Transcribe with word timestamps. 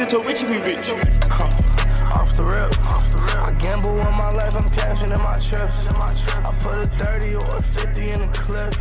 They 0.00 0.06
told 0.06 0.24
Richie 0.24 0.46
we 0.46 0.56
rich. 0.56 0.92
Off 0.92 2.34
the 2.34 2.42
rip, 2.42 2.84
off 2.86 3.06
the 3.10 3.18
rip. 3.18 3.36
I 3.36 3.52
gamble 3.58 4.00
on 4.00 4.14
my 4.16 4.30
life, 4.30 4.56
I'm 4.56 4.70
cashing 4.70 5.12
in 5.12 5.18
my 5.18 5.34
trips. 5.34 5.88
I 5.88 6.56
put 6.60 6.78
a 6.78 6.84
30 6.96 7.34
or 7.34 7.56
a 7.56 7.62
50 7.62 8.08
in 8.08 8.20
the 8.22 8.28
clip. 8.28 8.72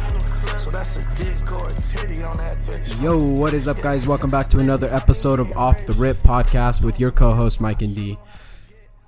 So 0.58 0.72
that's 0.72 0.96
a 0.96 1.16
dick 1.16 1.52
or 1.52 1.68
a 1.68 1.74
titty 1.74 2.24
on 2.24 2.38
that 2.38 2.56
bitch. 2.60 3.04
Yo, 3.04 3.22
what 3.22 3.54
is 3.54 3.68
up, 3.68 3.82
guys? 3.82 4.08
Welcome 4.08 4.30
back 4.30 4.48
to 4.52 4.60
another 4.60 4.88
episode 4.88 5.42
of 5.42 5.52
Off 5.58 5.86
the 5.86 5.92
Rip 5.92 6.16
podcast 6.20 6.86
with 6.86 7.02
your 7.02 7.12
co 7.12 7.34
host, 7.34 7.60
Mike 7.60 7.82
and 7.82 7.94
D. 7.94 8.18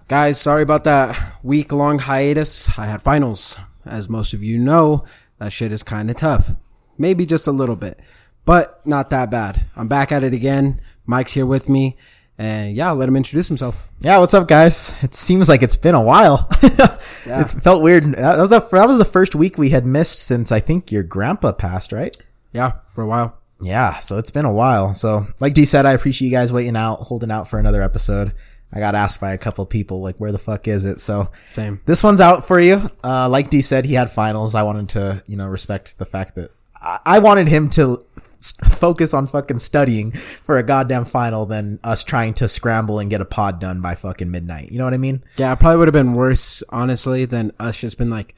Guys, 0.09 0.37
sorry 0.37 0.63
about 0.63 0.83
that 0.83 1.17
week 1.43 1.71
long 1.71 1.97
hiatus. 1.97 2.77
I 2.77 2.87
had 2.87 3.01
finals. 3.01 3.57
As 3.85 4.09
most 4.09 4.33
of 4.33 4.43
you 4.43 4.57
know, 4.57 5.05
that 5.37 5.53
shit 5.53 5.71
is 5.71 5.81
kind 5.81 6.09
of 6.09 6.17
tough. 6.17 6.55
Maybe 6.97 7.25
just 7.25 7.47
a 7.47 7.53
little 7.53 7.77
bit, 7.77 8.01
but 8.43 8.85
not 8.85 9.11
that 9.11 9.31
bad. 9.31 9.63
I'm 9.77 9.87
back 9.87 10.11
at 10.11 10.25
it 10.25 10.33
again. 10.33 10.81
Mike's 11.05 11.33
here 11.33 11.45
with 11.45 11.69
me. 11.69 11.97
And 12.37 12.75
yeah, 12.75 12.87
I'll 12.87 12.95
let 12.95 13.07
him 13.07 13.15
introduce 13.15 13.47
himself. 13.47 13.87
Yeah, 13.99 14.17
what's 14.17 14.33
up, 14.33 14.47
guys? 14.47 14.95
It 15.03 15.13
seems 15.13 15.47
like 15.47 15.61
it's 15.61 15.77
been 15.77 15.95
a 15.95 16.01
while. 16.01 16.49
Yeah. 17.23 17.41
It 17.41 17.51
felt 17.51 17.83
weird. 17.83 18.03
That 18.15 18.39
was 18.39 18.49
the 18.49 18.59
that 18.59 18.87
was 18.87 18.97
the 18.97 19.05
first 19.05 19.35
week 19.35 19.55
we 19.55 19.69
had 19.69 19.85
missed 19.85 20.19
since 20.23 20.51
I 20.51 20.59
think 20.59 20.91
your 20.91 21.03
grandpa 21.03 21.51
passed, 21.51 21.91
right? 21.91 22.17
Yeah, 22.51 22.71
for 22.87 23.03
a 23.03 23.07
while. 23.07 23.37
Yeah, 23.61 23.99
so 23.99 24.17
it's 24.17 24.31
been 24.31 24.45
a 24.45 24.51
while. 24.51 24.95
So, 24.95 25.27
like 25.39 25.53
D 25.53 25.63
said, 25.65 25.85
I 25.85 25.91
appreciate 25.91 26.29
you 26.29 26.35
guys 26.35 26.51
waiting 26.51 26.75
out, 26.75 26.95
holding 27.01 27.29
out 27.29 27.47
for 27.47 27.59
another 27.59 27.83
episode. 27.83 28.33
I 28.73 28.79
got 28.79 28.95
asked 28.95 29.21
by 29.21 29.33
a 29.33 29.37
couple 29.37 29.63
people, 29.67 30.01
like, 30.01 30.15
where 30.17 30.31
the 30.31 30.39
fuck 30.39 30.67
is 30.67 30.83
it? 30.83 30.99
So, 30.99 31.29
Same. 31.51 31.79
this 31.85 32.03
one's 32.03 32.21
out 32.21 32.43
for 32.43 32.59
you. 32.59 32.89
Uh, 33.03 33.29
like 33.29 33.51
D 33.51 33.61
said, 33.61 33.85
he 33.85 33.93
had 33.93 34.09
finals. 34.09 34.55
I 34.55 34.63
wanted 34.63 34.89
to, 34.89 35.23
you 35.27 35.37
know, 35.37 35.47
respect 35.47 35.99
the 35.99 36.05
fact 36.05 36.33
that 36.35 36.49
I, 37.05 37.19
wanted 37.19 37.47
him 37.47 37.69
to 37.71 38.03
focus 38.63 39.13
on 39.13 39.27
fucking 39.27 39.59
studying 39.59 40.11
for 40.11 40.57
a 40.57 40.63
goddamn 40.63 41.05
final 41.05 41.45
than 41.45 41.79
us 41.83 42.03
trying 42.03 42.33
to 42.35 42.47
scramble 42.47 42.99
and 42.99 43.09
get 43.09 43.21
a 43.21 43.25
pod 43.25 43.59
done 43.59 43.81
by 43.81 43.95
fucking 43.95 44.31
midnight. 44.31 44.71
You 44.71 44.79
know 44.79 44.85
what 44.85 44.93
I 44.93 44.97
mean? 44.97 45.23
Yeah, 45.37 45.53
it 45.53 45.59
probably 45.59 45.77
would 45.77 45.87
have 45.87 45.93
been 45.93 46.13
worse, 46.13 46.63
honestly, 46.69 47.25
than 47.25 47.51
us 47.59 47.79
just 47.79 47.97
been 47.97 48.09
like, 48.09 48.33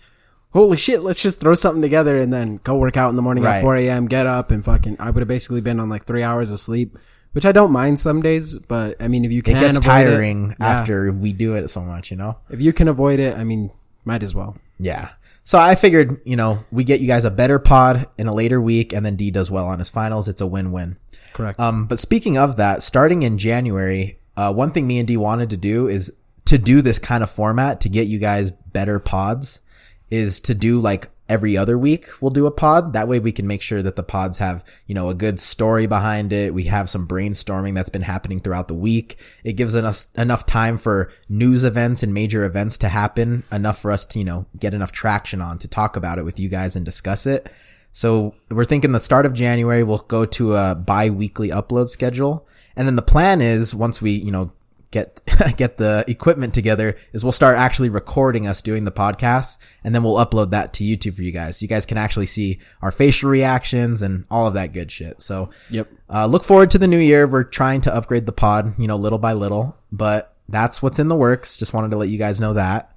holy 0.52 0.78
shit, 0.78 1.02
let's 1.02 1.22
just 1.22 1.40
throw 1.40 1.56
something 1.56 1.81
together 1.81 2.18
and 2.18 2.31
then 2.34 2.58
go 2.64 2.78
work 2.78 2.98
out 2.98 3.09
in 3.09 3.16
the 3.16 3.22
morning 3.22 3.44
Right. 3.44 3.58
at 3.58 3.62
4 3.62 3.76
a.m., 3.78 4.08
get 4.08 4.28
up 4.28 4.52
and 4.52 4.64
fucking, 4.64 4.98
I 5.00 5.09
would 5.09 5.22
have 5.22 5.28
basically 5.28 5.62
been 5.62 5.80
on 5.80 5.90
like 5.90 6.03
three 6.03 6.22
hours 6.23 6.52
of 6.52 6.59
sleep, 6.59 6.98
which 7.31 7.46
I 7.46 7.52
don't 7.52 7.72
mind 7.72 8.00
some 8.00 8.22
days, 8.22 8.59
but 8.59 9.02
I 9.02 9.08
mean, 9.08 9.23
if 9.25 9.31
you 9.31 9.42
can, 9.42 9.56
It 9.56 9.62
gets 9.62 9.80
tiring 9.80 10.52
it, 10.52 10.58
yeah. 10.59 10.68
after 10.68 11.12
we 11.12 11.34
do 11.34 11.56
it 11.56 11.70
so 11.70 11.81
much, 11.81 12.12
you 12.12 12.18
know? 12.18 12.38
if 12.50 12.62
you 12.62 12.73
can 12.73 12.88
avoid 12.88 13.20
it, 13.20 13.38
I 13.38 13.44
mean, 13.44 13.72
might 14.06 14.22
as 14.22 14.36
well. 14.36 14.58
Yeah. 14.78 15.14
So 15.44 15.58
I 15.58 15.76
figured, 15.76 16.22
you 16.24 16.36
know, 16.36 16.60
we 16.72 16.84
get 16.84 17.02
you 17.02 17.08
guys 17.08 17.26
a 17.26 17.32
better 17.32 17.60
pod 17.60 18.06
in 18.18 18.28
a 18.28 18.34
later 18.34 18.62
week 18.62 18.94
and 18.94 19.06
then 19.06 19.16
D 19.16 19.30
does 19.30 19.52
well 19.52 19.68
on 19.68 19.80
his 19.80 19.90
finals. 19.90 20.28
It's 20.28 20.42
a 20.42 20.48
win-win. 20.48 20.98
Correct. 21.34 21.60
Um, 21.60 21.86
but 21.86 22.00
speaking 22.00 22.38
of 22.38 22.56
that, 22.58 22.82
starting 22.82 23.24
in 23.24 23.38
January, 23.38 24.20
uh, 24.38 24.54
one 24.54 24.72
thing 24.72 24.88
me 24.88 25.00
and 25.00 25.08
D 25.08 25.18
wanted 25.18 25.50
to 25.50 25.58
do 25.58 25.88
is 25.88 26.20
to 26.46 26.58
do 26.58 26.82
this 26.82 27.00
kind 27.00 27.24
of 27.24 27.30
format 27.30 27.82
to 27.82 27.90
get 27.90 28.08
you 28.08 28.20
guys 28.20 28.52
better 28.52 29.00
pods 29.00 29.62
is 30.10 30.40
to 30.42 30.54
do 30.54 30.80
like 30.80 31.08
every 31.30 31.56
other 31.56 31.78
week 31.78 32.06
we'll 32.22 32.32
do 32.32 32.46
a 32.46 32.52
pod. 32.52 32.94
That 32.94 33.08
way 33.08 33.20
we 33.20 33.32
can 33.32 33.48
make 33.48 33.62
sure 33.62 33.82
that 33.82 33.96
the 33.96 34.04
pods 34.04 34.40
have, 34.40 34.64
you 34.88 34.96
know, 34.96 35.10
a 35.10 35.14
good 35.14 35.40
story 35.40 35.88
behind 35.88 36.34
it. 36.34 36.54
We 36.54 36.66
have 36.66 36.90
some 36.90 37.08
brainstorming 37.08 37.76
that's 37.76 37.90
been 37.90 38.02
happening 38.02 38.40
throughout 38.40 38.68
the 38.68 38.74
week. 38.74 39.18
It 39.44 39.54
gives 39.54 39.76
us 39.76 40.14
enough 40.16 40.46
time 40.46 40.78
for 40.78 41.12
news 41.30 41.64
events 41.64 42.04
and 42.04 42.14
major 42.14 42.44
events 42.44 42.78
to 42.80 42.90
happen, 42.90 43.44
enough 43.52 43.80
for 43.80 43.92
us 43.92 44.06
to, 44.06 44.20
you 44.20 44.26
know, 44.26 44.46
get 44.60 44.74
enough 44.74 44.92
traction 44.92 45.42
on 45.42 45.58
to 45.60 45.68
talk 45.68 45.96
about 45.96 46.20
it 46.20 46.26
with 46.26 46.40
you 46.40 46.50
guys 46.50 46.76
and 46.76 46.86
discuss 46.86 47.26
it. 47.26 47.52
So 47.92 48.34
we're 48.50 48.66
thinking 48.66 48.92
the 48.92 49.00
start 49.00 49.26
of 49.26 49.34
January, 49.34 49.84
we'll 49.84 50.00
go 50.00 50.26
to 50.26 50.56
a 50.56 50.76
bi-weekly 50.76 51.50
upload 51.50 51.88
schedule. 51.88 52.48
And 52.76 52.88
then 52.88 52.96
the 52.96 53.04
plan 53.04 53.40
is 53.40 53.76
once 53.76 54.02
we, 54.02 54.12
you 54.12 54.32
know, 54.32 54.52
get, 54.94 55.22
get 55.58 55.78
the 55.78 56.06
equipment 56.08 56.54
together 56.54 56.96
is 57.12 57.24
we'll 57.26 57.34
start 57.34 57.58
actually 57.58 57.90
recording 57.90 58.48
us 58.48 58.62
doing 58.62 58.86
the 58.86 58.92
podcast 58.92 59.58
and 59.84 59.94
then 59.94 60.04
we'll 60.04 60.16
upload 60.16 60.52
that 60.52 60.72
to 60.76 60.86
YouTube 60.86 61.16
for 61.16 61.22
you 61.24 61.34
guys. 61.34 61.62
You 61.62 61.68
guys 61.68 61.86
can 61.86 61.98
actually 61.98 62.28
see 62.28 62.62
our 62.81 62.92
facial 62.94 63.30
reactions 63.30 64.02
and 64.02 64.24
all 64.32 64.48
of 64.48 64.53
that 64.53 64.72
good 64.72 64.90
shit. 64.92 65.22
So 65.22 65.50
Yep. 65.70 65.90
uh, 66.09 66.26
look 66.28 66.44
forward 66.46 66.72
to 66.72 66.78
the 66.78 66.88
new 66.88 66.98
year. 67.00 67.28
We're 67.28 67.44
trying 67.44 67.82
to 67.82 67.94
upgrade 67.94 68.26
the 68.26 68.32
pod, 68.32 68.80
you 68.80 68.88
know, 68.88 68.96
little 68.96 69.20
by 69.20 69.34
little, 69.34 69.78
but 69.92 70.34
that's 70.48 70.82
what's 70.82 71.00
in 71.00 71.09
the 71.09 71.16
works. 71.16 71.58
Just 71.58 71.74
wanted 71.74 71.92
to 71.92 71.98
let 71.98 72.08
you 72.09 72.18
guys 72.18 72.40
know 72.40 72.53
that. 72.53 72.92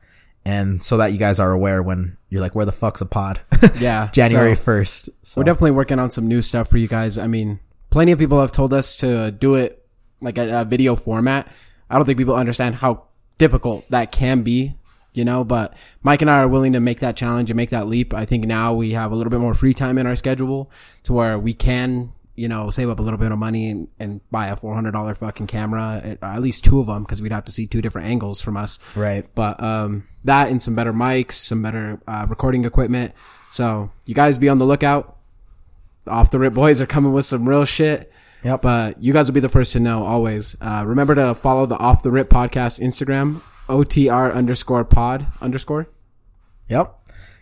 And 0.45 0.81
so 0.81 0.99
that 0.99 1.11
you 1.12 1.19
guys 1.19 1.41
are 1.41 1.51
aware 1.51 1.83
when 1.83 2.19
you're 2.29 2.41
like, 2.41 2.55
where 2.55 2.65
the 2.65 2.71
fuck's 2.73 3.01
a 3.01 3.06
pod? 3.06 3.41
Yeah, 3.81 4.09
January 4.12 4.55
so- 4.55 4.62
1st. 4.62 5.09
So. 5.23 5.41
We're 5.41 5.45
definitely 5.45 5.73
working 5.73 5.99
on 5.99 6.11
some 6.11 6.29
new 6.29 6.41
stuff 6.41 6.69
for 6.69 6.77
you 6.79 6.87
guys. 6.87 7.19
I 7.19 7.27
mean, 7.27 7.59
plenty 7.91 8.12
of 8.12 8.19
people 8.21 8.41
have 8.41 8.53
told 8.53 8.73
us 8.73 8.97
to 8.99 9.33
do 9.33 9.55
it 9.56 9.83
like 10.21 10.39
a, 10.39 10.61
a 10.61 10.65
video 10.65 10.95
format. 10.95 11.53
I 11.91 11.97
don't 11.97 12.05
think 12.05 12.19
people 12.19 12.35
understand 12.35 12.77
how 12.77 13.05
difficult 13.39 13.89
that 13.91 14.13
can 14.13 14.43
be, 14.43 14.75
you 15.13 15.25
know, 15.25 15.45
but 15.45 15.77
Mike 16.03 16.23
and 16.23 16.31
I 16.31 16.39
are 16.41 16.49
willing 16.49 16.73
to 16.73 16.81
make 16.81 17.01
that 17.01 17.17
challenge 17.17 17.51
and 17.51 17.57
make 17.57 17.71
that 17.71 17.87
leap. 17.87 18.13
I 18.13 18.25
think 18.25 18.45
now 18.45 18.75
we 18.75 18.93
have 18.93 19.13
a 19.13 19.15
little 19.15 19.31
bit 19.31 19.41
more 19.41 19.55
free 19.55 19.75
time 19.75 19.99
in 19.99 20.07
our 20.07 20.15
schedule 20.15 20.71
to 21.05 21.13
where 21.13 21.39
we 21.39 21.55
can, 21.55 22.13
you 22.35 22.49
know, 22.49 22.71
save 22.71 22.89
up 22.89 22.99
a 22.99 23.03
little 23.03 23.19
bit 23.19 23.33
of 23.33 23.39
money 23.39 23.71
and, 23.71 23.89
and 23.99 24.21
buy 24.31 24.49
a 24.49 24.57
$400 24.57 25.17
fucking 25.17 25.47
camera, 25.47 26.17
at 26.21 26.43
least 26.43 26.65
two 26.65 26.81
of 26.81 26.87
them, 26.87 27.03
because 27.05 27.23
we'd 27.23 27.33
have 27.33 27.45
to 27.47 27.53
see 27.53 27.67
two 27.67 27.81
different 27.81 28.09
angles 28.09 28.43
from 28.43 28.57
us. 28.57 28.79
Right. 28.97 29.29
But 29.35 29.63
um, 29.63 30.07
that 30.25 30.51
and 30.51 30.63
some 30.63 30.75
better 30.75 30.93
mics, 30.93 31.33
some 31.33 31.63
better 31.63 32.01
uh, 32.07 32.27
recording 32.29 32.65
equipment. 32.65 33.15
So 33.51 33.91
you 34.05 34.15
guys 34.15 34.39
be 34.39 34.49
on 34.49 34.59
the 34.59 34.67
lookout. 34.67 35.17
Off 36.07 36.31
the 36.31 36.39
rip 36.39 36.55
boys 36.55 36.81
are 36.81 36.87
coming 36.87 37.13
with 37.13 37.25
some 37.25 37.49
real 37.49 37.65
shit. 37.65 38.13
Yep. 38.47 38.62
But 38.62 39.03
you 39.03 39.12
guys 39.12 39.27
will 39.27 39.34
be 39.34 39.41
the 39.41 39.49
first 39.49 39.73
to 39.73 39.81
know 39.81 40.05
always. 40.05 40.57
Uh, 40.61 40.84
remember 40.87 41.17
to 41.17 41.34
follow 41.34 41.67
the 41.67 41.77
Off 41.79 42.05
the 42.05 42.12
Rip 42.12 42.31
podcast 42.31 42.81
Instagram, 42.81 43.43
OTR 43.69 44.33
underscore 44.33 44.84
pod 44.84 45.27
underscore. 45.41 45.89
Yep. 46.69 46.95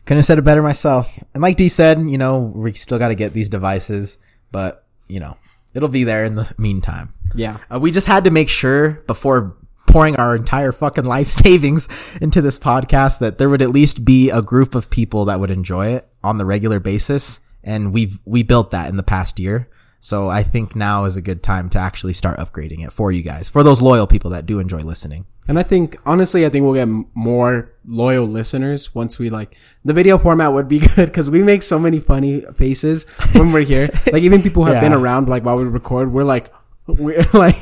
Couldn't 0.06 0.18
have 0.18 0.24
said 0.24 0.38
it 0.38 0.46
better 0.46 0.62
myself. 0.62 1.22
And 1.34 1.42
like 1.42 1.58
D 1.58 1.68
said, 1.68 1.98
you 2.00 2.16
know, 2.16 2.50
we 2.54 2.72
still 2.72 2.98
got 2.98 3.08
to 3.08 3.14
get 3.14 3.34
these 3.34 3.50
devices, 3.50 4.16
but 4.50 4.86
you 5.06 5.20
know, 5.20 5.36
it'll 5.74 5.90
be 5.90 6.04
there 6.04 6.24
in 6.24 6.36
the 6.36 6.50
meantime. 6.56 7.12
Yeah. 7.34 7.58
Uh, 7.70 7.80
we 7.80 7.90
just 7.90 8.06
had 8.06 8.24
to 8.24 8.30
make 8.30 8.48
sure 8.48 9.02
before 9.06 9.54
pouring 9.86 10.16
our 10.16 10.34
entire 10.34 10.72
fucking 10.72 11.04
life 11.04 11.26
savings 11.44 12.16
into 12.22 12.40
this 12.40 12.58
podcast 12.58 13.18
that 13.18 13.36
there 13.36 13.50
would 13.50 13.60
at 13.60 13.70
least 13.70 14.06
be 14.06 14.30
a 14.30 14.40
group 14.40 14.74
of 14.74 14.88
people 14.88 15.26
that 15.26 15.38
would 15.38 15.50
enjoy 15.50 15.88
it 15.88 16.08
on 16.22 16.38
the 16.38 16.46
regular 16.46 16.80
basis. 16.80 17.40
And 17.62 17.92
we've, 17.92 18.20
we 18.24 18.42
built 18.42 18.70
that 18.70 18.88
in 18.88 18.96
the 18.96 19.02
past 19.02 19.38
year. 19.38 19.68
So 20.04 20.28
I 20.28 20.42
think 20.42 20.76
now 20.76 21.06
is 21.06 21.16
a 21.16 21.22
good 21.22 21.42
time 21.42 21.70
to 21.70 21.78
actually 21.78 22.12
start 22.12 22.38
upgrading 22.38 22.84
it 22.84 22.92
for 22.92 23.10
you 23.10 23.22
guys, 23.22 23.48
for 23.48 23.62
those 23.62 23.80
loyal 23.80 24.06
people 24.06 24.32
that 24.32 24.44
do 24.44 24.58
enjoy 24.58 24.80
listening. 24.80 25.24
And 25.48 25.58
I 25.58 25.62
think, 25.62 25.96
honestly, 26.04 26.44
I 26.44 26.50
think 26.50 26.62
we'll 26.62 26.74
get 26.74 27.06
more 27.14 27.72
loyal 27.86 28.26
listeners 28.26 28.94
once 28.94 29.18
we 29.18 29.30
like 29.30 29.56
the 29.82 29.94
video 29.94 30.18
format 30.18 30.52
would 30.52 30.68
be 30.68 30.78
good 30.94 31.06
because 31.06 31.30
we 31.30 31.42
make 31.42 31.62
so 31.62 31.78
many 31.78 32.00
funny 32.00 32.42
faces 32.52 33.08
when 33.34 33.50
we're 33.50 33.64
here. 33.64 33.88
like 34.12 34.22
even 34.22 34.42
people 34.42 34.66
who 34.66 34.72
have 34.72 34.82
been 34.86 34.92
around 34.92 35.30
like 35.30 35.42
while 35.42 35.56
we 35.56 35.64
record, 35.64 36.12
we're 36.12 36.22
like, 36.22 36.52
we're 36.86 37.24
like, 37.34 37.60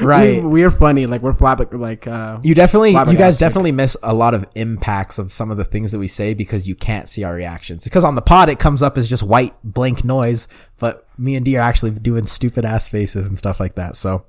Right. 0.00 0.42
We, 0.42 0.62
are 0.62 0.70
funny. 0.70 1.06
Like 1.06 1.22
we're 1.22 1.32
flab 1.32 1.72
like, 1.78 2.06
uh, 2.06 2.38
You 2.42 2.54
definitely, 2.54 2.90
you 2.90 3.16
guys 3.16 3.38
definitely 3.38 3.72
miss 3.72 3.96
a 4.02 4.12
lot 4.14 4.34
of 4.34 4.46
impacts 4.54 5.18
of 5.18 5.32
some 5.32 5.50
of 5.50 5.56
the 5.56 5.64
things 5.64 5.92
that 5.92 5.98
we 5.98 6.08
say 6.08 6.34
because 6.34 6.68
you 6.68 6.74
can't 6.74 7.08
see 7.08 7.24
our 7.24 7.34
reactions. 7.34 7.84
Because 7.84 8.04
on 8.04 8.14
the 8.14 8.22
pod, 8.22 8.48
it 8.48 8.58
comes 8.58 8.82
up 8.82 8.98
as 8.98 9.08
just 9.08 9.22
white 9.22 9.54
blank 9.64 10.04
noise, 10.04 10.48
but 10.78 11.06
me 11.18 11.34
and 11.34 11.44
D 11.44 11.56
are 11.56 11.62
actually 11.62 11.92
doing 11.92 12.26
stupid 12.26 12.64
ass 12.64 12.88
faces 12.88 13.26
and 13.26 13.38
stuff 13.38 13.58
like 13.58 13.74
that. 13.76 13.96
So 13.96 14.26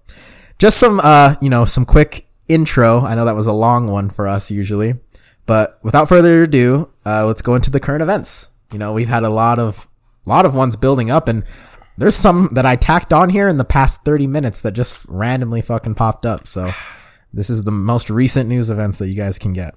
just 0.57 0.77
some, 0.79 0.99
uh, 1.03 1.35
you 1.41 1.49
know, 1.49 1.65
some 1.65 1.85
quick 1.85 2.27
intro. 2.47 3.01
I 3.01 3.15
know 3.15 3.25
that 3.25 3.35
was 3.35 3.47
a 3.47 3.53
long 3.53 3.87
one 3.87 4.09
for 4.09 4.27
us 4.27 4.49
usually, 4.49 4.95
but 5.45 5.79
without 5.83 6.07
further 6.07 6.43
ado, 6.43 6.91
uh, 7.05 7.25
let's 7.25 7.41
go 7.41 7.55
into 7.55 7.71
the 7.71 7.79
current 7.79 8.01
events. 8.01 8.49
You 8.71 8.79
know, 8.79 8.93
we've 8.93 9.09
had 9.09 9.23
a 9.23 9.29
lot 9.29 9.59
of, 9.59 9.87
lot 10.25 10.45
of 10.45 10.55
ones 10.55 10.75
building 10.75 11.09
up 11.09 11.27
and 11.27 11.43
there's 11.99 12.15
some 12.15 12.49
that 12.53 12.65
I 12.65 12.75
tacked 12.75 13.13
on 13.13 13.29
here 13.29 13.47
in 13.47 13.57
the 13.57 13.65
past 13.65 14.03
30 14.03 14.25
minutes 14.27 14.61
that 14.61 14.71
just 14.71 15.05
randomly 15.07 15.61
fucking 15.61 15.95
popped 15.95 16.25
up. 16.25 16.47
So 16.47 16.71
this 17.33 17.49
is 17.49 17.63
the 17.63 17.71
most 17.71 18.09
recent 18.09 18.47
news 18.49 18.69
events 18.69 18.97
that 18.99 19.09
you 19.09 19.15
guys 19.15 19.37
can 19.37 19.53
get. 19.53 19.75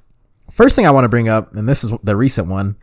First 0.50 0.76
thing 0.76 0.86
I 0.86 0.90
want 0.90 1.04
to 1.04 1.08
bring 1.08 1.28
up, 1.28 1.54
and 1.54 1.68
this 1.68 1.82
is 1.82 1.92
the 2.02 2.16
recent 2.16 2.48
one. 2.48 2.76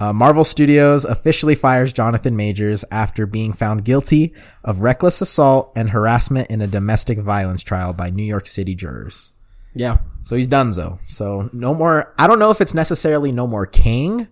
Uh, 0.00 0.12
Marvel 0.12 0.44
Studios 0.44 1.04
officially 1.04 1.54
fires 1.54 1.92
Jonathan 1.92 2.34
Majors 2.34 2.84
after 2.90 3.24
being 3.24 3.52
found 3.52 3.84
guilty 3.84 4.34
of 4.64 4.80
reckless 4.80 5.20
assault 5.20 5.72
and 5.76 5.90
harassment 5.90 6.50
in 6.50 6.60
a 6.60 6.66
domestic 6.66 7.18
violence 7.18 7.62
trial 7.62 7.92
by 7.92 8.10
New 8.10 8.24
York 8.24 8.46
City 8.48 8.74
jurors. 8.74 9.32
yeah. 9.74 9.98
So 10.24 10.36
he's 10.36 10.46
donezo. 10.48 11.00
So 11.04 11.50
no 11.52 11.74
more. 11.74 12.14
I 12.16 12.28
don't 12.28 12.38
know 12.38 12.50
if 12.50 12.60
it's 12.60 12.74
necessarily 12.74 13.32
no 13.32 13.46
more 13.46 13.66
Kang, 13.66 14.28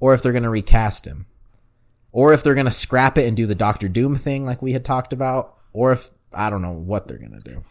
or 0.00 0.14
if 0.14 0.22
they're 0.22 0.32
gonna 0.32 0.50
recast 0.50 1.06
him, 1.06 1.26
or 2.12 2.32
if 2.32 2.42
they're 2.42 2.54
gonna 2.54 2.70
scrap 2.70 3.18
it 3.18 3.26
and 3.26 3.36
do 3.36 3.46
the 3.46 3.54
Doctor 3.54 3.88
Doom 3.88 4.14
thing 4.14 4.44
like 4.46 4.62
we 4.62 4.72
had 4.72 4.84
talked 4.84 5.12
about, 5.12 5.54
or 5.72 5.92
if 5.92 6.08
I 6.32 6.50
don't 6.50 6.62
know 6.62 6.72
what 6.72 7.08
they're 7.08 7.18
gonna 7.18 7.40
do. 7.40 7.62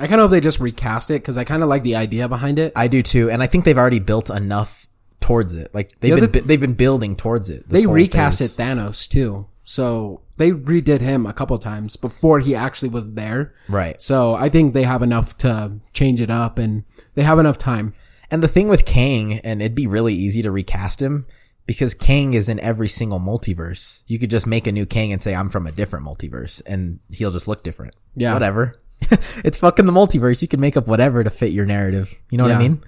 I 0.00 0.06
kind 0.06 0.14
of 0.14 0.24
hope 0.24 0.30
they 0.30 0.40
just 0.40 0.60
recast 0.60 1.10
it 1.10 1.20
because 1.22 1.36
I 1.36 1.44
kind 1.44 1.62
of 1.62 1.68
like 1.68 1.82
the 1.82 1.96
idea 1.96 2.28
behind 2.28 2.58
it. 2.58 2.72
I 2.74 2.88
do 2.88 3.02
too, 3.02 3.30
and 3.30 3.42
I 3.42 3.46
think 3.46 3.64
they've 3.64 3.76
already 3.76 3.98
built 4.00 4.30
enough 4.30 4.86
towards 5.20 5.54
it. 5.54 5.74
Like 5.74 5.90
they've 6.00 6.14
The 6.14 6.20
been 6.28 6.30
bu- 6.42 6.48
they've 6.48 6.60
been 6.60 6.74
building 6.74 7.16
towards 7.16 7.50
it. 7.50 7.68
they 7.68 7.86
recast 7.86 8.40
it 8.40 8.50
Thanos 8.52 9.06
too. 9.08 9.46
So 9.62 10.22
they 10.38 10.50
redid 10.50 11.00
him 11.00 11.26
a 11.26 11.32
couple 11.32 11.56
times 11.58 11.96
before 11.96 12.40
he 12.40 12.54
actually 12.56 12.88
was 12.88 13.12
there. 13.14 13.52
Right. 13.68 14.00
So 14.02 14.34
I 14.34 14.48
think 14.48 14.72
they 14.74 14.82
have 14.82 15.02
enough 15.02 15.36
to 15.38 15.72
change 15.92 16.20
it 16.20 16.30
up 16.30 16.58
and 16.58 16.82
they 17.14 17.22
have 17.22 17.38
enough 17.38 17.58
time. 17.58 17.92
And 18.32 18.42
the 18.42 18.48
thing 18.48 18.68
with 18.68 18.84
Kang, 18.84 19.34
and 19.44 19.60
it'd 19.60 19.74
be 19.76 19.86
really 19.86 20.14
easy 20.14 20.40
to 20.42 20.50
recast 20.50 21.00
him 21.02 21.26
because 21.70 21.94
Kang 21.94 22.34
is 22.34 22.48
in 22.48 22.58
every 22.58 22.88
single 22.88 23.20
multiverse. 23.20 24.02
You 24.08 24.18
could 24.18 24.28
just 24.28 24.44
make 24.44 24.66
a 24.66 24.72
new 24.72 24.84
Kang 24.86 25.12
and 25.12 25.22
say, 25.22 25.36
I'm 25.36 25.48
from 25.50 25.68
a 25.68 25.70
different 25.70 26.04
multiverse 26.04 26.60
and 26.66 26.98
he'll 27.10 27.30
just 27.30 27.46
look 27.46 27.62
different. 27.62 27.94
Yeah. 28.16 28.32
Whatever. 28.32 28.74
it's 29.44 29.58
fucking 29.58 29.86
the 29.86 29.92
multiverse. 29.92 30.42
You 30.42 30.48
can 30.48 30.58
make 30.58 30.76
up 30.76 30.88
whatever 30.88 31.22
to 31.22 31.30
fit 31.30 31.52
your 31.52 31.66
narrative. 31.66 32.12
You 32.28 32.38
know 32.38 32.44
what 32.48 32.56
I 32.56 32.60
Yeah. 32.60 32.68
mean? 32.70 32.82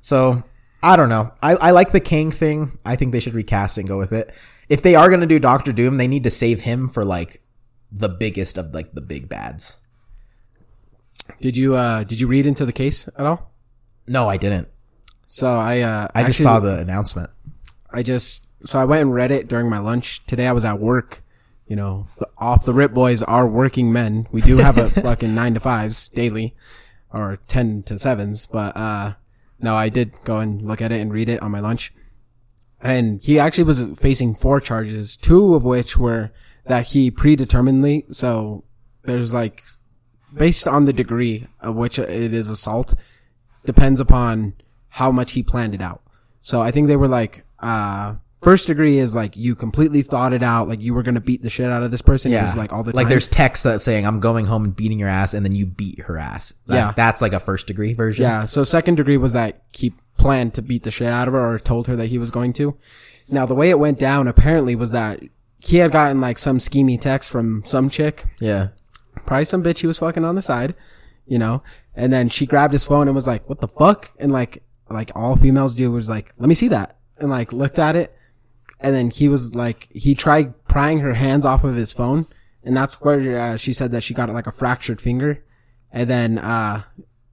So 0.00 0.42
I 0.82 0.96
don't 0.96 1.08
know. 1.10 1.30
I, 1.40 1.52
I 1.54 1.70
like 1.70 1.92
the 1.92 2.00
Kang 2.00 2.32
thing. 2.32 2.76
I 2.84 2.96
think 2.96 3.12
they 3.12 3.20
should 3.20 3.34
recast 3.34 3.78
and 3.78 3.86
go 3.86 3.98
with 3.98 4.12
it. 4.12 4.34
If 4.68 4.82
they 4.82 4.96
are 4.96 5.06
going 5.06 5.20
to 5.20 5.26
do 5.28 5.38
Doctor 5.38 5.72
Doom, 5.72 5.96
they 5.96 6.08
need 6.08 6.24
to 6.24 6.30
save 6.32 6.62
him 6.62 6.88
for 6.88 7.04
like 7.04 7.40
the 7.92 8.08
biggest 8.08 8.58
of 8.58 8.74
like 8.74 8.94
the 8.94 9.00
big 9.00 9.28
bads. 9.28 9.78
Did 11.40 11.56
you 11.56 11.76
uh 11.76 12.02
did 12.02 12.20
you 12.20 12.26
read 12.26 12.46
into 12.46 12.66
the 12.66 12.72
case 12.72 13.08
at 13.16 13.26
all? 13.26 13.52
No, 14.08 14.28
I 14.28 14.38
didn't. 14.38 14.66
So 15.26 15.46
I 15.46 15.82
uh 15.82 16.08
I 16.12 16.22
just 16.22 16.40
actually- 16.40 16.42
saw 16.42 16.58
the 16.58 16.78
announcement. 16.80 17.30
I 17.94 18.02
just 18.02 18.48
so 18.66 18.78
I 18.78 18.84
went 18.84 19.02
and 19.02 19.14
read 19.14 19.30
it 19.30 19.48
during 19.48 19.70
my 19.70 19.78
lunch 19.78 20.26
today. 20.26 20.46
I 20.46 20.52
was 20.52 20.64
at 20.64 20.80
work. 20.80 21.22
You 21.66 21.76
know, 21.76 22.08
the 22.18 22.28
off 22.36 22.66
the 22.66 22.74
rip 22.74 22.92
boys 22.92 23.22
are 23.22 23.46
working 23.46 23.92
men. 23.92 24.24
We 24.32 24.40
do 24.40 24.58
have 24.58 24.76
a 24.76 24.90
fucking 25.02 25.34
nine 25.34 25.54
to 25.54 25.60
fives 25.60 26.08
daily, 26.08 26.54
or 27.10 27.38
ten 27.48 27.82
to 27.84 27.98
sevens. 27.98 28.46
But 28.46 28.76
uh 28.76 29.14
no, 29.60 29.76
I 29.76 29.88
did 29.88 30.14
go 30.24 30.38
and 30.38 30.60
look 30.60 30.82
at 30.82 30.92
it 30.92 31.00
and 31.00 31.12
read 31.12 31.28
it 31.28 31.40
on 31.40 31.52
my 31.52 31.60
lunch. 31.60 31.92
And 32.80 33.22
he 33.22 33.38
actually 33.38 33.64
was 33.64 33.98
facing 33.98 34.34
four 34.34 34.60
charges, 34.60 35.16
two 35.16 35.54
of 35.54 35.64
which 35.64 35.96
were 35.96 36.32
that 36.66 36.88
he 36.88 37.10
predeterminedly. 37.10 38.04
So 38.10 38.64
there's 39.04 39.32
like 39.32 39.62
based 40.36 40.66
on 40.66 40.84
the 40.84 40.92
degree 40.92 41.46
of 41.60 41.76
which 41.76 41.98
it 41.98 42.34
is 42.34 42.50
assault 42.50 42.94
depends 43.64 44.00
upon 44.00 44.54
how 44.88 45.10
much 45.10 45.32
he 45.32 45.42
planned 45.42 45.74
it 45.74 45.80
out. 45.80 46.02
So 46.40 46.60
I 46.60 46.70
think 46.70 46.88
they 46.88 46.96
were 46.96 47.08
like, 47.08 47.43
uh, 47.64 48.16
first 48.42 48.66
degree 48.66 48.98
is 48.98 49.14
like 49.14 49.36
you 49.36 49.54
completely 49.54 50.02
thought 50.02 50.32
it 50.32 50.42
out, 50.42 50.68
like 50.68 50.80
you 50.80 50.94
were 50.94 51.02
gonna 51.02 51.20
beat 51.20 51.42
the 51.42 51.50
shit 51.50 51.66
out 51.70 51.82
of 51.82 51.90
this 51.90 52.02
person. 52.02 52.30
Yeah. 52.30 52.52
like 52.56 52.72
all 52.72 52.82
the 52.82 52.92
time. 52.92 53.04
Like 53.04 53.08
there's 53.08 53.26
text 53.26 53.64
that's 53.64 53.82
saying 53.84 54.06
I'm 54.06 54.20
going 54.20 54.46
home 54.46 54.64
and 54.64 54.76
beating 54.76 54.98
your 54.98 55.08
ass, 55.08 55.34
and 55.34 55.44
then 55.44 55.54
you 55.54 55.66
beat 55.66 56.00
her 56.00 56.16
ass. 56.18 56.62
Like, 56.66 56.76
Yeah. 56.76 56.92
that's 56.94 57.22
like 57.22 57.32
a 57.32 57.40
first 57.40 57.66
degree 57.66 57.94
version. 57.94 58.22
Yeah. 58.22 58.44
So 58.44 58.62
second 58.64 58.96
degree 58.96 59.16
was 59.16 59.32
that 59.32 59.62
he 59.72 59.94
planned 60.16 60.54
to 60.54 60.62
beat 60.62 60.82
the 60.84 60.90
shit 60.90 61.08
out 61.08 61.26
of 61.26 61.34
her 61.34 61.54
or 61.54 61.58
told 61.58 61.86
her 61.88 61.96
that 61.96 62.06
he 62.06 62.18
was 62.18 62.30
going 62.30 62.52
to. 62.54 62.76
Now 63.28 63.46
the 63.46 63.54
way 63.54 63.70
it 63.70 63.78
went 63.78 63.98
down 63.98 64.28
apparently 64.28 64.76
was 64.76 64.90
that 64.92 65.20
he 65.58 65.78
had 65.78 65.90
gotten 65.92 66.20
like 66.20 66.38
some 66.38 66.58
schemy 66.58 67.00
text 67.00 67.30
from 67.30 67.62
some 67.64 67.88
chick, 67.88 68.24
yeah. 68.38 68.68
probably 69.24 69.46
some 69.46 69.62
bitch 69.64 69.80
he 69.80 69.86
was 69.86 69.98
fucking 69.98 70.24
on 70.24 70.34
the 70.34 70.42
side, 70.42 70.74
you 71.26 71.38
know, 71.38 71.62
and 71.94 72.12
then 72.12 72.28
she 72.28 72.44
grabbed 72.44 72.74
his 72.74 72.84
phone 72.84 73.08
and 73.08 73.14
was 73.14 73.26
like, 73.26 73.48
what 73.48 73.60
the 73.62 73.68
fuck? 73.68 74.10
And 74.20 74.30
like, 74.30 74.62
like 74.90 75.10
all 75.14 75.36
females 75.36 75.74
do 75.74 75.90
was 75.90 76.08
like, 76.08 76.32
let 76.38 76.48
me 76.48 76.54
see 76.54 76.68
that. 76.68 76.98
And 77.18 77.30
like 77.30 77.52
looked 77.52 77.78
at 77.78 77.96
it. 77.96 78.14
And 78.80 78.94
then 78.94 79.10
he 79.10 79.28
was 79.28 79.54
like, 79.54 79.88
he 79.92 80.14
tried 80.14 80.66
prying 80.66 80.98
her 80.98 81.14
hands 81.14 81.46
off 81.46 81.64
of 81.64 81.74
his 81.74 81.92
phone. 81.92 82.26
And 82.62 82.76
that's 82.76 83.00
where 83.00 83.38
uh, 83.38 83.56
she 83.56 83.72
said 83.72 83.92
that 83.92 84.02
she 84.02 84.14
got 84.14 84.28
like 84.30 84.46
a 84.46 84.52
fractured 84.52 85.00
finger. 85.00 85.44
And 85.92 86.10
then, 86.10 86.38
uh, 86.38 86.82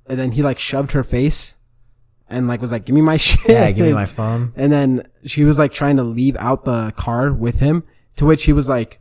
and 0.08 0.20
then 0.20 0.32
he 0.32 0.44
like 0.44 0.60
shoved 0.60 0.92
her 0.92 1.04
face 1.04 1.56
and 2.30 2.48
like 2.48 2.62
was 2.62 2.72
like, 2.72 2.86
give 2.86 2.96
me 2.96 3.02
my 3.02 3.18
shit. 3.18 3.50
Yeah, 3.50 3.72
give 3.72 3.86
me 3.86 3.94
my 3.94 4.06
phone. 4.20 4.54
And 4.56 4.72
then 4.72 5.04
she 5.26 5.44
was 5.44 5.60
like 5.60 5.72
trying 5.74 5.98
to 5.98 6.04
leave 6.04 6.36
out 6.38 6.66
the 6.66 6.94
car 6.96 7.34
with 7.34 7.60
him, 7.60 7.84
to 8.18 8.26
which 8.26 8.46
he 8.46 8.54
was 8.54 8.70
like, 8.70 9.00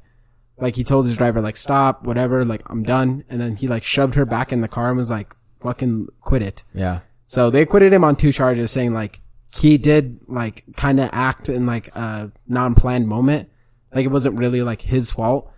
like 0.59 0.77
he 0.77 0.85
told 0.85 1.07
his 1.07 1.17
driver 1.17 1.41
like 1.41 1.57
stop, 1.57 2.05
whatever, 2.05 2.45
like 2.45 2.63
I'm 2.67 2.83
done. 2.83 3.25
And 3.29 3.41
then 3.41 3.57
he 3.57 3.69
like 3.69 3.83
shoved 3.83 4.15
her 4.15 4.27
back 4.27 4.53
in 4.53 4.61
the 4.61 4.69
car 4.69 4.89
and 4.89 4.97
was 4.97 5.11
like, 5.11 5.35
fucking 5.63 6.09
quit 6.21 6.43
it. 6.43 6.65
Yeah. 6.75 7.01
So 7.25 7.51
they 7.51 7.63
acquitted 7.63 7.93
him 7.93 8.05
on 8.05 8.17
two 8.17 8.33
charges, 8.33 8.71
saying 8.71 8.93
like 8.93 9.20
he 9.55 9.79
did 9.79 10.21
like 10.29 10.65
kind 10.77 11.01
of 11.01 11.11
act 11.13 11.49
in 11.49 11.67
like 11.67 11.89
a 11.97 12.31
non-planned 12.47 13.09
moment, 13.09 13.49
like 13.95 14.05
it 14.05 14.09
wasn't 14.11 14.39
really 14.39 14.63
like 14.63 14.83
his 14.83 15.11
fault, 15.13 15.51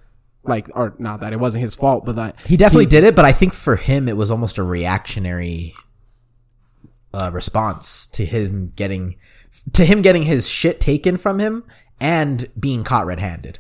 like 0.45 0.69
or 0.75 0.95
not 0.99 1.21
that 1.21 1.33
it 1.33 1.41
wasn't 1.41 1.63
his 1.63 1.75
fault, 1.75 2.05
but 2.05 2.17
that 2.17 2.41
He 2.43 2.57
definitely 2.57 2.87
did 2.87 3.05
it, 3.05 3.15
but 3.15 3.25
I 3.25 3.33
think 3.33 3.53
for 3.53 3.77
him 3.77 4.09
it 4.09 4.17
was 4.17 4.31
almost 4.31 4.59
a 4.59 4.63
reactionary 4.63 5.75
uh, 7.15 7.31
response 7.33 8.07
to 8.09 8.25
him 8.25 8.73
getting 8.77 9.17
to 9.75 9.85
him 9.85 10.01
getting 10.03 10.23
his 10.23 10.49
shit 10.49 10.81
taken 10.81 11.17
from 11.17 11.39
him 11.39 11.65
and 12.01 12.49
being 12.59 12.83
caught 12.85 13.07
red-handed. 13.07 13.59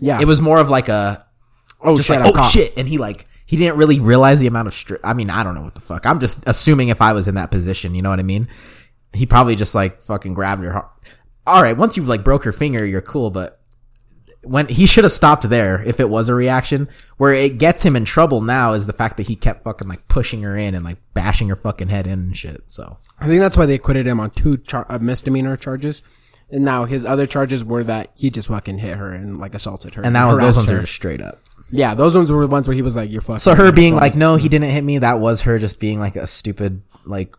yeah, 0.00 0.20
It 0.20 0.26
was 0.26 0.40
more 0.40 0.58
of 0.58 0.70
like 0.70 0.88
a 0.88 1.24
oh 1.82 1.96
just 1.96 2.08
shit, 2.08 2.16
like 2.16 2.26
I'm 2.26 2.32
oh 2.32 2.36
caught. 2.36 2.50
shit, 2.50 2.76
and 2.78 2.88
he 2.88 2.96
like 2.98 3.26
he 3.44 3.56
didn't 3.56 3.76
really 3.78 4.00
realize 4.00 4.40
the 4.40 4.46
amount 4.48 4.66
of 4.68 4.74
stri- 4.74 4.98
I 5.04 5.12
mean, 5.14 5.30
I 5.30 5.44
don't 5.44 5.54
know 5.54 5.62
what 5.62 5.74
the 5.76 5.80
fuck. 5.80 6.04
I'm 6.06 6.18
just 6.18 6.42
assuming 6.48 6.88
if 6.88 7.00
I 7.02 7.12
was 7.12 7.28
in 7.28 7.34
that 7.36 7.50
position, 7.52 7.94
you 7.94 8.02
know 8.02 8.10
what 8.10 8.18
I 8.18 8.24
mean? 8.24 8.48
He 9.16 9.26
probably 9.26 9.56
just 9.56 9.74
like 9.74 10.00
fucking 10.00 10.34
grabbed 10.34 10.62
her. 10.62 10.72
har- 10.72 10.90
All 11.46 11.62
right, 11.62 11.76
once 11.76 11.96
you 11.96 12.02
like 12.04 12.22
broke 12.24 12.44
her 12.44 12.52
finger, 12.52 12.84
you're 12.84 13.02
cool, 13.02 13.30
but 13.30 13.60
when 14.42 14.68
he 14.68 14.86
should 14.86 15.02
have 15.04 15.12
stopped 15.12 15.48
there 15.48 15.82
if 15.82 15.98
it 15.98 16.08
was 16.08 16.28
a 16.28 16.34
reaction. 16.34 16.88
Where 17.16 17.32
it 17.34 17.58
gets 17.58 17.84
him 17.84 17.96
in 17.96 18.04
trouble 18.04 18.40
now 18.40 18.74
is 18.74 18.86
the 18.86 18.92
fact 18.92 19.16
that 19.16 19.26
he 19.26 19.34
kept 19.34 19.64
fucking 19.64 19.88
like 19.88 20.06
pushing 20.08 20.44
her 20.44 20.56
in 20.56 20.74
and 20.74 20.84
like 20.84 20.98
bashing 21.14 21.48
her 21.48 21.56
fucking 21.56 21.88
head 21.88 22.06
in 22.06 22.12
and 22.12 22.36
shit. 22.36 22.70
So 22.70 22.98
I 23.18 23.26
think 23.26 23.40
that's 23.40 23.56
why 23.56 23.66
they 23.66 23.74
acquitted 23.74 24.06
him 24.06 24.20
on 24.20 24.30
two 24.30 24.58
char- 24.58 24.86
uh, 24.88 24.98
misdemeanor 25.00 25.56
charges. 25.56 26.02
And 26.50 26.64
now 26.64 26.84
his 26.84 27.04
other 27.04 27.26
charges 27.26 27.64
were 27.64 27.82
that 27.84 28.12
he 28.16 28.30
just 28.30 28.46
fucking 28.48 28.78
hit 28.78 28.98
her 28.98 29.12
and 29.12 29.38
like 29.38 29.54
assaulted 29.54 29.94
her. 29.96 30.02
and 30.02 30.14
that 30.14 30.26
was 30.26 30.38
those 30.38 30.56
ones 30.58 30.70
her. 30.70 30.78
are 30.80 30.86
straight 30.86 31.20
up. 31.20 31.38
yeah, 31.70 31.94
those 31.94 32.14
ones 32.14 32.30
were 32.30 32.42
the 32.42 32.52
ones 32.52 32.68
where 32.68 32.74
he 32.76 32.82
was 32.82 32.94
like, 32.94 33.10
"You're 33.10 33.20
fucking." 33.22 33.40
So 33.40 33.56
her 33.56 33.72
being 33.72 33.96
like, 33.96 34.14
no, 34.14 34.36
he 34.36 34.48
didn't 34.48 34.70
hit 34.70 34.84
me. 34.84 34.98
That 34.98 35.18
was 35.18 35.42
her 35.42 35.58
just 35.58 35.80
being 35.80 35.98
like 35.98 36.14
a 36.14 36.26
stupid, 36.28 36.82
like 37.04 37.34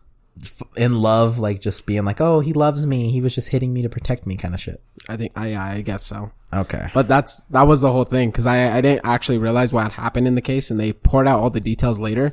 in 0.76 1.00
love, 1.00 1.38
like 1.38 1.60
just 1.60 1.86
being 1.86 2.04
like, 2.04 2.20
oh, 2.20 2.40
he 2.40 2.52
loves 2.52 2.86
me. 2.86 3.10
He 3.10 3.20
was 3.20 3.34
just 3.34 3.50
hitting 3.50 3.72
me 3.72 3.82
to 3.82 3.88
protect 3.88 4.26
me, 4.26 4.36
kind 4.36 4.54
of 4.54 4.60
shit. 4.60 4.80
I 5.08 5.16
think 5.16 5.32
I 5.36 5.56
I 5.56 5.82
guess 5.82 6.02
so. 6.04 6.32
Okay. 6.52 6.86
But 6.94 7.08
that's 7.08 7.36
that 7.50 7.66
was 7.66 7.80
the 7.80 7.92
whole 7.92 8.04
thing 8.04 8.30
because 8.30 8.46
I 8.46 8.76
I 8.78 8.80
didn't 8.80 9.04
actually 9.04 9.38
realize 9.38 9.72
what 9.72 9.92
happened 9.92 10.26
in 10.26 10.34
the 10.34 10.40
case, 10.40 10.70
and 10.70 10.78
they 10.78 10.92
poured 10.92 11.26
out 11.28 11.40
all 11.40 11.50
the 11.50 11.60
details 11.60 12.00
later, 12.00 12.32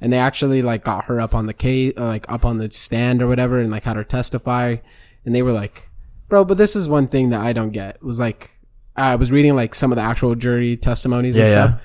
and 0.00 0.12
they 0.12 0.18
actually 0.18 0.62
like 0.62 0.84
got 0.84 1.04
her 1.06 1.20
up 1.20 1.34
on 1.34 1.46
the 1.46 1.54
case, 1.54 1.94
uh, 1.96 2.06
like 2.06 2.30
up 2.30 2.44
on 2.44 2.58
the 2.58 2.70
stand 2.72 3.22
or 3.22 3.26
whatever, 3.26 3.58
and 3.60 3.70
like 3.70 3.84
had 3.84 3.96
her 3.96 4.04
testify, 4.04 4.76
and 5.24 5.34
they 5.34 5.42
were 5.42 5.52
like, 5.52 5.88
"Bro, 6.28 6.44
but 6.46 6.58
this 6.58 6.76
is 6.76 6.88
one 6.88 7.06
thing 7.06 7.30
that 7.30 7.40
I 7.40 7.52
don't 7.52 7.70
get." 7.70 8.02
Was 8.02 8.18
like 8.20 8.50
I 8.96 9.16
was 9.16 9.32
reading 9.32 9.54
like 9.56 9.74
some 9.74 9.92
of 9.92 9.96
the 9.96 10.02
actual 10.02 10.34
jury 10.34 10.76
testimonies 10.76 11.36
and 11.36 11.48
Yeah, 11.48 11.52
yeah. 11.64 11.78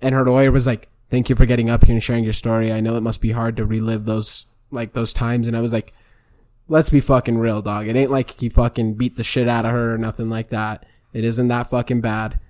and 0.00 0.14
her 0.14 0.24
lawyer 0.24 0.52
was 0.52 0.66
like, 0.66 0.88
"Thank 1.10 1.28
you 1.28 1.34
for 1.36 1.46
getting 1.46 1.68
up 1.70 1.84
here 1.84 1.94
and 1.94 2.02
sharing 2.02 2.24
your 2.24 2.32
story. 2.32 2.72
I 2.72 2.80
know 2.80 2.96
it 2.96 3.00
must 3.02 3.20
be 3.20 3.32
hard 3.32 3.56
to 3.56 3.64
relive 3.66 4.04
those 4.04 4.46
like 4.74 4.92
those 4.92 5.12
times," 5.12 5.48
and 5.48 5.56
I 5.56 5.60
was 5.60 5.72
like. 5.72 5.92
Let's 6.66 6.88
be 6.88 7.00
fucking 7.00 7.36
real, 7.36 7.60
dog. 7.60 7.88
It 7.88 7.94
ain't 7.94 8.10
like 8.10 8.40
he 8.40 8.48
fucking 8.48 8.94
beat 8.94 9.16
the 9.16 9.22
shit 9.22 9.48
out 9.48 9.66
of 9.66 9.72
her 9.72 9.92
or 9.92 9.98
nothing 9.98 10.30
like 10.30 10.48
that. 10.48 10.86
It 11.12 11.22
isn't 11.22 11.48
that 11.48 11.68
fucking 11.68 12.00
bad. 12.00 12.40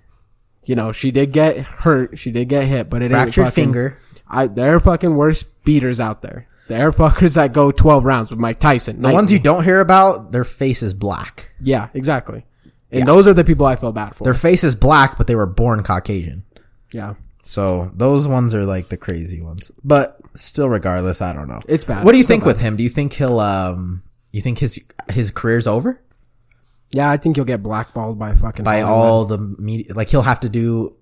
You 0.63 0.75
know, 0.75 0.93
she 0.93 1.11
did 1.11 1.33
get 1.33 1.57
hurt. 1.57 2.17
She 2.17 2.31
did 2.31 2.47
get 2.47 2.65
hit, 2.65 2.89
but 2.89 3.01
it 3.01 3.11
Fractured 3.11 3.43
ain't 3.43 3.53
fucking, 3.53 3.63
finger. 3.65 3.97
I 4.29 4.47
there 4.47 4.73
are 4.73 4.79
fucking 4.79 5.17
worse 5.17 5.43
beaters 5.43 5.99
out 5.99 6.21
there. 6.21 6.47
There 6.69 6.87
are 6.87 6.91
fuckers 6.93 7.35
that 7.35 7.51
go 7.51 7.71
twelve 7.71 8.05
rounds 8.05 8.31
with 8.31 8.39
Mike 8.39 8.59
Tyson. 8.59 9.01
The 9.01 9.11
ones 9.11 9.33
you 9.33 9.39
don't 9.39 9.65
hear 9.65 9.81
about, 9.81 10.31
their 10.31 10.45
face 10.45 10.81
is 10.81 10.93
black. 10.93 11.51
yeah, 11.61 11.89
exactly. 11.93 12.45
And 12.93 13.05
those 13.05 13.27
are 13.27 13.33
the 13.33 13.43
people 13.43 13.65
I 13.65 13.75
feel 13.75 13.91
bad 13.91 14.15
for. 14.15 14.23
Their 14.23 14.33
face 14.33 14.63
is 14.63 14.75
black, 14.75 15.17
but 15.17 15.27
they 15.27 15.35
were 15.35 15.45
born 15.45 15.83
Caucasian. 15.83 16.45
yeah, 16.93 17.15
So 17.47 17.91
those 17.93 18.27
ones 18.27 18.55
are 18.55 18.65
like 18.65 18.89
the 18.89 18.97
crazy 18.97 19.39
ones. 19.39 19.69
But 19.83 20.19
still, 20.33 20.67
regardless, 20.67 21.21
I 21.21 21.31
don't 21.31 21.47
know. 21.47 21.61
It's 21.69 21.83
bad. 21.83 22.03
What 22.03 22.11
do 22.13 22.17
you 22.17 22.21
It's 22.23 22.27
think 22.27 22.43
with 22.43 22.59
him? 22.59 22.75
Do 22.75 22.81
you 22.83 22.89
think 22.89 23.13
he'll 23.13 23.39
um? 23.39 24.01
You 24.31 24.41
think 24.41 24.57
his 24.57 24.79
his 25.13 25.31
career's 25.31 25.67
over 25.67 26.01
yeah. 26.91 27.09
I 27.09 27.17
think 27.17 27.35
he'll 27.35 27.45
get 27.45 27.61
blackballed 27.63 28.17
by 28.19 28.33
fucking 28.35 28.63
by 28.63 28.79
Hollywood. 28.79 28.91
all 28.99 29.25
the 29.25 29.37
media? 29.37 29.93
Like 29.93 30.09
he'll 30.09 30.21
have 30.23 30.39
to 30.41 30.49
do. 30.49 30.95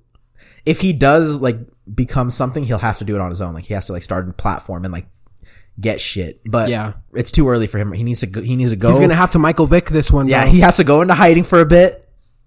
If 0.65 0.81
he 0.81 0.91
does 0.93 1.39
like 1.41 1.57
become 1.93 2.29
something, 2.29 2.63
he'll 2.63 2.77
have 2.77 2.97
to 2.99 3.05
do 3.05 3.15
it 3.15 3.21
on 3.21 3.29
his 3.29 3.41
own. 3.41 3.53
Like 3.53 3.65
he 3.65 3.73
has 3.73 3.85
to 3.87 3.93
like 3.93 4.03
start 4.03 4.29
a 4.29 4.33
platform 4.33 4.83
and 4.85 4.91
like 4.93 5.05
get 5.79 6.01
shit. 6.01 6.39
But 6.45 6.69
Yeah. 6.69 6.93
it's 7.13 7.31
too 7.31 7.47
early 7.49 7.67
for 7.67 7.77
him. 7.77 7.91
He 7.93 8.03
needs 8.03 8.19
to 8.21 8.27
go, 8.27 8.41
he 8.41 8.55
needs 8.55 8.71
to 8.71 8.75
go. 8.75 8.89
He's 8.89 8.99
gonna 8.99 9.15
have 9.15 9.31
to 9.31 9.39
Michael 9.39 9.67
Vick 9.67 9.85
this 9.89 10.11
one. 10.11 10.27
Yeah, 10.27 10.43
bro. 10.43 10.51
he 10.51 10.59
has 10.59 10.77
to 10.77 10.83
go 10.83 11.01
into 11.01 11.13
hiding 11.13 11.43
for 11.43 11.59
a 11.61 11.65
bit. 11.65 12.02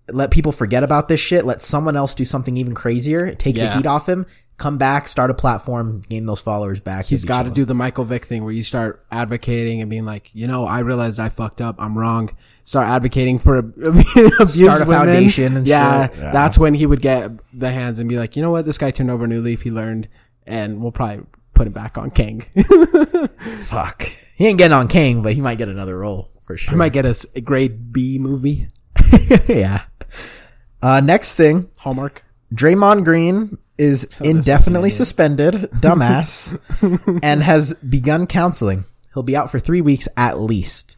Let 0.09 0.31
people 0.31 0.53
forget 0.53 0.83
about 0.83 1.09
this 1.09 1.21
shit. 1.21 1.45
Let 1.45 1.61
someone 1.63 1.97
else 1.97 2.15
do 2.15 2.25
something 2.25 2.57
even 2.57 2.75
crazier. 2.75 3.35
Take 3.35 3.57
the 3.57 3.69
heat 3.73 3.87
off 3.87 4.09
him. 4.09 4.27
Come 4.59 4.79
back, 4.79 5.07
start 5.07 5.31
a 5.31 5.35
platform, 5.35 6.01
gain 6.09 6.25
those 6.25 6.41
followers 6.41 6.81
back. 6.81 7.05
He's 7.05 7.27
got 7.27 7.43
to 7.43 7.51
do 7.51 7.67
the 7.67 7.75
Michael 7.75 8.07
Vick 8.07 8.25
thing 8.25 8.43
where 8.43 8.53
you 8.55 8.63
start 8.63 9.05
advocating 9.13 9.83
and 9.83 9.91
being 9.91 10.07
like, 10.07 10.35
you 10.35 10.47
know, 10.47 10.65
I 10.65 10.79
realized 10.79 11.21
I 11.21 11.29
fucked 11.29 11.61
up. 11.61 11.77
I'm 11.79 11.99
wrong. 11.99 12.31
Start 12.65 12.89
advocating 12.89 13.39
for 13.39 13.59
abuse 13.59 14.55
Start 14.55 14.81
a 14.81 14.85
women. 14.87 15.07
foundation 15.07 15.59
and 15.59 15.67
yeah, 15.67 16.07
shit. 16.07 16.17
Yeah. 16.17 16.31
that's 16.33 16.59
when 16.59 16.73
he 16.73 16.87
would 16.87 17.03
get 17.03 17.33
the 17.53 17.71
hands 17.71 18.01
and 18.01 18.09
be 18.09 18.17
like, 18.17 18.35
you 18.35 18.41
know 18.41 18.51
what, 18.51 18.65
this 18.65 18.79
guy 18.79 18.91
turned 18.91 19.11
over 19.11 19.25
a 19.25 19.29
new 19.29 19.43
leaf. 19.43 19.61
He 19.61 19.71
learned, 19.71 20.09
and 20.47 20.81
we'll 20.81 20.91
probably 20.93 21.27
put 21.53 21.67
him 21.67 21.75
back 21.75 21.99
on 21.99 22.11
Kang. 22.11 22.41
Fuck. 23.69 24.05
He 24.37 24.47
ain't 24.47 24.59
getting 24.59 24.75
on 24.75 24.89
Kang, 24.89 25.23
but 25.23 25.35
he 25.35 25.41
might 25.43 25.59
get 25.59 25.69
another 25.69 25.99
role 25.99 26.31
for 26.47 26.57
sure. 26.57 26.73
he 26.73 26.79
might 26.79 26.93
get 26.95 27.05
us 27.05 27.27
a 27.35 27.41
grade 27.43 27.93
B 27.93 28.19
movie. 28.19 28.69
yeah. 29.49 29.83
Uh, 30.83 31.01
next 31.01 31.35
thing, 31.35 31.71
Hallmark. 31.79 32.25
Draymond 32.55 33.05
Green 33.05 33.59
is 33.79 34.17
indefinitely 34.23 34.91
suspended, 34.91 35.55
dumbass, 35.81 36.59
and 37.23 37.43
has 37.43 37.75
begun 37.75 38.27
counseling. 38.27 38.85
He'll 39.15 39.23
be 39.23 39.37
out 39.37 39.51
for 39.51 39.59
three 39.59 39.81
weeks 39.81 40.09
at 40.17 40.39
least. 40.39 40.97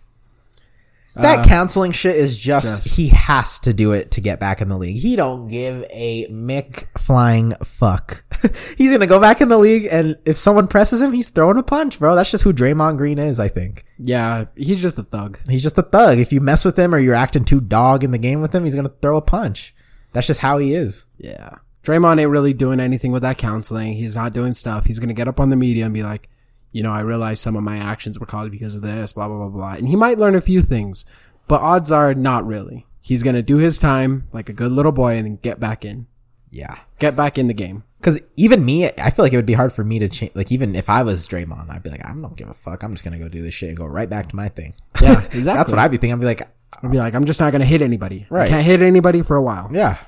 That 1.14 1.46
counseling 1.48 1.90
shit 1.90 2.14
is 2.14 2.38
just, 2.38 2.84
just- 2.84 2.96
he 2.96 3.08
has 3.08 3.58
to 3.60 3.72
do 3.72 3.90
it 3.92 4.12
to 4.12 4.20
get 4.20 4.38
back 4.38 4.60
in 4.60 4.68
the 4.68 4.78
league. 4.78 4.96
He 4.98 5.16
don't 5.16 5.48
give 5.48 5.84
a 5.90 6.26
Mick 6.28 6.84
flying 6.96 7.54
fuck. 7.64 8.22
he's 8.76 8.92
gonna 8.92 9.08
go 9.08 9.20
back 9.20 9.40
in 9.40 9.48
the 9.48 9.58
league, 9.58 9.88
and 9.90 10.16
if 10.24 10.36
someone 10.36 10.68
presses 10.68 11.02
him, 11.02 11.10
he's 11.12 11.30
throwing 11.30 11.56
a 11.56 11.62
punch, 11.64 11.98
bro. 11.98 12.14
That's 12.14 12.30
just 12.30 12.44
who 12.44 12.52
Draymond 12.52 12.98
Green 12.98 13.18
is. 13.18 13.40
I 13.40 13.48
think 13.48 13.84
Yeah, 13.98 14.44
he's 14.56 14.80
just 14.80 14.98
a 14.98 15.02
thug. 15.02 15.38
he's 15.48 15.62
just 15.62 15.78
a 15.78 15.82
thug. 15.82 16.18
If 16.18 16.32
you 16.32 16.40
mess 16.40 16.64
with 16.64 16.78
him 16.78 16.94
or 16.94 16.98
you're 16.98 17.14
acting 17.14 17.44
too 17.44 17.60
dog 17.60 18.04
in 18.04 18.10
the 18.12 18.18
game 18.18 18.40
with 18.40 18.54
him, 18.54 18.64
he's 18.64 18.74
gonna 18.74 18.92
throw 19.02 19.16
a 19.16 19.22
punch. 19.22 19.74
That's 20.12 20.26
just 20.26 20.40
how 20.40 20.58
he 20.58 20.72
is. 20.74 21.06
Yeah. 21.18 21.56
Draymond 21.82 22.20
ain't 22.20 22.30
really 22.30 22.52
doing 22.52 22.80
anything 22.80 23.12
with 23.12 23.22
that 23.22 23.38
counseling. 23.38 23.94
He's 23.94 24.16
not 24.16 24.32
doing 24.32 24.54
stuff. 24.54 24.84
He's 24.84 24.98
gonna 24.98 25.14
get 25.14 25.28
up 25.28 25.40
on 25.40 25.50
the 25.50 25.56
media 25.56 25.84
and 25.84 25.94
be 25.94 26.02
like, 26.02 26.28
you 26.70 26.82
know, 26.82 26.92
I 26.92 27.00
realized 27.00 27.42
some 27.42 27.56
of 27.56 27.62
my 27.62 27.76
actions 27.78 28.18
were 28.20 28.26
caused 28.26 28.52
because 28.52 28.76
of 28.76 28.82
this, 28.82 29.12
blah 29.12 29.26
blah 29.26 29.36
blah 29.36 29.48
blah. 29.48 29.72
And 29.74 29.88
he 29.88 29.96
might 29.96 30.18
learn 30.18 30.34
a 30.34 30.40
few 30.40 30.62
things, 30.62 31.04
but 31.48 31.60
odds 31.60 31.90
are 31.90 32.14
not 32.14 32.46
really. 32.46 32.86
He's 33.00 33.22
gonna 33.22 33.42
do 33.42 33.56
his 33.56 33.78
time 33.78 34.28
like 34.32 34.48
a 34.48 34.52
good 34.52 34.70
little 34.70 34.92
boy 34.92 35.16
and 35.16 35.24
then 35.26 35.36
get 35.36 35.58
back 35.58 35.84
in, 35.84 36.06
Yeah. 36.50 36.76
get 36.98 37.16
back 37.16 37.36
in 37.38 37.48
the 37.48 37.54
game. 37.54 37.84
Cause 38.00 38.20
even 38.36 38.64
me, 38.64 38.86
I 38.86 39.10
feel 39.10 39.24
like 39.24 39.32
it 39.32 39.36
would 39.36 39.44
be 39.46 39.54
hard 39.54 39.72
for 39.72 39.82
me 39.82 39.98
to 39.98 40.08
change. 40.08 40.32
Like 40.36 40.52
even 40.52 40.76
if 40.76 40.88
I 40.88 41.02
was 41.02 41.26
Draymond, 41.26 41.68
I'd 41.68 41.82
be 41.82 41.90
like, 41.90 42.06
I 42.06 42.12
don't 42.12 42.36
give 42.36 42.48
a 42.48 42.54
fuck. 42.54 42.82
I'm 42.84 42.92
just 42.92 43.04
gonna 43.04 43.18
go 43.18 43.28
do 43.28 43.42
this 43.42 43.54
shit 43.54 43.70
and 43.70 43.76
go 43.78 43.86
right 43.86 44.08
back 44.08 44.28
to 44.28 44.36
my 44.36 44.48
thing. 44.48 44.74
Yeah, 45.02 45.18
exactly. 45.24 45.42
That's 45.42 45.72
what 45.72 45.78
I'd 45.80 45.90
be 45.90 45.96
thinking. 45.96 46.14
I'd 46.14 46.20
be 46.20 46.26
like, 46.26 46.42
I'd 46.82 46.90
be 46.92 46.98
like, 46.98 47.14
I'm 47.14 47.24
just 47.24 47.40
not 47.40 47.50
gonna 47.50 47.64
hit 47.64 47.82
anybody. 47.82 48.26
Right, 48.30 48.46
I 48.46 48.50
can't 48.50 48.64
hit 48.64 48.82
anybody 48.82 49.22
for 49.22 49.34
a 49.36 49.42
while. 49.42 49.68
yeah. 49.72 49.98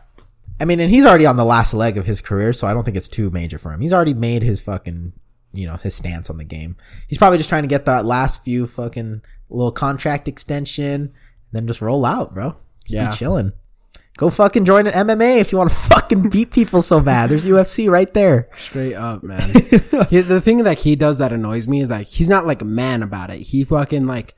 I 0.60 0.66
mean, 0.66 0.78
and 0.78 0.90
he's 0.90 1.06
already 1.06 1.24
on 1.24 1.36
the 1.36 1.44
last 1.44 1.72
leg 1.72 1.96
of 1.96 2.04
his 2.04 2.20
career, 2.20 2.52
so 2.52 2.66
I 2.68 2.74
don't 2.74 2.84
think 2.84 2.96
it's 2.96 3.08
too 3.08 3.30
major 3.30 3.56
for 3.58 3.72
him. 3.72 3.80
He's 3.80 3.94
already 3.94 4.12
made 4.12 4.42
his 4.42 4.60
fucking, 4.60 5.14
you 5.52 5.66
know, 5.66 5.76
his 5.76 5.94
stance 5.94 6.28
on 6.28 6.36
the 6.36 6.44
game. 6.44 6.76
He's 7.08 7.16
probably 7.16 7.38
just 7.38 7.48
trying 7.48 7.62
to 7.62 7.68
get 7.68 7.86
that 7.86 8.04
last 8.04 8.44
few 8.44 8.66
fucking 8.66 9.22
little 9.48 9.72
contract 9.72 10.28
extension, 10.28 10.94
and 10.94 11.10
then 11.52 11.66
just 11.66 11.80
roll 11.80 12.04
out, 12.04 12.34
bro. 12.34 12.50
Just 12.84 12.92
Yeah. 12.94 13.10
be 13.10 13.16
chilling. 13.16 13.52
Go 14.20 14.28
fucking 14.28 14.66
join 14.66 14.86
an 14.86 14.92
MMA 14.92 15.38
if 15.40 15.50
you 15.50 15.56
want 15.56 15.70
to 15.70 15.76
fucking 15.94 16.28
beat 16.28 16.52
people 16.52 16.82
so 16.82 17.00
bad. 17.00 17.30
There's 17.30 17.46
UFC 17.46 17.90
right 17.90 18.12
there. 18.12 18.48
Straight 18.52 18.92
up, 18.94 19.22
man. 19.30 19.40
He- 20.10 20.20
the 20.20 20.42
thing 20.42 20.58
that 20.64 20.80
he 20.80 20.94
does 20.94 21.16
that 21.16 21.32
annoys 21.32 21.66
me 21.66 21.80
is 21.80 21.90
like 21.90 22.06
he's 22.06 22.28
not 22.28 22.46
like 22.46 22.60
a 22.60 22.66
man 22.66 23.02
about 23.02 23.30
it. 23.30 23.38
He 23.40 23.64
fucking 23.64 24.06
like 24.06 24.34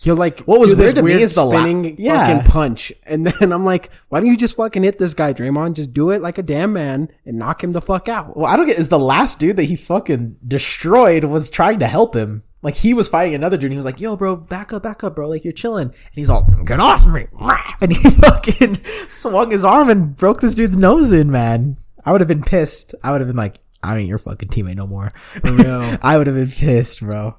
he'll 0.00 0.16
like 0.16 0.40
What 0.44 0.58
was 0.58 0.74
weird 0.74 0.94
to 0.96 1.02
me 1.02 1.12
is 1.12 1.34
the 1.34 1.44
la- 1.44 1.60
spinning 1.60 1.96
yeah. 1.98 2.26
fucking 2.26 2.50
punch, 2.50 2.94
and 3.04 3.26
then 3.40 3.52
I'm 3.52 3.66
like, 3.66 3.90
why 4.08 4.20
don't 4.20 4.28
you 4.30 4.38
just 4.38 4.56
fucking 4.56 4.84
hit 4.84 4.98
this 4.98 5.12
guy, 5.12 5.34
Draymond? 5.34 5.74
Just 5.74 5.92
do 5.92 6.08
it 6.08 6.22
like 6.22 6.38
a 6.38 6.42
damn 6.42 6.72
man 6.72 7.10
and 7.26 7.38
knock 7.38 7.62
him 7.62 7.72
the 7.72 7.82
fuck 7.82 8.08
out. 8.08 8.38
Well, 8.38 8.46
I 8.46 8.56
don't 8.56 8.64
get 8.64 8.78
is 8.78 8.88
the 8.88 8.98
last 8.98 9.38
dude 9.38 9.56
that 9.58 9.64
he 9.64 9.76
fucking 9.76 10.38
destroyed 10.48 11.24
was 11.24 11.50
trying 11.50 11.80
to 11.80 11.86
help 11.86 12.16
him. 12.16 12.42
Like 12.62 12.74
he 12.74 12.92
was 12.92 13.08
fighting 13.08 13.34
another 13.34 13.56
dude 13.56 13.66
and 13.66 13.72
he 13.72 13.78
was 13.78 13.86
like, 13.86 14.00
yo, 14.00 14.16
bro, 14.16 14.36
back 14.36 14.72
up, 14.72 14.82
back 14.82 15.02
up, 15.02 15.16
bro. 15.16 15.28
Like 15.28 15.44
you're 15.44 15.52
chilling. 15.52 15.88
And 15.88 16.14
he's 16.14 16.28
all, 16.28 16.46
get 16.64 16.80
off 16.80 17.06
me. 17.06 17.26
And 17.82 17.96
he 17.96 18.10
fucking 18.10 18.74
swung 18.84 19.52
his 19.52 19.64
arm 19.64 19.88
and 19.88 20.14
broke 20.14 20.42
this 20.42 20.54
dude's 20.54 20.76
nose 20.76 21.12
in, 21.12 21.30
man. 21.30 21.78
I 22.04 22.12
would 22.12 22.20
have 22.20 22.28
been 22.28 22.42
pissed. 22.42 22.94
I 23.02 23.10
would 23.10 23.22
have 23.22 23.28
been 23.28 23.38
like, 23.38 23.56
I 23.82 23.96
ain't 23.96 24.08
your 24.08 24.18
fucking 24.18 24.50
teammate 24.50 24.76
no 24.76 24.86
more. 24.86 25.08
For 25.14 25.50
real. 25.50 25.96
I 26.02 26.18
would 26.18 26.26
have 26.26 26.36
been 26.36 26.46
pissed, 26.46 27.00
bro. 27.00 27.38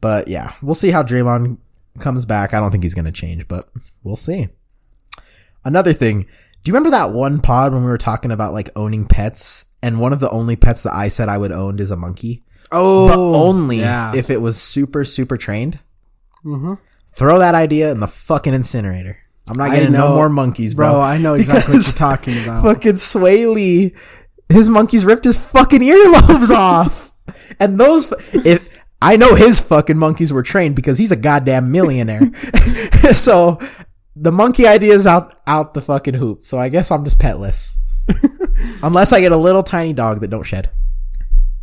But 0.00 0.28
yeah, 0.28 0.52
we'll 0.62 0.76
see 0.76 0.92
how 0.92 1.02
Draymond 1.02 1.58
comes 1.98 2.24
back. 2.24 2.54
I 2.54 2.60
don't 2.60 2.70
think 2.70 2.84
he's 2.84 2.94
going 2.94 3.06
to 3.06 3.12
change, 3.12 3.48
but 3.48 3.68
we'll 4.04 4.14
see. 4.14 4.48
Another 5.64 5.92
thing, 5.92 6.22
do 6.22 6.28
you 6.70 6.72
remember 6.72 6.90
that 6.90 7.12
one 7.12 7.40
pod 7.40 7.72
when 7.72 7.82
we 7.82 7.90
were 7.90 7.98
talking 7.98 8.30
about 8.30 8.52
like 8.52 8.70
owning 8.76 9.06
pets? 9.06 9.66
And 9.82 9.98
one 9.98 10.12
of 10.12 10.20
the 10.20 10.30
only 10.30 10.54
pets 10.54 10.84
that 10.84 10.94
I 10.94 11.08
said 11.08 11.28
I 11.28 11.38
would 11.38 11.52
own 11.52 11.80
is 11.80 11.90
a 11.90 11.96
monkey. 11.96 12.44
Oh, 12.72 13.08
But 13.08 13.18
only 13.18 13.78
yeah. 13.78 14.14
if 14.14 14.30
it 14.30 14.40
was 14.40 14.60
super, 14.60 15.04
super 15.04 15.36
trained. 15.36 15.78
Mm-hmm. 16.44 16.74
Throw 17.08 17.38
that 17.38 17.54
idea 17.54 17.90
in 17.92 18.00
the 18.00 18.06
fucking 18.06 18.54
incinerator. 18.54 19.18
I'm 19.48 19.56
not 19.56 19.70
getting 19.70 19.92
no 19.92 20.14
more 20.14 20.28
monkeys, 20.28 20.74
bro. 20.74 20.92
bro. 20.92 21.00
I 21.00 21.18
know 21.18 21.34
exactly 21.34 21.76
what 21.76 21.84
you're 21.84 21.92
talking 21.92 22.34
about. 22.42 22.62
fucking 22.62 22.92
Swae 22.94 23.52
Lee, 23.52 23.94
his 24.48 24.68
monkeys 24.68 25.04
ripped 25.04 25.24
his 25.24 25.38
fucking 25.50 25.80
earlobes 25.80 26.50
off. 26.56 27.10
And 27.60 27.78
those, 27.78 28.12
if 28.34 28.82
I 29.00 29.16
know 29.16 29.34
his 29.34 29.60
fucking 29.60 29.96
monkeys 29.98 30.32
were 30.32 30.42
trained 30.42 30.74
because 30.76 30.98
he's 30.98 31.12
a 31.12 31.16
goddamn 31.16 31.70
millionaire. 31.70 32.32
so 33.12 33.60
the 34.16 34.32
monkey 34.32 34.66
idea 34.66 34.94
is 34.94 35.06
out 35.06 35.34
out 35.46 35.74
the 35.74 35.80
fucking 35.80 36.14
hoop. 36.14 36.44
So 36.44 36.58
I 36.58 36.68
guess 36.68 36.90
I'm 36.90 37.04
just 37.04 37.18
petless, 37.20 37.76
unless 38.82 39.12
I 39.12 39.20
get 39.20 39.32
a 39.32 39.36
little 39.36 39.62
tiny 39.62 39.92
dog 39.92 40.20
that 40.20 40.28
don't 40.28 40.42
shed. 40.42 40.70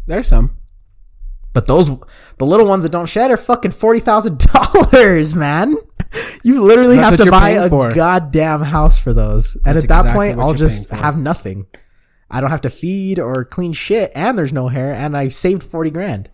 There's 0.08 0.28
some. 0.28 0.58
But 1.54 1.68
those, 1.68 1.90
the 2.38 2.46
little 2.46 2.68
ones 2.68 2.84
that 2.84 2.92
don't 2.92 3.08
shed 3.08 3.32
are 3.32 3.38
fucking 3.38 3.72
forty 3.72 4.00
thousand 4.00 4.40
dollars, 4.40 5.36
man. 5.36 5.76
You 6.44 6.64
literally 6.64 6.98
That's 6.98 7.18
have 7.18 7.26
to 7.26 7.32
buy 7.32 7.52
a 7.52 7.70
for. 7.70 7.92
goddamn 7.92 8.62
house 8.62 9.02
for 9.02 9.14
those. 9.14 9.56
And 9.56 9.76
That's 9.76 9.86
at 9.86 9.90
that 9.90 10.00
exactly 10.02 10.14
point, 10.14 10.40
I'll 10.40 10.54
just 10.54 10.90
have 10.92 11.18
nothing. 11.18 11.66
I 12.30 12.42
don't 12.42 12.50
have 12.50 12.62
to 12.62 12.70
feed 12.70 13.20
or 13.20 13.46
clean 13.46 13.74
shit, 13.74 14.12
and 14.16 14.38
there's 14.38 14.54
no 14.54 14.68
hair, 14.68 14.94
and 14.94 15.16
I 15.16 15.28
saved 15.28 15.64
forty 15.64 15.92
grand. 15.92 16.30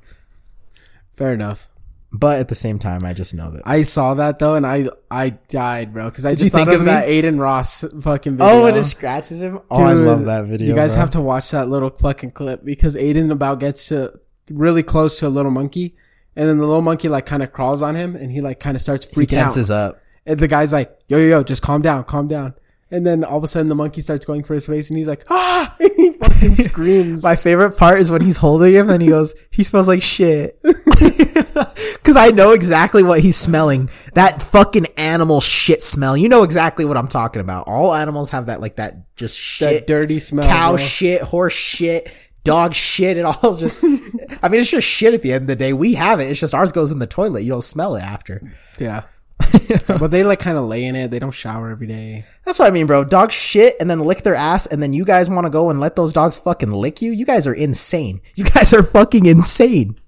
Fair 1.13 1.33
enough. 1.33 1.69
But 2.11 2.39
at 2.39 2.47
the 2.47 2.55
same 2.55 2.79
time, 2.79 3.05
I 3.05 3.13
just 3.13 3.35
know 3.35 3.51
that. 3.51 3.61
I 3.65 3.83
saw 3.83 4.15
that 4.15 4.39
though, 4.39 4.55
and 4.55 4.65
I 4.65 4.88
I 5.11 5.31
died, 5.47 5.93
bro, 5.93 6.05
because 6.05 6.25
I 6.25 6.33
just 6.33 6.51
think 6.51 6.67
thought 6.67 6.73
of, 6.73 6.81
of 6.81 6.85
that 6.88 7.07
Adin 7.07 7.39
Ross 7.39 7.83
fucking 8.01 8.38
video. 8.38 8.51
Oh, 8.51 8.65
and 8.65 8.75
it 8.75 8.83
scratches 8.83 9.41
him. 9.41 9.59
Oh, 9.69 9.83
I 9.83 9.93
love 9.93 10.25
that 10.25 10.45
video. 10.45 10.67
You 10.67 10.75
guys 10.75 10.95
bro. 10.95 11.01
have 11.01 11.09
to 11.11 11.21
watch 11.21 11.51
that 11.51 11.67
little 11.67 11.91
fucking 11.91 12.31
clip 12.31 12.65
because 12.65 12.95
Aiden 12.95 13.31
about 13.31 13.59
gets 13.59 13.89
to 13.89 14.19
really 14.50 14.84
close 14.84 15.20
to 15.20 15.27
a 15.27 15.29
little 15.29 15.51
monkey, 15.51 15.96
and 16.36 16.48
then 16.48 16.58
the 16.58 16.65
little 16.65 16.82
monkey 16.82 17.10
like 17.10 17.25
kind 17.25 17.44
of 17.44 17.51
crawls 17.51 17.82
on 17.82 17.96
him, 17.96 18.15
and 18.15 18.32
he 18.32 18.41
like 18.41 18.60
kind 18.60 18.75
of 18.75 18.82
starts 18.82 19.13
He 19.13 19.22
freaking 19.22 19.38
out. 19.38 19.44
tenses 19.44 19.72
up. 19.72 20.01
And 20.25 20.39
the 20.39 20.48
guy's 20.48 20.72
like, 20.74 20.98
"Yo, 21.08 21.18
yo, 21.18 21.25
yo, 21.27 21.44
just 21.44 21.62
calm 21.62 21.82
down, 21.82 22.03
calm 22.03 22.27
down." 22.27 22.53
And 22.91 23.06
then 23.06 23.24
all 23.24 23.38
of 23.38 23.44
a 23.44 23.48
sudden, 23.48 23.70
the 23.70 23.75
monkey 23.75 24.01
starts 24.01 24.25
going 24.25 24.44
for 24.44 24.53
his 24.56 24.65
face, 24.68 24.89
and 24.89 24.98
he's 24.98 25.08
like, 25.08 25.24
"Ah!" 25.29 25.75
And 25.79 25.91
he 25.96 26.12
fucking 26.13 26.56
screams. 26.70 27.24
My 27.24 27.36
favorite 27.36 27.77
part 27.77 28.00
is 28.00 28.10
when 28.12 28.22
he's 28.22 28.38
holding 28.38 28.74
him 28.74 28.89
and 28.89 29.01
he 29.01 29.10
goes, 29.10 29.36
he 29.51 29.63
smells 29.63 29.88
like 29.88 30.01
shit. 30.01 30.58
Cause 32.03 32.15
I 32.18 32.29
know 32.34 32.51
exactly 32.51 33.03
what 33.03 33.20
he's 33.22 33.36
smelling. 33.38 33.89
That 34.13 34.41
fucking 34.41 34.88
animal 34.98 35.41
shit 35.41 35.84
smell. 35.84 36.18
You 36.18 36.27
know 36.29 36.44
exactly 36.44 36.84
what 36.86 36.98
I'm 36.98 37.08
talking 37.08 37.41
about. 37.41 37.68
All 37.68 37.94
animals 37.94 38.32
have 38.32 38.48
that, 38.48 38.62
like 38.62 38.77
that 38.77 39.15
just 39.15 39.60
that 39.60 39.70
shit. 39.72 39.88
dirty 39.88 40.20
smell. 40.20 40.48
cow 40.48 40.75
bro. 40.75 40.77
shit, 40.84 41.22
horse 41.22 41.53
shit, 41.53 42.10
dog 42.50 42.74
shit. 42.74 43.18
It 43.18 43.25
all 43.25 43.56
just, 43.58 43.84
I 44.41 44.50
mean, 44.50 44.62
it's 44.62 44.72
just 44.72 44.88
shit 44.88 45.13
at 45.13 45.22
the 45.22 45.32
end 45.32 45.44
of 45.44 45.48
the 45.48 45.56
day. 45.56 45.74
We 45.74 45.94
have 45.94 46.20
it. 46.20 46.25
It's 46.25 46.39
just 46.39 46.56
ours 46.56 46.72
goes 46.72 46.91
in 46.91 47.00
the 47.00 47.08
toilet. 47.08 47.44
You 47.44 47.50
don't 47.50 47.62
smell 47.62 47.96
it 47.96 48.03
after. 48.03 48.41
Yeah. 48.79 49.03
but 49.88 50.08
they 50.08 50.24
like 50.24 50.39
kind 50.39 50.58
of 50.58 50.65
lay 50.65 50.84
in 50.84 50.96
it. 50.96 51.12
They 51.12 51.20
don't 51.20 51.32
shower 51.32 51.70
every 51.70 51.88
day. 51.88 52.25
That's 52.44 52.60
what 52.60 52.68
I 52.68 52.72
mean, 52.72 52.88
bro. 52.88 53.03
Dogs 53.06 53.34
shit 53.34 53.75
and 53.79 53.89
then 53.89 54.00
lick 54.00 54.24
their 54.24 54.36
ass, 54.36 54.65
and 54.65 54.82
then 54.84 54.94
you 54.94 55.06
guys 55.06 55.29
want 55.29 55.46
to 55.46 55.51
go 55.51 55.70
and 55.70 55.79
let 55.79 55.96
those 55.96 56.12
dogs 56.12 56.38
fucking 56.38 56.72
lick 56.72 57.01
you? 57.01 57.12
You 57.12 57.25
guys 57.25 57.48
are 57.48 57.53
insane. 57.53 58.20
You 58.36 58.44
guys 58.44 58.74
are 58.74 58.84
fucking 58.84 59.25
insane. 59.25 59.96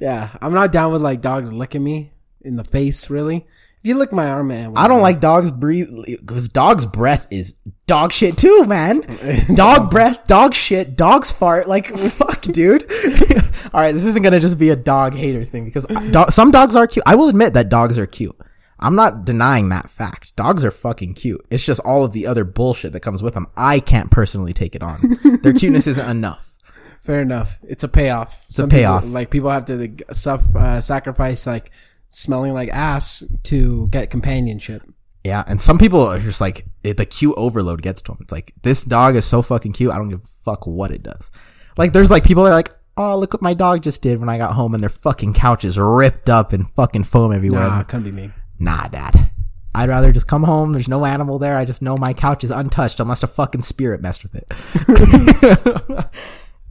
Yeah, 0.00 0.30
I'm 0.40 0.54
not 0.54 0.72
down 0.72 0.92
with 0.92 1.02
like 1.02 1.20
dogs 1.20 1.52
licking 1.52 1.84
me 1.84 2.12
in 2.40 2.56
the 2.56 2.64
face. 2.64 3.10
Really, 3.10 3.46
you 3.86 3.96
lick 3.96 4.12
my 4.12 4.28
arm, 4.28 4.48
man, 4.48 4.72
I 4.76 4.88
don't 4.88 5.00
like 5.00 5.20
dogs 5.20 5.52
breathe 5.52 5.88
because 6.06 6.48
dog's 6.48 6.84
breath 6.84 7.28
is 7.30 7.60
dog 7.86 8.12
shit 8.12 8.36
too, 8.36 8.64
man. 8.66 9.02
dog 9.54 9.90
breath, 9.90 10.26
dog 10.26 10.54
shit, 10.54 10.96
dogs 10.96 11.30
fart. 11.30 11.68
Like 11.68 11.86
fuck, 11.86 12.42
dude. 12.42 12.82
All 13.72 13.80
right, 13.80 13.92
this 13.92 14.04
isn't 14.04 14.22
gonna 14.22 14.40
just 14.40 14.58
be 14.58 14.70
a 14.70 14.76
dog 14.76 15.14
hater 15.14 15.44
thing 15.44 15.64
because 15.64 15.86
do- 15.86 16.24
some 16.30 16.50
dogs 16.50 16.74
are 16.74 16.86
cute. 16.86 17.04
I 17.06 17.14
will 17.14 17.28
admit 17.28 17.54
that 17.54 17.68
dogs 17.68 17.96
are 17.98 18.06
cute. 18.06 18.36
I'm 18.78 18.96
not 18.96 19.24
denying 19.24 19.70
that 19.70 19.88
fact. 19.88 20.36
Dogs 20.36 20.64
are 20.64 20.70
fucking 20.70 21.14
cute. 21.14 21.46
It's 21.50 21.64
just 21.64 21.80
all 21.80 22.04
of 22.04 22.12
the 22.12 22.26
other 22.26 22.44
bullshit 22.44 22.92
that 22.92 23.00
comes 23.00 23.22
with 23.22 23.34
them. 23.34 23.46
I 23.56 23.80
can't 23.80 24.10
personally 24.10 24.52
take 24.52 24.74
it 24.74 24.82
on. 24.82 24.98
Their 25.42 25.54
cuteness 25.54 25.86
isn't 25.86 26.10
enough. 26.10 26.58
Fair 27.02 27.22
enough. 27.22 27.58
It's 27.62 27.84
a 27.84 27.88
payoff. 27.88 28.44
It's 28.50 28.58
a 28.58 28.68
payoff. 28.68 29.06
like 29.06 29.30
people 29.30 29.48
have 29.48 29.64
to 29.66 29.76
like, 29.76 30.02
suff, 30.12 30.54
uh, 30.54 30.80
sacrifice 30.80 31.46
like 31.46 31.70
smelling 32.10 32.52
like 32.54 32.68
ass 32.70 33.24
to 33.44 33.88
get 33.88 34.10
companionship. 34.10 34.82
Yeah, 35.24 35.42
and 35.46 35.60
some 35.60 35.78
people 35.78 36.02
are 36.02 36.18
just 36.18 36.40
like 36.40 36.66
it, 36.84 36.96
the 36.96 37.04
cute 37.04 37.34
overload 37.36 37.82
gets 37.82 38.00
to 38.02 38.12
them. 38.12 38.18
It's 38.20 38.32
like 38.32 38.52
this 38.62 38.84
dog 38.84 39.16
is 39.16 39.24
so 39.24 39.42
fucking 39.42 39.72
cute. 39.72 39.90
I 39.92 39.96
don't 39.96 40.08
give 40.08 40.22
a 40.22 40.26
fuck 40.26 40.66
what 40.66 40.90
it 40.92 41.02
does. 41.02 41.30
Like 41.76 41.92
there's 41.92 42.10
like 42.10 42.24
people 42.24 42.44
that 42.44 42.50
are 42.50 42.54
like, 42.54 42.70
oh 42.96 43.18
look 43.18 43.32
what 43.32 43.42
my 43.42 43.52
dog 43.54 43.82
just 43.82 44.02
did 44.02 44.20
when 44.20 44.28
I 44.28 44.38
got 44.38 44.52
home, 44.52 44.72
and 44.74 44.82
their 44.82 44.90
fucking 44.90 45.34
couch 45.34 45.64
is 45.64 45.78
ripped 45.78 46.28
up 46.28 46.52
and 46.52 46.68
fucking 46.68 47.04
foam 47.04 47.32
everywhere. 47.32 47.66
Nah, 47.66 47.82
couldn't 47.82 48.04
be 48.04 48.12
me. 48.12 48.30
Nah, 48.58 48.86
dad. 48.88 49.30
I'd 49.74 49.90
rather 49.90 50.10
just 50.10 50.26
come 50.28 50.44
home. 50.44 50.72
There's 50.72 50.88
no 50.88 51.04
animal 51.04 51.38
there. 51.38 51.56
I 51.56 51.66
just 51.66 51.82
know 51.82 51.98
my 51.98 52.14
couch 52.14 52.44
is 52.44 52.50
untouched 52.50 52.98
unless 52.98 53.22
a 53.22 53.26
fucking 53.26 53.60
spirit 53.60 54.00
messed 54.00 54.22
with 54.22 54.34
it. 54.34 54.46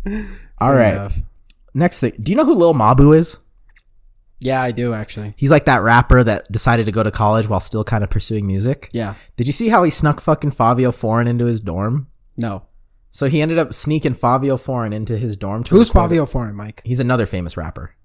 All 0.59 0.71
Fair 0.71 0.79
right. 0.79 0.93
enough. 0.93 1.17
Next 1.75 1.99
thing. 1.99 2.13
Do 2.19 2.31
you 2.31 2.37
know 2.37 2.45
who 2.45 2.55
Lil 2.55 2.73
Mabu 2.73 3.15
is? 3.15 3.37
Yeah, 4.39 4.61
I 4.61 4.71
do 4.71 4.93
actually. 4.93 5.33
He's 5.37 5.49
like 5.51 5.65
that 5.65 5.81
rapper 5.81 6.23
that 6.23 6.51
decided 6.51 6.85
to 6.87 6.91
go 6.91 7.03
to 7.03 7.11
college 7.11 7.47
while 7.47 7.59
still 7.59 7.83
kind 7.83 8.03
of 8.03 8.09
pursuing 8.09 8.45
music. 8.45 8.89
Yeah. 8.93 9.15
Did 9.37 9.47
you 9.47 9.53
see 9.53 9.69
how 9.69 9.83
he 9.83 9.89
snuck 9.91 10.19
fucking 10.21 10.51
Fivio 10.51 10.93
Foreign 10.93 11.27
into 11.27 11.45
his 11.45 11.61
dorm? 11.61 12.07
No. 12.37 12.63
So 13.11 13.27
he 13.27 13.41
ended 13.41 13.57
up 13.57 13.73
sneaking 13.73 14.13
Fivio 14.13 14.59
Foreign 14.61 14.91
into 14.93 15.17
his 15.17 15.37
dorm. 15.37 15.63
To 15.63 15.75
Who's 15.75 15.91
Fivio 15.91 16.29
Foreign, 16.29 16.53
Mike? 16.55 16.81
He's 16.83 16.99
another 16.99 17.25
famous 17.25 17.55
rapper. 17.55 17.95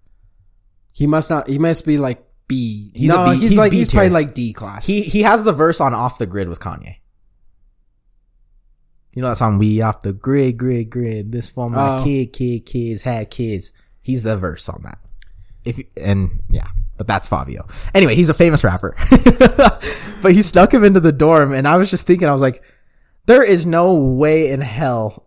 He 0.95 1.07
must 1.07 1.31
not. 1.31 1.49
He 1.49 1.59
must 1.59 1.85
be 1.85 1.99
like 1.99 2.25
B. 2.47 2.93
He's 2.95 3.11
no, 3.13 3.25
B- 3.25 3.31
he's, 3.33 3.41
he's 3.51 3.59
like 3.59 3.73
B 3.73 3.79
he's 3.79 3.89
tier. 3.89 4.01
probably 4.01 4.11
like 4.25 4.35
D 4.35 4.53
class. 4.53 4.87
He 4.87 5.03
he 5.03 5.23
has 5.23 5.43
the 5.45 5.53
verse 5.53 5.81
on 5.81 5.95
Off 5.95 6.19
the 6.19 6.27
Grid 6.27 6.49
with 6.49 6.61
Kanye. 6.61 6.97
You 9.15 9.23
know 9.23 9.29
that 9.29 9.37
song, 9.37 9.59
We 9.59 9.83
Off 9.83 10.03
the 10.03 10.13
Grid, 10.13 10.57
Grid, 10.59 10.91
Grid. 10.91 11.33
This 11.33 11.51
for 11.51 11.69
my 11.69 11.99
Oh. 11.99 12.05
kid, 12.05 12.33
kid, 12.33 12.61
kids, 12.67 13.03
had 13.03 13.31
kids. 13.31 13.73
He's 14.01 14.23
the 14.23 14.37
verse 14.37 14.69
on 14.69 14.83
that. 14.85 14.99
If 15.71 15.81
and 15.97 16.43
yeah, 16.49 16.69
but 16.97 17.07
that's 17.07 17.29
Fivio. 17.29 17.69
Anyway, 17.95 18.15
he's 18.15 18.29
a 18.29 18.35
famous 18.35 18.62
rapper. 18.62 18.95
but 20.23 20.33
he 20.33 20.43
snuck 20.43 20.75
him 20.75 20.85
into 20.85 21.00
the 21.00 21.12
dorm, 21.12 21.53
and 21.53 21.67
I 21.67 21.77
was 21.77 21.91
just 21.91 22.07
thinking, 22.07 22.29
I 22.29 22.33
was 22.33 22.43
like, 22.43 22.62
there 23.27 23.43
is 23.43 23.65
no 23.67 23.95
way 23.95 24.50
in 24.50 24.61
hell 24.61 25.27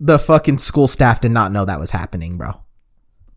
the 0.00 0.18
fucking 0.18 0.58
school 0.58 0.86
staff 0.86 1.20
did 1.20 1.30
not 1.30 1.52
know 1.52 1.64
that 1.64 1.80
was 1.80 1.92
happening, 1.92 2.36
bro. 2.36 2.60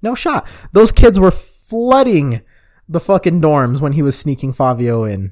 No 0.01 0.15
shot. 0.15 0.45
Those 0.73 0.91
kids 0.91 1.19
were 1.19 1.31
flooding 1.31 2.41
the 2.89 2.99
fucking 2.99 3.41
dorms 3.41 3.81
when 3.81 3.93
he 3.93 4.01
was 4.01 4.17
sneaking 4.17 4.53
Fivio 4.53 5.09
in. 5.09 5.31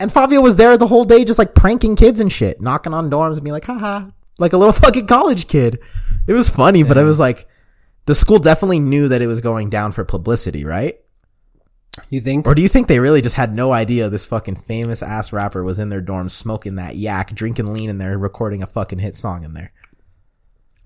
And 0.00 0.10
Fivio 0.10 0.42
was 0.42 0.56
there 0.56 0.76
the 0.76 0.88
whole 0.88 1.04
day 1.04 1.24
just 1.24 1.38
like 1.38 1.54
pranking 1.54 1.96
kids 1.96 2.20
and 2.20 2.32
shit, 2.32 2.60
knocking 2.60 2.94
on 2.94 3.10
dorms 3.10 3.34
and 3.34 3.44
being 3.44 3.52
like, 3.52 3.64
haha, 3.64 4.08
like 4.38 4.52
a 4.52 4.56
little 4.56 4.72
fucking 4.84 5.06
college 5.06 5.46
kid. 5.46 5.78
It 6.26 6.32
was 6.32 6.50
funny, 6.50 6.82
but 6.82 6.96
it 6.96 7.04
was 7.04 7.20
like, 7.20 7.46
the 8.06 8.14
school 8.14 8.38
definitely 8.38 8.80
knew 8.80 9.08
that 9.08 9.22
it 9.22 9.26
was 9.26 9.40
going 9.40 9.70
down 9.70 9.92
for 9.92 10.04
publicity, 10.04 10.64
right? 10.64 10.98
you 12.10 12.20
think? 12.20 12.46
Or 12.46 12.54
do 12.54 12.62
you 12.62 12.68
think 12.68 12.86
they 12.86 13.00
really 13.00 13.22
just 13.22 13.36
had 13.36 13.54
no 13.54 13.72
idea 13.72 14.08
this 14.08 14.26
fucking 14.26 14.56
famous 14.56 15.02
ass 15.02 15.32
rapper 15.32 15.62
was 15.62 15.78
in 15.78 15.88
their 15.88 16.00
dorm 16.00 16.28
smoking 16.28 16.76
that 16.76 16.96
yak, 16.96 17.34
drinking 17.34 17.66
lean 17.66 17.90
in 17.90 17.98
there, 17.98 18.18
recording 18.18 18.62
a 18.62 18.66
fucking 18.66 18.98
hit 18.98 19.14
song 19.14 19.44
in 19.44 19.54
there? 19.54 19.72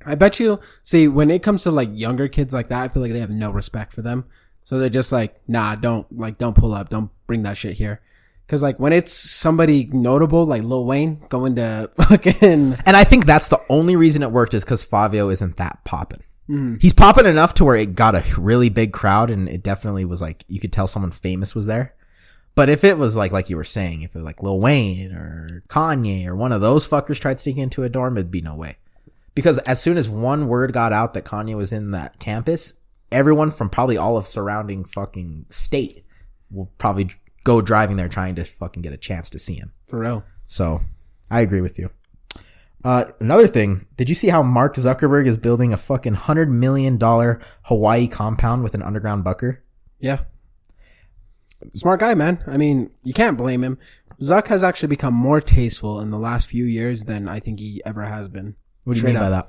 I 0.04 0.14
bet 0.14 0.40
you. 0.40 0.60
See, 0.82 1.08
when 1.08 1.30
it 1.30 1.42
comes 1.42 1.62
to 1.62 1.70
like 1.70 1.88
younger 1.92 2.28
kids 2.28 2.54
like 2.54 2.68
that, 2.68 2.82
I 2.82 2.88
feel 2.88 3.02
like 3.02 3.12
they 3.12 3.20
have 3.20 3.30
no 3.30 3.50
respect 3.50 3.92
for 3.92 4.02
them. 4.02 4.26
So 4.64 4.78
they're 4.78 4.88
just 4.88 5.12
like, 5.12 5.36
nah, 5.48 5.74
don't 5.74 6.06
like, 6.16 6.38
don't 6.38 6.56
pull 6.56 6.72
up, 6.72 6.88
don't 6.88 7.10
bring 7.26 7.42
that 7.42 7.56
shit 7.56 7.76
here. 7.76 8.02
Cause 8.46 8.62
like 8.62 8.80
when 8.80 8.94
it's 8.94 9.12
somebody 9.12 9.90
notable 9.92 10.46
like 10.46 10.62
Lil 10.62 10.86
Wayne 10.86 11.20
going 11.28 11.56
to 11.56 11.90
fucking 12.00 12.76
And 12.86 12.96
I 12.96 13.04
think 13.04 13.26
that's 13.26 13.48
the 13.48 13.60
only 13.68 13.94
reason 13.94 14.22
it 14.22 14.32
worked 14.32 14.54
is 14.54 14.64
because 14.64 14.86
Fivio 14.86 15.30
isn't 15.30 15.58
that 15.58 15.84
popping. 16.48 16.78
He's 16.80 16.94
popping 16.94 17.26
enough 17.26 17.54
to 17.54 17.64
where 17.64 17.76
it 17.76 17.94
got 17.94 18.14
a 18.14 18.40
really 18.40 18.68
big 18.70 18.92
crowd, 18.92 19.30
and 19.30 19.48
it 19.48 19.62
definitely 19.62 20.04
was 20.04 20.20
like 20.20 20.44
you 20.48 20.60
could 20.60 20.72
tell 20.72 20.86
someone 20.86 21.10
famous 21.10 21.54
was 21.54 21.66
there. 21.66 21.94
But 22.54 22.68
if 22.68 22.82
it 22.82 22.98
was 22.98 23.16
like 23.16 23.32
like 23.32 23.48
you 23.48 23.56
were 23.56 23.64
saying, 23.64 24.02
if 24.02 24.14
it 24.14 24.18
was 24.18 24.24
like 24.24 24.42
Lil 24.42 24.60
Wayne 24.60 25.12
or 25.12 25.62
Kanye 25.68 26.26
or 26.26 26.34
one 26.34 26.50
of 26.52 26.60
those 26.60 26.88
fuckers 26.88 27.20
tried 27.20 27.38
sneaking 27.38 27.62
into 27.62 27.84
a 27.84 27.88
dorm, 27.88 28.16
it'd 28.16 28.30
be 28.30 28.40
no 28.40 28.56
way. 28.56 28.76
Because 29.34 29.58
as 29.58 29.80
soon 29.80 29.96
as 29.96 30.10
one 30.10 30.48
word 30.48 30.72
got 30.72 30.92
out 30.92 31.14
that 31.14 31.24
Kanye 31.24 31.56
was 31.56 31.72
in 31.72 31.92
that 31.92 32.18
campus, 32.18 32.80
everyone 33.12 33.52
from 33.52 33.70
probably 33.70 33.96
all 33.96 34.16
of 34.16 34.26
surrounding 34.26 34.82
fucking 34.82 35.46
state 35.48 36.04
will 36.50 36.72
probably 36.78 37.10
go 37.44 37.60
driving 37.60 37.96
there 37.96 38.08
trying 38.08 38.34
to 38.34 38.44
fucking 38.44 38.82
get 38.82 38.92
a 38.92 38.96
chance 38.96 39.30
to 39.30 39.38
see 39.38 39.54
him. 39.54 39.72
for 39.86 40.00
real. 40.00 40.24
So 40.48 40.80
I 41.30 41.42
agree 41.42 41.60
with 41.60 41.78
you. 41.78 41.90
Uh, 42.84 43.06
another 43.20 43.46
thing, 43.46 43.86
did 43.96 44.08
you 44.08 44.14
see 44.14 44.28
how 44.28 44.42
Mark 44.42 44.74
Zuckerberg 44.74 45.26
is 45.26 45.36
building 45.36 45.72
a 45.72 45.76
fucking 45.76 46.14
hundred 46.14 46.48
million 46.50 46.96
dollar 46.96 47.40
Hawaii 47.64 48.06
compound 48.06 48.62
with 48.62 48.74
an 48.74 48.82
underground 48.82 49.24
bunker? 49.24 49.64
Yeah. 49.98 50.20
Smart 51.72 52.00
guy, 52.00 52.14
man. 52.14 52.42
I 52.46 52.56
mean, 52.56 52.90
you 53.02 53.12
can't 53.12 53.36
blame 53.36 53.64
him. 53.64 53.78
Zuck 54.22 54.46
has 54.48 54.62
actually 54.62 54.88
become 54.88 55.14
more 55.14 55.40
tasteful 55.40 56.00
in 56.00 56.10
the 56.10 56.18
last 56.18 56.48
few 56.48 56.64
years 56.64 57.04
than 57.04 57.28
I 57.28 57.40
think 57.40 57.58
he 57.58 57.82
ever 57.84 58.02
has 58.02 58.28
been. 58.28 58.56
What 58.84 58.94
do 58.94 58.98
you 58.98 59.02
Straight 59.02 59.14
mean 59.14 59.22
by 59.22 59.30
that? 59.30 59.46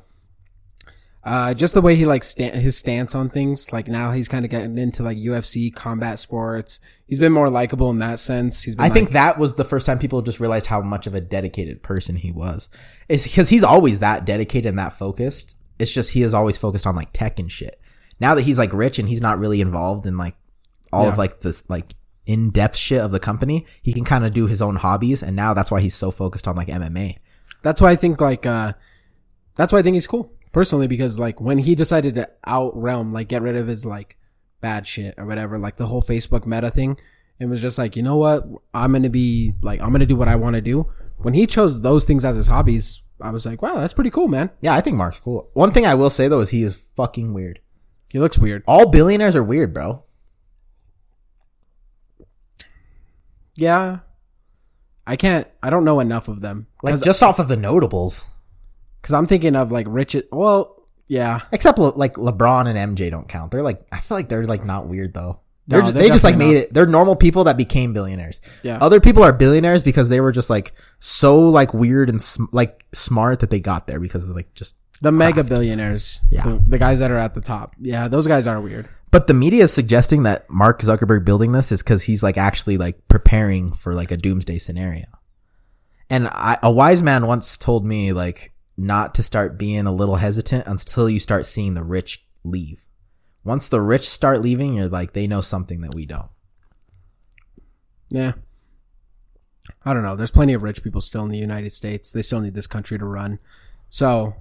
Uh, 1.22 1.54
just 1.54 1.74
the 1.74 1.82
way 1.82 1.96
he 1.96 2.06
like 2.06 2.24
sta- 2.24 2.52
his 2.58 2.78
stance 2.78 3.14
on 3.14 3.30
things. 3.30 3.74
Like 3.74 3.88
now 3.88 4.12
he's 4.14 4.30
kind 4.30 4.46
of 4.46 4.52
getting 4.52 4.78
into 4.78 5.04
like 5.04 5.18
UFC 5.18 5.74
combat 5.74 6.18
sports. 6.18 6.80
He's 7.08 7.20
been 7.20 7.34
more 7.34 7.50
likable 7.50 7.90
in 7.90 8.00
that 8.00 8.20
sense. 8.20 8.64
He's 8.64 8.76
been 8.76 8.84
I 8.86 8.88
like- 8.88 8.94
think 8.94 9.10
that 9.12 9.38
was 9.38 9.56
the 9.56 9.66
first 9.66 9.86
time 9.86 10.00
people 10.00 10.22
just 10.22 10.40
realized 10.40 10.68
how 10.68 10.82
much 10.82 11.08
of 11.08 11.14
a 11.16 11.22
dedicated 11.22 11.84
person 11.84 12.16
he 12.16 12.32
was. 12.32 12.70
Is 13.10 13.26
because 13.26 13.50
he's 13.50 13.64
always 13.66 14.00
that 14.00 14.26
dedicated 14.26 14.70
and 14.70 14.80
that 14.80 14.94
focused. 14.94 15.58
It's 15.78 15.94
just 15.94 16.14
he 16.14 16.22
is 16.24 16.34
always 16.34 16.58
focused 16.58 16.88
on 16.88 16.96
like 16.96 17.12
tech 17.14 17.38
and 17.38 17.52
shit. 17.52 17.80
Now 18.22 18.34
that 18.36 18.44
he's 18.44 18.58
like 18.60 18.72
rich 18.74 18.98
and 18.98 19.08
he's 19.10 19.22
not 19.22 19.40
really 19.40 19.60
involved 19.62 20.06
in 20.06 20.18
like 20.18 20.36
all 20.94 21.04
Yeah. 21.04 21.12
of 21.12 21.18
like 21.18 21.42
the 21.42 21.62
like 21.68 21.86
in 22.26 22.50
depth 22.50 22.78
shit 22.78 23.02
of 23.02 23.12
the 23.12 23.20
company, 23.20 23.66
he 23.82 23.92
can 23.92 24.06
kind 24.06 24.24
of 24.26 24.34
do 24.34 24.48
his 24.48 24.62
own 24.62 24.78
hobbies. 24.78 25.22
And 25.22 25.36
now 25.36 25.54
that's 25.54 25.70
why 25.72 25.82
he's 25.82 25.96
so 25.96 26.12
focused 26.12 26.48
on 26.48 26.56
like 26.56 26.68
MMA. 26.70 27.18
that's 27.62 27.82
why 27.82 27.92
I 27.92 27.96
think 27.98 28.22
like 28.22 28.46
uh, 28.46 28.72
that's 29.56 29.74
why 29.74 29.80
I 29.80 29.82
think 29.82 29.96
he's 29.96 30.08
cool 30.08 30.34
personally 30.52 30.88
because 30.88 31.20
like 31.20 31.40
when 31.40 31.58
he 31.60 31.76
decided 31.76 32.16
to 32.16 32.30
out 32.46 32.76
realm 32.76 33.12
like 33.12 33.28
get 33.28 33.42
rid 33.42 33.56
of 33.56 33.68
his 33.68 33.86
like 33.86 34.18
bad 34.62 34.86
shit 34.86 35.16
or 35.18 35.26
whatever 35.26 35.58
like 35.58 35.78
the 35.78 35.88
whole 35.88 36.02
Facebook 36.02 36.46
meta 36.46 36.70
thing, 36.70 36.98
it 37.40 37.46
was 37.46 37.62
just 37.62 37.78
like 37.78 37.96
you 37.96 38.04
know 38.04 38.18
what 38.18 38.44
I'm 38.74 38.92
gonna 38.92 39.10
be 39.10 39.54
like 39.62 39.82
I'm 39.82 39.92
gonna 39.92 40.06
do 40.06 40.16
what 40.16 40.28
I 40.28 40.36
want 40.36 40.56
to 40.56 40.62
do. 40.62 40.92
When 41.18 41.34
he 41.34 41.46
chose 41.46 41.82
those 41.82 42.06
things 42.06 42.24
as 42.24 42.38
his 42.38 42.48
hobbies, 42.48 43.02
I 43.22 43.32
was 43.32 43.46
like, 43.46 43.62
wow, 43.62 43.76
that's 43.76 43.94
pretty 43.94 44.10
cool, 44.10 44.30
man. 44.30 44.52
Yeah, 44.62 44.74
I 44.74 44.82
think 44.82 44.96
Mark's 44.96 45.20
cool. 45.20 45.50
One 45.54 45.72
thing 45.72 45.86
I 45.86 45.96
will 45.96 46.10
say 46.10 46.28
though 46.28 46.40
is 46.40 46.50
he 46.50 46.64
is 46.64 46.76
fucking 46.96 47.34
weird. 47.34 47.60
He 48.12 48.20
looks 48.20 48.40
weird. 48.40 48.64
All 48.68 48.90
billionaires 48.90 49.36
are 49.36 49.44
weird, 49.44 49.74
bro. 49.74 50.04
Yeah. 53.56 54.00
I 55.06 55.16
can't. 55.16 55.48
I 55.62 55.70
don't 55.70 55.86
know 55.86 56.00
enough 56.00 56.28
of 56.28 56.42
them 56.42 56.68
Like 56.84 57.02
just 57.02 57.24
off 57.24 57.40
of 57.40 57.48
the 57.48 57.58
notables. 57.58 58.32
I'm 59.14 59.26
thinking 59.26 59.56
of 59.56 59.72
like 59.72 59.88
Richard. 59.90 60.26
Well, 60.32 60.76
yeah. 61.08 61.42
Except 61.52 61.78
Le- 61.80 61.90
like 61.96 62.14
LeBron 62.14 62.68
and 62.74 62.96
MJ 62.98 63.10
don't 63.10 63.28
count. 63.28 63.52
They're 63.52 63.64
like 63.64 63.82
I 63.92 64.00
feel 64.00 64.18
like 64.18 64.30
they're 64.30 64.46
like 64.46 64.64
not 64.66 64.88
weird 64.88 65.14
though. 65.14 65.40
They're 65.68 65.82
No, 65.82 65.88
ju- 65.88 65.92
they're 65.94 66.04
they 66.04 66.10
just 66.10 66.24
like 66.24 66.38
made 66.38 66.56
it. 66.56 66.74
They're 66.74 66.88
normal 66.88 67.16
people 67.16 67.44
that 67.46 67.56
became 67.58 67.94
billionaires. 67.94 68.42
Yeah. 68.64 68.80
Other 68.82 69.00
people 69.00 69.24
are 69.24 69.34
billionaires 69.34 69.84
because 69.84 70.10
they 70.10 70.20
were 70.20 70.32
just 70.32 70.50
like 70.50 70.72
so 71.00 71.40
like 71.48 71.74
weird 71.74 72.10
and 72.10 72.22
sm- 72.22 72.46
like 72.52 72.84
smart 72.94 73.40
that 73.42 73.50
they 73.52 73.60
got 73.60 73.86
there 73.88 74.00
because 74.00 74.30
of 74.30 74.36
like 74.36 74.54
just. 74.54 74.76
The 75.02 75.12
mega 75.14 75.46
billionaires. 75.46 76.20
Yeah. 76.30 76.44
The, 76.44 76.62
the 76.68 76.78
guys 76.78 77.00
that 77.00 77.10
are 77.10 77.16
at 77.18 77.34
the 77.34 77.40
top. 77.40 77.74
Yeah, 77.80 78.10
those 78.10 78.28
guys 78.28 78.48
are 78.48 78.60
weird. 78.60 78.86
But 79.12 79.28
the 79.28 79.34
media 79.34 79.64
is 79.64 79.72
suggesting 79.74 80.24
that 80.24 80.50
Mark 80.50 80.82
Zuckerberg 80.82 81.24
building 81.24 81.54
this 81.54 81.72
is 81.72 81.82
because 81.82 82.04
he's 82.04 82.22
like 82.22 82.38
actually 82.38 82.78
like 82.78 83.08
preparing 83.08 83.72
for 83.72 83.94
like 83.96 84.12
a 84.12 84.18
doomsday 84.18 84.58
scenario. 84.58 85.06
And 86.10 86.28
I, 86.28 86.58
a 86.62 86.72
wise 86.72 87.02
man 87.02 87.28
once 87.28 87.58
told 87.58 87.86
me 87.86 88.12
like 88.12 88.52
not 88.80 89.14
to 89.16 89.24
start 89.24 89.58
being 89.58 89.86
a 89.86 89.92
little 89.92 90.16
hesitant 90.16 90.66
until 90.66 91.10
you 91.10 91.20
start 91.20 91.46
seeing 91.46 91.74
the 91.74 91.84
rich 91.84 92.26
leave. 92.44 92.86
Once 93.44 93.70
the 93.70 93.82
rich 93.82 94.08
start 94.08 94.42
leaving, 94.42 94.74
you're 94.74 94.88
like 94.88 95.14
they 95.14 95.28
know 95.28 95.42
something 95.42 95.82
that 95.82 95.94
we 95.94 96.06
don't. 96.06 96.30
Yeah. 98.10 98.34
I 99.86 99.94
don't 99.94 100.04
know. 100.04 100.16
There's 100.16 100.32
plenty 100.32 100.54
of 100.54 100.64
rich 100.64 100.84
people 100.84 101.02
still 101.02 101.24
in 101.24 101.30
the 101.30 101.38
United 101.38 101.72
States. 101.72 102.12
They 102.12 102.22
still 102.22 102.42
need 102.42 102.54
this 102.54 102.68
country 102.68 102.98
to 102.98 103.06
run. 103.06 103.40
So, 103.90 104.36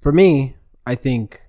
for 0.00 0.12
me, 0.12 0.56
I 0.86 0.94
think 0.94 1.40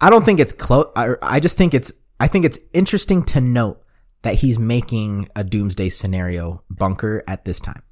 I 0.00 0.10
don't 0.10 0.24
think 0.24 0.40
it's 0.40 0.52
close. 0.52 0.90
I, 0.96 1.14
I 1.20 1.40
just 1.40 1.58
think 1.58 1.74
it's 1.74 1.92
I 2.18 2.28
think 2.28 2.44
it's 2.44 2.60
interesting 2.72 3.22
to 3.24 3.40
note 3.40 3.82
that 4.22 4.36
he's 4.36 4.58
making 4.58 5.28
a 5.34 5.44
doomsday 5.44 5.88
scenario 5.88 6.62
bunker 6.70 7.22
at 7.26 7.44
this 7.44 7.60
time. 7.60 7.82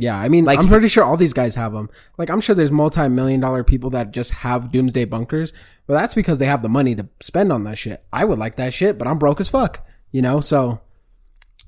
Yeah, 0.00 0.18
I 0.18 0.28
mean, 0.28 0.44
Like- 0.46 0.58
I'm 0.58 0.66
pretty 0.68 0.88
sure 0.88 1.04
all 1.04 1.16
these 1.18 1.34
guys 1.34 1.54
have 1.56 1.72
them. 1.72 1.90
Like, 2.16 2.30
I'm 2.30 2.40
sure 2.40 2.54
there's 2.54 2.70
multi-million 2.70 3.38
dollar 3.40 3.62
people 3.62 3.90
that 3.90 4.12
just 4.12 4.30
have 4.32 4.72
doomsday 4.72 5.04
bunkers, 5.04 5.52
but 5.86 5.94
that's 5.94 6.14
because 6.14 6.38
they 6.38 6.46
have 6.46 6.62
the 6.62 6.68
money 6.70 6.94
to 6.94 7.06
spend 7.20 7.52
on 7.52 7.64
that 7.64 7.76
shit. 7.76 8.02
I 8.12 8.24
would 8.24 8.38
like 8.38 8.54
that 8.54 8.72
shit, 8.72 8.98
but 8.98 9.06
I'm 9.06 9.18
broke 9.18 9.40
as 9.40 9.48
fuck, 9.50 9.86
you 10.10 10.22
know? 10.22 10.40
So, 10.40 10.80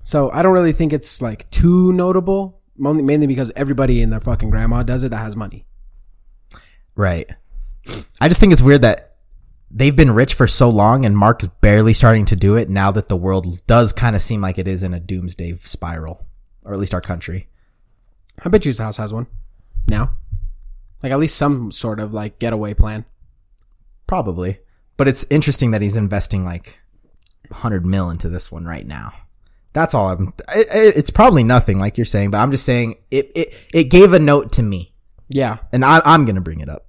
so 0.02 0.30
I 0.30 0.42
don't 0.42 0.54
really 0.54 0.72
think 0.72 0.92
it's 0.92 1.20
like 1.20 1.48
too 1.50 1.92
notable, 1.92 2.60
mainly 2.76 3.02
mainly 3.02 3.26
because 3.26 3.52
everybody 3.54 4.00
in 4.00 4.08
their 4.10 4.20
fucking 4.20 4.50
grandma 4.50 4.82
does 4.82 5.04
it 5.04 5.10
that 5.10 5.18
has 5.18 5.36
money. 5.36 5.66
Right. 6.96 7.30
I 8.20 8.28
just 8.28 8.40
think 8.40 8.52
it's 8.52 8.62
weird 8.62 8.82
that 8.82 9.16
they've 9.70 9.94
been 9.96 10.10
rich 10.10 10.34
for 10.34 10.46
so 10.46 10.68
long 10.70 11.04
and 11.04 11.16
Mark's 11.16 11.46
barely 11.46 11.92
starting 11.92 12.24
to 12.26 12.36
do 12.36 12.56
it 12.56 12.68
now 12.68 12.90
that 12.92 13.08
the 13.08 13.16
world 13.16 13.66
does 13.66 13.92
kind 13.92 14.14
of 14.16 14.22
seem 14.22 14.40
like 14.40 14.58
it 14.58 14.68
is 14.68 14.82
in 14.82 14.94
a 14.94 15.00
doomsday 15.00 15.56
spiral, 15.56 16.26
or 16.64 16.72
at 16.72 16.78
least 16.78 16.94
our 16.94 17.00
country. 17.00 17.48
I 18.44 18.48
bet 18.48 18.64
you 18.64 18.70
his 18.70 18.78
house 18.78 18.96
has 18.96 19.12
one 19.14 19.26
now. 19.88 20.14
Like 21.02 21.12
at 21.12 21.18
least 21.18 21.36
some 21.36 21.70
sort 21.72 22.00
of 22.00 22.12
like 22.12 22.38
getaway 22.38 22.74
plan. 22.74 23.04
Probably. 24.06 24.58
But 24.96 25.08
it's 25.08 25.24
interesting 25.30 25.70
that 25.72 25.82
he's 25.82 25.96
investing 25.96 26.44
like 26.44 26.78
100 27.48 27.84
mil 27.84 28.10
into 28.10 28.28
this 28.28 28.52
one 28.52 28.64
right 28.64 28.86
now. 28.86 29.12
That's 29.72 29.94
all 29.94 30.10
I'm, 30.10 30.28
it, 30.54 30.68
it- 30.72 30.96
it's 30.96 31.10
probably 31.10 31.42
nothing 31.44 31.78
like 31.78 31.96
you're 31.96 32.04
saying, 32.04 32.30
but 32.30 32.38
I'm 32.38 32.50
just 32.50 32.64
saying 32.64 32.96
it, 33.10 33.30
it, 33.34 33.68
it 33.72 33.84
gave 33.90 34.12
a 34.12 34.18
note 34.18 34.52
to 34.52 34.62
me. 34.62 34.92
Yeah. 35.28 35.58
and 35.72 35.84
I, 35.84 36.00
I'm 36.04 36.24
gonna 36.26 36.42
bring 36.42 36.60
it 36.60 36.68
up. 36.68 36.86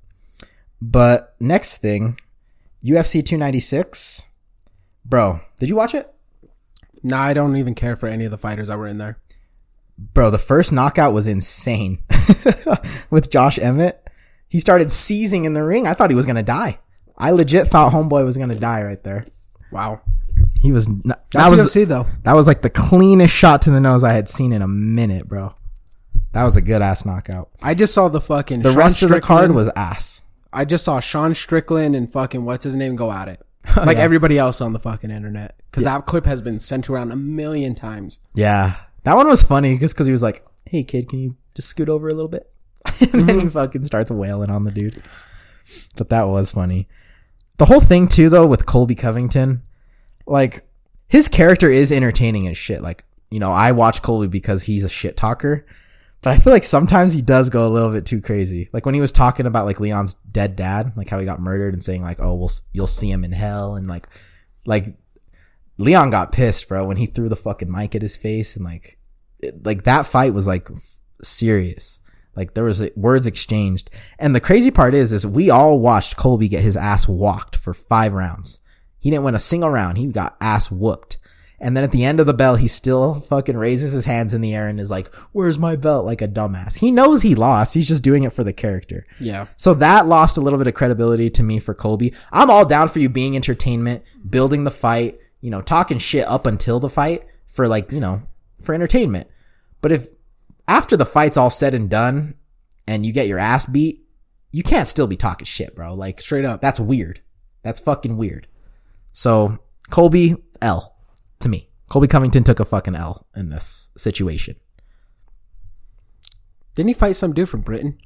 But 0.81 1.33
next 1.39 1.77
thing, 1.77 2.17
UFC 2.83 3.25
296, 3.25 4.23
bro. 5.05 5.39
Did 5.59 5.69
you 5.69 5.75
watch 5.77 5.95
it, 5.95 6.13
Nah, 7.05 7.21
I 7.21 7.33
don't 7.33 7.55
even 7.57 7.73
care 7.75 7.95
for 7.95 8.07
any 8.07 8.25
of 8.25 8.31
the 8.31 8.37
fighters 8.37 8.67
that 8.69 8.77
were 8.77 8.87
in 8.87 8.97
there. 8.97 9.17
Bro? 9.97 10.29
The 10.29 10.37
first 10.37 10.71
knockout 10.71 11.13
was 11.13 11.27
insane. 11.27 11.99
with 13.09 13.29
Josh 13.31 13.57
Emmett. 13.59 13.99
He 14.49 14.59
started 14.59 14.91
seizing 14.91 15.45
in 15.45 15.53
the 15.53 15.63
ring. 15.63 15.87
I 15.87 15.93
thought 15.93 16.09
he 16.09 16.15
was 16.15 16.25
gonna 16.25 16.43
die. 16.43 16.79
I 17.17 17.31
legit 17.31 17.67
thought 17.67 17.91
Homeboy 17.93 18.23
was 18.25 18.37
gonna 18.37 18.55
die 18.59 18.83
right 18.83 19.03
there. 19.03 19.25
Wow. 19.71 20.01
He 20.61 20.71
was 20.71 20.87
n- 20.87 21.01
that 21.33 21.49
was 21.49 21.59
UFC 21.59 21.85
though. 21.85 22.05
that 22.23 22.33
was 22.33 22.47
like 22.47 22.61
the 22.61 22.69
cleanest 22.69 23.35
shot 23.35 23.63
to 23.63 23.71
the 23.71 23.81
nose 23.81 24.03
I 24.03 24.13
had 24.13 24.29
seen 24.29 24.53
in 24.53 24.61
a 24.61 24.67
minute, 24.67 25.27
bro. 25.27 25.55
That 26.33 26.43
was 26.43 26.55
a 26.57 26.61
good 26.61 26.81
ass 26.81 27.05
knockout. 27.05 27.49
I 27.61 27.75
just 27.75 27.93
saw 27.93 28.09
the 28.09 28.21
fucking 28.21 28.61
The 28.61 28.71
Sean 28.71 28.79
rest 28.79 29.03
of 29.03 29.09
the 29.09 29.21
card 29.21 29.51
was 29.51 29.69
ass. 29.75 30.23
I 30.51 30.65
just 30.65 30.83
saw 30.85 30.99
Sean 30.99 31.33
Strickland 31.33 31.95
and 31.95 32.11
fucking 32.11 32.45
what's 32.45 32.63
his 32.63 32.75
name 32.75 32.95
go 32.95 33.11
at 33.11 33.27
it. 33.27 33.41
Oh, 33.77 33.83
like 33.85 33.95
yeah. 33.97 34.03
everybody 34.03 34.37
else 34.37 34.59
on 34.59 34.73
the 34.73 34.79
fucking 34.79 35.09
internet. 35.09 35.55
Cause 35.71 35.85
that 35.85 36.05
clip 36.05 36.25
has 36.25 36.41
been 36.41 36.59
sent 36.59 36.89
around 36.89 37.11
a 37.11 37.15
million 37.15 37.75
times. 37.75 38.19
Yeah, 38.35 38.75
that 39.03 39.15
one 39.15 39.27
was 39.27 39.43
funny 39.43 39.77
just 39.77 39.95
because 39.95 40.07
he 40.07 40.13
was 40.13 40.23
like, 40.23 40.45
"Hey 40.65 40.83
kid, 40.83 41.09
can 41.09 41.19
you 41.19 41.35
just 41.55 41.69
scoot 41.69 41.89
over 41.89 42.07
a 42.07 42.13
little 42.13 42.29
bit?" 42.29 42.51
and 43.13 43.21
then 43.21 43.35
he 43.35 43.41
mm-hmm. 43.41 43.47
fucking 43.49 43.83
starts 43.83 44.11
wailing 44.11 44.49
on 44.49 44.63
the 44.63 44.71
dude. 44.71 45.01
But 45.95 46.09
that 46.09 46.23
was 46.23 46.51
funny. 46.51 46.87
The 47.57 47.65
whole 47.65 47.79
thing 47.79 48.07
too, 48.07 48.29
though, 48.29 48.47
with 48.47 48.65
Colby 48.65 48.95
Covington, 48.95 49.61
like 50.25 50.63
his 51.07 51.29
character 51.29 51.69
is 51.69 51.91
entertaining 51.91 52.47
as 52.47 52.57
shit. 52.57 52.81
Like 52.81 53.05
you 53.29 53.39
know, 53.39 53.51
I 53.51 53.71
watch 53.71 54.01
Colby 54.01 54.27
because 54.27 54.63
he's 54.63 54.83
a 54.83 54.89
shit 54.89 55.17
talker. 55.17 55.65
But 56.21 56.29
I 56.29 56.37
feel 56.37 56.53
like 56.53 56.63
sometimes 56.63 57.13
he 57.13 57.21
does 57.21 57.49
go 57.49 57.67
a 57.67 57.69
little 57.69 57.91
bit 57.91 58.05
too 58.05 58.21
crazy. 58.21 58.69
Like 58.71 58.85
when 58.85 58.95
he 58.95 59.01
was 59.01 59.11
talking 59.11 59.45
about 59.45 59.65
like 59.65 59.79
Leon's 59.79 60.13
dead 60.13 60.55
dad, 60.55 60.93
like 60.95 61.09
how 61.09 61.19
he 61.19 61.25
got 61.25 61.41
murdered 61.41 61.73
and 61.73 61.83
saying 61.83 62.01
like, 62.01 62.21
"Oh, 62.21 62.35
we'll 62.35 62.51
you'll 62.71 62.87
see 62.87 63.11
him 63.11 63.25
in 63.25 63.33
hell," 63.33 63.75
and 63.75 63.87
like, 63.87 64.07
like 64.65 64.95
Leon 65.77 66.09
got 66.09 66.31
pissed, 66.31 66.67
bro, 66.67 66.85
when 66.85 66.97
he 66.97 67.05
threw 67.05 67.29
the 67.29 67.35
fucking 67.35 67.71
mic 67.71 67.95
at 67.95 68.01
his 68.01 68.17
face 68.17 68.55
and 68.55 68.65
like, 68.65 68.99
it, 69.39 69.65
like 69.65 69.83
that 69.83 70.05
fight 70.05 70.33
was 70.33 70.47
like 70.47 70.69
f- 70.71 70.99
serious. 71.21 71.99
Like 72.35 72.53
there 72.53 72.63
was 72.63 72.81
like, 72.81 72.95
words 72.95 73.27
exchanged. 73.27 73.89
And 74.19 74.35
the 74.35 74.41
crazy 74.41 74.71
part 74.71 74.93
is, 74.93 75.13
is 75.13 75.25
we 75.25 75.49
all 75.49 75.79
watched 75.79 76.17
Colby 76.17 76.47
get 76.47 76.63
his 76.63 76.77
ass 76.77 77.07
walked 77.07 77.55
for 77.55 77.73
five 77.73 78.13
rounds. 78.13 78.61
He 78.99 79.09
didn't 79.09 79.25
win 79.25 79.35
a 79.35 79.39
single 79.39 79.69
round. 79.69 79.97
He 79.97 80.07
got 80.07 80.37
ass 80.39 80.71
whooped. 80.71 81.17
And 81.59 81.77
then 81.77 81.83
at 81.85 81.91
the 81.91 82.03
end 82.03 82.19
of 82.19 82.25
the 82.25 82.33
bell, 82.33 82.57
he 82.57 82.67
still 82.67 83.15
fucking 83.15 83.55
raises 83.55 83.93
his 83.93 84.03
hands 84.03 84.33
in 84.33 84.41
the 84.41 84.53
air 84.53 84.67
and 84.67 84.81
is 84.81 84.91
like, 84.91 85.13
where's 85.31 85.57
my 85.57 85.77
belt? 85.77 86.05
Like 86.05 86.21
a 86.21 86.27
dumbass. 86.27 86.79
He 86.79 86.91
knows 86.91 87.21
he 87.21 87.35
lost. 87.35 87.73
He's 87.73 87.87
just 87.87 88.03
doing 88.03 88.23
it 88.23 88.33
for 88.33 88.43
the 88.43 88.51
character. 88.51 89.05
Yeah. 89.17 89.47
So 89.55 89.73
that 89.75 90.05
lost 90.05 90.35
a 90.35 90.41
little 90.41 90.59
bit 90.59 90.67
of 90.67 90.73
credibility 90.73 91.29
to 91.29 91.43
me 91.43 91.59
for 91.59 91.73
Colby. 91.73 92.13
I'm 92.33 92.49
all 92.49 92.65
down 92.65 92.89
for 92.89 92.99
you 92.99 93.07
being 93.07 93.37
entertainment, 93.37 94.03
building 94.29 94.65
the 94.65 94.71
fight, 94.71 95.19
you 95.43 95.49
know, 95.49 95.61
talking 95.61 95.97
shit 95.97 96.25
up 96.25 96.45
until 96.45 96.79
the 96.79 96.89
fight 96.89 97.25
for 97.47 97.67
like, 97.67 97.91
you 97.91 97.99
know, 97.99 98.21
for 98.61 98.73
entertainment. 98.73 99.27
But 99.81 99.91
if 99.91 100.07
after 100.69 100.95
the 100.95 101.05
fight's 101.05 101.35
all 101.35 101.49
said 101.49 101.73
and 101.73 101.89
done 101.89 102.35
and 102.87 103.05
you 103.05 103.11
get 103.11 103.27
your 103.27 103.39
ass 103.39 103.65
beat, 103.65 104.07
you 104.53 104.63
can't 104.63 104.87
still 104.87 105.05
be 105.05 105.17
talking 105.17 105.43
shit, 105.43 105.75
bro. 105.75 105.93
Like 105.93 106.21
Straight 106.21 106.45
up. 106.45 106.61
that's 106.61 106.79
weird. 106.79 107.19
That's 107.61 107.81
fucking 107.81 108.15
weird. 108.15 108.47
So 109.11 109.59
Colby 109.91 110.37
L 110.61 110.95
to 111.39 111.49
me. 111.49 111.69
Colby 111.89 112.07
Covington 112.07 112.45
took 112.45 112.61
a 112.61 112.65
fucking 112.65 112.95
L 112.95 113.27
in 113.35 113.49
this 113.49 113.91
situation. 113.97 114.55
Didn't 116.73 116.87
he 116.87 116.93
fight 116.93 117.17
some 117.17 117.33
dude 117.33 117.49
from 117.49 117.61
Britain? 117.61 117.97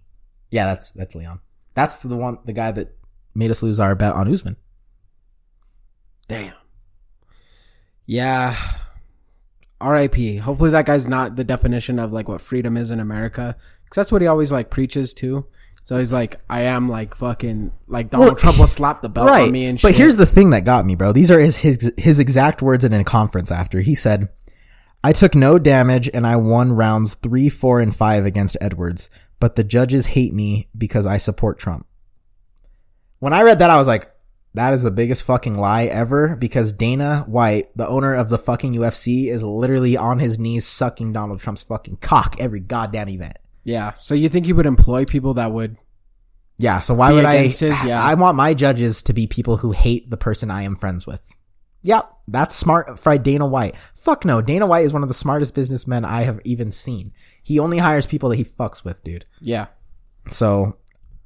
Yeah, 0.49 0.65
that's 0.65 0.89
that's 0.89 1.13
Leon. 1.13 1.41
That's 1.75 1.97
the 1.97 2.17
one, 2.17 2.39
the 2.45 2.53
guy 2.53 2.71
that 2.71 2.97
made 3.35 3.51
us 3.51 3.61
lose 3.61 3.79
our 3.79 3.93
bet 3.93 4.13
on 4.13 4.27
Usman. 4.27 4.57
Damn. 6.27 6.55
Yeah. 8.07 8.55
R.I.P. 9.79 10.37
Hopefully 10.37 10.71
that 10.71 10.87
guy's 10.87 11.07
not 11.07 11.35
the 11.35 11.43
definition 11.43 11.99
of 11.99 12.11
like 12.11 12.27
what 12.27 12.41
freedom 12.41 12.75
is 12.77 12.89
in 12.89 12.99
America. 12.99 13.55
Cause 13.89 13.95
that's 13.95 14.11
what 14.11 14.21
he 14.21 14.27
always 14.27 14.51
like 14.51 14.71
preaches 14.71 15.13
too. 15.13 15.45
So 15.83 15.97
he's 15.97 16.11
like, 16.11 16.35
I 16.49 16.61
am 16.61 16.89
like 16.89 17.15
fucking 17.15 17.71
like 17.87 18.09
Donald 18.09 18.31
Well, 18.31 18.35
Trump 18.35 18.59
will 18.59 18.67
slap 18.67 19.01
the 19.01 19.07
belt 19.07 19.29
on 19.29 19.51
me 19.51 19.67
and 19.67 19.79
shit. 19.79 19.89
But 19.89 19.97
here's 19.97 20.17
the 20.17 20.25
thing 20.25 20.49
that 20.49 20.65
got 20.65 20.85
me, 20.85 20.95
bro. 20.95 21.13
These 21.13 21.31
are 21.31 21.39
his, 21.39 21.59
his 21.59 21.93
his 21.97 22.19
exact 22.19 22.61
words 22.61 22.83
in 22.83 22.91
a 22.91 23.03
conference 23.03 23.51
after. 23.51 23.79
He 23.79 23.95
said, 23.95 24.27
I 25.03 25.13
took 25.13 25.35
no 25.35 25.59
damage 25.59 26.09
and 26.13 26.27
I 26.27 26.35
won 26.35 26.73
rounds 26.73 27.13
three, 27.13 27.47
four, 27.47 27.79
and 27.79 27.95
five 27.95 28.25
against 28.25 28.57
Edwards, 28.59 29.09
but 29.39 29.55
the 29.55 29.63
judges 29.63 30.07
hate 30.07 30.33
me 30.33 30.67
because 30.77 31.05
I 31.05 31.17
support 31.17 31.59
Trump. 31.59 31.85
When 33.19 33.31
I 33.31 33.43
read 33.43 33.59
that, 33.59 33.69
I 33.69 33.77
was 33.77 33.87
like, 33.87 34.11
that 34.57 34.73
is 34.73 34.83
the 34.83 34.91
biggest 34.91 35.23
fucking 35.23 35.55
lie 35.55 35.83
ever 35.85 36.35
because 36.35 36.73
Dana 36.73 37.23
White, 37.27 37.67
the 37.75 37.87
owner 37.87 38.13
of 38.13 38.29
the 38.29 38.37
fucking 38.37 38.73
UFC, 38.73 39.27
is 39.29 39.43
literally 39.43 39.95
on 39.97 40.19
his 40.19 40.37
knees 40.37 40.65
sucking 40.65 41.13
Donald 41.13 41.39
Trump's 41.39 41.63
fucking 41.63 41.97
cock 41.97 42.35
every 42.39 42.59
goddamn 42.59 43.09
event. 43.09 43.37
yeah. 43.63 43.93
So 43.93 44.13
you 44.15 44.29
think 44.29 44.45
he 44.45 44.53
would 44.53 44.65
employ 44.65 45.05
people 45.05 45.33
that 45.35 45.51
would? 45.51 45.77
Yeah, 46.57 46.79
so 46.81 46.93
why 46.95 47.13
would 47.13 47.25
I? 47.25 47.43
his- 47.43 47.61
yeah. 47.85 48.03
I 48.03 48.15
want 48.15 48.35
my 48.37 48.53
judges 48.53 49.03
to 49.03 49.13
be 49.13 49.27
people 49.27 49.57
who 49.57 49.71
hate 49.71 50.09
the 50.09 50.17
person 50.17 50.49
I 50.51 50.63
am 50.63 50.75
friends 50.75 51.05
with. 51.05 51.35
Yep, 51.83 52.11
that's 52.27 52.55
smart 52.55 52.97
for 52.99 53.17
Dana 53.17 53.45
White. 53.45 53.75
Fuck 53.95 54.25
no, 54.25 54.41
Dana 54.41 54.65
White 54.65 54.83
is 54.85 54.91
one 54.93 55.03
of 55.03 55.07
the 55.07 55.13
smartest 55.13 55.53
businessmen 55.55 56.03
I 56.03 56.23
have 56.23 56.41
even 56.43 56.71
seen. 56.71 57.13
He 57.43 57.59
only 57.59 57.77
hires 57.77 58.05
people 58.07 58.29
that 58.29 58.35
he 58.37 58.43
fucks 58.43 58.83
with, 58.83 59.03
dude. 59.03 59.25
Yeah. 59.39 59.67
So 60.29 60.77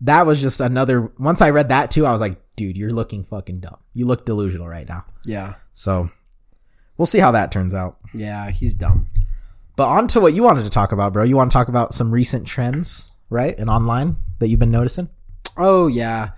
that 0.01 0.25
was 0.25 0.41
just 0.41 0.59
another. 0.59 1.11
Once 1.17 1.41
I 1.41 1.51
read 1.51 1.69
that 1.69 1.91
too, 1.91 2.05
I 2.05 2.11
was 2.11 2.21
like, 2.21 2.41
dude, 2.55 2.77
you're 2.77 2.91
looking 2.91 3.23
fucking 3.23 3.59
dumb. 3.59 3.77
You 3.93 4.05
look 4.05 4.25
delusional 4.25 4.67
right 4.67 4.87
now. 4.87 5.05
Yeah. 5.25 5.55
So 5.71 6.09
we'll 6.97 7.05
see 7.05 7.19
how 7.19 7.31
that 7.31 7.51
turns 7.51 7.73
out. 7.73 7.97
Yeah. 8.13 8.49
He's 8.51 8.75
dumb. 8.75 9.07
But 9.75 9.87
on 9.87 10.07
to 10.09 10.19
what 10.19 10.33
you 10.33 10.43
wanted 10.43 10.63
to 10.63 10.69
talk 10.69 10.91
about, 10.91 11.13
bro. 11.13 11.23
You 11.23 11.37
want 11.37 11.51
to 11.51 11.55
talk 11.55 11.67
about 11.67 11.93
some 11.93 12.11
recent 12.11 12.45
trends, 12.45 13.11
right? 13.29 13.57
And 13.59 13.69
online 13.69 14.17
that 14.39 14.47
you've 14.47 14.59
been 14.59 14.71
noticing? 14.71 15.09
Oh 15.57 15.87
yeah. 15.87 16.31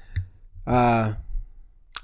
Uh 0.67 1.13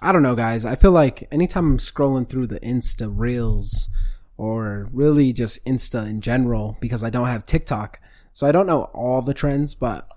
I 0.02 0.12
don't 0.12 0.24
know 0.24 0.36
guys. 0.36 0.66
I 0.66 0.76
feel 0.76 0.92
like 0.92 1.28
anytime 1.32 1.72
I'm 1.72 1.78
scrolling 1.78 2.28
through 2.28 2.48
the 2.48 2.60
Insta 2.62 3.12
reels 3.14 3.90
or 4.38 4.88
really 4.94 5.34
just 5.34 5.64
Insta 5.66 6.08
in 6.08 6.22
general 6.22 6.78
because 6.80 7.04
I 7.04 7.10
don't 7.10 7.28
have 7.28 7.46
TikTok. 7.46 8.00
So 8.32 8.48
I 8.48 8.54
don't 8.54 8.68
know 8.68 8.84
all 8.94 9.22
the 9.22 9.34
trends, 9.34 9.76
but 9.76 10.10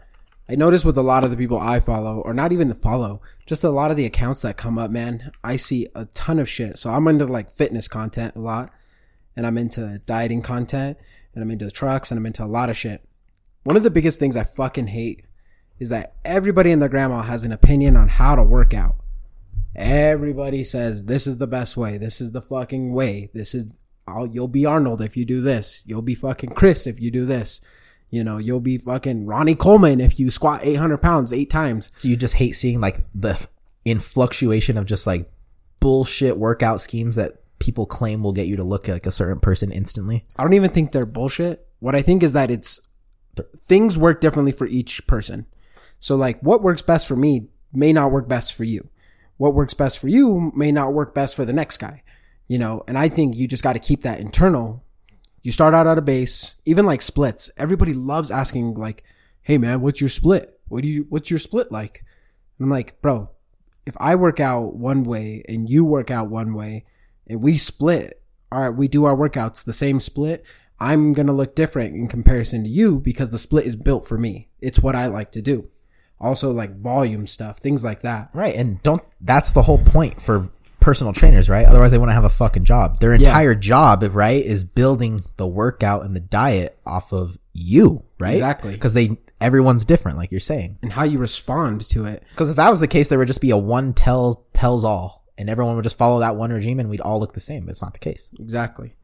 I 0.53 0.55
notice 0.55 0.85
with 0.85 0.99
a 0.99 1.03
lot 1.03 1.25
of 1.25 1.31
the 1.31 1.37
people 1.39 1.59
I 1.59 1.81
follow 1.81 2.21
or 2.21 2.35
not 2.35 2.53
even 2.53 2.75
follow, 2.75 3.23
just 3.47 3.65
a 3.65 3.71
lot 3.71 3.91
of 3.91 3.97
the 3.97 4.05
accounts 4.05 4.43
that 4.43 4.59
come 4.59 4.79
up, 4.79 4.91
man, 4.91 5.33
I 5.43 5.57
see 5.57 5.89
a 5.95 6.05
ton 6.05 6.39
of 6.39 6.47
shit. 6.47 6.77
So 6.77 6.91
I'm 6.91 7.09
into 7.09 7.25
like 7.25 7.51
fitness 7.51 7.89
content 7.89 8.37
a 8.37 8.39
lot 8.39 8.71
and 9.35 9.47
I'm 9.47 9.57
into 9.57 10.03
dieting 10.05 10.43
content 10.43 10.99
and 11.35 11.43
I'm 11.43 11.51
into 11.51 11.71
trucks 11.71 12.11
and 12.11 12.19
I'm 12.19 12.27
into 12.27 12.45
a 12.45 12.47
lot 12.47 12.69
of 12.69 12.77
shit. 12.77 13.03
One 13.65 13.79
of 13.79 13.83
the 13.83 13.91
biggest 13.91 14.19
things 14.19 14.37
I 14.37 14.45
fucking 14.45 14.89
hate 14.89 15.25
is 15.79 15.89
that 15.89 16.17
everybody 16.23 16.71
and 16.71 16.83
their 16.83 16.91
grandma 16.91 17.23
has 17.23 17.47
an 17.47 17.53
opinion 17.53 17.97
on 17.97 18.09
how 18.09 18.37
to 18.37 18.43
work 18.43 18.75
out. 18.75 18.97
Everybody 19.75 20.65
says 20.65 21.07
this 21.07 21.27
is 21.27 21.39
the 21.39 21.47
best 21.47 21.79
way. 21.79 21.97
This 21.97 22.21
is 22.21 22.33
the 22.33 22.43
fucking 22.43 22.93
way. 22.93 23.31
This 23.33 23.55
is 23.55 23.73
I'll, 24.07 24.27
you'll 24.27 24.49
be 24.49 24.67
Arnold 24.67 25.01
if 25.01 25.17
you 25.17 25.25
do 25.25 25.41
this. 25.41 25.83
You'll 25.87 26.03
be 26.03 26.15
fucking 26.15 26.51
Chris 26.51 26.87
if 26.87 27.01
you 27.01 27.11
do 27.11 27.25
this. 27.25 27.65
You 28.13 28.23
know, 28.23 28.37
you'll 28.37 28.61
be 28.61 28.77
fucking 28.77 29.25
Ronnie 29.25 29.55
Coleman 29.55 29.99
if 29.99 30.21
you 30.21 30.31
squat 30.31 30.61
800 30.63 30.99
pounds 30.99 31.33
eight 31.33 31.49
times. 31.49 31.91
So 31.97 32.09
you 32.09 32.17
just 32.17 32.35
hate 32.35 32.53
seeing 32.53 32.79
like 32.79 33.01
the 33.15 33.45
in 33.87 33.99
fluctuation 34.01 34.77
of 34.77 34.85
just 34.85 35.07
like 35.07 35.31
bullshit 35.81 36.37
workout 36.37 36.83
schemes 36.83 37.17
that 37.17 37.33
people 37.59 37.87
claim 37.87 38.23
will 38.23 38.35
get 38.35 38.47
you 38.47 38.57
to 38.57 38.63
look 38.63 38.87
like 38.87 39.07
a 39.07 39.11
certain 39.11 39.41
person 39.41 39.73
instantly. 39.73 40.27
I 40.37 40.43
don't 40.43 40.53
even 40.53 40.71
think 40.71 40.93
they're 40.93 41.07
bullshit. 41.07 41.67
What 41.79 41.95
I 41.95 42.03
think 42.03 42.23
is 42.23 42.35
that 42.35 42.51
it's 42.51 42.87
things 43.63 43.97
work 43.97 44.21
differently 44.21 44.53
for 44.53 44.67
each 44.67 45.07
person. 45.07 45.47
So 45.99 46.15
like 46.15 46.39
what 46.43 46.63
works 46.63 46.83
best 46.83 47.09
for 47.09 47.17
me 47.17 47.49
may 47.73 47.95
not 47.95 48.13
work 48.13 48.29
best 48.29 48.53
for 48.55 48.65
you. 48.65 48.91
What 49.39 49.55
works 49.55 49.73
best 49.73 49.99
for 49.99 50.09
you 50.09 50.53
may 50.55 50.71
not 50.71 50.93
work 50.93 51.15
best 51.15 51.35
for 51.35 51.47
the 51.47 51.53
next 51.55 51.79
guy. 51.79 52.03
You 52.47 52.59
know, 52.59 52.85
and 52.87 52.99
I 52.99 53.09
think 53.09 53.37
you 53.37 53.49
just 53.49 53.63
got 53.63 53.73
to 53.73 53.79
keep 53.79 54.03
that 54.03 54.21
internal. 54.21 54.85
You 55.43 55.53
start 55.53 55.75
out 55.75 55.87
at 55.87 55.99
a 55.99 56.03
base, 56.03 56.55
even 56.65 56.87
like 56.87 57.03
splits. 57.03 57.51
Everybody 57.57 57.93
loves 57.93 58.31
asking 58.31 58.75
like, 58.75 59.03
"Hey 59.43 59.59
man, 59.59 59.81
what's 59.81 60.01
your 60.01 60.09
split? 60.09 60.61
What 60.69 60.83
do 60.83 60.89
you 60.89 61.07
what's 61.09 61.31
your 61.31 61.39
split 61.39 61.71
like?" 61.73 62.05
And 62.59 62.67
I'm 62.67 62.71
like, 62.71 63.01
"Bro, 63.03 63.31
if 63.87 63.97
I 63.99 64.15
work 64.15 64.41
out 64.41 64.77
one 64.77 65.05
way 65.05 65.43
and 65.49 65.69
you 65.69 65.85
work 65.85 66.11
out 66.11 66.31
one 66.31 66.55
way 66.55 66.85
and 67.27 67.43
we 67.43 67.59
split, 67.59 68.23
all 68.51 68.61
right, 68.61 68.77
we 68.77 68.89
do 68.89 69.05
our 69.05 69.17
workouts 69.17 69.65
the 69.65 69.73
same 69.73 70.01
split, 70.01 70.45
I'm 70.79 71.13
going 71.13 71.27
to 71.27 71.33
look 71.33 71.55
different 71.55 71.95
in 71.95 72.09
comparison 72.09 72.65
to 72.65 72.69
you 72.69 73.01
because 73.01 73.31
the 73.31 73.39
split 73.39 73.67
is 73.67 73.77
built 73.77 74.07
for 74.07 74.19
me. 74.19 74.49
It's 74.61 74.83
what 74.83 74.97
I 74.97 75.07
like 75.07 75.33
to 75.33 75.43
do. 75.43 75.71
Also 76.21 76.53
like 76.53 76.81
volume 76.81 77.27
stuff, 77.27 77.59
things 77.59 77.85
like 77.85 78.03
that. 78.03 78.31
Right. 78.33 78.55
And 78.55 78.83
don't, 78.83 79.03
that's 79.21 79.53
the 79.53 79.63
whole 79.63 79.79
point 79.79 80.21
for 80.21 80.51
personal 80.83 81.13
trainers, 81.13 81.49
right? 81.49 81.67
Otherwise 81.67 81.91
they 81.91 81.99
want 81.99 82.11
to 82.11 82.15
have 82.15 82.25
a 82.25 82.29
fucking 82.29 82.65
job. 82.65 82.99
Their 82.99 83.15
entire 83.15 83.55
job, 83.55 84.05
right, 84.13 84.45
is 84.45 84.65
building 84.65 85.21
the 85.37 85.47
workout 85.47 86.05
and 86.05 86.15
the 86.15 86.21
diet 86.21 86.79
off 86.85 87.13
of 87.13 87.39
you, 87.53 88.05
right? 88.19 88.33
Exactly. 88.33 88.75
Because 88.75 88.93
they, 88.93 89.17
everyone's 89.41 89.85
different, 89.85 90.19
like 90.19 90.31
you're 90.31 90.41
saying. 90.41 90.79
And 90.83 90.93
how 90.93 91.05
you 91.05 91.19
respond 91.19 91.83
to 91.91 92.05
it. 92.05 92.25
Because 92.31 92.51
if 92.51 92.57
that 92.57 92.69
was 92.69 92.81
the 92.81 92.89
case, 92.89 93.09
there 93.09 93.19
would 93.19 93.29
just 93.29 93.41
be 93.41 93.51
a 93.51 93.57
one 93.57 93.95
tell, 93.95 94.47
tells 94.53 94.85
all. 94.85 95.25
And 95.39 95.49
everyone 95.49 95.77
would 95.77 95.85
just 95.85 95.99
follow 95.99 96.21
that 96.21 96.37
one 96.37 96.53
regime 96.53 96.79
and 96.79 96.91
we'd 96.91 97.01
all 97.01 97.19
look 97.19 97.33
the 97.33 97.41
same, 97.41 97.65
but 97.65 97.71
it's 97.71 97.83
not 97.83 97.95
the 97.95 97.99
case. 97.99 98.31
Exactly. 98.39 98.95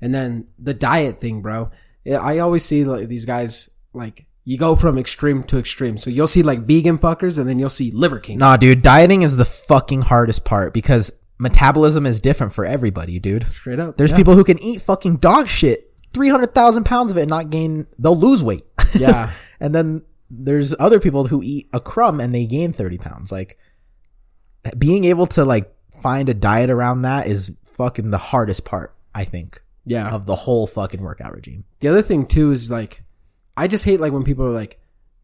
And 0.00 0.14
then 0.14 0.48
the 0.58 0.74
diet 0.74 1.20
thing, 1.20 1.42
bro. 1.42 1.70
I 2.06 2.38
always 2.38 2.64
see 2.64 2.84
like 2.84 3.08
these 3.08 3.24
guys 3.24 3.70
like 3.92 4.26
you 4.44 4.58
go 4.58 4.76
from 4.76 4.96
extreme 4.96 5.42
to 5.44 5.58
extreme. 5.58 5.96
So 5.96 6.08
you'll 6.08 6.28
see 6.28 6.42
like 6.42 6.60
vegan 6.60 6.98
fuckers 6.98 7.38
and 7.38 7.48
then 7.48 7.58
you'll 7.58 7.68
see 7.68 7.90
liver 7.90 8.20
king. 8.20 8.38
Nah, 8.38 8.56
dude, 8.56 8.82
dieting 8.82 9.22
is 9.22 9.36
the 9.36 9.44
fucking 9.44 10.02
hardest 10.02 10.44
part 10.44 10.72
because 10.72 11.12
metabolism 11.38 12.06
is 12.06 12.20
different 12.20 12.52
for 12.52 12.64
everybody, 12.64 13.18
dude. 13.18 13.44
Straight 13.52 13.78
up. 13.80 13.96
There's 13.96 14.12
yeah. 14.12 14.16
people 14.16 14.34
who 14.34 14.44
can 14.44 14.58
eat 14.62 14.82
fucking 14.82 15.16
dog 15.16 15.48
shit, 15.48 15.84
300,000 16.12 16.84
pounds 16.84 17.12
of 17.12 17.18
it 17.18 17.22
and 17.22 17.30
not 17.30 17.50
gain, 17.50 17.86
they'll 17.98 18.16
lose 18.16 18.42
weight. 18.42 18.62
Yeah. 18.98 19.32
and 19.60 19.74
then 19.74 20.02
there's 20.30 20.74
other 20.78 21.00
people 21.00 21.26
who 21.26 21.42
eat 21.42 21.68
a 21.74 21.80
crumb 21.80 22.18
and 22.20 22.34
they 22.34 22.46
gain 22.46 22.72
30 22.72 22.96
pounds. 22.98 23.30
Like, 23.30 23.58
being 24.78 25.04
able 25.04 25.26
to 25.28 25.44
like 25.44 25.70
find 26.00 26.28
a 26.28 26.34
diet 26.34 26.70
around 26.70 27.02
that 27.02 27.26
is 27.26 27.54
fucking 27.64 28.10
the 28.10 28.18
hardest 28.18 28.64
part, 28.64 28.94
I 29.14 29.24
think, 29.24 29.60
Yeah. 29.84 30.10
of 30.10 30.26
the 30.26 30.34
whole 30.34 30.66
fucking 30.66 31.02
workout 31.02 31.34
regime. 31.34 31.64
The 31.80 31.88
other 31.88 32.02
thing 32.02 32.26
too 32.26 32.52
is 32.52 32.70
like, 32.70 33.02
I 33.56 33.68
just 33.68 33.84
hate 33.84 34.00
like 34.00 34.12
when 34.12 34.24
people 34.24 34.46
are 34.46 34.50
like, 34.50 34.80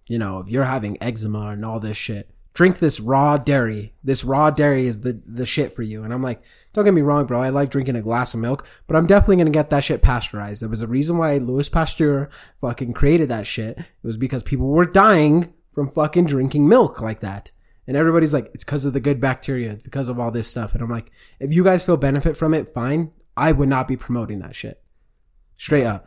you 0.06 0.18
know, 0.18 0.40
if 0.40 0.48
you're 0.48 0.64
having 0.64 0.98
eczema 1.02 1.48
and 1.48 1.64
all 1.64 1.80
this 1.80 1.96
shit, 1.96 2.28
drink 2.54 2.78
this 2.78 3.00
raw 3.00 3.36
dairy. 3.36 3.94
This 4.02 4.24
raw 4.24 4.50
dairy 4.50 4.86
is 4.86 5.00
the, 5.00 5.20
the 5.24 5.46
shit 5.46 5.72
for 5.72 5.82
you. 5.82 6.04
And 6.04 6.12
I'm 6.12 6.22
like, 6.22 6.42
don't 6.72 6.84
get 6.84 6.94
me 6.94 7.02
wrong, 7.02 7.26
bro. 7.26 7.42
I 7.42 7.50
like 7.50 7.70
drinking 7.70 7.96
a 7.96 8.02
glass 8.02 8.34
of 8.34 8.40
milk, 8.40 8.66
but 8.86 8.96
I'm 8.96 9.06
definitely 9.06 9.36
going 9.36 9.46
to 9.46 9.52
get 9.52 9.70
that 9.70 9.84
shit 9.84 10.02
pasteurized. 10.02 10.62
There 10.62 10.68
was 10.68 10.82
a 10.82 10.86
reason 10.86 11.18
why 11.18 11.36
Louis 11.36 11.68
Pasteur 11.68 12.30
fucking 12.60 12.94
created 12.94 13.28
that 13.28 13.46
shit. 13.46 13.78
It 13.78 13.86
was 14.02 14.16
because 14.16 14.42
people 14.42 14.68
were 14.68 14.86
dying 14.86 15.52
from 15.72 15.88
fucking 15.88 16.26
drinking 16.26 16.68
milk 16.68 17.00
like 17.00 17.20
that. 17.20 17.52
And 17.86 17.96
everybody's 17.96 18.32
like, 18.32 18.48
it's 18.54 18.64
because 18.64 18.86
of 18.86 18.92
the 18.92 19.00
good 19.00 19.20
bacteria. 19.20 19.72
It's 19.72 19.82
because 19.82 20.08
of 20.08 20.18
all 20.18 20.30
this 20.30 20.48
stuff. 20.48 20.72
And 20.74 20.82
I'm 20.82 20.90
like, 20.90 21.10
if 21.40 21.52
you 21.52 21.64
guys 21.64 21.84
feel 21.84 21.96
benefit 21.96 22.36
from 22.36 22.54
it, 22.54 22.68
fine. 22.68 23.12
I 23.36 23.52
would 23.52 23.68
not 23.68 23.88
be 23.88 23.96
promoting 23.96 24.38
that 24.38 24.54
shit. 24.54 24.80
Straight 25.56 25.84
up. 25.84 26.06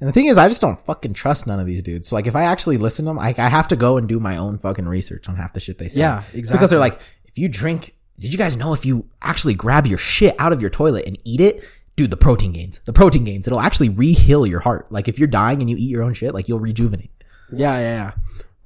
And 0.00 0.08
the 0.08 0.12
thing 0.12 0.26
is, 0.26 0.38
I 0.38 0.48
just 0.48 0.60
don't 0.62 0.80
fucking 0.80 1.12
trust 1.12 1.46
none 1.46 1.60
of 1.60 1.66
these 1.66 1.82
dudes. 1.82 2.08
So 2.08 2.16
like, 2.16 2.26
if 2.26 2.34
I 2.34 2.44
actually 2.44 2.78
listen 2.78 3.04
to 3.04 3.10
them, 3.10 3.18
I, 3.18 3.34
I 3.36 3.48
have 3.48 3.68
to 3.68 3.76
go 3.76 3.98
and 3.98 4.08
do 4.08 4.18
my 4.18 4.36
own 4.38 4.56
fucking 4.58 4.88
research 4.88 5.28
on 5.28 5.36
half 5.36 5.52
the 5.52 5.60
shit 5.60 5.78
they 5.78 5.88
say. 5.88 6.00
Yeah, 6.00 6.22
exactly. 6.32 6.52
Because 6.52 6.70
they're 6.70 6.78
like, 6.78 6.98
if 7.26 7.36
you 7.38 7.48
drink, 7.48 7.92
did 8.18 8.32
you 8.32 8.38
guys 8.38 8.56
know 8.56 8.72
if 8.72 8.84
you 8.86 9.08
actually 9.22 9.54
grab 9.54 9.86
your 9.86 9.98
shit 9.98 10.34
out 10.38 10.52
of 10.52 10.60
your 10.60 10.70
toilet 10.70 11.06
and 11.06 11.18
eat 11.24 11.40
it, 11.40 11.62
dude, 11.96 12.10
the 12.10 12.16
protein 12.16 12.52
gains, 12.52 12.78
the 12.80 12.92
protein 12.94 13.24
gains, 13.24 13.46
it'll 13.46 13.60
actually 13.60 13.90
re-heal 13.90 14.46
your 14.46 14.60
heart. 14.60 14.90
Like 14.90 15.06
if 15.06 15.18
you're 15.18 15.28
dying 15.28 15.60
and 15.60 15.68
you 15.68 15.76
eat 15.76 15.90
your 15.90 16.02
own 16.02 16.14
shit, 16.14 16.32
like 16.32 16.48
you'll 16.48 16.60
rejuvenate. 16.60 17.10
Yeah, 17.52 17.78
yeah, 17.78 17.94
yeah. 17.94 18.12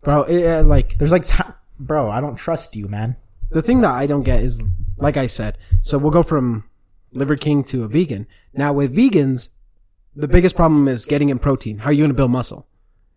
Bro, 0.02 0.22
it, 0.24 0.46
uh, 0.46 0.62
like, 0.62 0.98
There's 0.98 1.12
like, 1.12 1.26
t- 1.26 1.42
bro, 1.80 2.10
I 2.10 2.20
don't 2.20 2.36
trust 2.36 2.76
you, 2.76 2.86
man. 2.88 3.16
the 3.50 3.62
thing 3.62 3.80
that 3.80 3.90
I 3.92 4.06
don't 4.06 4.22
get 4.22 4.40
is, 4.40 4.62
like 4.98 5.16
I 5.16 5.26
said, 5.26 5.58
so 5.80 5.98
we'll 5.98 6.10
go 6.12 6.22
from 6.22 6.68
Liver 7.12 7.36
King 7.36 7.64
to 7.64 7.84
a 7.84 7.88
vegan. 7.88 8.26
Now 8.52 8.72
with 8.72 8.94
vegans, 8.96 9.48
the 10.16 10.28
biggest 10.28 10.56
problem 10.56 10.88
is 10.88 11.06
getting 11.06 11.28
in 11.28 11.38
protein. 11.38 11.78
How 11.78 11.90
are 11.90 11.92
you 11.92 12.02
going 12.02 12.10
to 12.10 12.16
build 12.16 12.30
muscle? 12.30 12.66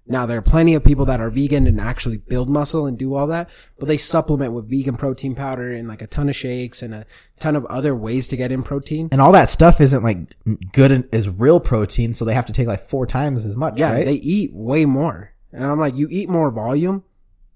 Now 0.09 0.25
there 0.25 0.37
are 0.37 0.41
plenty 0.41 0.73
of 0.73 0.85
people 0.85 1.03
that 1.05 1.19
are 1.19 1.29
vegan 1.29 1.67
and 1.67 1.81
actually 1.81 2.17
build 2.17 2.49
muscle 2.49 2.85
and 2.85 2.97
do 2.97 3.13
all 3.13 3.27
that, 3.27 3.49
but 3.77 3.87
they 3.89 3.97
supplement 3.97 4.53
with 4.53 4.69
vegan 4.69 4.95
protein 4.95 5.35
powder 5.35 5.69
and 5.73 5.85
like 5.87 6.01
a 6.01 6.07
ton 6.07 6.29
of 6.29 6.35
shakes 6.35 6.81
and 6.81 6.93
a 6.93 7.05
ton 7.41 7.57
of 7.57 7.65
other 7.65 7.93
ways 7.93 8.25
to 8.29 8.37
get 8.37 8.49
in 8.51 8.63
protein. 8.63 9.09
And 9.11 9.19
all 9.19 9.33
that 9.33 9.49
stuff 9.49 9.81
isn't 9.81 10.03
like 10.03 10.33
good 10.71 11.09
as 11.13 11.27
real 11.27 11.59
protein, 11.59 12.13
so 12.13 12.23
they 12.23 12.33
have 12.33 12.45
to 12.45 12.53
take 12.53 12.67
like 12.67 12.79
four 12.79 13.05
times 13.05 13.45
as 13.45 13.57
much, 13.57 13.77
Yeah, 13.79 13.91
right? 13.91 14.05
they 14.05 14.13
eat 14.13 14.51
way 14.53 14.85
more. 14.85 15.33
And 15.51 15.65
I'm 15.65 15.79
like, 15.79 15.95
you 15.97 16.07
eat 16.09 16.29
more 16.29 16.51
volume, 16.51 17.03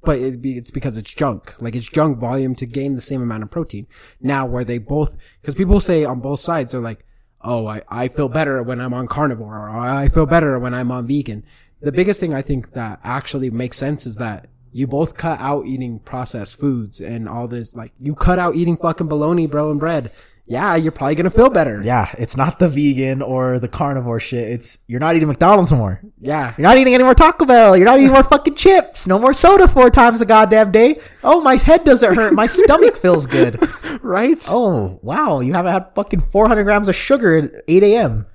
but 0.03 0.19
it 0.19 0.41
be, 0.41 0.57
it's 0.57 0.71
because 0.71 0.97
it's 0.97 1.13
junk. 1.13 1.61
Like 1.61 1.73
it's 1.73 1.87
junk 1.89 2.17
volume 2.19 2.53
to 2.55 2.65
gain 2.65 2.95
the 2.95 3.01
same 3.01 3.21
amount 3.21 3.43
of 3.43 3.49
protein. 3.51 3.87
Now 4.19 4.45
where 4.45 4.65
they 4.65 4.77
both, 4.77 5.15
cause 5.41 5.55
people 5.55 5.79
say 5.79 6.03
on 6.03 6.19
both 6.19 6.41
sides, 6.41 6.73
they're 6.73 6.81
like, 6.81 7.05
oh, 7.43 7.67
I, 7.67 7.81
I 7.89 8.07
feel 8.07 8.29
better 8.29 8.61
when 8.63 8.79
I'm 8.81 8.93
on 8.93 9.07
carnivore 9.07 9.69
or 9.69 9.69
I 9.69 10.07
feel 10.09 10.25
better 10.25 10.57
when 10.59 10.73
I'm 10.73 10.91
on 10.91 11.07
vegan. 11.07 11.43
The 11.81 11.91
biggest 11.91 12.19
thing 12.19 12.33
I 12.33 12.41
think 12.41 12.71
that 12.73 12.99
actually 13.03 13.49
makes 13.49 13.77
sense 13.77 14.05
is 14.05 14.17
that 14.17 14.47
you 14.71 14.87
both 14.87 15.17
cut 15.17 15.39
out 15.39 15.65
eating 15.65 15.99
processed 15.99 16.59
foods 16.59 17.01
and 17.01 17.27
all 17.27 17.47
this, 17.47 17.75
like 17.75 17.91
you 17.99 18.15
cut 18.15 18.39
out 18.39 18.55
eating 18.55 18.77
fucking 18.77 19.07
bologna, 19.07 19.47
bro, 19.47 19.71
and 19.71 19.79
bread. 19.79 20.11
Yeah, 20.45 20.75
you're 20.75 20.91
probably 20.91 21.15
gonna 21.15 21.29
feel 21.29 21.49
better. 21.49 21.79
yeah, 21.81 22.07
it's 22.17 22.35
not 22.35 22.59
the 22.59 22.67
vegan 22.67 23.21
or 23.21 23.57
the 23.57 23.67
carnivore 23.69 24.19
shit. 24.19 24.49
It's 24.49 24.83
you're 24.87 24.99
not 24.99 25.15
eating 25.15 25.29
McDonald's 25.29 25.71
anymore. 25.71 26.01
Yeah. 26.19 26.53
You're 26.57 26.67
not 26.67 26.77
eating 26.77 26.93
any 26.93 27.03
more 27.05 27.13
Taco 27.15 27.45
Bell. 27.45 27.77
You're 27.77 27.85
not 27.85 27.99
eating 27.99 28.11
more 28.11 28.23
fucking 28.23 28.55
chips. 28.55 29.07
No 29.07 29.17
more 29.17 29.33
soda 29.33 29.67
four 29.67 29.89
times 29.89 30.19
a 30.21 30.25
goddamn 30.25 30.71
day. 30.71 30.99
Oh, 31.23 31.41
my 31.41 31.55
head 31.55 31.83
doesn't 31.85 32.15
hurt. 32.15 32.33
My 32.33 32.47
stomach 32.47 32.95
feels 32.95 33.25
good. 33.27 33.59
Right? 34.03 34.43
Oh, 34.49 34.99
wow. 35.03 35.39
You 35.41 35.53
haven't 35.53 35.71
had 35.71 35.93
fucking 35.93 36.21
400 36.21 36.63
grams 36.63 36.87
of 36.89 36.95
sugar 36.95 37.37
at 37.37 37.51
8 37.67 37.83
a.m. 37.83 38.25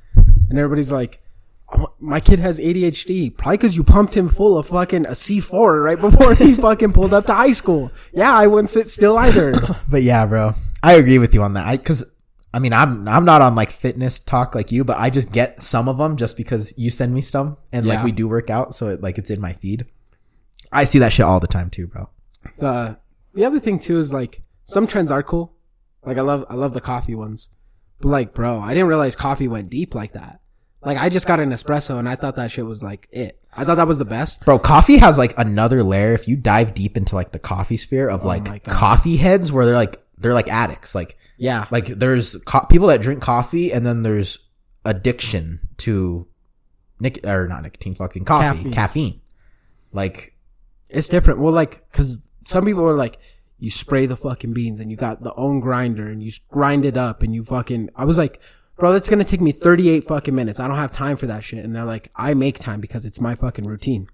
And 0.49 0.59
everybody's 0.59 0.92
like, 0.92 1.21
oh, 1.77 1.92
my 1.99 2.21
kid 2.21 2.38
has 2.38 2.61
ADHD. 2.61 3.37
Probably 3.37 3.57
because 3.57 3.77
you 3.77 3.83
pumped 3.83 4.16
him 4.16 4.29
full 4.29 4.57
of 4.57 4.69
fucking 4.69 5.05
a 5.07 5.11
C4 5.11 5.83
right 5.85 6.01
before 6.01 6.35
he 6.35 6.55
fucking 6.66 6.92
pulled 6.92 7.12
up 7.12 7.27
to 7.27 7.35
high 7.35 7.51
school. 7.51 7.90
Yeah, 8.12 8.33
I 8.33 8.47
wouldn't 8.47 8.71
sit 8.71 8.88
still 8.88 9.19
either. 9.19 9.53
But 9.90 10.03
yeah, 10.03 10.25
bro, 10.27 10.53
I 10.83 10.95
agree 10.95 11.19
with 11.19 11.35
you 11.35 11.43
on 11.43 11.55
that. 11.55 11.67
I, 11.67 11.77
cause 11.77 12.12
I 12.55 12.59
mean, 12.59 12.73
I'm, 12.73 13.07
I'm 13.09 13.25
not 13.25 13.43
on 13.43 13.55
like 13.55 13.71
fitness 13.71 14.21
talk 14.21 14.55
like 14.55 14.71
you, 14.73 14.85
but 14.85 14.99
I 14.99 15.11
just 15.11 15.33
get 15.33 15.61
some 15.61 15.89
of 15.89 15.99
them 15.99 16.17
just 16.17 16.37
because 16.37 16.73
you 16.79 16.91
send 16.91 17.12
me 17.12 17.21
some 17.21 17.57
and 17.73 17.87
like 17.87 17.99
Yeah. 17.99 18.05
we 18.05 18.12
do 18.12 18.29
work 18.29 18.51
out. 18.51 18.75
So 18.75 18.89
it, 18.89 19.03
like 19.03 19.19
it's 19.19 19.31
in 19.31 19.41
my 19.41 19.53
feed. 19.53 19.87
I 20.73 20.85
see 20.85 20.99
that 21.01 21.12
shit 21.12 21.27
all 21.27 21.41
the 21.41 21.47
time 21.47 21.71
too, 21.71 21.87
bro. 21.87 22.11
The, 22.59 22.99
the 23.35 23.45
other 23.45 23.61
thing 23.61 23.79
too 23.79 23.99
is 23.99 24.12
like, 24.12 24.43
some 24.62 24.87
trends 24.87 25.11
are 25.11 25.23
cool. 25.23 25.55
Like 26.05 26.19
I 26.19 26.23
love, 26.23 26.45
I 26.49 26.55
love 26.55 26.73
the 26.73 26.81
coffee 26.81 27.15
ones. 27.15 27.51
But 28.01 28.09
like, 28.09 28.35
bro, 28.35 28.59
I 28.61 28.75
didn't 28.75 28.89
realize 28.89 29.17
coffee 29.17 29.49
went 29.49 29.71
deep 29.71 29.95
like 29.95 30.12
that. 30.12 30.41
Like 30.83 30.99
I 30.99 31.09
just 31.09 31.27
got 31.27 31.41
an 31.41 31.51
espresso 31.51 31.99
and 31.99 32.09
I 32.09 32.15
thought 32.15 32.37
that 32.37 32.51
shit 32.51 32.65
was 32.67 32.83
like 32.85 33.09
it. 33.11 33.41
I 33.57 33.65
thought 33.65 33.77
that 33.77 33.89
was 33.89 33.99
the 33.99 34.05
best. 34.05 34.45
Bro, 34.45 34.61
coffee 34.61 34.99
has 34.99 35.19
like 35.19 35.33
another 35.37 35.83
layer. 35.83 36.12
If 36.15 36.29
you 36.29 36.37
dive 36.37 36.75
deep 36.75 36.97
into 36.97 37.15
like 37.15 37.33
the 37.33 37.39
coffee 37.39 37.77
sphere 37.79 38.09
of 38.09 38.23
oh 38.23 38.29
my 38.29 38.37
like 38.37 38.65
God. 38.65 38.75
coffee 38.75 39.17
heads 39.17 39.51
where 39.51 39.65
they're 39.67 39.75
like, 39.75 39.97
they're 40.18 40.35
like 40.35 40.48
addicts. 40.48 40.94
Like, 40.94 41.16
Yeah. 41.38 41.66
like 41.70 41.87
there's 41.87 42.37
co- 42.46 42.66
people 42.66 42.88
that 42.88 43.02
drink 43.02 43.20
coffee 43.22 43.72
and 43.72 43.85
then 43.87 44.02
there's 44.02 44.48
addiction 44.85 45.61
to 45.79 46.26
nic- 47.00 47.26
or 47.26 47.46
not 47.48 47.62
nicotine, 47.62 47.94
fucking 47.94 48.24
coffee, 48.24 48.46
Caffeine. 48.57 48.72
caffeine. 48.72 49.20
Like, 49.92 50.33
It's 50.90 51.09
different. 51.09 51.40
Well, 51.40 51.52
like, 51.52 51.90
cause 51.92 52.22
some 52.42 52.64
people 52.64 52.85
are 52.88 52.94
like, 52.94 53.18
you 53.59 53.70
spray 53.70 54.07
the 54.07 54.16
fucking 54.16 54.52
beans 54.52 54.79
and 54.81 54.90
you 54.90 54.96
got 54.96 55.22
the 55.22 55.35
own 55.35 55.61
grinder 55.61 56.07
and 56.09 56.22
you 56.22 56.31
grind 56.50 56.85
it 56.85 56.96
up 56.96 57.22
and 57.22 57.35
you 57.35 57.42
fucking, 57.42 57.90
I 57.96 58.05
was 58.05 58.18
like, 58.18 58.40
bro, 58.79 58.92
that's 58.92 59.09
gonna 59.09 59.24
take 59.24 59.40
me 59.40 59.50
38 59.50 60.05
fucking 60.05 60.35
minutes. 60.35 60.61
I 60.61 60.68
don't 60.68 60.76
have 60.76 60.92
time 60.92 61.16
for 61.16 61.26
that 61.26 61.42
shit. 61.42 61.64
And 61.64 61.74
they're 61.74 61.85
like, 61.85 62.09
I 62.14 62.35
make 62.35 62.59
time 62.59 62.81
because 62.81 63.05
it's 63.07 63.20
my 63.20 63.35
fucking 63.35 63.64
routine. 63.66 64.07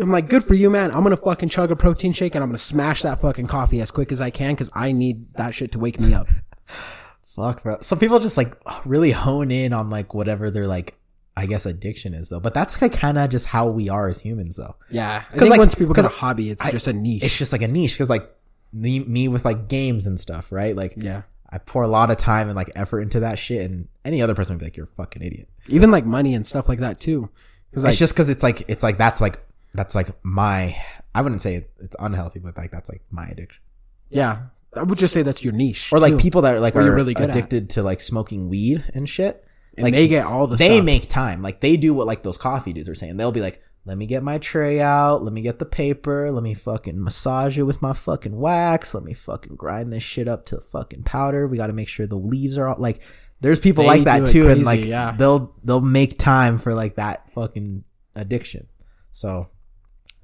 I'm 0.00 0.10
like, 0.10 0.28
good 0.28 0.44
for 0.44 0.54
you, 0.54 0.68
man. 0.70 0.90
I'm 0.90 1.02
gonna 1.02 1.16
fucking 1.16 1.48
chug 1.48 1.70
a 1.70 1.76
protein 1.76 2.12
shake 2.12 2.34
and 2.34 2.42
I'm 2.44 2.50
gonna 2.50 2.58
smash 2.58 3.02
that 3.02 3.20
fucking 3.20 3.46
coffee 3.46 3.80
as 3.80 3.90
quick 3.90 4.12
as 4.12 4.20
I 4.20 4.30
can 4.30 4.54
because 4.54 4.70
I 4.74 4.92
need 4.92 5.32
that 5.34 5.54
shit 5.54 5.72
to 5.72 5.78
wake 5.78 5.98
me 6.00 6.12
up. 6.14 6.28
suck, 7.22 7.62
bro. 7.62 7.78
Some 7.80 7.98
people 7.98 8.18
just 8.18 8.36
like 8.36 8.54
really 8.84 9.10
hone 9.12 9.50
in 9.50 9.72
on 9.72 9.90
like 9.90 10.14
whatever 10.14 10.50
their 10.50 10.66
like, 10.66 10.94
I 11.36 11.46
guess 11.46 11.66
addiction 11.66 12.14
is 12.14 12.28
though. 12.28 12.40
But 12.40 12.54
that's 12.54 12.80
like 12.80 12.92
kind 12.92 13.18
of 13.18 13.30
just 13.30 13.46
how 13.48 13.68
we 13.68 13.88
are 13.88 14.08
as 14.08 14.20
humans 14.20 14.56
though. 14.56 14.74
Yeah. 14.90 15.22
I 15.26 15.30
'Cause, 15.30 15.40
think 15.40 15.50
like- 15.50 15.58
once 15.58 15.74
people 15.74 15.94
get 15.94 16.04
a 16.04 16.08
hobby, 16.08 16.50
it's 16.50 16.66
I- 16.66 16.70
just 16.70 16.86
a 16.86 16.92
niche. 16.92 17.24
It's 17.24 17.36
just 17.38 17.52
like 17.52 17.62
a 17.62 17.68
niche 17.68 17.94
because 17.94 18.10
like 18.10 18.28
me, 18.72 19.00
me 19.00 19.28
with 19.28 19.44
like 19.44 19.68
games 19.68 20.06
and 20.06 20.18
stuff, 20.20 20.52
right? 20.52 20.76
Like, 20.76 20.94
yeah. 20.96 21.22
I 21.50 21.58
pour 21.58 21.82
a 21.82 21.88
lot 21.88 22.10
of 22.10 22.16
time 22.16 22.48
and 22.48 22.56
like 22.56 22.70
effort 22.74 23.00
into 23.02 23.20
that 23.20 23.38
shit, 23.38 23.70
and 23.70 23.86
any 24.04 24.20
other 24.20 24.34
person 24.34 24.54
would 24.54 24.58
be 24.58 24.66
like, 24.66 24.76
"You're 24.76 24.84
a 24.84 24.88
fucking 24.88 25.22
idiot." 25.22 25.48
Even 25.68 25.92
like 25.92 26.04
money 26.04 26.34
and 26.34 26.44
stuff 26.44 26.68
like 26.68 26.80
that 26.80 26.98
too. 26.98 27.30
Cause 27.72 27.84
like, 27.84 27.90
it's 27.90 27.98
just 28.00 28.14
because 28.14 28.28
it's 28.28 28.42
like 28.42 28.68
it's 28.68 28.82
like 28.82 28.98
that's 28.98 29.20
like 29.20 29.38
that's 29.76 29.94
like 29.94 30.08
my. 30.24 30.76
I 31.14 31.22
wouldn't 31.22 31.42
say 31.42 31.66
it's 31.78 31.96
unhealthy, 31.98 32.40
but 32.40 32.56
like 32.56 32.70
that's 32.70 32.90
like 32.90 33.02
my 33.10 33.26
addiction. 33.26 33.62
yeah, 34.10 34.46
I 34.74 34.82
would 34.82 34.98
just 34.98 35.14
say 35.14 35.22
that's 35.22 35.44
your 35.44 35.54
niche. 35.54 35.92
Or 35.92 35.98
like 35.98 36.12
too. 36.12 36.18
people 36.18 36.42
that 36.42 36.60
like 36.60 36.76
are 36.76 36.94
really 36.94 37.14
good 37.14 37.30
at. 37.30 37.36
addicted 37.36 37.70
to 37.70 37.82
like 37.82 38.00
smoking 38.00 38.48
weed 38.48 38.84
and 38.94 39.08
shit. 39.08 39.44
and 39.76 39.84
like 39.84 39.94
they 39.94 40.08
get 40.08 40.26
all 40.26 40.46
the 40.46 40.56
they 40.56 40.76
stuff. 40.76 40.84
make 40.84 41.08
time. 41.08 41.42
Like 41.42 41.60
they 41.60 41.76
do 41.76 41.94
what 41.94 42.06
like 42.06 42.22
those 42.22 42.36
coffee 42.36 42.72
dudes 42.72 42.88
are 42.88 42.94
saying. 42.94 43.16
They'll 43.16 43.32
be 43.32 43.40
like, 43.40 43.62
"Let 43.84 43.96
me 43.96 44.06
get 44.06 44.22
my 44.22 44.38
tray 44.38 44.80
out. 44.80 45.22
Let 45.22 45.32
me 45.32 45.42
get 45.42 45.58
the 45.58 45.64
paper. 45.64 46.30
Let 46.30 46.42
me 46.42 46.54
fucking 46.54 47.02
massage 47.02 47.58
it 47.58 47.62
with 47.62 47.80
my 47.80 47.92
fucking 47.92 48.36
wax. 48.36 48.94
Let 48.94 49.04
me 49.04 49.14
fucking 49.14 49.56
grind 49.56 49.92
this 49.92 50.02
shit 50.02 50.28
up 50.28 50.44
to 50.46 50.60
fucking 50.60 51.04
powder. 51.04 51.46
We 51.46 51.56
got 51.56 51.68
to 51.68 51.72
make 51.72 51.88
sure 51.88 52.06
the 52.06 52.16
leaves 52.16 52.58
are 52.58 52.68
all 52.68 52.76
like." 52.78 53.02
There's 53.38 53.60
people 53.60 53.84
They 53.84 53.88
like 53.88 54.04
that 54.04 54.26
too, 54.28 54.48
and 54.48 54.64
like 54.64 54.86
yeah. 54.86 55.12
they'll 55.12 55.54
they'll 55.62 55.82
make 55.82 56.18
time 56.18 56.56
for 56.56 56.74
like 56.74 56.96
that 56.96 57.30
fucking 57.30 57.84
addiction. 58.14 58.66
So 59.10 59.50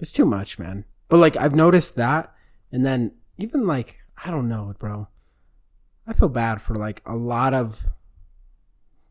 It's 0.02 0.12
too 0.12 0.26
much, 0.26 0.58
man. 0.58 0.84
But 1.08 1.16
like 1.16 1.38
I've 1.38 1.54
noticed 1.54 1.96
that, 1.96 2.34
and 2.70 2.84
then 2.84 3.14
even 3.38 3.66
like 3.66 4.02
I 4.22 4.30
don't 4.30 4.50
know, 4.50 4.74
bro. 4.78 5.08
I 6.06 6.12
feel 6.12 6.28
bad 6.28 6.60
for 6.60 6.74
like 6.74 7.00
a 7.06 7.16
lot 7.16 7.54
of 7.54 7.86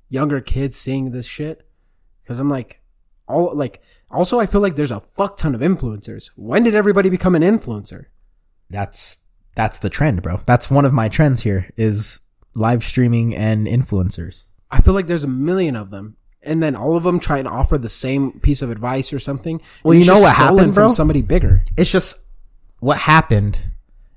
younger 0.09 0.41
kids 0.41 0.75
seeing 0.75 1.09
this 1.09 1.25
shit 1.25 1.67
because 2.21 2.39
I'm 2.39 2.49
like, 2.49 2.81
all 3.27 3.55
like. 3.55 3.81
Also, 4.11 4.41
I 4.41 4.45
feel 4.45 4.59
like 4.59 4.75
there's 4.75 4.91
a 4.91 4.99
fuck 4.99 5.37
ton 5.37 5.55
of 5.55 5.61
influencers. 5.61 6.31
When 6.35 6.63
did 6.63 6.75
everybody 6.75 7.09
become 7.09 7.33
an 7.33 7.41
influencer? 7.41 8.07
that's 8.71 9.27
that's 9.55 9.77
the 9.79 9.89
trend, 9.89 10.21
bro. 10.21 10.39
That's 10.45 10.71
one 10.71 10.85
of 10.85 10.93
my 10.93 11.09
trends 11.09 11.43
here 11.43 11.69
is 11.75 12.21
live 12.55 12.83
streaming 12.83 13.35
and 13.35 13.67
influencers. 13.67 14.47
I 14.71 14.81
feel 14.81 14.93
like 14.93 15.07
there's 15.07 15.25
a 15.25 15.29
million 15.29 15.75
of 15.75 15.91
them. 15.91 16.15
And 16.43 16.61
then 16.61 16.75
all 16.75 16.95
of 16.95 17.03
them 17.03 17.19
try 17.19 17.37
and 17.37 17.47
offer 17.47 17.77
the 17.77 17.89
same 17.89 18.39
piece 18.39 18.61
of 18.61 18.71
advice 18.71 19.13
or 19.13 19.19
something. 19.19 19.61
Well, 19.83 19.93
you 19.93 20.05
know 20.05 20.19
what 20.19 20.35
happened, 20.35 20.73
from 20.73 20.89
somebody 20.89 21.21
bigger. 21.21 21.63
It's 21.77 21.91
just 21.91 22.25
what 22.79 22.97
happened 22.97 23.59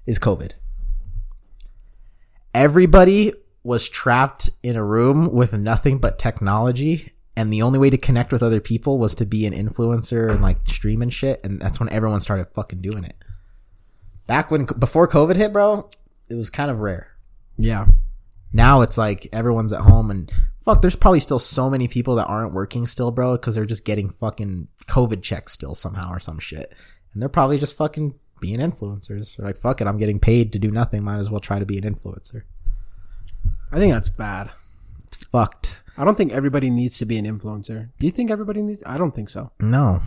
is 0.06 0.18
COVID. 0.18 0.52
Everybody 2.54 3.32
was 3.62 3.88
trapped 3.88 4.50
in 4.62 4.76
a 4.76 4.84
room 4.84 5.32
with 5.32 5.52
nothing 5.54 5.98
but 5.98 6.18
technology. 6.18 7.10
And 7.36 7.52
the 7.52 7.62
only 7.62 7.80
way 7.80 7.90
to 7.90 7.96
connect 7.96 8.30
with 8.30 8.44
other 8.44 8.60
people 8.60 8.98
was 8.98 9.14
to 9.16 9.26
be 9.26 9.44
an 9.44 9.52
influencer 9.52 10.30
and 10.30 10.40
like 10.40 10.58
stream 10.68 11.02
and 11.02 11.12
shit. 11.12 11.44
And 11.44 11.60
that's 11.60 11.80
when 11.80 11.88
everyone 11.88 12.20
started 12.20 12.46
fucking 12.54 12.80
doing 12.80 13.02
it. 13.04 13.16
Back 14.26 14.50
when, 14.50 14.66
before 14.78 15.08
COVID 15.08 15.34
hit, 15.36 15.52
bro, 15.52 15.88
it 16.30 16.34
was 16.34 16.48
kind 16.48 16.70
of 16.70 16.78
rare. 16.78 17.08
Yeah. 17.58 17.86
Now 18.52 18.82
it's 18.82 18.96
like 18.96 19.26
everyone's 19.32 19.72
at 19.72 19.80
home 19.80 20.10
and 20.10 20.30
fuck, 20.64 20.80
there's 20.80 20.96
probably 20.96 21.20
still 21.20 21.38
so 21.38 21.68
many 21.68 21.86
people 21.88 22.14
that 22.16 22.26
aren't 22.26 22.54
working 22.54 22.86
still, 22.86 23.10
bro, 23.10 23.32
because 23.32 23.54
they're 23.54 23.66
just 23.66 23.84
getting 23.84 24.08
fucking 24.08 24.68
COVID 24.86 25.22
checks 25.22 25.52
still 25.52 25.74
somehow 25.74 26.10
or 26.10 26.20
some 26.20 26.38
shit. 26.38 26.74
And 27.12 27.20
they're 27.20 27.28
probably 27.28 27.58
just 27.58 27.76
fucking 27.76 28.14
being 28.40 28.58
influencers. 28.58 29.36
They're 29.36 29.46
like, 29.46 29.56
fuck 29.56 29.80
it, 29.80 29.86
I'm 29.86 29.98
getting 29.98 30.18
paid 30.18 30.52
to 30.52 30.58
do 30.58 30.70
nothing. 30.70 31.04
Might 31.04 31.18
as 31.18 31.30
well 31.30 31.40
try 31.40 31.58
to 31.58 31.66
be 31.66 31.78
an 31.78 31.84
influencer. 31.84 32.42
I 33.70 33.78
think 33.78 33.92
that's 33.92 34.08
bad. 34.08 34.50
It's 35.06 35.16
fucked. 35.16 35.82
I 35.96 36.04
don't 36.04 36.16
think 36.16 36.32
everybody 36.32 36.70
needs 36.70 36.98
to 36.98 37.04
be 37.04 37.18
an 37.18 37.26
influencer. 37.26 37.90
Do 37.98 38.06
you 38.06 38.10
think 38.10 38.30
everybody 38.30 38.62
needs? 38.62 38.82
I 38.86 38.98
don't 38.98 39.14
think 39.14 39.28
so. 39.28 39.52
No. 39.60 40.00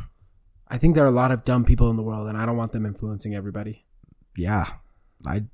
I 0.67 0.77
think 0.77 0.95
there 0.95 1.05
are 1.05 1.07
a 1.07 1.11
lot 1.11 1.31
of 1.31 1.45
dumb 1.45 1.63
people 1.63 1.89
in 1.89 1.95
the 1.95 2.03
world, 2.03 2.27
and 2.27 2.37
I 2.37 2.45
don't 2.45 2.57
want 2.57 2.73
them 2.73 2.85
influencing 2.85 3.35
everybody. 3.35 3.85
Yeah. 4.35 4.65
I, 5.25 5.45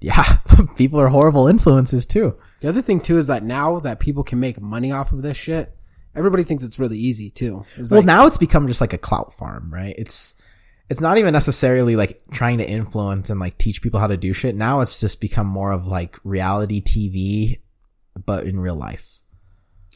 yeah. 0.00 0.24
people 0.76 1.00
are 1.00 1.08
horrible 1.08 1.48
influences 1.48 2.06
too. 2.06 2.36
The 2.60 2.68
other 2.68 2.82
thing 2.82 3.00
too 3.00 3.18
is 3.18 3.26
that 3.26 3.42
now 3.42 3.80
that 3.80 4.00
people 4.00 4.24
can 4.24 4.40
make 4.40 4.60
money 4.60 4.92
off 4.92 5.12
of 5.12 5.22
this 5.22 5.36
shit, 5.36 5.74
everybody 6.14 6.44
thinks 6.44 6.64
it's 6.64 6.78
really 6.78 6.98
easy 6.98 7.30
too. 7.30 7.64
It's 7.76 7.90
Well, 7.90 8.00
like, 8.00 8.06
now 8.06 8.26
it's 8.26 8.38
become 8.38 8.66
just 8.66 8.80
like 8.80 8.92
a 8.92 8.98
clout 8.98 9.32
farm, 9.32 9.72
right? 9.72 9.94
It's 9.96 10.40
it's 10.90 11.00
not 11.00 11.18
even 11.18 11.32
necessarily 11.32 11.96
like 11.96 12.20
trying 12.32 12.58
to 12.58 12.68
influence 12.68 13.28
and 13.30 13.38
like 13.38 13.58
teach 13.58 13.82
people 13.82 14.00
how 14.00 14.06
to 14.06 14.16
do 14.16 14.32
shit. 14.32 14.54
Now 14.54 14.80
it's 14.80 15.00
just 15.00 15.20
become 15.20 15.46
more 15.46 15.72
of 15.72 15.86
like 15.86 16.16
reality 16.24 16.80
TV, 16.80 17.60
but 18.24 18.46
in 18.46 18.58
real 18.60 18.76
life. 18.76 19.07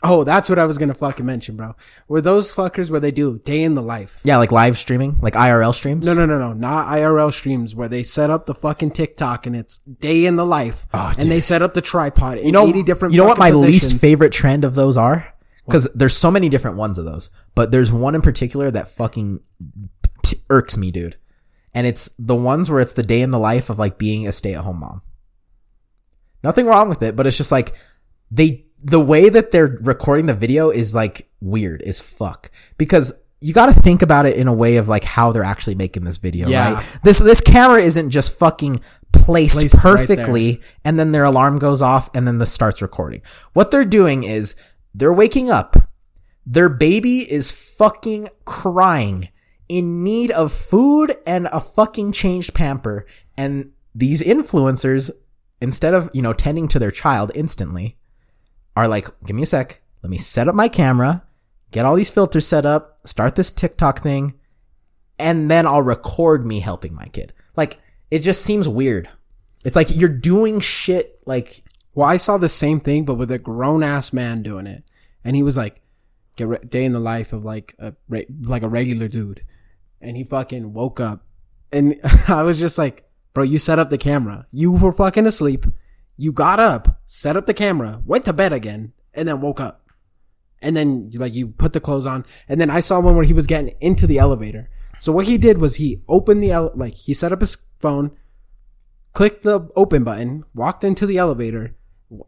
Oh, 0.03 0.25
that's 0.25 0.49
what 0.49 0.59
I 0.59 0.67
was 0.67 0.79
gonna 0.79 0.95
fucking 0.95 1.25
mention, 1.27 1.57
bro. 1.57 1.75
Were 2.09 2.21
those 2.21 2.53
fuckers 2.53 2.91
where 2.91 3.01
they 3.01 3.11
do 3.11 3.39
day 3.39 3.63
in 3.63 3.75
the 3.75 3.83
life? 3.83 4.21
Yeah, 4.25 4.39
like 4.39 4.53
live 4.53 4.79
streaming, 4.79 5.19
like 5.21 5.35
IRL 5.35 5.75
streams. 5.75 6.07
No, 6.07 6.15
no, 6.15 6.27
no, 6.27 6.39
no, 6.39 6.53
not 6.53 6.89
IRL 6.89 7.33
streams 7.33 7.75
where 7.75 7.89
they 7.89 8.03
set 8.03 8.31
up 8.31 8.47
the 8.47 8.55
fucking 8.55 8.91
TikTok 8.93 9.47
and 9.47 9.55
it's 9.57 9.79
day 9.79 10.27
in 10.27 10.37
the 10.37 10.47
life, 10.47 10.87
oh, 10.93 11.15
and 11.19 11.31
they 11.31 11.41
set 11.41 11.63
up 11.63 11.75
the 11.75 11.81
tripod 11.81 12.39
in 12.39 12.45
Oh, 12.45 12.47
you 12.47 12.53
know, 12.53 12.67
eighty 12.67 12.83
different. 12.83 13.15
You 13.15 13.21
know 13.21 13.27
what 13.27 13.39
my 13.39 13.51
fucking 13.51 13.63
least 13.63 14.01
favorite 14.01 14.33
trend 14.33 14.65
of 14.65 14.75
those 14.75 14.97
are? 14.97 15.35
Because 15.67 15.93
there's 15.95 16.17
so 16.17 16.31
many 16.31 16.49
different 16.49 16.77
ones 16.77 16.99
of 16.99 17.05
those, 17.05 17.31
but 17.55 17.71
there's 17.71 17.93
one 17.93 18.15
in 18.15 18.23
particular 18.23 18.71
that 18.73 18.89
fucking 18.89 19.41
t- 20.23 20.39
irks 20.51 20.77
me, 20.77 20.91
dude. 20.91 21.17
And 21.75 21.87
it's 21.87 22.15
the 22.19 22.35
ones 22.35 22.71
where 22.71 22.81
it's 22.81 22.93
the 22.93 23.03
day 23.03 23.23
in 23.23 23.31
the 23.31 23.39
life 23.39 23.71
of 23.71 23.79
like 23.79 23.97
being 23.97 24.27
a 24.27 24.33
stay 24.33 24.55
at 24.55 24.65
home 24.65 24.81
mom. 24.81 25.03
Nothing 26.43 26.67
wrong 26.67 26.89
with 26.89 27.03
it, 27.03 27.15
but 27.15 27.27
it's 27.27 27.37
just 27.37 27.53
like 27.53 27.73
they, 28.31 28.67
the 28.83 29.01
way 29.01 29.29
that 29.29 29.53
they're 29.53 29.79
recording 29.83 30.27
the 30.27 30.35
video 30.35 30.71
is 30.71 30.95
like 30.95 31.29
weird 31.41 31.83
as 31.83 32.01
fuck 32.01 32.51
because 32.79 33.23
you 33.41 33.53
got 33.53 33.67
to 33.75 33.81
think 33.81 34.03
about 34.03 34.27
it 34.27 34.37
in 34.37 34.47
a 34.47 34.53
way 34.53 34.77
of 34.77 34.89
like 34.89 35.05
how 35.05 35.33
they're 35.33 35.43
actually 35.43 35.75
making 35.75 36.05
this 36.05 36.19
video, 36.19 36.49
Yeah. 36.49 36.75
right? 36.75 36.99
This, 37.03 37.19
this 37.19 37.41
camera 37.41 37.81
isn't 37.81 38.11
just 38.11 38.39
fucking 38.39 38.81
placed, 39.13 39.59
Placed 39.59 39.75
right 39.75 39.83
perfectly 39.83 40.61
and 40.85 40.99
then 40.99 41.13
their 41.13 41.25
alarm 41.25 41.59
goes 41.59 41.83
off 41.83 42.09
and 42.15 42.27
then 42.27 42.39
this 42.39 42.53
starts 42.53 42.81
recording. 42.83 43.21
What 43.53 43.71
they're 43.71 43.85
doing 43.85 44.25
is 44.25 44.55
they're 44.95 45.13
waking 45.13 45.51
up. 45.51 45.77
Their 46.47 46.69
baby 46.69 47.19
is 47.31 47.51
fucking 47.51 48.29
crying 48.45 49.29
in 49.69 50.03
need 50.05 50.31
of 50.33 50.53
food 50.53 51.15
and 51.27 51.47
a 51.53 51.61
fucking 51.61 52.13
changed 52.13 52.55
pamper. 52.55 53.07
And 53.37 53.73
these 53.95 54.23
influencers, 54.23 55.11
instead 55.61 55.95
of, 55.95 56.11
you 56.13 56.23
know, 56.23 56.33
tending 56.33 56.69
to 56.69 56.79
their 56.79 56.91
child 56.91 57.33
instantly, 57.35 57.97
are 58.77 58.89
like, 58.89 59.07
give 59.25 59.37
me 59.37 59.43
a 59.43 59.47
sec. 59.47 59.81
Let 60.03 60.11
me 60.11 60.19
set 60.19 60.49
up 60.49 60.55
my 60.55 60.69
camera, 60.69 61.25
get 61.71 61.85
all 61.85 61.95
these 61.95 62.11
filters 62.11 62.47
set 62.47 62.67
up, 62.67 62.99
start 63.07 63.37
this 63.37 63.51
TikTok 63.51 64.01
thing, 64.01 64.35
and 65.19 65.51
then 65.51 65.67
I'll 65.67 65.83
record 65.83 66.45
me 66.45 66.61
helping 66.61 66.95
my 66.95 67.07
kid. 67.07 67.33
Like, 67.57 67.75
it 68.11 68.21
just 68.21 68.43
seems 68.43 68.69
weird. 68.69 69.09
It's 69.65 69.77
like 69.77 69.95
you're 69.95 70.09
doing 70.09 70.61
shit 70.61 71.21
like, 71.25 71.63
Well, 71.95 72.09
I 72.09 72.17
saw 72.17 72.37
the 72.37 72.49
same 72.49 72.81
thing, 72.81 73.05
but 73.05 73.15
with 73.15 73.31
a 73.31 73.39
grown 73.39 73.83
ass 73.83 74.13
man 74.13 74.43
doing 74.43 74.67
it, 74.67 74.83
and 75.25 75.37
he 75.37 75.43
was 75.43 75.57
like, 75.57 75.81
"Get 76.37 76.49
re- 76.49 76.59
day 76.67 76.85
in 76.85 76.93
the 76.93 76.99
life 76.99 77.33
of 77.33 77.45
like 77.45 77.75
a 77.79 77.95
re- 78.09 78.27
like 78.43 78.63
a 78.63 78.69
regular 78.69 79.09
dude," 79.09 79.45
and 80.01 80.17
he 80.17 80.25
fucking 80.25 80.73
woke 80.73 80.99
up, 80.99 81.25
and 81.71 81.95
I 82.29 82.43
was 82.43 82.59
just 82.59 82.79
like, 82.79 83.05
"Bro, 83.35 83.45
you 83.45 83.59
set 83.59 83.79
up 83.79 83.91
the 83.91 83.99
camera. 83.99 84.47
You 84.51 84.73
were 84.73 84.93
fucking 84.93 85.27
asleep. 85.27 85.67
You 86.23 86.33
got 86.33 86.61
up, 86.61 87.01
set 87.07 87.37
up 87.37 87.47
the 87.47 87.55
camera, 87.55 88.01
went 88.05 88.25
to 88.27 88.33
bed 88.33 88.53
again, 88.53 88.93
and 89.15 89.27
then 89.27 89.41
woke 89.41 89.61
up, 89.61 89.83
and 90.61 90.77
then 90.77 91.11
like 91.15 91.35
you 91.35 91.49
put 91.49 91.73
the 91.73 91.81
clothes 91.81 92.07
on, 92.07 92.25
and 92.49 92.61
then 92.61 92.71
I 92.71 92.81
saw 92.81 93.01
one 93.01 93.17
where 93.17 93.25
he 93.25 93.33
was 93.33 93.47
getting 93.47 93.75
into 93.81 94.07
the 94.07 94.19
elevator. 94.19 94.71
So 95.01 95.11
what 95.13 95.27
he 95.27 95.37
did 95.37 95.59
was 95.59 95.77
he 95.77 96.03
opened 96.09 96.43
the 96.43 96.53
ele- 96.53 96.73
like 96.75 96.95
he 96.95 97.15
set 97.15 97.33
up 97.33 97.41
his 97.41 97.57
phone." 97.81 98.17
clicked 99.13 99.43
the 99.43 99.69
open 99.77 100.05
button, 100.05 100.45
walked 100.55 100.85
into 100.85 101.07
the 101.07 101.19
elevator. 101.19 101.77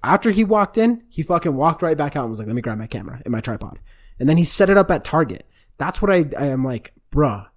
After 0.03 0.31
he 0.31 0.45
walked 0.45 0.79
in, 0.79 1.03
he 1.09 1.23
fucking 1.23 1.55
walked 1.55 1.83
right 1.83 1.97
back 1.97 2.17
out 2.17 2.25
and 2.25 2.31
was 2.31 2.39
like, 2.39 2.47
let 2.47 2.57
me 2.57 2.63
grab 2.63 2.79
my 2.79 2.87
camera 2.87 3.21
and 3.25 3.33
my 3.33 3.41
tripod. 3.41 3.79
And 4.19 4.29
then 4.29 4.37
he 4.37 4.45
set 4.45 4.71
it 4.71 4.77
up 4.77 4.91
at 4.91 5.05
Target. 5.05 5.47
That's 5.79 6.01
what 6.01 6.11
I, 6.11 6.25
I 6.39 6.47
am 6.47 6.65
like, 6.65 6.93
bruh, 7.11 7.49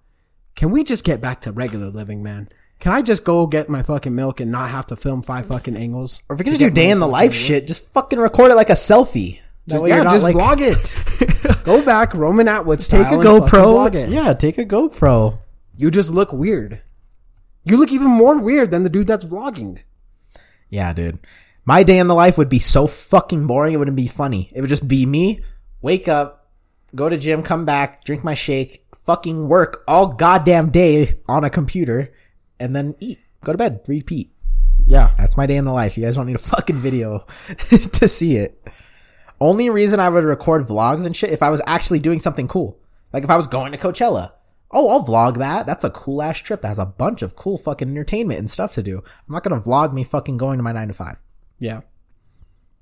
can 0.56 0.70
we 0.70 0.82
just 0.82 1.04
get 1.04 1.20
back 1.20 1.40
to 1.42 1.52
regular 1.52 1.88
living, 1.88 2.22
man? 2.22 2.48
Can 2.80 2.92
I 2.92 3.02
just 3.02 3.24
go 3.24 3.46
get 3.46 3.68
my 3.68 3.82
fucking 3.82 4.14
milk 4.14 4.40
and 4.40 4.52
not 4.52 4.70
have 4.70 4.86
to 4.86 4.96
film 4.96 5.22
five 5.22 5.46
fucking 5.46 5.76
angles? 5.76 6.22
or 6.28 6.34
if 6.34 6.46
you're 6.46 6.56
gonna 6.56 6.70
do 6.70 6.74
day 6.74 6.90
in 6.90 7.00
the 7.00 7.08
life 7.08 7.34
shit, 7.34 7.66
just 7.66 7.92
fucking 7.92 8.18
record 8.18 8.52
it 8.52 8.54
like 8.54 8.70
a 8.70 8.74
selfie. 8.74 9.40
Just, 9.68 9.86
yeah, 9.86 10.04
just 10.04 10.24
like- 10.24 10.36
vlog 10.36 10.58
it. 10.60 11.64
go 11.64 11.84
back, 11.84 12.14
Roman 12.14 12.48
Atwood 12.48 12.80
style. 12.80 13.04
Take 13.04 13.12
a 13.12 13.22
GoPro. 13.22 13.90
vlog 13.90 13.94
it. 13.94 14.08
Yeah, 14.08 14.32
take 14.32 14.58
a 14.58 14.64
GoPro. 14.64 15.38
You 15.76 15.90
just 15.90 16.10
look 16.10 16.32
weird. 16.32 16.80
You 17.64 17.76
look 17.76 17.92
even 17.92 18.08
more 18.08 18.38
weird 18.40 18.70
than 18.70 18.82
the 18.84 18.88
dude 18.88 19.06
that's 19.08 19.24
vlogging. 19.26 19.82
Yeah, 20.70 20.92
dude. 20.92 21.18
My 21.64 21.82
day 21.82 21.98
in 21.98 22.06
the 22.06 22.14
life 22.14 22.38
would 22.38 22.48
be 22.48 22.58
so 22.58 22.86
fucking 22.86 23.46
boring. 23.46 23.74
It 23.74 23.76
wouldn't 23.76 23.96
be 23.96 24.06
funny. 24.06 24.50
It 24.54 24.62
would 24.62 24.70
just 24.70 24.88
be 24.88 25.04
me, 25.04 25.40
wake 25.82 26.08
up, 26.08 26.48
go 26.94 27.10
to 27.10 27.18
gym, 27.18 27.42
come 27.42 27.66
back, 27.66 28.04
drink 28.04 28.24
my 28.24 28.32
shake, 28.34 28.86
fucking 29.04 29.48
work 29.48 29.84
all 29.86 30.14
goddamn 30.14 30.70
day 30.70 31.20
on 31.28 31.44
a 31.44 31.50
computer, 31.50 32.08
and 32.60 32.74
then 32.74 32.94
eat, 33.00 33.18
go 33.44 33.52
to 33.52 33.58
bed, 33.58 33.80
repeat. 33.86 34.30
Yeah. 34.86 35.12
That's 35.18 35.36
my 35.36 35.46
day 35.46 35.56
in 35.56 35.64
the 35.64 35.72
life. 35.72 35.96
You 35.96 36.04
guys 36.04 36.16
don't 36.16 36.26
need 36.26 36.36
a 36.36 36.38
fucking 36.38 36.76
video 36.76 37.26
to 37.58 38.08
see 38.08 38.36
it. 38.36 38.60
Only 39.40 39.70
reason 39.70 40.00
I 40.00 40.08
would 40.08 40.24
record 40.24 40.66
vlogs 40.66 41.06
and 41.06 41.16
shit 41.16 41.30
if 41.30 41.42
I 41.42 41.50
was 41.50 41.62
actually 41.66 42.00
doing 42.00 42.18
something 42.18 42.48
cool. 42.48 42.78
Like 43.12 43.24
if 43.24 43.30
I 43.30 43.36
was 43.36 43.46
going 43.46 43.72
to 43.72 43.78
Coachella. 43.78 44.32
Oh, 44.70 44.90
I'll 44.90 45.04
vlog 45.04 45.38
that. 45.38 45.66
That's 45.66 45.84
a 45.84 45.90
cool 45.90 46.20
ass 46.20 46.38
trip 46.38 46.60
that 46.60 46.68
has 46.68 46.78
a 46.78 46.86
bunch 46.86 47.22
of 47.22 47.36
cool 47.36 47.56
fucking 47.56 47.88
entertainment 47.88 48.38
and 48.38 48.50
stuff 48.50 48.72
to 48.72 48.82
do. 48.82 48.98
I'm 48.98 49.32
not 49.32 49.42
gonna 49.42 49.60
vlog 49.60 49.94
me 49.94 50.04
fucking 50.04 50.36
going 50.36 50.58
to 50.58 50.62
my 50.62 50.72
nine 50.72 50.88
to 50.88 50.94
five. 50.94 51.16
Yeah. 51.58 51.80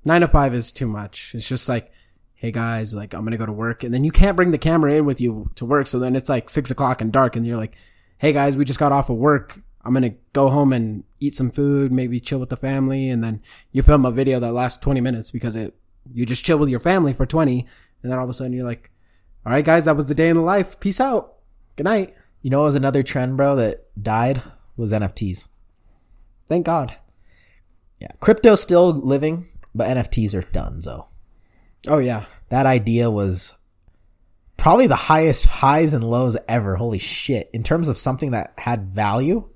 Nine 0.05 0.21
to 0.21 0.27
five 0.27 0.53
is 0.53 0.71
too 0.71 0.87
much. 0.87 1.33
It's 1.33 1.47
just 1.47 1.69
like, 1.69 1.91
hey 2.35 2.51
guys, 2.51 2.93
like 2.93 3.13
I'm 3.13 3.23
gonna 3.23 3.37
go 3.37 3.45
to 3.45 3.53
work, 3.53 3.83
and 3.83 3.93
then 3.93 4.03
you 4.03 4.11
can't 4.11 4.35
bring 4.35 4.51
the 4.51 4.57
camera 4.57 4.95
in 4.95 5.05
with 5.05 5.21
you 5.21 5.49
to 5.55 5.65
work. 5.65 5.87
So 5.87 5.97
then 5.97 6.15
it's 6.15 6.29
like 6.29 6.49
six 6.49 6.71
o'clock 6.71 6.99
and 6.99 7.11
dark, 7.11 7.37
and 7.37 7.47
you're 7.47 7.57
like, 7.57 7.77
hey 8.17 8.33
guys, 8.33 8.57
we 8.57 8.65
just 8.65 8.79
got 8.79 8.91
off 8.91 9.09
of 9.09 9.17
work. 9.17 9.59
I'm 9.87 9.93
gonna 9.93 10.15
go 10.33 10.49
home 10.49 10.73
and 10.73 11.05
eat 11.21 11.33
some 11.33 11.49
food, 11.49 11.93
maybe 11.93 12.19
chill 12.19 12.39
with 12.39 12.49
the 12.49 12.57
family, 12.57 13.09
and 13.09 13.23
then 13.23 13.41
you 13.71 13.81
film 13.81 14.05
a 14.05 14.11
video 14.11 14.37
that 14.41 14.51
lasts 14.51 14.83
20 14.83 14.99
minutes 14.99 15.31
because 15.31 15.55
it 15.55 15.73
you 16.13 16.25
just 16.25 16.43
chill 16.43 16.57
with 16.57 16.67
your 16.67 16.81
family 16.81 17.13
for 17.13 17.25
20, 17.25 17.61
and 18.03 18.11
then 18.11 18.19
all 18.19 18.25
of 18.25 18.29
a 18.29 18.33
sudden 18.33 18.51
you're 18.51 18.65
like, 18.65 18.91
all 19.45 19.53
right 19.53 19.63
guys, 19.63 19.85
that 19.85 19.95
was 19.95 20.07
the 20.07 20.13
day 20.13 20.27
in 20.27 20.35
the 20.35 20.41
life. 20.41 20.77
Peace 20.81 20.99
out. 20.99 21.35
Good 21.77 21.85
night. 21.85 22.13
You 22.41 22.49
know 22.49 22.61
it 22.61 22.65
was 22.65 22.75
another 22.75 23.01
trend, 23.01 23.37
bro, 23.37 23.55
that 23.55 23.85
died? 24.01 24.41
Was 24.75 24.91
NFTs. 24.91 25.47
Thank 26.47 26.65
God. 26.65 26.97
Yeah. 27.99 28.11
Crypto's 28.19 28.61
still 28.61 28.91
living, 28.91 29.45
but 29.73 29.87
NFTs 29.87 30.35
are 30.35 30.51
done, 30.51 30.81
so. 30.81 31.07
Oh 31.87 31.99
yeah. 31.99 32.25
That 32.49 32.65
idea 32.65 33.09
was 33.09 33.57
probably 34.57 34.87
the 34.87 34.95
highest 34.95 35.47
highs 35.47 35.93
and 35.93 36.03
lows 36.03 36.35
ever. 36.49 36.75
Holy 36.75 36.99
shit. 36.99 37.49
In 37.53 37.63
terms 37.63 37.87
of 37.87 37.97
something 37.97 38.31
that 38.31 38.53
had 38.57 38.89
value. 38.89 39.47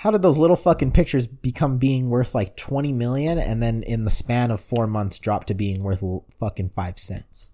How 0.00 0.10
did 0.10 0.22
those 0.22 0.38
little 0.38 0.56
fucking 0.56 0.92
pictures 0.92 1.26
become 1.26 1.76
being 1.76 2.08
worth 2.08 2.34
like 2.34 2.56
20 2.56 2.90
million 2.94 3.38
and 3.38 3.62
then 3.62 3.82
in 3.82 4.06
the 4.06 4.10
span 4.10 4.50
of 4.50 4.58
four 4.58 4.86
months 4.86 5.18
drop 5.18 5.44
to 5.44 5.54
being 5.54 5.82
worth 5.82 6.02
fucking 6.38 6.70
five 6.70 6.98
cents? 6.98 7.50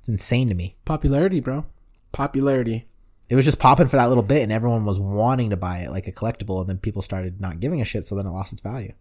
It's 0.00 0.08
insane 0.08 0.48
to 0.48 0.54
me. 0.54 0.76
Popularity, 0.86 1.40
bro. 1.40 1.66
Popularity. 2.10 2.86
It 3.28 3.36
was 3.36 3.44
just 3.44 3.58
popping 3.58 3.86
for 3.86 3.96
that 3.96 4.08
little 4.08 4.22
bit 4.22 4.42
and 4.44 4.50
everyone 4.50 4.86
was 4.86 4.98
wanting 4.98 5.50
to 5.50 5.58
buy 5.58 5.80
it 5.80 5.90
like 5.90 6.06
a 6.06 6.10
collectible 6.10 6.60
and 6.62 6.70
then 6.70 6.78
people 6.78 7.02
started 7.02 7.38
not 7.38 7.60
giving 7.60 7.82
a 7.82 7.84
shit 7.84 8.06
so 8.06 8.14
then 8.14 8.24
it 8.24 8.30
lost 8.30 8.54
its 8.54 8.62
value. 8.62 8.94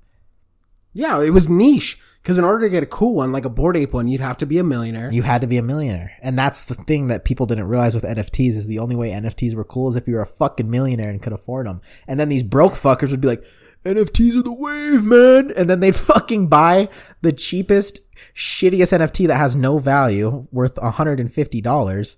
Yeah, 0.93 1.21
it 1.21 1.31
was 1.31 1.49
niche. 1.49 2.01
Because 2.27 2.39
in 2.39 2.43
order 2.43 2.65
to 2.65 2.69
get 2.69 2.83
a 2.83 2.87
cool 2.87 3.15
one, 3.15 3.31
like 3.31 3.45
a 3.45 3.49
Bored 3.49 3.77
Ape 3.77 3.93
one, 3.93 4.09
you'd 4.09 4.19
have 4.19 4.35
to 4.39 4.45
be 4.45 4.57
a 4.57 4.63
millionaire. 4.63 5.09
You 5.09 5.21
had 5.21 5.39
to 5.41 5.47
be 5.47 5.55
a 5.55 5.61
millionaire. 5.61 6.11
And 6.21 6.37
that's 6.37 6.65
the 6.65 6.73
thing 6.73 7.07
that 7.07 7.23
people 7.23 7.45
didn't 7.45 7.69
realize 7.69 7.95
with 7.95 8.03
NFTs 8.03 8.57
is 8.57 8.67
the 8.67 8.79
only 8.79 8.97
way 8.97 9.11
NFTs 9.11 9.55
were 9.55 9.63
cool 9.63 9.87
is 9.87 9.95
if 9.95 10.09
you 10.09 10.15
were 10.15 10.21
a 10.21 10.25
fucking 10.25 10.69
millionaire 10.69 11.09
and 11.09 11.21
could 11.21 11.31
afford 11.31 11.67
them. 11.67 11.79
And 12.05 12.19
then 12.19 12.27
these 12.27 12.43
broke 12.43 12.73
fuckers 12.73 13.11
would 13.11 13.21
be 13.21 13.29
like, 13.29 13.45
NFTs 13.85 14.37
are 14.37 14.43
the 14.43 14.51
wave, 14.51 15.05
man. 15.05 15.53
And 15.55 15.69
then 15.69 15.79
they'd 15.79 15.95
fucking 15.95 16.49
buy 16.49 16.89
the 17.21 17.31
cheapest, 17.31 18.01
shittiest 18.35 18.97
NFT 18.97 19.27
that 19.27 19.37
has 19.37 19.55
no 19.55 19.77
value 19.77 20.47
worth 20.51 20.75
$150, 20.75 22.17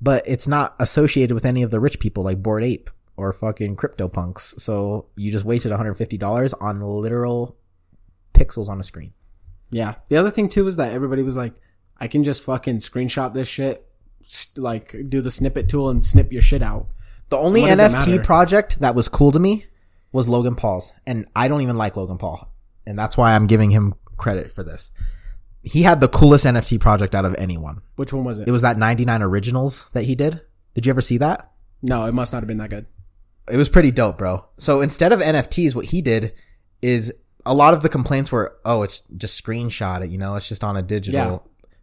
but 0.00 0.22
it's 0.28 0.46
not 0.46 0.76
associated 0.78 1.34
with 1.34 1.44
any 1.44 1.64
of 1.64 1.72
the 1.72 1.80
rich 1.80 1.98
people 1.98 2.22
like 2.22 2.40
Bored 2.40 2.62
Ape 2.62 2.88
or 3.16 3.32
fucking 3.32 3.74
CryptoPunks. 3.74 4.60
So 4.60 5.08
you 5.16 5.32
just 5.32 5.44
wasted 5.44 5.72
$150 5.72 6.54
on 6.60 6.80
literal 6.80 7.56
pixels 8.40 8.68
on 8.68 8.80
a 8.80 8.84
screen. 8.84 9.12
Yeah. 9.70 9.96
The 10.08 10.16
other 10.16 10.30
thing 10.30 10.48
too 10.48 10.66
is 10.66 10.76
that 10.76 10.92
everybody 10.92 11.22
was 11.22 11.36
like, 11.36 11.54
I 11.98 12.08
can 12.08 12.24
just 12.24 12.42
fucking 12.42 12.78
screenshot 12.78 13.34
this 13.34 13.48
shit, 13.48 13.86
like 14.56 14.94
do 15.08 15.20
the 15.20 15.30
snippet 15.30 15.68
tool 15.68 15.90
and 15.90 16.04
snip 16.04 16.32
your 16.32 16.42
shit 16.42 16.62
out. 16.62 16.88
The 17.28 17.36
only 17.36 17.62
What 17.62 17.78
NFT 17.78 18.24
project 18.24 18.80
that 18.80 18.94
was 18.94 19.08
cool 19.08 19.30
to 19.32 19.38
me 19.38 19.66
was 20.12 20.28
Logan 20.28 20.56
Paul's, 20.56 20.92
and 21.06 21.26
I 21.36 21.46
don't 21.46 21.60
even 21.60 21.78
like 21.78 21.96
Logan 21.96 22.18
Paul, 22.18 22.52
and 22.84 22.98
that's 22.98 23.16
why 23.16 23.34
I'm 23.34 23.46
giving 23.46 23.70
him 23.70 23.94
credit 24.16 24.50
for 24.50 24.64
this. 24.64 24.90
He 25.62 25.82
had 25.82 26.00
the 26.00 26.08
coolest 26.08 26.44
NFT 26.46 26.80
project 26.80 27.14
out 27.14 27.24
of 27.24 27.36
anyone. 27.38 27.82
Which 27.94 28.12
one 28.12 28.24
was 28.24 28.40
it? 28.40 28.48
It 28.48 28.50
was 28.50 28.62
that 28.62 28.78
99 28.78 29.22
originals 29.22 29.88
that 29.90 30.04
he 30.04 30.16
did. 30.16 30.40
Did 30.74 30.86
you 30.86 30.90
ever 30.90 31.00
see 31.00 31.18
that? 31.18 31.50
no, 31.82 32.04
it 32.04 32.12
must 32.12 32.32
not 32.32 32.40
have 32.40 32.48
been 32.48 32.58
that 32.58 32.70
good. 32.70 32.86
It 33.50 33.56
was 33.56 33.68
pretty 33.68 33.90
dope, 33.90 34.18
bro. 34.18 34.46
So 34.58 34.80
instead 34.80 35.12
of 35.12 35.20
NFTs, 35.20 35.74
what 35.74 35.86
he 35.86 36.02
did 36.02 36.32
is 36.82 37.12
a 37.46 37.54
lot 37.54 37.74
of 37.74 37.82
the 37.82 37.88
complaints 37.88 38.30
were, 38.30 38.56
oh, 38.64 38.82
it's 38.82 39.00
just 39.16 39.42
screenshot 39.42 40.02
it, 40.02 40.10
you 40.10 40.18
know, 40.18 40.34
it's 40.34 40.48
just 40.48 40.64
on 40.64 40.76
a 40.76 40.82
digital. 40.82 41.20
Yeah. 41.20 41.38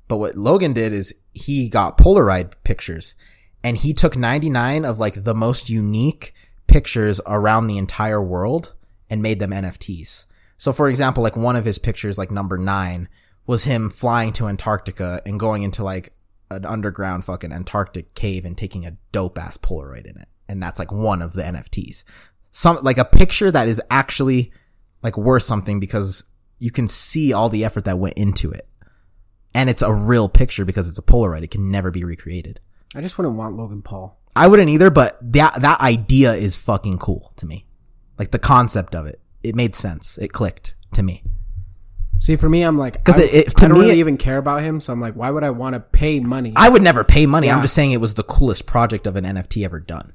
But 0.07 0.17
what 0.17 0.35
Logan 0.35 0.73
did 0.73 0.93
is 0.93 1.13
he 1.33 1.69
got 1.69 1.97
Polaroid 1.97 2.53
pictures 2.63 3.15
and 3.63 3.77
he 3.77 3.93
took 3.93 4.15
99 4.15 4.85
of 4.85 4.99
like 4.99 5.23
the 5.23 5.35
most 5.35 5.69
unique 5.69 6.33
pictures 6.67 7.19
around 7.25 7.67
the 7.67 7.77
entire 7.77 8.21
world 8.21 8.73
and 9.09 9.21
made 9.21 9.39
them 9.39 9.51
NFTs. 9.51 10.25
So 10.57 10.71
for 10.71 10.89
example, 10.89 11.23
like 11.23 11.35
one 11.35 11.55
of 11.55 11.65
his 11.65 11.79
pictures, 11.79 12.17
like 12.17 12.31
number 12.31 12.57
nine, 12.57 13.09
was 13.45 13.63
him 13.63 13.89
flying 13.89 14.33
to 14.33 14.47
Antarctica 14.47 15.21
and 15.25 15.39
going 15.39 15.63
into 15.63 15.83
like 15.83 16.09
an 16.49 16.65
underground 16.65 17.25
fucking 17.25 17.51
Antarctic 17.51 18.13
cave 18.13 18.45
and 18.45 18.57
taking 18.57 18.85
a 18.85 18.97
dope 19.11 19.37
ass 19.37 19.57
Polaroid 19.57 20.05
in 20.05 20.17
it. 20.17 20.27
And 20.49 20.61
that's 20.61 20.79
like 20.79 20.91
one 20.91 21.21
of 21.21 21.33
the 21.33 21.43
NFTs. 21.43 22.03
Some, 22.51 22.79
like 22.81 22.97
a 22.97 23.05
picture 23.05 23.51
that 23.51 23.67
is 23.67 23.81
actually 23.91 24.51
like 25.07 25.17
worth 25.17 25.43
something 25.43 25.79
because 25.79 26.23
you 26.59 26.69
can 26.71 26.87
see 26.87 27.31
all 27.33 27.47
the 27.49 27.63
effort 27.63 27.85
that 27.85 27.97
went 27.97 28.17
into 28.17 28.51
it. 28.51 28.67
And 29.55 29.69
it's 29.69 29.81
a 29.81 29.93
real 29.93 30.27
picture 30.27 30.65
because 30.65 30.89
it's 30.89 30.97
a 30.97 31.01
Polaroid. 31.01 31.43
It 31.43 31.51
can 31.51 31.71
never 31.71 31.89
be 31.91 32.03
recreated. 32.03 32.59
I 32.93 33.01
just 33.01 33.17
wouldn't 33.17 33.37
want 33.37 33.55
Logan 33.55 33.81
Paul. 33.81 34.19
I 34.35 34.47
wouldn't 34.47 34.69
either, 34.69 34.91
but 34.91 35.17
that, 35.33 35.61
that 35.61 35.79
idea 35.81 36.33
is 36.33 36.57
fucking 36.57 36.97
cool 36.99 37.31
to 37.37 37.45
me. 37.45 37.65
Like 38.19 38.31
the 38.31 38.39
concept 38.39 38.93
of 38.95 39.05
it. 39.07 39.19
It 39.43 39.55
made 39.55 39.73
sense. 39.75 40.17
It 40.17 40.33
clicked 40.33 40.75
to 40.93 41.01
me. 41.03 41.23
See, 42.19 42.35
for 42.35 42.49
me, 42.49 42.63
I'm 42.63 42.77
like, 42.77 43.03
'Cause 43.03 43.19
I, 43.19 43.23
it- 43.31 43.53
I 43.57 43.67
don't 43.67 43.73
me, 43.73 43.79
really 43.79 43.97
it- 43.97 43.99
even 43.99 44.17
care 44.17 44.37
about 44.37 44.61
him. 44.63 44.79
So 44.81 44.91
I'm 44.91 44.99
like, 44.99 45.13
why 45.15 45.29
would 45.31 45.43
I 45.43 45.51
want 45.51 45.75
to 45.75 45.79
pay 45.79 46.19
money? 46.19 46.53
I 46.55 46.69
would 46.69 46.81
never 46.81 47.03
pay 47.03 47.25
money. 47.25 47.49
I'm 47.49 47.61
just 47.61 47.75
saying 47.75 47.91
it 47.91 48.01
was 48.01 48.15
the 48.15 48.23
coolest 48.23 48.65
project 48.67 49.07
of 49.07 49.15
an 49.15 49.23
NFT 49.23 49.63
ever 49.63 49.79
done. 49.79 50.13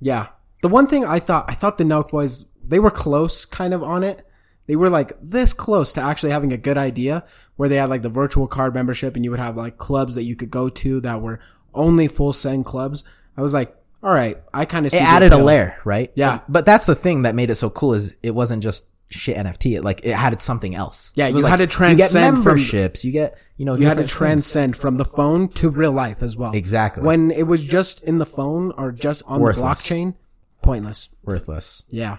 Yeah. 0.00 0.28
The 0.62 0.68
one 0.68 0.86
thing 0.86 1.04
I 1.04 1.18
thought, 1.18 1.46
I 1.48 1.54
thought 1.54 1.78
the 1.78 1.84
Nelk 1.84 2.10
boys, 2.10 2.44
they 2.62 2.78
were 2.78 2.90
close 2.90 3.44
kind 3.46 3.72
of 3.74 3.82
on 3.82 4.04
it. 4.04 4.26
They 4.68 4.76
were 4.76 4.88
like 4.90 5.12
this 5.20 5.52
close 5.52 5.92
to 5.94 6.00
actually 6.00 6.30
having 6.30 6.52
a 6.52 6.56
good 6.56 6.76
idea 6.78 7.24
where 7.56 7.68
they 7.68 7.76
had 7.76 7.88
like 7.90 8.02
the 8.02 8.08
virtual 8.10 8.46
card 8.46 8.74
membership 8.74 9.16
and 9.16 9.24
you 9.24 9.30
would 9.32 9.40
have 9.40 9.56
like 9.56 9.78
clubs 9.78 10.14
that 10.14 10.22
you 10.24 10.36
could 10.36 10.50
go 10.50 10.68
to 10.68 11.00
that 11.00 11.20
were 11.22 11.40
only 11.74 12.06
full 12.06 12.32
send 12.32 12.64
clubs. 12.66 13.02
I 13.36 13.40
was 13.42 13.52
like, 13.54 13.74
all 14.02 14.12
right, 14.12 14.36
I 14.54 14.64
kind 14.66 14.86
of 14.86 14.94
It 14.94 15.02
added 15.02 15.32
a 15.32 15.38
layer, 15.38 15.76
right? 15.84 16.12
Yeah. 16.14 16.36
But, 16.46 16.52
but 16.52 16.64
that's 16.66 16.86
the 16.86 16.94
thing 16.94 17.22
that 17.22 17.34
made 17.34 17.50
it 17.50 17.56
so 17.56 17.68
cool 17.70 17.94
is 17.94 18.16
it 18.22 18.32
wasn't 18.32 18.62
just 18.62 18.88
shit 19.10 19.36
NFT. 19.36 19.76
It 19.78 19.82
like 19.82 20.04
it 20.04 20.14
had 20.14 20.40
something 20.40 20.74
else. 20.74 21.12
Yeah, 21.16 21.28
It 21.28 21.34
you 21.34 21.44
had 21.46 21.58
like, 21.58 21.58
to 21.60 21.66
transcend 21.66 21.98
You 21.98 22.30
get 22.36 22.42
from- 22.44 22.44
memberships. 22.56 23.04
you 23.04 23.10
get 23.12 23.38
you 23.56 23.64
know 23.64 23.74
You 23.74 23.86
had 23.86 23.94
to 23.96 24.02
different 24.02 24.10
things. 24.10 24.12
transcend 24.52 24.76
from 24.76 24.98
the 24.98 25.04
phone 25.06 25.48
to 25.48 25.70
real 25.70 25.92
life 25.92 26.22
as 26.22 26.36
well. 26.36 26.52
Exactly. 26.52 27.02
When 27.02 27.30
it 27.30 27.44
was 27.46 27.64
just 27.64 28.04
in 28.04 28.18
the 28.18 28.26
phone 28.26 28.72
or 28.76 28.92
just 28.92 29.22
on 29.26 29.40
Worthless. 29.40 29.88
the 29.88 29.94
blockchain, 29.94 30.14
pointless. 30.62 31.08
worthless. 31.24 31.82
Yeah. 31.88 32.18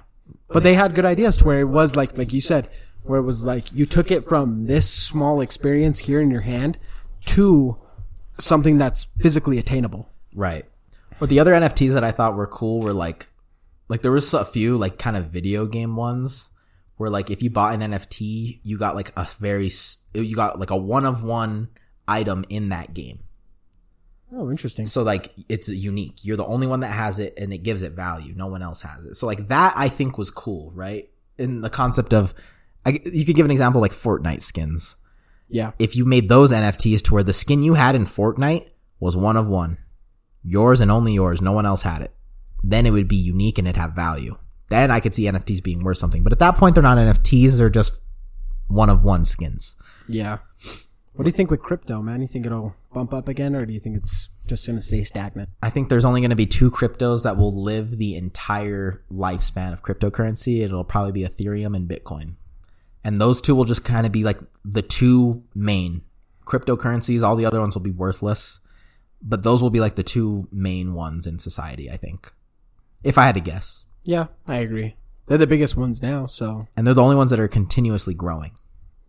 But 0.52 0.64
they 0.64 0.74
had 0.74 0.96
good 0.96 1.06
ideas 1.06 1.38
to 1.38 1.46
where 1.46 1.60
it 1.60 1.66
was 1.66 1.96
like, 1.96 2.18
like 2.18 2.34
you 2.34 2.42
said, 2.42 2.68
where 3.04 3.20
it 3.20 3.24
was 3.24 3.46
like 3.46 3.72
you 3.72 3.86
took 3.86 4.12
it 4.12 4.26
from 4.26 4.66
this 4.66 4.90
small 4.90 5.42
experience 5.42 6.00
here 6.00 6.20
in 6.20 6.32
your 6.32 6.42
hand 6.42 6.78
to 7.26 7.78
something 8.34 8.78
that's 8.78 9.08
physically 9.20 9.58
attainable. 9.58 10.10
Right. 10.34 10.66
But 11.20 11.30
the 11.30 11.40
other 11.40 11.54
NFTs 11.54 11.94
that 11.94 12.04
I 12.04 12.12
thought 12.12 12.36
were 12.36 12.48
cool 12.48 12.82
were 12.82 12.94
like, 12.94 13.28
like 13.88 14.02
there 14.02 14.12
was 14.12 14.34
a 14.34 14.46
few 14.46 14.78
like 14.78 14.98
kind 14.98 15.18
of 15.18 15.32
video 15.32 15.66
game 15.66 15.96
ones 15.96 16.54
where 16.98 17.10
like 17.10 17.30
if 17.30 17.42
you 17.42 17.50
bought 17.50 17.74
an 17.74 17.82
NFT, 17.82 18.60
you 18.64 18.78
got 18.78 18.96
like 18.96 19.12
a 19.18 19.28
very, 19.40 19.70
you 20.14 20.36
got 20.36 20.60
like 20.60 20.70
a 20.70 20.78
one 20.78 21.06
of 21.06 21.24
one 21.24 21.70
item 22.08 22.46
in 22.50 22.70
that 22.70 22.94
game. 22.94 23.20
Oh, 24.32 24.52
interesting. 24.52 24.86
So 24.86 25.02
like 25.04 25.34
it's 25.48 25.70
unique. 25.70 26.24
You're 26.24 26.38
the 26.38 26.46
only 26.46 26.68
one 26.68 26.82
that 26.82 26.88
has 26.88 27.20
it 27.20 27.34
and 27.38 27.54
it 27.54 27.60
gives 27.60 27.82
it 27.84 27.94
value. 27.94 28.34
No 28.36 28.48
one 28.48 28.62
else 28.62 28.82
has 28.84 29.06
it. 29.06 29.16
So 29.16 29.26
like 29.26 29.48
that 29.48 29.74
I 29.76 29.90
think 29.90 30.18
was 30.18 30.30
cool, 30.30 30.72
right? 30.74 31.10
In 31.38 31.62
the 31.62 31.70
concept 31.70 32.14
of, 32.14 32.34
I, 32.86 33.00
you 33.06 33.26
could 33.26 33.36
give 33.36 33.46
an 33.46 33.52
example 33.52 33.82
like 33.82 33.92
Fortnite 33.92 34.44
skins. 34.44 34.98
Yeah. 35.48 35.72
If 35.80 35.96
you 35.96 36.06
made 36.06 36.30
those 36.30 36.52
NFTs 36.52 37.02
to 37.04 37.14
where 37.14 37.24
the 37.24 37.34
skin 37.34 37.64
you 37.64 37.74
had 37.74 37.96
in 37.96 38.04
Fortnite 38.04 38.70
was 39.00 39.18
one 39.18 39.36
of 39.36 39.48
one, 39.48 39.78
yours 40.44 40.80
and 40.80 40.92
only 40.92 41.14
yours, 41.14 41.42
no 41.42 41.52
one 41.52 41.66
else 41.66 41.84
had 41.84 42.02
it, 42.02 42.14
then 42.64 42.86
it 42.86 42.92
would 42.92 43.08
be 43.08 43.16
unique 43.16 43.58
and 43.58 43.68
it'd 43.68 43.82
have 43.82 43.94
value. 43.94 44.38
Then 44.70 44.92
I 44.92 45.00
could 45.00 45.16
see 45.16 45.24
NFTs 45.24 45.64
being 45.64 45.84
worth 45.84 45.98
something. 45.98 46.24
But 46.24 46.34
at 46.34 46.40
that 46.40 46.56
point, 46.56 46.76
they're 46.76 46.84
not 46.84 46.98
NFTs. 46.98 47.58
They're 47.58 47.70
just 47.72 48.02
one 48.68 48.90
of 48.90 49.04
one 49.04 49.26
skins. 49.26 49.82
Yeah. 50.08 50.40
What 51.14 51.24
do 51.24 51.30
you 51.30 51.34
think 51.36 51.50
with 51.50 51.62
crypto, 51.62 52.02
man? 52.02 52.22
You 52.22 52.28
think 52.28 52.46
it'll 52.46 52.76
bump 52.94 53.14
up 53.14 53.28
again 53.28 53.56
or 53.56 53.66
do 53.66 53.74
you 53.74 53.80
think 53.80 53.96
it's 53.96 54.30
just 54.48 54.66
going 54.66 54.78
to 54.78 54.82
stay 54.84 55.04
stagnant? 55.04 55.50
I 55.62 55.70
think 55.70 55.90
there's 55.90 56.06
only 56.06 56.22
going 56.22 56.32
to 56.32 56.36
be 56.36 56.46
two 56.46 56.72
cryptos 56.72 57.24
that 57.24 57.38
will 57.38 57.64
live 57.64 57.98
the 57.98 58.16
entire 58.16 59.04
lifespan 59.12 59.74
of 59.74 59.84
cryptocurrency. 59.84 60.62
It'll 60.62 60.84
probably 60.84 61.12
be 61.12 61.22
Ethereum 61.22 61.76
and 61.76 61.88
Bitcoin. 61.90 62.34
And 63.04 63.22
those 63.22 63.42
two 63.42 63.56
will 63.56 63.66
just 63.66 63.86
kind 63.86 64.06
of 64.06 64.12
be 64.12 64.24
like 64.24 64.40
the 64.66 64.82
two 64.82 65.44
main 65.56 66.02
cryptocurrencies. 66.46 67.22
All 67.24 67.36
the 67.36 67.46
other 67.46 67.60
ones 67.60 67.76
will 67.76 67.84
be 67.84 67.92
worthless, 67.92 68.60
but 69.22 69.44
those 69.44 69.62
will 69.62 69.70
be 69.70 69.80
like 69.80 69.96
the 69.96 70.04
two 70.04 70.48
main 70.52 70.94
ones 70.96 71.28
in 71.28 71.40
society, 71.40 71.90
I 71.92 71.98
think. 71.98 72.32
If 73.04 73.18
I 73.18 73.26
had 73.26 73.36
to 73.36 73.42
guess. 73.42 73.86
Yeah, 74.04 74.28
I 74.48 74.58
agree. 74.58 74.96
They're 75.28 75.38
the 75.38 75.48
biggest 75.48 75.78
ones 75.78 76.02
now, 76.02 76.26
so 76.26 76.64
And 76.76 76.88
they're 76.88 76.96
the 76.96 77.04
only 77.04 77.16
ones 77.16 77.30
that 77.30 77.40
are 77.40 77.48
continuously 77.48 78.16
growing. 78.16 78.52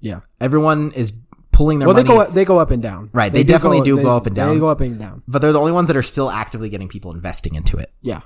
yeah. 0.01 0.21
Everyone 0.41 0.93
is 0.93 1.23
pulling 1.61 1.79
their 1.79 1.87
Well, 1.89 1.95
money. 1.97 2.09
they 2.09 2.15
go 2.15 2.25
they 2.37 2.45
go 2.47 2.59
up 2.59 2.71
and 2.71 2.83
down. 2.83 3.11
Right, 3.13 3.31
they 3.33 3.45
definitely 3.45 3.83
do 3.83 4.01
go 4.03 4.17
up 4.17 4.27
and 4.27 4.35
down. 4.35 4.55
They 4.55 4.61
go 4.61 4.69
up 4.69 4.81
and 4.81 4.99
down. 4.99 5.23
but 5.29 5.41
they're 5.43 5.53
the 5.53 5.61
only 5.61 5.73
ones 5.73 5.89
that 5.89 5.97
are 5.97 6.03
still 6.15 6.31
actively 6.31 6.69
getting 6.71 6.89
people 6.89 7.13
investing 7.13 7.55
into 7.55 7.77
it. 7.77 7.93
Yeah. 8.03 8.21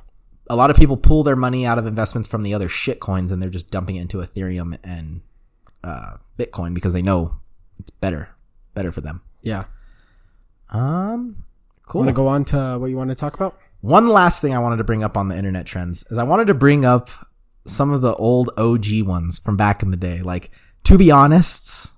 a 0.49 0.57
lot 0.57 0.71
of 0.71 0.77
people 0.77 0.97
pull 0.97 1.23
their 1.23 1.37
money 1.37 1.67
out 1.67 1.79
of 1.79 1.87
investments 1.87 2.29
from 2.29 2.43
the 2.43 2.53
other 2.55 2.69
shit 2.69 3.01
coins 3.01 3.33
and 3.33 3.41
they're 3.43 3.51
just 3.59 3.71
dumping 3.71 3.97
it 3.97 4.03
into 4.03 4.19
Ethereum 4.19 4.77
and 4.85 5.23
uh, 5.83 6.13
Bitcoin 6.39 6.75
because 6.75 6.93
they 6.93 7.03
know 7.03 7.41
it's 7.81 7.91
better, 7.91 8.29
better 8.75 8.93
for 8.93 9.01
them. 9.01 9.23
Yeah. 9.43 9.65
Um, 10.71 11.45
cool. 11.87 12.01
Want 12.01 12.09
to 12.11 12.15
go 12.15 12.27
on 12.29 12.45
to 12.47 12.77
what 12.79 12.87
you 12.91 12.97
want 12.97 13.11
to 13.11 13.17
talk 13.17 13.35
about? 13.35 13.59
One 13.81 14.09
last 14.09 14.41
thing 14.41 14.55
I 14.55 14.59
wanted 14.59 14.77
to 14.79 14.85
bring 14.85 15.03
up 15.05 15.17
on 15.17 15.29
the 15.29 15.37
internet 15.37 15.67
trends 15.67 16.05
is 16.11 16.19
I 16.19 16.23
wanted 16.25 16.47
to 16.49 16.55
bring 16.55 16.85
up 16.85 17.09
some 17.67 17.91
of 17.93 18.01
the 18.03 18.15
old 18.15 18.51
OG 18.57 19.03
ones 19.03 19.39
from 19.39 19.57
back 19.57 19.83
in 19.83 19.91
the 19.91 19.97
day, 19.97 20.21
like 20.23 20.51
to 20.85 20.99
be 20.99 21.11
honest, 21.11 21.94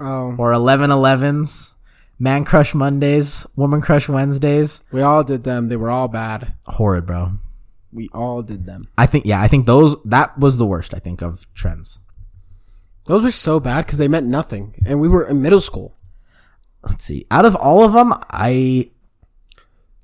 Oh, 0.00 0.34
or 0.38 0.52
1111s, 0.52 1.74
Man 2.18 2.44
Crush 2.44 2.74
Mondays, 2.74 3.46
Woman 3.56 3.80
Crush 3.80 4.08
Wednesdays. 4.08 4.82
we 4.92 5.02
all 5.02 5.22
did 5.24 5.44
them. 5.44 5.68
They 5.68 5.76
were 5.76 5.90
all 5.90 6.08
bad. 6.08 6.54
Horrid, 6.66 7.06
bro. 7.06 7.32
We 7.92 8.08
all 8.12 8.42
did 8.42 8.66
them. 8.66 8.88
I 8.98 9.06
think, 9.06 9.24
yeah, 9.26 9.40
I 9.40 9.48
think 9.48 9.66
those, 9.66 10.00
that 10.04 10.38
was 10.38 10.58
the 10.58 10.66
worst, 10.66 10.94
I 10.94 10.98
think, 10.98 11.22
of 11.22 11.46
trends. 11.54 12.00
Those 13.06 13.24
were 13.24 13.30
so 13.30 13.58
bad 13.60 13.86
because 13.86 13.98
they 13.98 14.08
meant 14.08 14.26
nothing, 14.26 14.74
and 14.86 15.00
we 15.00 15.08
were 15.08 15.26
in 15.26 15.40
middle 15.40 15.60
school. 15.62 15.96
Let's 16.82 17.04
see. 17.04 17.24
Out 17.30 17.44
of 17.46 17.56
all 17.56 17.82
of 17.84 17.92
them, 17.94 18.12
I, 18.30 18.90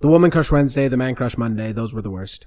The 0.00 0.08
woman 0.08 0.30
crush 0.30 0.50
Wednesday, 0.50 0.88
the 0.88 0.96
man 0.96 1.14
crush 1.14 1.36
Monday. 1.36 1.72
Those 1.72 1.92
were 1.94 2.02
the 2.02 2.10
worst. 2.10 2.46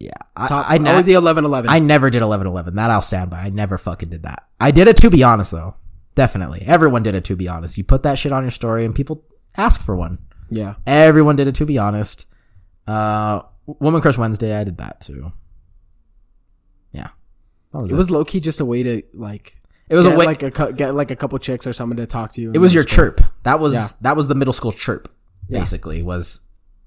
yeah, 0.00 0.10
I, 0.36 0.46
Top, 0.48 0.70
I, 0.70 0.76
I, 0.76 0.96
I, 0.98 1.02
the 1.02 1.12
eleven 1.12 1.44
eleven. 1.44 1.68
I 1.70 1.78
never 1.78 2.08
did 2.08 2.22
1111. 2.22 2.74
That 2.76 2.90
I'll 2.90 3.02
stand 3.02 3.30
by. 3.30 3.40
I 3.42 3.48
never 3.50 3.76
fucking 3.78 4.08
did 4.08 4.22
that. 4.22 4.46
I 4.60 4.70
did 4.70 4.88
it 4.88 4.96
to 4.98 5.10
be 5.10 5.22
honest 5.22 5.52
though. 5.52 5.76
Definitely. 6.18 6.64
Everyone 6.66 7.04
did 7.04 7.14
it 7.14 7.22
to 7.26 7.36
be 7.36 7.46
honest. 7.46 7.78
You 7.78 7.84
put 7.84 8.02
that 8.02 8.18
shit 8.18 8.32
on 8.32 8.42
your 8.42 8.50
story 8.50 8.84
and 8.84 8.92
people 8.92 9.24
ask 9.56 9.80
for 9.80 9.94
one. 9.94 10.18
yeah. 10.50 10.74
Everyone 10.84 11.36
did 11.36 11.46
it 11.46 11.54
to 11.54 11.64
be 11.64 11.78
honest. 11.78 12.26
Uh, 12.88 13.42
Woman 13.66 14.00
Crush 14.00 14.18
Wednesday, 14.18 14.58
I 14.58 14.64
did 14.64 14.78
that 14.78 15.00
too. 15.00 15.32
Yeah. 16.90 17.08
it 17.74 17.92
was 17.92 18.10
low 18.10 18.24
key 18.24 18.40
just 18.40 18.58
a 18.58 18.64
way 18.64 18.82
to 18.82 19.02
like. 19.14 19.58
It 19.88 19.94
was 19.94 20.06
a 20.06 20.10
way- 20.16 20.26
like 20.26 20.42
a 20.42 20.72
get 20.72 20.94
like 20.94 21.12
a 21.12 21.16
couple 21.16 21.38
chicks 21.38 21.66
or 21.68 21.72
someone 21.72 21.96
to 21.98 22.06
talk 22.06 22.32
to 22.32 22.40
you. 22.40 22.50
It 22.52 22.58
was 22.58 22.74
your 22.74 22.82
chirp. 22.84 23.20
That 23.44 23.60
was 23.60 23.74
Yeah. 23.74 23.86
that 24.02 24.16
was 24.16 24.26
the 24.26 24.34
middle 24.34 24.52
school 24.52 24.72
chirp. 24.72 25.08
Yeah. 25.48 25.60
Basically, 25.60 26.02
was 26.02 26.40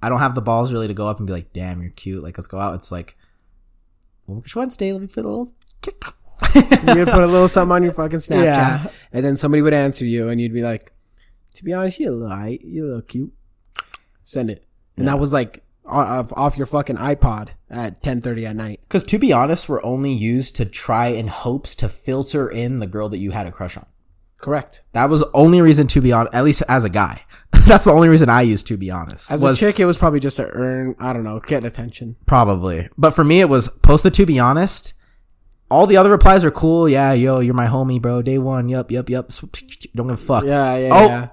I 0.04 0.10
don't 0.10 0.20
have 0.20 0.36
the 0.36 0.42
balls 0.42 0.74
really 0.74 0.88
to 0.90 0.94
go 0.94 1.08
up 1.08 1.20
and 1.20 1.26
be 1.28 1.32
like, 1.34 1.54
"Damn, 1.54 1.82
you're 1.82 1.92
cute." 1.92 2.22
Like, 2.22 2.38
let's 2.38 2.48
go 2.48 2.58
out. 2.60 2.76
It's 2.76 2.92
like, 2.92 3.16
well, 4.28 4.40
which 4.42 4.56
Wednesday? 4.58 4.92
Let 4.92 5.02
me 5.02 5.08
put 5.08 5.24
a 5.24 5.30
little. 5.30 5.52
You'd 6.96 7.08
put 7.08 7.24
a 7.24 7.28
little 7.28 7.48
something 7.48 7.74
on 7.76 7.84
your 7.84 7.94
fucking 7.94 8.20
Snapchat, 8.20 8.44
Yeah. 8.44 8.88
and 9.14 9.24
then 9.26 9.38
somebody 9.38 9.62
would 9.62 9.74
answer 9.74 10.06
you, 10.06 10.30
and 10.30 10.40
you'd 10.42 10.54
be 10.54 10.62
like, 10.64 10.92
"To 11.56 11.64
be 11.64 11.74
honest, 11.74 12.00
you're 12.00 12.14
a 12.28 12.50
you 12.64 12.86
look 12.88 13.10
cute." 13.10 13.34
Send 14.24 14.50
it, 14.50 14.66
and 14.98 15.08
that 15.08 15.20
was 15.20 15.34
like 15.34 15.64
off, 15.86 16.32
off 16.36 16.58
your 16.58 16.66
fucking 16.68 16.98
iPod 16.98 17.50
at 17.70 18.02
ten 18.02 18.22
thirty 18.22 18.46
at 18.46 18.56
night. 18.56 18.80
Because 18.82 19.04
to 19.04 19.18
be 19.18 19.34
honest, 19.34 19.68
we're 19.68 19.84
only 19.84 20.12
used 20.12 20.56
to 20.58 20.66
try 20.66 21.08
in 21.08 21.28
hopes 21.28 21.76
to 21.76 21.90
filter 21.90 22.50
in 22.50 22.80
the 22.80 22.88
girl 22.88 23.10
that 23.10 23.18
you 23.18 23.32
had 23.32 23.48
a 23.48 23.52
crush 23.52 23.78
on. 23.78 23.86
Correct. 24.38 24.84
That 24.94 25.10
was 25.10 25.22
the 25.22 25.30
only 25.34 25.62
reason 25.62 25.88
to 25.88 26.02
be 26.02 26.12
honest, 26.12 26.34
at 26.34 26.44
least 26.44 26.64
as 26.68 26.84
a 26.84 26.90
guy. 26.90 27.22
That's 27.68 27.84
the 27.86 27.92
only 27.92 28.10
reason 28.10 28.28
I 28.30 28.42
used 28.42 28.66
to 28.68 28.78
be 28.78 28.90
honest. 28.90 29.32
As 29.32 29.42
was 29.44 29.62
a 29.62 29.66
chick, 29.66 29.80
it 29.80 29.86
was 29.86 29.98
probably 30.00 30.20
just 30.20 30.38
to 30.38 30.50
earn, 30.50 30.96
I 31.00 31.14
don't 31.14 31.24
know, 31.24 31.40
get 31.40 31.64
attention. 31.64 32.16
probably. 32.26 32.90
But 32.98 33.12
for 33.12 33.24
me, 33.24 33.40
it 33.42 33.50
was 33.50 33.70
posted 33.70 34.14
to 34.16 34.26
be 34.26 34.40
honest. 34.40 34.94
All 35.72 35.88
the 35.88 35.98
other 35.98 36.12
replies 36.12 36.44
are 36.44 36.52
cool. 36.52 36.88
Yeah, 36.90 37.14
yo, 37.14 37.40
you're 37.40 37.54
my 37.54 37.68
homie, 37.68 38.02
bro. 38.02 38.22
Day 38.22 38.38
one. 38.38 38.70
Yup, 38.70 38.92
yup, 38.92 39.10
yup. 39.10 39.30
Don't 39.96 40.08
give 40.08 40.14
a 40.14 40.18
fuck. 40.18 40.44
Yeah, 40.44 40.76
yeah, 40.78 40.90
Oh, 40.92 41.08
yeah. 41.08 41.28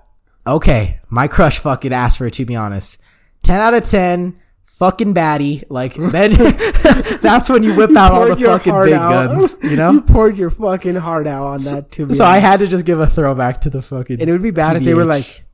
okay. 0.47 1.01
My 1.11 1.27
crush 1.29 1.59
fucking 1.59 1.93
asked 1.93 2.19
for 2.19 2.27
it 2.27 2.35
to 2.35 2.45
be 2.47 2.57
honest. 2.57 3.03
10 3.43 3.61
out 3.61 3.75
of 3.75 3.85
10. 3.85 4.39
Fucking 4.65 5.13
baddie. 5.13 5.65
Like, 5.69 5.95
then 6.15 6.33
that's 7.21 7.51
when 7.51 7.65
you 7.65 7.75
whip 7.77 7.97
out 7.97 8.13
all 8.13 8.29
the 8.29 8.37
fucking 8.37 8.81
big 8.85 8.93
out. 8.93 9.11
guns, 9.29 9.57
you 9.63 9.75
know? 9.77 9.91
you 9.93 10.01
poured 10.03 10.39
your 10.39 10.51
fucking 10.51 10.95
heart 10.95 11.27
out 11.27 11.45
on 11.47 11.59
that 11.65 11.91
too. 11.91 12.15
So 12.15 12.25
I 12.25 12.39
had 12.39 12.61
to 12.61 12.69
just 12.69 12.87
give 12.87 13.01
a 13.01 13.07
throwback 13.07 13.63
to 13.63 13.71
the 13.71 13.83
fucking. 13.83 14.21
and 14.21 14.29
it 14.29 14.33
would 14.33 14.43
be 14.43 14.53
bad 14.53 14.77
if 14.77 14.85
they 14.85 14.95
were 14.95 15.05
like, 15.05 15.45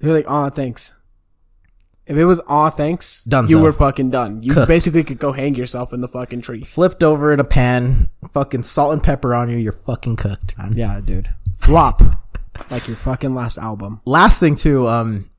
they 0.00 0.08
were 0.08 0.14
like, 0.14 0.28
"Aw, 0.28 0.50
thanks." 0.50 0.92
If 2.06 2.16
it 2.18 2.24
was 2.26 2.40
"Aw, 2.48 2.70
thanks," 2.70 3.24
Dunzo. 3.28 3.48
you 3.50 3.60
were 3.60 3.72
fucking 3.72 4.10
done. 4.10 4.42
You 4.42 4.52
Cooked. 4.52 4.68
basically 4.68 5.04
could 5.04 5.18
go 5.18 5.32
hang 5.32 5.54
yourself 5.54 5.92
in 5.92 6.00
the 6.02 6.08
fucking 6.08 6.42
tree. 6.42 6.62
flipped 6.62 7.02
over 7.02 7.32
in 7.32 7.40
a 7.40 7.44
pan, 7.44 8.10
fucking 8.30 8.62
salt 8.64 8.92
and 8.92 9.02
pepper 9.02 9.34
on 9.34 9.48
you, 9.48 9.56
you're 9.56 9.72
fucking 9.72 10.16
cooked, 10.16 10.56
man. 10.58 10.74
Yeah, 10.74 11.00
dude. 11.02 11.30
Flop, 11.56 12.02
like 12.70 12.86
your 12.88 12.96
fucking 12.96 13.34
last 13.34 13.56
album. 13.56 14.02
Last 14.04 14.38
thing 14.38 14.54
too, 14.54 14.86
um, 14.86 15.30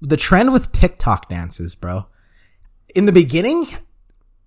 the 0.00 0.16
trend 0.16 0.52
with 0.52 0.70
TikTok 0.70 1.28
dances, 1.28 1.74
bro. 1.74 2.06
In 2.94 3.06
the 3.06 3.12
beginning, 3.12 3.64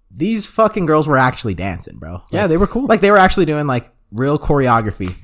these 0.10 0.50
fucking 0.50 0.86
girls 0.86 1.08
were 1.08 1.18
actually 1.18 1.56
dancing, 1.56 1.98
bro. 1.98 2.24
Yeah, 2.32 2.48
they 2.48 2.58
were 2.58 2.68
cool. 2.68 2.86
Like 2.86 3.02
they 3.02 3.12
were 3.12 3.18
actually 3.18 3.46
doing 3.46 3.68
like 3.68 3.90
real 4.12 4.40
choreography. 4.40 5.16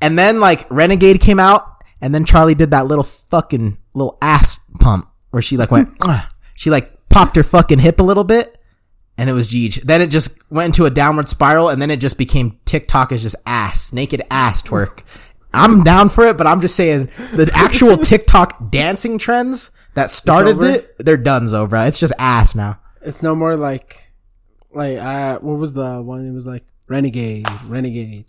And 0.00 0.18
then 0.18 0.40
like 0.40 0.66
Renegade 0.70 1.20
came 1.20 1.38
out 1.38 1.71
and 2.02 2.12
then 2.14 2.24
Charli 2.24 2.56
did 2.56 2.72
that 2.72 2.86
little 2.86 3.04
fucking 3.04 3.78
little 3.94 4.18
ass 4.20 4.58
pump 4.80 5.08
where 5.30 5.40
she 5.40 5.56
like 5.56 5.70
went, 5.70 5.88
she 6.54 6.68
like 6.68 7.08
popped 7.08 7.36
her 7.36 7.44
fucking 7.44 7.78
hip 7.78 8.00
a 8.00 8.02
little 8.02 8.24
bit 8.24 8.58
and 9.16 9.30
it 9.30 9.32
was 9.32 9.48
Jeej. 9.48 9.82
Then 9.82 10.02
it 10.02 10.10
just 10.10 10.42
went 10.50 10.74
into 10.74 10.84
a 10.84 10.90
downward 10.90 11.28
spiral 11.28 11.68
and 11.68 11.80
then 11.80 11.90
it 11.90 12.00
just 12.00 12.18
became 12.18 12.58
TikTok 12.64 13.12
is 13.12 13.22
just 13.22 13.36
ass, 13.46 13.92
naked 13.92 14.20
ass 14.30 14.62
twerk. 14.62 15.04
I'm 15.54 15.84
down 15.84 16.08
for 16.08 16.26
it, 16.26 16.36
but 16.36 16.46
I'm 16.46 16.60
just 16.60 16.74
saying 16.74 17.06
the 17.06 17.50
actual 17.54 17.96
TikTok 17.98 18.70
dancing 18.70 19.16
trends 19.16 19.70
that 19.94 20.10
started 20.10 20.60
it, 20.62 20.96
they're 20.98 21.18
donezo, 21.18 21.68
bro. 21.68 21.82
It's 21.84 22.00
just 22.00 22.14
ass 22.18 22.54
now. 22.54 22.80
it's 23.02 23.22
no 23.22 23.34
more 23.36 23.56
like, 23.56 24.12
like 24.72 24.96
uh, 24.98 25.38
what 25.38 25.58
was 25.58 25.74
the 25.74 26.02
one? 26.02 26.26
It 26.26 26.32
was 26.32 26.46
like 26.46 26.64
renegade, 26.88 27.46
renegade. 27.68 28.24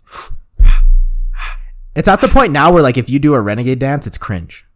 It's 1.94 2.08
at 2.08 2.20
the 2.20 2.28
point 2.28 2.52
now 2.52 2.72
where 2.72 2.82
like 2.82 2.96
if 2.96 3.08
you 3.08 3.18
do 3.18 3.34
a 3.34 3.40
renegade 3.40 3.78
dance, 3.78 4.06
it's 4.06 4.18
cringe. 4.18 4.66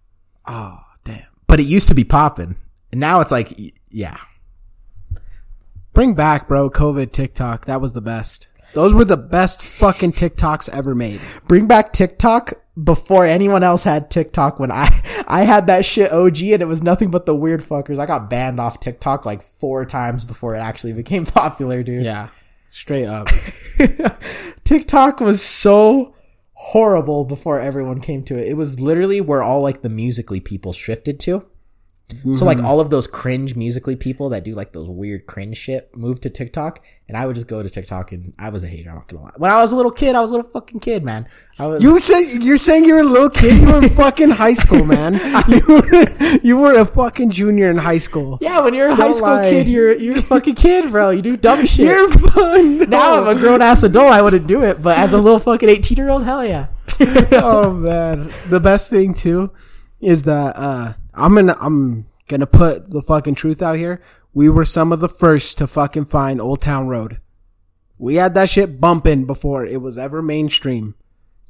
Oh 0.47 0.81
damn! 1.05 1.27
but 1.49 1.59
it 1.59 1.67
used 1.67 1.89
to 1.89 1.95
be 1.95 2.05
popping. 2.05 2.55
And 2.93 3.01
now 3.01 3.21
it's 3.21 3.33
like, 3.33 3.53
yeah. 3.91 4.19
Bring 5.93 6.15
back, 6.15 6.47
bro. 6.47 6.71
COVID 6.71 7.11
TikTok. 7.11 7.65
That 7.65 7.81
was 7.81 7.93
the 7.95 8.01
best. 8.01 8.47
Those 8.75 8.95
were 8.95 9.05
the 9.05 9.17
best 9.17 9.63
fucking 9.63 10.13
TikToks 10.13 10.69
ever 10.71 10.95
made. 10.95 11.21
Bring 11.49 11.67
back 11.67 11.93
TikTok 11.93 12.53
before 12.83 13.25
anyone 13.25 13.65
else 13.65 13.83
had 13.83 14.11
TikTok 14.11 14.61
when 14.61 14.71
I, 14.71 14.89
I 15.27 15.43
had 15.43 15.67
that 15.67 15.85
shit 15.85 16.13
OG 16.13 16.41
and 16.43 16.63
it 16.63 16.69
was 16.69 16.83
nothing 16.83 17.11
but 17.11 17.27
the 17.27 17.35
weird 17.35 17.63
fuckers. 17.63 17.99
I 17.99 18.07
got 18.07 18.31
banned 18.31 18.61
off 18.61 18.79
TikTok 18.79 19.27
like 19.27 19.43
four 19.43 19.85
times 19.85 20.25
before 20.25 20.55
it 20.55 20.61
actually 20.61 20.93
became 21.03 21.27
popular, 21.27 21.83
dude. 21.83 22.05
Yeah, 22.05 22.29
straight 22.71 23.07
up. 23.07 23.29
TikTok 24.65 25.21
was 25.21 25.43
so 25.43 26.15
horrible 26.61 27.25
before 27.25 27.61
everyone 27.61 28.01
came 28.01 28.25
to 28.25 28.37
it. 28.37 28.49
It 28.49 28.55
was 28.55 28.81
literally 28.81 29.21
where 29.21 29.45
all 29.45 29.63
like 29.63 29.83
the 29.83 29.89
Musical.ly 29.89 30.41
people 30.41 30.73
shifted 30.73 31.21
to. 31.21 31.47
So 32.37 32.47
like 32.47 32.63
all 32.63 32.81
of 32.81 32.89
those 32.89 33.07
cringe 33.07 33.55
Musical.ly 33.55 33.97
people 33.97 34.31
that 34.31 34.43
do 34.43 34.55
like 34.55 34.73
those 34.73 34.89
weird 34.89 35.27
cringe 35.27 35.59
shit 35.59 35.95
moved 35.95 36.23
to 36.23 36.31
TikTok, 36.31 36.83
and 37.07 37.19
I 37.19 37.27
would 37.27 37.35
just 37.37 37.49
go 37.49 37.63
to 37.63 37.69
TikTok 37.69 38.13
and 38.13 38.33
I 38.39 38.49
was 38.49 38.65
a 38.65 38.67
hater. 38.67 38.89
I'm 38.89 38.97
not 38.97 39.09
gonna 39.09 39.25
lie. 39.25 39.33
When 39.37 39.51
I 39.51 39.61
was 39.61 39.73
a 39.73 39.77
little 39.77 39.91
kid, 39.91 40.15
I 40.15 40.21
was 40.23 40.31
a 40.31 40.37
little 40.37 40.51
fucking 40.51 40.81
kid, 40.81 41.05
man. 41.05 41.29
I 41.59 41.67
was. 41.67 41.83
You 41.83 41.99
say 41.99 42.39
you're 42.41 42.57
saying 42.57 42.87
you're 42.87 43.01
a 43.01 43.05
little 43.05 43.29
kid. 43.29 43.61
You 43.61 43.71
were 43.71 43.83
in 43.83 43.91
fucking 43.91 44.31
high 44.31 44.55
school, 44.55 44.85
man. 44.87 45.19
You 45.49 45.63
were, 45.69 46.39
you 46.43 46.57
were 46.57 46.81
a 46.81 46.85
fucking 46.85 47.31
junior 47.31 47.71
in 47.71 47.77
high 47.77 47.99
school. 47.99 48.39
yeah, 48.41 48.61
when 48.61 48.73
you're 48.75 48.89
a 48.89 48.95
high 48.95 49.13
school 49.13 49.35
lie. 49.35 49.43
kid, 49.51 49.69
you're 49.69 49.95
you're 49.97 50.19
a 50.19 50.23
fucking 50.23 50.55
kid, 50.55 50.91
bro. 50.91 51.11
You 51.11 51.21
do 51.23 51.37
dumb 51.37 51.67
shit. 51.67 51.87
You're 51.87 52.11
fun. 52.11 52.89
now 52.89 53.23
I'm 53.23 53.37
a 53.37 53.39
grown 53.39 53.61
ass 53.61 53.83
adult. 53.83 54.13
I 54.13 54.23
wouldn't 54.23 54.47
do 54.47 54.63
it, 54.65 54.83
but 54.83 54.97
as 54.99 55.13
a 55.13 55.19
little 55.19 55.39
fucking 55.39 55.69
18 55.69 55.97
year 55.99 56.09
old, 56.09 56.25
hell 56.25 56.45
yeah. 56.45 56.69
oh 57.33 57.75
man, 57.75 58.31
the 58.49 58.61
best 58.61 58.89
thing 58.91 59.13
too 59.15 59.53
is 60.01 60.25
that 60.25 60.57
uh, 60.57 60.95
I'm 61.19 61.35
gonna 61.35 61.57
I'm 61.61 62.07
gonna 62.29 62.47
put 62.47 62.91
the 62.91 63.03
fucking 63.03 63.35
truth 63.35 63.63
out 63.63 63.79
here. 63.79 64.01
We 64.33 64.49
were 64.49 64.65
some 64.65 64.93
of 64.93 65.01
the 65.01 65.09
first 65.09 65.59
to 65.59 65.67
fucking 65.67 66.07
find 66.07 66.41
Old 66.41 66.61
Town 66.61 66.89
Road. 66.89 67.21
We 67.99 68.17
had 68.17 68.35
that 68.35 68.49
shit 68.49 68.81
bumping 68.81 69.27
before 69.27 69.67
it 69.67 69.81
was 69.81 69.99
ever 69.99 70.23
mainstream. 70.23 70.95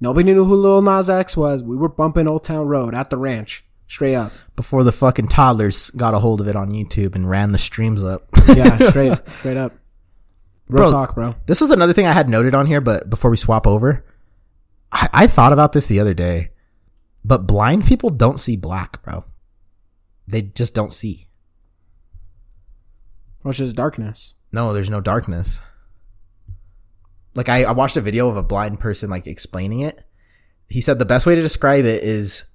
Nobody 0.00 0.32
knew 0.32 0.44
who 0.44 0.54
Lil 0.54 0.80
Nas 0.80 1.10
X 1.10 1.36
was. 1.36 1.62
We 1.62 1.76
were 1.76 1.88
bumping 1.88 2.26
Old 2.28 2.44
Town 2.44 2.66
Road 2.66 2.94
at 2.94 3.10
the 3.10 3.16
ranch, 3.18 3.64
straight 3.86 4.14
up. 4.14 4.32
Before 4.56 4.84
the 4.84 4.92
fucking 4.92 5.28
toddlers 5.28 5.90
got 5.90 6.14
a 6.14 6.20
hold 6.20 6.40
of 6.40 6.48
it 6.48 6.56
on 6.56 6.70
YouTube 6.70 7.14
and 7.14 7.28
ran 7.28 7.52
the 7.52 7.58
streams 7.58 8.02
up. 8.02 8.28
Yeah, 8.54 8.78
straight 8.88 9.18
straight 9.28 9.56
up. 9.56 9.72
Real 10.68 10.84
Bro. 10.84 10.90
talk, 10.90 11.14
bro. 11.14 11.34
This 11.46 11.62
is 11.62 11.70
another 11.70 11.92
thing 11.92 12.06
I 12.06 12.12
had 12.12 12.28
noted 12.28 12.54
on 12.54 12.66
here, 12.66 12.80
but 12.80 13.08
before 13.08 13.30
we 13.30 13.38
swap 13.38 13.66
over, 13.66 14.04
I, 14.92 15.08
I 15.12 15.26
thought 15.26 15.52
about 15.52 15.72
this 15.72 15.88
the 15.88 15.98
other 16.00 16.14
day, 16.14 16.50
but 17.24 17.46
blind 17.46 17.86
people 17.86 18.10
don't 18.10 18.38
see 18.38 18.56
black, 18.56 19.02
bro. 19.02 19.24
They 20.28 20.42
just 20.42 20.74
don't 20.74 20.92
see. 20.92 21.26
Which 23.42 23.60
is 23.60 23.72
darkness. 23.72 24.34
No, 24.52 24.72
there's 24.72 24.90
no 24.90 25.00
darkness. 25.00 25.62
Like 27.34 27.48
I, 27.48 27.64
I 27.64 27.72
watched 27.72 27.96
a 27.96 28.02
video 28.02 28.28
of 28.28 28.36
a 28.36 28.42
blind 28.42 28.78
person 28.78 29.08
like 29.08 29.26
explaining 29.26 29.80
it. 29.80 30.04
He 30.68 30.82
said 30.82 30.98
the 30.98 31.06
best 31.06 31.24
way 31.24 31.34
to 31.34 31.40
describe 31.40 31.86
it 31.86 32.02
is 32.02 32.54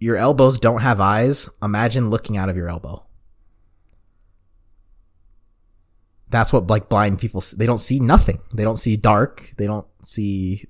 your 0.00 0.16
elbows 0.16 0.58
don't 0.58 0.80
have 0.80 1.00
eyes. 1.00 1.48
Imagine 1.62 2.10
looking 2.10 2.36
out 2.36 2.48
of 2.48 2.56
your 2.56 2.68
elbow. 2.68 3.06
That's 6.28 6.52
what 6.52 6.66
like 6.68 6.88
blind 6.88 7.18
people 7.18 7.42
they 7.56 7.66
don't 7.66 7.78
see 7.78 8.00
nothing. 8.00 8.40
They 8.54 8.64
don't 8.64 8.76
see 8.76 8.96
dark. 8.96 9.52
They 9.58 9.66
don't 9.66 9.86
see 10.02 10.64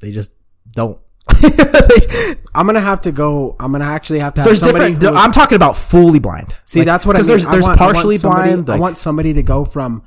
they 0.00 0.12
just 0.12 0.32
don't. 0.72 0.98
I'm 2.54 2.66
gonna 2.66 2.80
have 2.80 3.02
to 3.02 3.12
go. 3.12 3.56
I'm 3.60 3.72
gonna 3.72 3.84
actually 3.84 4.18
have 4.20 4.34
to 4.34 4.40
have 4.40 4.46
there's 4.48 4.60
different 4.60 4.96
who's- 4.96 5.12
I'm 5.16 5.32
talking 5.32 5.56
about 5.56 5.76
fully 5.76 6.18
blind. 6.18 6.56
See, 6.64 6.80
Like, 6.80 6.86
that's 6.86 7.06
what 7.06 7.16
I 7.16 7.20
mean. 7.20 7.28
There's 7.28 7.46
I 7.46 7.52
there's 7.52 7.64
I 7.64 7.68
want 7.68 7.78
partially 7.78 8.16
somebody- 8.16 8.50
blind. 8.62 8.70
I 8.70 8.78
want 8.78 8.98
somebody 8.98 9.32
to 9.34 9.42
go 9.42 9.64
from 9.64 10.02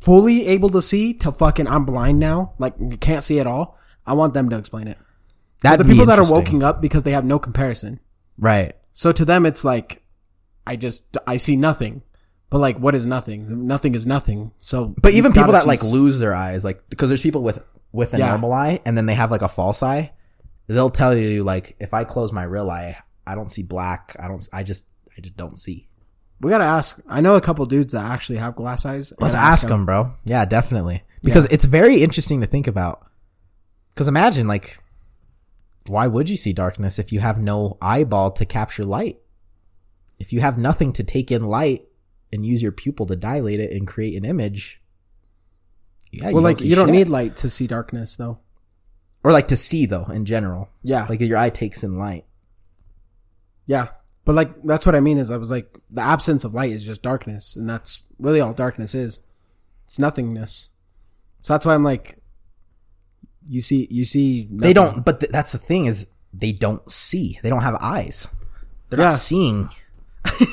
fully 0.00 0.46
able 0.48 0.70
to 0.70 0.82
see 0.82 1.14
to 1.14 1.30
fucking 1.32 1.68
I'm 1.68 1.84
blind 1.84 2.18
now, 2.18 2.54
like 2.58 2.74
you 2.78 2.96
can't 2.96 3.22
see 3.22 3.38
at 3.40 3.46
all. 3.46 3.78
I 4.06 4.14
want 4.14 4.34
them 4.34 4.48
to 4.50 4.58
explain 4.58 4.88
it. 4.88 4.98
that'd 5.62 5.84
the 5.84 5.90
people 5.90 6.06
that 6.06 6.18
are 6.18 6.30
woken 6.30 6.62
up 6.62 6.80
because 6.80 7.02
they 7.02 7.12
have 7.12 7.24
no 7.24 7.38
comparison. 7.38 8.00
right. 8.38 8.72
So 8.92 9.12
to 9.12 9.24
them, 9.24 9.46
it's 9.46 9.64
like 9.64 10.02
I 10.66 10.76
just 10.76 11.16
I 11.26 11.36
see 11.36 11.56
nothing. 11.56 12.02
But 12.50 12.58
like, 12.58 12.78
what 12.78 12.96
is 12.96 13.06
nothing? 13.06 13.66
Nothing 13.68 13.94
is 13.94 14.08
nothing. 14.08 14.50
So, 14.58 14.92
But 15.00 15.12
even 15.12 15.32
people 15.32 15.52
that 15.52 15.66
like 15.68 15.82
lose 15.84 16.18
their 16.18 16.34
eyes, 16.34 16.64
like 16.64 16.82
because 16.90 17.08
there's 17.08 17.22
people 17.22 17.42
with 17.44 17.62
with 17.92 18.12
a 18.14 18.18
Yeah. 18.18 18.30
normal 18.30 18.52
eye 18.52 18.80
and 18.84 18.98
then 18.98 19.06
they 19.06 19.14
have 19.14 19.30
like 19.30 19.42
a 19.42 19.48
false 19.48 19.82
eye, 19.84 20.12
they'll 20.74 20.90
tell 20.90 21.14
you 21.16 21.44
like 21.44 21.76
if 21.80 21.92
I 21.94 22.04
close 22.04 22.32
my 22.32 22.42
real 22.44 22.70
eye, 22.70 22.96
I 23.26 23.34
don't 23.34 23.50
see 23.50 23.62
black. 23.62 24.14
I 24.20 24.28
don't. 24.28 24.46
I 24.52 24.62
just 24.62 24.86
I 25.16 25.20
just 25.20 25.36
don't 25.36 25.58
see. 25.58 25.88
we 26.40 26.50
gotta 26.50 26.64
ask. 26.64 27.00
I 27.08 27.20
know 27.20 27.34
a 27.36 27.40
couple 27.40 27.64
dudes 27.66 27.92
that 27.92 28.04
actually 28.10 28.38
have 28.38 28.54
glass 28.56 28.86
eyes. 28.86 29.12
Let's 29.18 29.34
ask 29.34 29.68
them, 29.68 29.84
bro. 29.86 30.12
Yeah, 30.24 30.44
definitely. 30.44 31.02
Because 31.22 31.46
it's 31.52 31.66
very 31.66 32.02
interesting 32.02 32.40
to 32.40 32.46
think 32.46 32.66
about. 32.66 33.06
Because 33.90 34.08
imagine 34.08 34.48
like, 34.48 34.78
why 35.86 36.06
would 36.06 36.30
you 36.30 36.36
see 36.38 36.52
darkness 36.54 36.98
if 36.98 37.12
you 37.12 37.20
have 37.20 37.38
no 37.38 37.76
eyeball 37.82 38.30
to 38.32 38.46
capture 38.46 38.84
light? 38.84 39.18
If 40.18 40.32
you 40.32 40.40
have 40.40 40.56
nothing 40.56 40.92
to 40.94 41.04
take 41.04 41.30
in 41.30 41.46
light 41.46 41.84
and 42.32 42.46
use 42.46 42.62
your 42.62 42.72
pupil 42.72 43.04
to 43.06 43.16
dilate 43.16 43.60
it 43.60 43.72
and 43.72 43.86
create 43.86 44.16
an 44.16 44.24
image, 44.24 44.80
Yeah, 46.12 46.30
Well, 46.32 46.42
like 46.42 46.60
you 46.60 46.74
don't 46.74 46.88
shit. 46.88 46.94
need 46.94 47.08
light 47.08 47.36
to 47.36 47.48
see 47.48 47.66
darkness, 47.66 48.16
though. 48.16 48.38
Or 49.22 49.32
like 49.32 49.48
to 49.48 49.56
see 49.56 49.86
though 49.86 50.04
in 50.04 50.24
general. 50.24 50.68
Yeah. 50.82 51.06
like 51.08 51.20
your 51.20 51.38
eye 51.38 51.50
takes 51.50 51.82
in 51.84 51.98
light. 51.98 52.24
Yeah, 53.66 53.88
but 54.24 54.34
like 54.34 54.50
that's 54.62 54.84
what 54.86 54.94
I 54.94 55.00
mean 55.00 55.18
is 55.18 55.30
I 55.30 55.36
was 55.36 55.50
like 55.50 55.78
the 55.90 56.00
absence 56.02 56.44
of 56.44 56.54
light 56.54 56.70
is 56.72 56.84
just 56.84 57.02
darkness, 57.02 57.54
and 57.56 57.68
that's 57.68 58.02
really 58.18 58.40
all 58.40 58.52
darkness 58.52 58.94
is. 58.94 59.24
It's 59.84 59.98
nothingness. 59.98 60.68
So 61.42 61.54
that's 61.54 61.66
why 61.66 61.74
I'm 61.74 61.82
like, 61.84 62.16
you 63.48 63.60
see, 63.62 63.86
you 63.90 64.04
see. 64.04 64.46
They 64.50 64.72
don't, 64.72 65.04
but 65.04 65.20
th- 65.20 65.32
that's 65.32 65.52
the 65.52 65.58
thing 65.58 65.86
is 65.86 66.08
they 66.32 66.52
don't 66.52 66.88
see. 66.90 67.38
They 67.42 67.48
don't 67.48 67.62
have 67.62 67.76
eyes. 67.80 68.28
They're 68.88 68.98
Yeah. 69.00 69.06
not 69.06 69.14
seeing. 69.14 69.68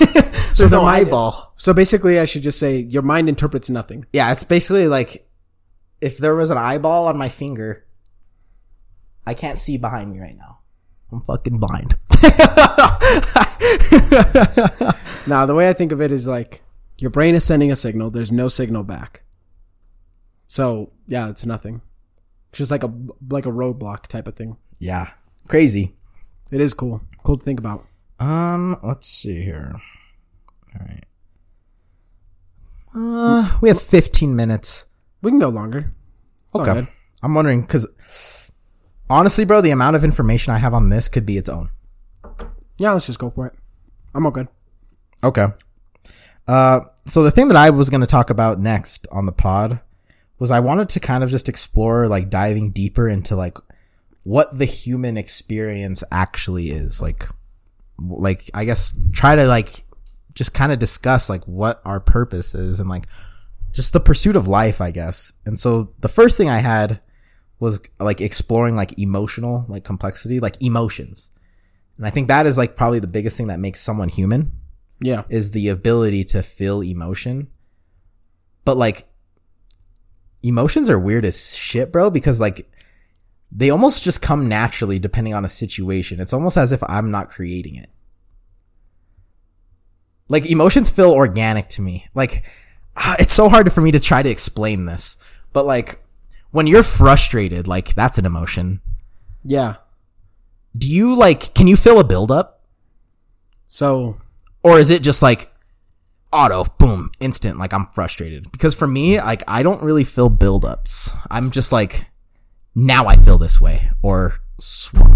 So 0.58 0.66
no 0.66 0.82
mind- 0.82 1.06
eyeball. 1.08 1.54
So 1.58 1.72
basically, 1.72 2.20
I 2.20 2.26
should 2.26 2.42
just 2.42 2.58
say 2.58 2.78
your 2.80 3.04
mind 3.04 3.30
interprets 3.30 3.70
nothing. 3.70 4.08
Yeah, 4.12 4.32
it's 4.32 4.44
basically 4.44 4.88
like 4.88 5.28
if 6.02 6.18
there 6.18 6.34
was 6.34 6.50
an 6.50 6.58
eyeball 6.58 7.08
on 7.08 7.16
my 7.16 7.30
finger, 7.30 7.86
I 9.28 9.34
can't 9.34 9.58
see 9.58 9.78
behind 9.78 10.12
me 10.12 10.20
right 10.20 10.38
now. 10.38 10.60
I'm 11.12 11.22
fucking 11.22 11.60
blind. 11.60 11.96
Now, 15.28 15.46
the 15.46 15.54
way 15.54 15.68
I 15.68 15.74
think 15.74 15.92
of 15.92 16.02
it 16.02 16.12
is 16.12 16.28
like 16.28 16.62
your 16.98 17.12
brain 17.12 17.36
is 17.36 17.44
sending 17.44 17.72
a 17.72 17.76
signal. 17.76 18.10
There's 18.10 18.32
no 18.32 18.48
signal 18.48 18.84
back. 18.84 19.24
So 20.48 20.94
yeah, 21.06 21.30
it's 21.30 21.46
nothing. 21.46 21.82
It's 22.50 22.60
just 22.60 22.72
like 22.72 22.84
a 22.84 22.94
like 23.30 23.46
a 23.46 23.52
roadblock 23.52 24.08
type 24.08 24.28
of 24.28 24.36
thing. 24.36 24.58
yeah, 24.80 25.12
crazy. 25.50 25.96
It 26.52 26.62
is 26.62 26.74
cool. 26.74 27.02
Cool 27.26 27.36
to 27.36 27.44
think 27.44 27.60
about. 27.60 27.86
Um, 28.20 28.78
let's 28.82 29.08
see 29.08 29.42
here. 29.44 29.76
All 30.74 30.88
right. 30.88 31.04
Uh, 32.96 33.58
we 33.62 33.68
have 33.68 33.82
15 33.82 34.34
minutes. 34.34 34.86
We 35.22 35.32
can 35.32 35.40
go 35.40 35.50
longer. 35.50 35.94
It's 36.56 36.68
Okay. 36.68 36.88
I'm 37.22 37.34
wondering 37.34 37.62
because 37.62 38.52
honestly, 39.10 39.46
bro, 39.46 39.62
the 39.62 39.72
amount 39.72 39.96
of 39.96 40.04
information 40.04 40.54
I 40.54 40.58
have 40.58 40.74
on 40.74 40.90
this 40.90 41.08
could 41.08 41.26
be 41.26 41.38
its 41.38 41.50
own. 41.50 41.70
Yeah, 42.78 42.92
let's 42.92 43.08
just 43.08 43.20
go 43.20 43.30
for 43.30 43.48
it. 43.48 43.54
I'm 44.14 44.26
all 44.26 44.32
good. 44.32 44.48
Okay. 45.24 45.48
Uh, 46.48 46.82
so 47.06 47.24
the 47.24 47.32
thing 47.32 47.48
that 47.48 47.58
I 47.58 47.70
was 47.70 47.90
going 47.90 48.02
to 48.02 48.08
talk 48.08 48.30
about 48.30 48.60
next 48.60 49.08
on 49.12 49.26
the 49.26 49.32
pod 49.32 49.82
was 50.40 50.52
I 50.52 50.60
wanted 50.60 50.90
to 50.90 51.00
kind 51.00 51.24
of 51.24 51.30
just 51.30 51.50
explore, 51.50 52.08
like, 52.08 52.30
diving 52.30 52.72
deeper 52.72 53.08
into 53.10 53.36
like 53.36 53.58
what 54.24 54.58
the 54.58 54.66
human 54.66 55.18
experience 55.18 56.04
actually 56.12 56.66
is. 56.66 57.02
Like, 57.02 57.24
like 58.00 58.50
I 58.54 58.66
guess 58.66 58.94
try 59.14 59.36
to 59.36 59.46
like 59.46 59.84
just 60.36 60.54
kind 60.54 60.72
of 60.72 60.80
discuss 60.80 61.30
like 61.30 61.44
what 61.46 61.82
our 61.84 62.00
purpose 62.00 62.54
is 62.54 62.80
and 62.80 62.90
like 62.90 63.06
just 63.72 63.94
the 63.94 64.00
pursuit 64.00 64.36
of 64.36 64.48
life, 64.48 64.82
I 64.82 64.92
guess. 64.92 65.34
And 65.46 65.58
so 65.58 65.94
the 66.00 66.08
first 66.08 66.38
thing 66.38 66.50
I 66.50 66.60
had 66.60 67.02
was 67.60 67.82
like 68.00 68.22
exploring 68.22 68.76
like 68.76 69.00
emotional 69.00 69.66
like 69.68 69.84
complexity, 69.84 70.40
like 70.40 70.62
emotions. 70.62 71.32
And 71.98 72.06
I 72.06 72.10
think 72.12 72.28
that 72.28 72.46
is 72.46 72.58
like 72.58 72.76
probably 72.76 73.00
the 73.00 73.08
biggest 73.08 73.38
thing 73.38 73.48
that 73.48 73.60
makes 73.60 73.80
someone 73.82 74.10
human 74.10 74.52
Yeah. 75.00 75.24
is 75.30 75.52
the 75.52 75.68
ability 75.70 76.24
to 76.26 76.44
feel 76.44 76.82
emotion. 76.82 77.48
But 78.66 78.78
like 78.78 79.08
emotions 80.44 80.90
are 80.90 81.00
weird 81.00 81.26
as 81.26 81.56
shit, 81.56 81.92
bro, 81.92 82.10
because 82.12 82.40
like 82.40 82.70
they 83.52 83.70
almost 83.70 84.04
just 84.04 84.22
come 84.22 84.48
naturally 84.48 85.00
depending 85.00 85.34
on 85.34 85.44
a 85.46 85.50
situation. 85.50 86.20
It's 86.20 86.34
almost 86.34 86.58
as 86.58 86.72
if 86.72 86.84
I'm 86.88 87.10
not 87.10 87.30
creating 87.30 87.76
it. 87.78 87.90
Like 90.30 90.50
emotions 90.52 90.90
feel 90.90 91.12
organic 91.12 91.70
to 91.70 91.82
me. 91.82 92.08
Like 92.14 92.44
ah, 92.96 93.16
it's 93.20 93.32
so 93.32 93.50
hard 93.50 93.72
for 93.72 93.82
me 93.82 93.92
to 93.92 94.00
try 94.00 94.22
to 94.22 94.30
explain 94.30 94.86
this. 94.86 95.18
But 95.54 95.66
like 95.66 96.04
when 96.58 96.68
you're 96.68 96.84
frustrated, 96.84 97.68
like 97.68 97.96
that's 97.96 98.18
an 98.18 98.26
emotion. 98.26 98.82
Yeah. 99.44 99.76
Do 100.76 100.90
you 100.90 101.16
like 101.16 101.54
can 101.54 101.68
you 101.68 101.76
feel 101.76 102.00
a 102.00 102.04
buildup? 102.04 102.62
So 103.68 104.18
or 104.64 104.80
is 104.80 104.90
it 104.90 105.04
just 105.04 105.22
like 105.22 105.54
auto 106.34 106.66
boom 106.78 107.10
instant 107.22 107.58
like 107.58 107.72
i'm 107.74 107.86
frustrated 107.86 108.52
because 108.52 108.76
for 108.76 108.86
me 108.86 109.18
like 109.18 109.42
i 109.48 109.64
don't 109.64 109.82
really 109.82 110.04
feel 110.04 110.30
buildups 110.30 111.18
i'm 111.32 111.52
just 111.52 111.72
like 111.72 112.08
now 112.76 113.06
i 113.08 113.16
feel 113.16 113.38
this 113.38 113.62
way 113.62 113.90
or 114.02 114.34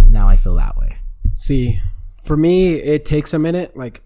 now 0.08 0.30
i 0.30 0.38
feel 0.38 0.56
that 0.56 0.78
way 0.78 1.02
see, 1.42 1.82
for 2.14 2.38
me, 2.38 2.76
it 2.76 3.04
takes 3.04 3.34
a 3.34 3.40
minute. 3.40 3.76
Like 3.76 4.02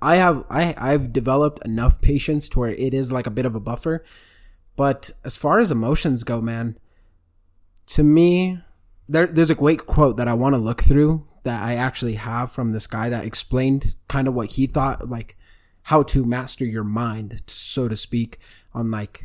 I 0.00 0.16
have, 0.16 0.44
I, 0.48 0.74
I've 0.78 1.12
developed 1.12 1.64
enough 1.66 2.00
patience 2.00 2.48
to 2.50 2.60
where 2.60 2.70
it 2.70 2.94
is 2.94 3.12
like 3.12 3.26
a 3.26 3.32
bit 3.32 3.46
of 3.46 3.54
a 3.54 3.60
buffer. 3.60 4.04
But 4.78 5.10
as 5.24 5.36
far 5.36 5.58
as 5.58 5.72
emotions 5.72 6.22
go, 6.22 6.40
man, 6.40 6.78
to 7.88 8.04
me, 8.04 8.60
there, 9.08 9.26
there's 9.26 9.50
a 9.50 9.56
great 9.56 9.86
quote 9.86 10.16
that 10.18 10.28
I 10.28 10.34
want 10.34 10.54
to 10.54 10.60
look 10.60 10.82
through 10.82 11.26
that 11.42 11.64
I 11.64 11.74
actually 11.74 12.14
have 12.14 12.52
from 12.52 12.70
this 12.70 12.86
guy 12.86 13.08
that 13.08 13.24
explained 13.24 13.96
kind 14.06 14.28
of 14.28 14.34
what 14.34 14.52
he 14.52 14.68
thought, 14.68 15.08
like 15.08 15.36
how 15.82 16.04
to 16.04 16.24
master 16.24 16.64
your 16.64 16.84
mind, 16.84 17.42
so 17.48 17.88
to 17.88 17.96
speak, 17.96 18.38
on 18.72 18.92
like 18.92 19.24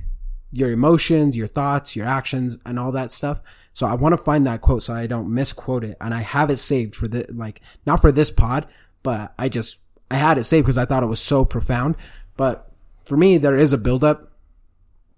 your 0.52 0.72
emotions, 0.72 1.38
your 1.38 1.46
thoughts, 1.46 1.96
your 1.96 2.08
actions, 2.08 2.58
and 2.66 2.80
all 2.80 2.92
that 2.92 3.12
stuff. 3.12 3.44
So 3.74 3.86
I 3.86 3.94
want 3.94 4.14
to 4.14 4.18
find 4.24 4.48
that 4.48 4.62
quote 4.62 4.82
so 4.82 4.96
I 4.96 5.06
don't 5.06 5.32
misquote 5.32 5.84
it, 5.84 5.98
and 6.02 6.16
I 6.16 6.22
have 6.22 6.50
it 6.50 6.58
saved 6.58 6.96
for 6.96 7.08
the 7.08 7.28
like 7.32 7.62
not 7.86 8.02
for 8.02 8.12
this 8.12 8.32
pod, 8.32 8.66
but 9.04 9.36
I 9.38 9.50
just 9.50 9.78
I 10.10 10.16
had 10.16 10.40
it 10.40 10.46
saved 10.46 10.66
because 10.66 10.80
I 10.80 10.86
thought 10.86 11.04
it 11.04 11.08
was 11.08 11.22
so 11.22 11.46
profound. 11.46 11.96
But 12.38 12.72
for 13.06 13.18
me, 13.18 13.38
there 13.38 13.56
is 13.56 13.72
a 13.72 13.78
buildup, 13.78 14.33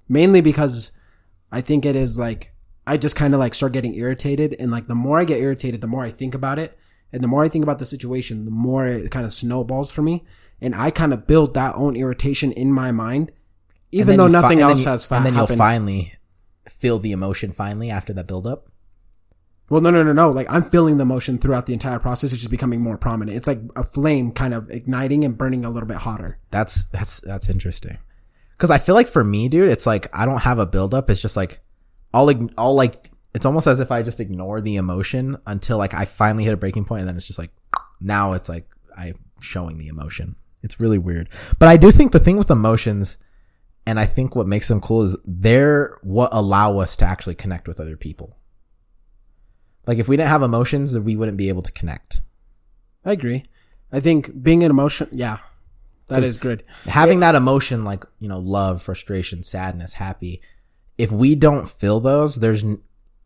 mainly 0.07 0.41
because 0.41 0.91
I 1.51 1.61
think 1.61 1.85
it 1.85 1.95
is 1.95 2.17
like 2.17 2.53
I 2.87 2.97
just 2.97 3.15
kind 3.15 3.33
of 3.33 3.39
like 3.39 3.53
start 3.53 3.73
getting 3.73 3.95
irritated, 3.95 4.55
and 4.59 4.71
like 4.71 4.87
the 4.87 4.95
more 4.95 5.19
I 5.19 5.25
get 5.25 5.39
irritated, 5.41 5.81
the 5.81 5.87
more 5.87 6.03
I 6.03 6.09
think 6.11 6.35
about 6.35 6.59
it, 6.59 6.77
and 7.11 7.23
the 7.23 7.27
more 7.27 7.43
I 7.43 7.49
think 7.49 7.63
about 7.63 7.79
the 7.79 7.85
situation, 7.85 8.45
the 8.45 8.51
more 8.51 8.85
it 8.85 9.09
kind 9.11 9.25
of 9.25 9.33
snowballs 9.33 9.91
for 9.91 10.01
me, 10.01 10.23
and 10.61 10.75
I 10.75 10.91
kind 10.91 11.13
of 11.13 11.25
build 11.27 11.53
that 11.55 11.73
own 11.75 11.95
irritation 11.95 12.51
in 12.51 12.71
my 12.71 12.91
mind, 12.91 13.31
even 13.91 14.17
though 14.17 14.27
you 14.27 14.33
fi- 14.33 14.41
nothing 14.41 14.59
else 14.59 14.83
you- 14.85 14.91
has 14.91 15.05
fa- 15.05 15.15
and 15.15 15.25
then 15.25 15.33
happened. 15.33 15.49
you'll 15.49 15.57
finally 15.57 16.13
feel 16.69 16.99
the 16.99 17.11
emotion 17.11 17.51
finally 17.51 17.89
after 17.91 18.11
that 18.13 18.27
buildup 18.27 18.67
Well, 19.69 19.81
no, 19.81 19.89
no, 19.91 20.03
no, 20.03 20.13
no. 20.13 20.29
Like 20.29 20.45
I'm 20.51 20.61
feeling 20.63 20.97
the 20.97 21.03
emotion 21.03 21.37
throughout 21.39 21.65
the 21.65 21.73
entire 21.73 21.97
process. 21.99 22.31
It's 22.33 22.41
just 22.41 22.51
becoming 22.51 22.81
more 22.81 22.97
prominent. 22.99 23.35
It's 23.37 23.47
like 23.47 23.61
a 23.75 23.83
flame 23.83 24.31
kind 24.31 24.53
of 24.53 24.69
igniting 24.69 25.23
and 25.25 25.35
burning 25.37 25.65
a 25.65 25.69
little 25.71 25.87
bit 25.87 25.97
hotter. 25.97 26.37
that's 26.51 26.83
that's 26.85 27.19
that's 27.21 27.49
interesting 27.49 27.97
because 28.55 28.71
i 28.71 28.77
feel 28.77 28.95
like 28.95 29.07
for 29.07 29.23
me 29.23 29.47
dude 29.47 29.69
it's 29.69 29.85
like 29.85 30.07
i 30.13 30.25
don't 30.25 30.41
have 30.43 30.59
a 30.59 30.65
buildup. 30.65 31.09
It's 31.09 31.21
just 31.21 31.37
like 31.37 31.59
i'll 32.13 32.31
i'll 32.57 32.75
like 32.75 33.09
it's 33.33 33.45
almost 33.45 33.67
as 33.67 33.79
if 33.79 33.91
i 33.91 34.01
just 34.01 34.19
ignore 34.19 34.61
the 34.61 34.77
emotion 34.77 35.37
until 35.45 35.77
like 35.77 35.93
i 35.93 36.05
finally 36.05 36.43
hit 36.43 36.53
a 36.53 36.57
breaking 36.57 36.85
point 36.85 37.01
and 37.01 37.09
then 37.09 37.17
it's 37.17 37.27
just 37.27 37.39
like 37.39 37.51
now 37.99 38.33
it's 38.33 38.49
like 38.49 38.67
i'm 38.97 39.15
showing 39.41 39.77
the 39.77 39.87
emotion. 39.87 40.35
It's 40.63 40.79
really 40.79 40.97
weird. 40.97 41.29
But 41.59 41.69
i 41.69 41.77
do 41.77 41.91
think 41.91 42.11
the 42.11 42.19
thing 42.19 42.37
with 42.37 42.49
emotions 42.49 43.17
and 43.85 43.99
i 43.99 44.05
think 44.05 44.35
what 44.35 44.47
makes 44.47 44.67
them 44.67 44.81
cool 44.81 45.03
is 45.03 45.17
they're 45.25 45.99
what 46.01 46.29
allow 46.33 46.79
us 46.79 46.95
to 46.97 47.05
actually 47.05 47.35
connect 47.35 47.67
with 47.67 47.79
other 47.79 47.97
people. 47.97 48.37
Like 49.85 49.99
if 49.99 50.07
we 50.07 50.17
didn't 50.17 50.29
have 50.29 50.41
emotions 50.41 50.93
then 50.93 51.03
we 51.03 51.15
wouldn't 51.15 51.37
be 51.37 51.49
able 51.49 51.61
to 51.61 51.71
connect. 51.71 52.21
I 53.03 53.11
agree. 53.11 53.43
I 53.91 53.99
think 53.99 54.41
being 54.41 54.63
an 54.63 54.71
emotion, 54.71 55.07
yeah, 55.11 55.37
that 56.07 56.23
is 56.23 56.37
good. 56.37 56.63
having 56.85 57.19
that 57.21 57.35
emotion 57.35 57.83
like 57.83 58.03
you 58.19 58.27
know 58.27 58.39
love 58.39 58.81
frustration 58.81 59.43
sadness 59.43 59.93
happy 59.93 60.41
if 60.97 61.11
we 61.11 61.35
don't 61.35 61.67
feel 61.69 61.99
those 61.99 62.35
there's 62.37 62.63
n- 62.63 62.81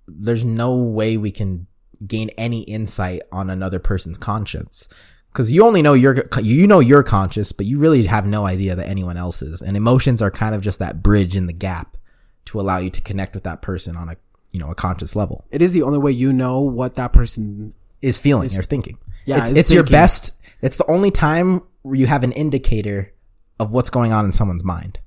there's 0.08 0.44
no 0.44 0.76
way 0.76 1.18
we 1.18 1.32
can 1.32 1.68
gain 2.08 2.30
any 2.38 2.62
insight 2.64 3.22
on 3.32 3.50
another 3.50 3.80
person's 3.80 4.18
conscience 4.18 4.88
because 5.32 5.52
you 5.52 5.64
only 5.66 5.82
know 5.82 5.94
your 5.94 6.24
you 6.42 6.66
know 6.66 6.80
you're 6.80 7.04
conscious 7.04 7.52
but 7.52 7.66
you 7.66 7.78
really 7.78 8.04
have 8.06 8.26
no 8.26 8.46
idea 8.46 8.74
that 8.76 8.88
anyone 8.90 9.18
else 9.18 9.42
is 9.42 9.62
and 9.62 9.76
emotions 9.76 10.22
are 10.22 10.32
kind 10.32 10.56
of 10.56 10.62
just 10.62 10.80
that 10.80 11.04
bridge 11.04 11.36
in 11.36 11.46
the 11.46 11.54
gap 11.54 11.98
to 12.46 12.60
allow 12.60 12.78
you 12.78 12.90
to 12.90 13.02
connect 13.02 13.34
with 13.36 13.44
that 13.44 13.62
person 13.62 13.96
on 13.98 14.10
a 14.10 14.16
you 14.52 14.60
know 14.60 14.72
a 14.72 14.76
conscious 14.76 15.16
level 15.16 15.46
It 15.52 15.62
is 15.62 15.74
the 15.74 15.84
only 15.84 16.00
way 16.00 16.12
you 16.12 16.32
know 16.34 16.62
what 16.62 16.96
that 16.96 17.14
person. 17.14 17.74
is 18.02 18.18
feeling 18.18 18.50
or 18.58 18.64
thinking 18.64 18.98
Yeah, 19.26 19.40
it's, 19.40 19.52
is 19.52 19.58
it's 19.58 19.74
your 19.74 19.84
best 19.84 20.42
it's 20.62 20.78
the 20.78 20.90
only 20.90 21.12
time 21.12 21.62
you 21.84 22.06
have 22.08 22.24
an 22.24 22.32
indicator 22.32 23.14
of 23.60 23.74
what's 23.74 23.90
going 23.90 24.12
on 24.12 24.26
in 24.26 24.32
someone's 24.32 24.64
mind 24.64 25.00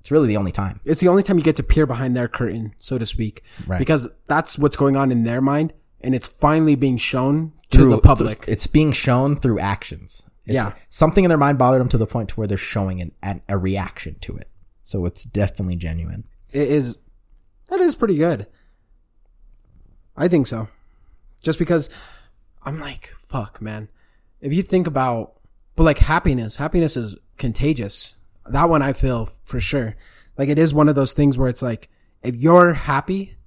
it's 0.00 0.10
really 0.10 0.28
the 0.28 0.36
only 0.36 0.52
time 0.52 0.80
It's 0.84 1.00
the 1.00 1.08
only 1.08 1.22
time 1.22 1.36
you 1.38 1.44
get 1.44 1.56
to 1.56 1.62
peer 1.62 1.86
behind 1.86 2.16
their 2.16 2.26
curtain, 2.28 2.74
so 2.78 2.96
to 2.96 3.04
speak, 3.04 3.42
Right. 3.66 3.78
because 3.78 4.08
that's 4.26 4.58
what's 4.58 4.76
going 4.76 4.96
on 4.96 5.12
in 5.12 5.24
their 5.24 5.42
mind, 5.42 5.74
and 6.00 6.14
it's 6.14 6.26
finally 6.26 6.74
being 6.74 6.96
shown 6.96 7.52
to 7.70 7.84
the 7.86 7.98
public. 7.98 8.44
It's 8.48 8.66
being 8.66 8.92
shown 8.92 9.36
through 9.36 9.58
actions. 9.58 10.28
It's, 10.46 10.54
Yeah. 10.54 10.72
Something 10.88 11.24
in 11.24 11.28
their 11.28 11.36
mind 11.38 11.58
bothered 11.58 11.80
them 11.82 11.88
to 11.90 11.98
the 11.98 12.06
point 12.06 12.30
to 12.30 12.36
where 12.36 12.46
they're 12.48 12.56
showing 12.56 13.02
an, 13.02 13.12
an, 13.22 13.42
a 13.48 13.58
reaction 13.58 14.16
to 14.22 14.36
it. 14.36 14.48
So 14.82 15.04
it's 15.04 15.22
definitely 15.22 15.76
genuine. 15.76 16.24
it 16.52 16.68
is 16.68 16.96
that 17.68 17.78
is 17.80 17.94
pretty 17.94 18.16
good. 18.16 18.46
I 20.16 20.28
think 20.28 20.46
so. 20.46 20.68
Just 21.42 21.58
because 21.58 21.90
I'm 22.62 22.80
like, 22.80 23.06
fuck, 23.08 23.60
man. 23.62 23.88
If 24.40 24.52
you 24.54 24.62
think 24.62 24.86
about 24.86 25.34
but 25.80 25.86
like 25.86 25.98
happiness, 26.00 26.56
happiness 26.56 26.94
is 26.94 27.16
contagious. 27.38 28.20
That 28.44 28.68
one 28.68 28.82
I 28.82 28.92
feel 28.92 29.30
for 29.44 29.60
sure. 29.60 29.96
Like 30.36 30.50
it 30.50 30.58
is 30.58 30.74
one 30.74 30.90
of 30.90 30.94
those 30.94 31.14
things 31.14 31.38
where 31.38 31.48
it's 31.48 31.62
like, 31.62 31.88
if 32.22 32.36
you're 32.36 32.74
happy 32.74 33.38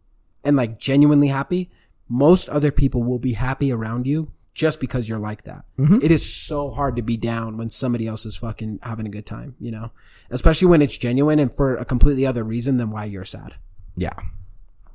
and 0.43 0.57
like 0.57 0.79
genuinely 0.79 1.27
happy, 1.27 1.69
most 2.09 2.49
other 2.49 2.71
people 2.71 3.03
will 3.03 3.19
be 3.19 3.33
happy 3.33 3.71
around 3.71 4.07
you 4.07 4.31
just 4.55 4.79
because 4.79 5.07
you're 5.07 5.19
like 5.19 5.43
that. 5.43 5.65
Mm-hmm. 5.77 5.99
It 6.01 6.09
is 6.09 6.25
so 6.25 6.71
hard 6.71 6.95
to 6.95 7.03
be 7.03 7.17
down 7.17 7.55
when 7.55 7.69
somebody 7.69 8.07
else 8.07 8.25
is 8.25 8.35
fucking 8.35 8.79
having 8.81 9.05
a 9.05 9.11
good 9.11 9.27
time, 9.27 9.53
you 9.59 9.69
know, 9.69 9.91
especially 10.31 10.69
when 10.69 10.81
it's 10.81 10.97
genuine 10.97 11.37
and 11.37 11.53
for 11.53 11.75
a 11.75 11.85
completely 11.85 12.25
other 12.25 12.43
reason 12.43 12.77
than 12.77 12.89
why 12.89 13.05
you're 13.05 13.23
sad. 13.23 13.53
Yeah. 13.95 14.15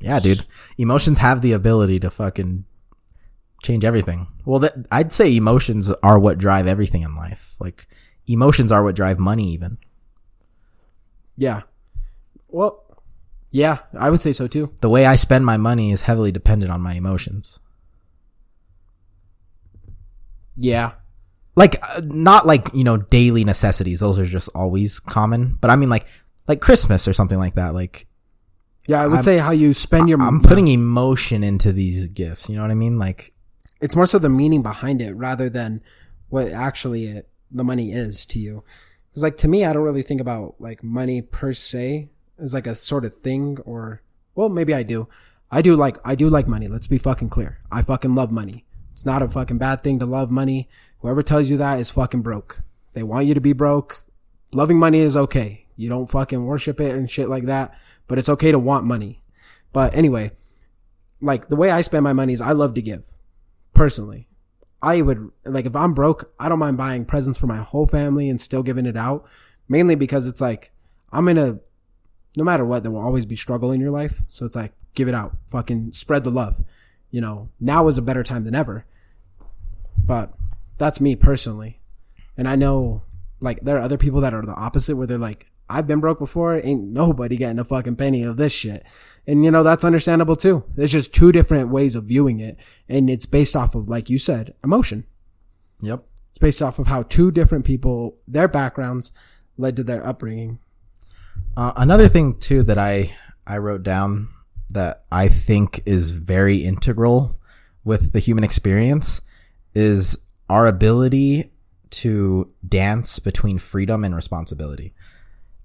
Yeah, 0.01 0.18
dude. 0.18 0.45
Emotions 0.76 1.20
have 1.20 1.41
the 1.41 1.53
ability 1.53 2.01
to 2.01 2.11
fucking 2.11 2.64
change 3.63 3.85
everything. 3.85 4.27
Well, 4.45 4.61
that, 4.61 4.87
I'd 4.91 5.13
say 5.13 5.37
emotions 5.37 5.91
are 6.03 6.19
what 6.19 6.39
drive 6.39 6.67
everything 6.67 7.03
in 7.03 7.15
life. 7.15 7.57
Like, 7.61 7.87
emotions 8.27 8.73
are 8.73 8.83
what 8.83 8.97
drive 8.97 9.19
money, 9.19 9.49
even. 9.49 9.79
Yeah. 11.37 11.63
Well, 12.49 12.85
yeah, 13.51 13.79
I 13.99 14.11
would 14.11 14.21
say 14.21 14.33
so 14.33 14.47
too. 14.47 14.75
The 14.81 14.91
way 14.91 15.07
I 15.07 15.17
spend 15.17 15.47
my 15.47 15.57
money 15.57 15.91
is 15.91 16.03
heavily 16.03 16.33
dependent 16.33 16.71
on 16.71 16.81
my 16.81 16.95
emotions. 16.95 17.61
Yeah. 20.57 20.93
Like, 21.55 21.77
uh, 21.83 22.03
not 22.05 22.47
like, 22.47 22.69
you 22.75 22.85
know, 22.85 22.97
daily 22.97 23.45
necessities. 23.45 24.01
Those 24.01 24.19
are 24.19 24.25
just 24.25 24.49
always 24.55 25.01
common. 25.01 25.57
But 25.61 25.71
I 25.71 25.77
mean, 25.77 25.89
like, 25.89 26.07
like 26.47 26.61
Christmas 26.61 27.09
or 27.09 27.13
something 27.13 27.39
like 27.39 27.55
that. 27.55 27.75
Like, 27.75 28.07
Yeah, 28.87 29.03
I 29.03 29.07
would 29.07 29.23
say 29.23 29.39
how 29.39 29.51
you 29.51 29.75
spend 29.75 30.09
your 30.09 30.21
I'm 30.21 30.41
putting 30.41 30.69
emotion 30.69 31.43
into 31.43 31.73
these 31.73 32.09
gifts. 32.09 32.49
You 32.49 32.57
know 32.57 32.63
what 32.63 32.71
I 32.71 32.77
mean? 32.77 32.99
Like, 32.99 33.33
it's 33.81 33.97
more 33.97 34.07
so 34.07 34.18
the 34.18 34.29
meaning 34.29 34.62
behind 34.62 35.01
it 35.01 35.12
rather 35.12 35.49
than 35.49 35.83
what 36.29 36.49
actually 36.49 37.05
it, 37.05 37.29
the 37.51 37.64
money 37.64 37.91
is 37.93 38.26
to 38.26 38.39
you. 38.39 38.64
Cause 39.14 39.22
like 39.22 39.37
to 39.39 39.49
me, 39.49 39.64
I 39.64 39.72
don't 39.72 39.85
really 39.85 40.03
think 40.03 40.20
about 40.20 40.57
like 40.59 40.83
money 40.83 41.22
per 41.22 41.53
se 41.53 42.11
as 42.39 42.55
like 42.55 42.66
a 42.66 42.74
sort 42.74 43.05
of 43.05 43.14
thing 43.14 43.59
or, 43.64 44.03
well, 44.35 44.49
maybe 44.49 44.74
I 44.74 44.83
do. 44.83 45.09
I 45.51 45.62
do 45.62 45.74
like, 45.76 45.97
I 46.05 46.14
do 46.14 46.29
like 46.29 46.47
money. 46.47 46.68
Let's 46.68 46.87
be 46.87 46.99
fucking 46.99 47.31
clear. 47.31 47.61
I 47.72 47.83
fucking 47.83 48.14
love 48.14 48.31
money. 48.31 48.66
It's 48.93 49.07
not 49.07 49.22
a 49.22 49.29
fucking 49.29 49.59
bad 49.59 49.83
thing 49.83 49.99
to 50.01 50.07
love 50.07 50.31
money. 50.31 50.68
Whoever 51.01 51.22
tells 51.22 51.51
you 51.51 51.57
that 51.57 51.79
is 51.79 51.91
fucking 51.91 52.22
broke. 52.22 52.62
They 52.95 53.03
want 53.03 53.26
you 53.26 53.35
to 53.35 53.41
be 53.41 53.53
broke. 53.53 54.05
Loving 54.53 54.79
money 54.79 54.99
is 54.99 55.16
okay. 55.16 55.66
You 55.76 55.89
don't 55.89 56.11
fucking 56.11 56.45
worship 56.45 56.81
it 56.81 56.95
and 56.97 57.09
shit 57.09 57.29
like 57.29 57.45
that, 57.45 57.79
but 58.09 58.18
it's 58.18 58.29
okay 58.29 58.51
to 58.51 58.59
want 58.59 58.85
money. 58.85 59.22
But 59.72 59.95
anyway, 59.95 60.33
like 61.20 61.49
the 61.49 61.57
way 61.57 61.70
I 61.70 61.83
spend 61.83 62.05
my 62.05 62.12
money 62.12 62.33
is 62.33 62.41
I 62.41 62.53
love 62.53 62.74
to 62.74 62.83
give 62.83 63.05
personally. 63.79 64.26
I 64.83 65.03
would 65.03 65.31
like 65.45 65.66
if 65.66 65.74
I'm 65.74 65.95
broke, 65.95 66.33
I 66.39 66.49
don't 66.49 66.59
mind 66.59 66.76
buying 66.76 67.05
presents 67.05 67.39
for 67.39 67.47
my 67.47 67.59
whole 67.59 67.87
family 67.87 68.29
and 68.29 68.41
still 68.41 68.62
giving 68.62 68.87
it 68.87 68.97
out. 68.97 69.26
Mainly 69.68 69.95
because 69.95 70.26
it's 70.26 70.41
like 70.41 70.72
I'm 71.12 71.29
in 71.29 71.39
a 71.39 71.61
no 72.37 72.45
matter 72.45 72.64
what, 72.64 72.83
there 72.83 72.93
will 72.93 73.01
always 73.01 73.26
be 73.26 73.35
struggle 73.35 73.72
in 73.72 73.81
your 73.81 73.91
life. 73.91 74.20
So 74.29 74.45
it's 74.45 74.57
like 74.57 74.72
give 74.95 75.09
it 75.09 75.14
out. 75.14 75.37
Fucking 75.49 75.93
spread 75.93 76.24
the 76.24 76.31
love. 76.31 76.64
You 77.11 77.20
know, 77.20 77.49
now 77.59 77.89
is 77.89 77.99
a 77.99 78.03
better 78.03 78.22
time 78.22 78.45
than 78.45 78.55
ever. 78.55 78.85
But 79.97 80.33
that's 80.76 81.01
me 81.01 81.16
personally. 81.16 81.81
And 82.37 82.49
I 82.49 82.55
know 82.55 83.03
like 83.41 83.61
there 83.61 83.76
are 83.76 83.83
other 83.83 83.99
people 83.99 84.20
that 84.20 84.35
are 84.35 84.43
the 84.43 84.53
opposite 84.53 84.97
where 84.97 85.07
they're 85.07 85.18
like, 85.18 85.51
I've 85.71 85.87
been 85.87 86.01
broke 86.01 86.19
before, 86.19 86.61
ain't 86.64 86.93
nobody 86.93 87.37
getting 87.37 87.59
a 87.59 87.64
fucking 87.64 87.97
penny 87.97 88.23
of 88.23 88.37
this 88.37 88.53
shit. 88.53 88.85
And 89.27 89.45
you 89.45 89.51
know, 89.51 89.62
that's 89.62 89.85
understandable 89.85 90.37
too. 90.37 90.64
There's 90.75 90.93
just 90.93 91.14
two 91.14 91.33
different 91.33 91.71
ways 91.71 91.95
of 91.95 92.05
viewing 92.05 92.41
it. 92.41 92.59
And 92.89 93.11
it's 93.11 93.27
based 93.27 93.55
off 93.55 93.75
of, 93.75 93.89
like 93.89 94.09
you 94.09 94.19
said, 94.19 94.55
emotion. 94.64 95.05
yep. 95.83 96.05
It's 96.31 96.39
based 96.39 96.62
off 96.62 96.79
of 96.79 96.87
how 96.87 97.03
two 97.03 97.31
different 97.31 97.64
people, 97.66 98.16
their 98.27 98.49
backgrounds 98.49 99.12
led 99.57 99.77
to 99.77 99.85
their 99.85 100.07
upbringing. 100.07 100.61
Uh, 101.57 101.73
another 101.77 102.09
thing 102.09 102.39
too 102.39 102.62
that 102.62 102.79
I 102.79 103.14
I 103.47 103.59
wrote 103.59 103.83
down 103.83 104.29
that 104.71 105.05
I 105.11 105.29
think 105.29 105.81
is 105.87 106.12
very 106.12 106.59
integral 106.59 107.39
with 107.85 108.12
the 108.12 108.19
human 108.19 108.45
experience 108.45 109.23
is 109.75 110.27
our 110.49 110.66
ability 110.66 111.51
to 111.91 112.49
dance 112.66 113.19
between 113.19 113.59
freedom 113.59 114.05
and 114.05 114.14
responsibility. 114.14 114.95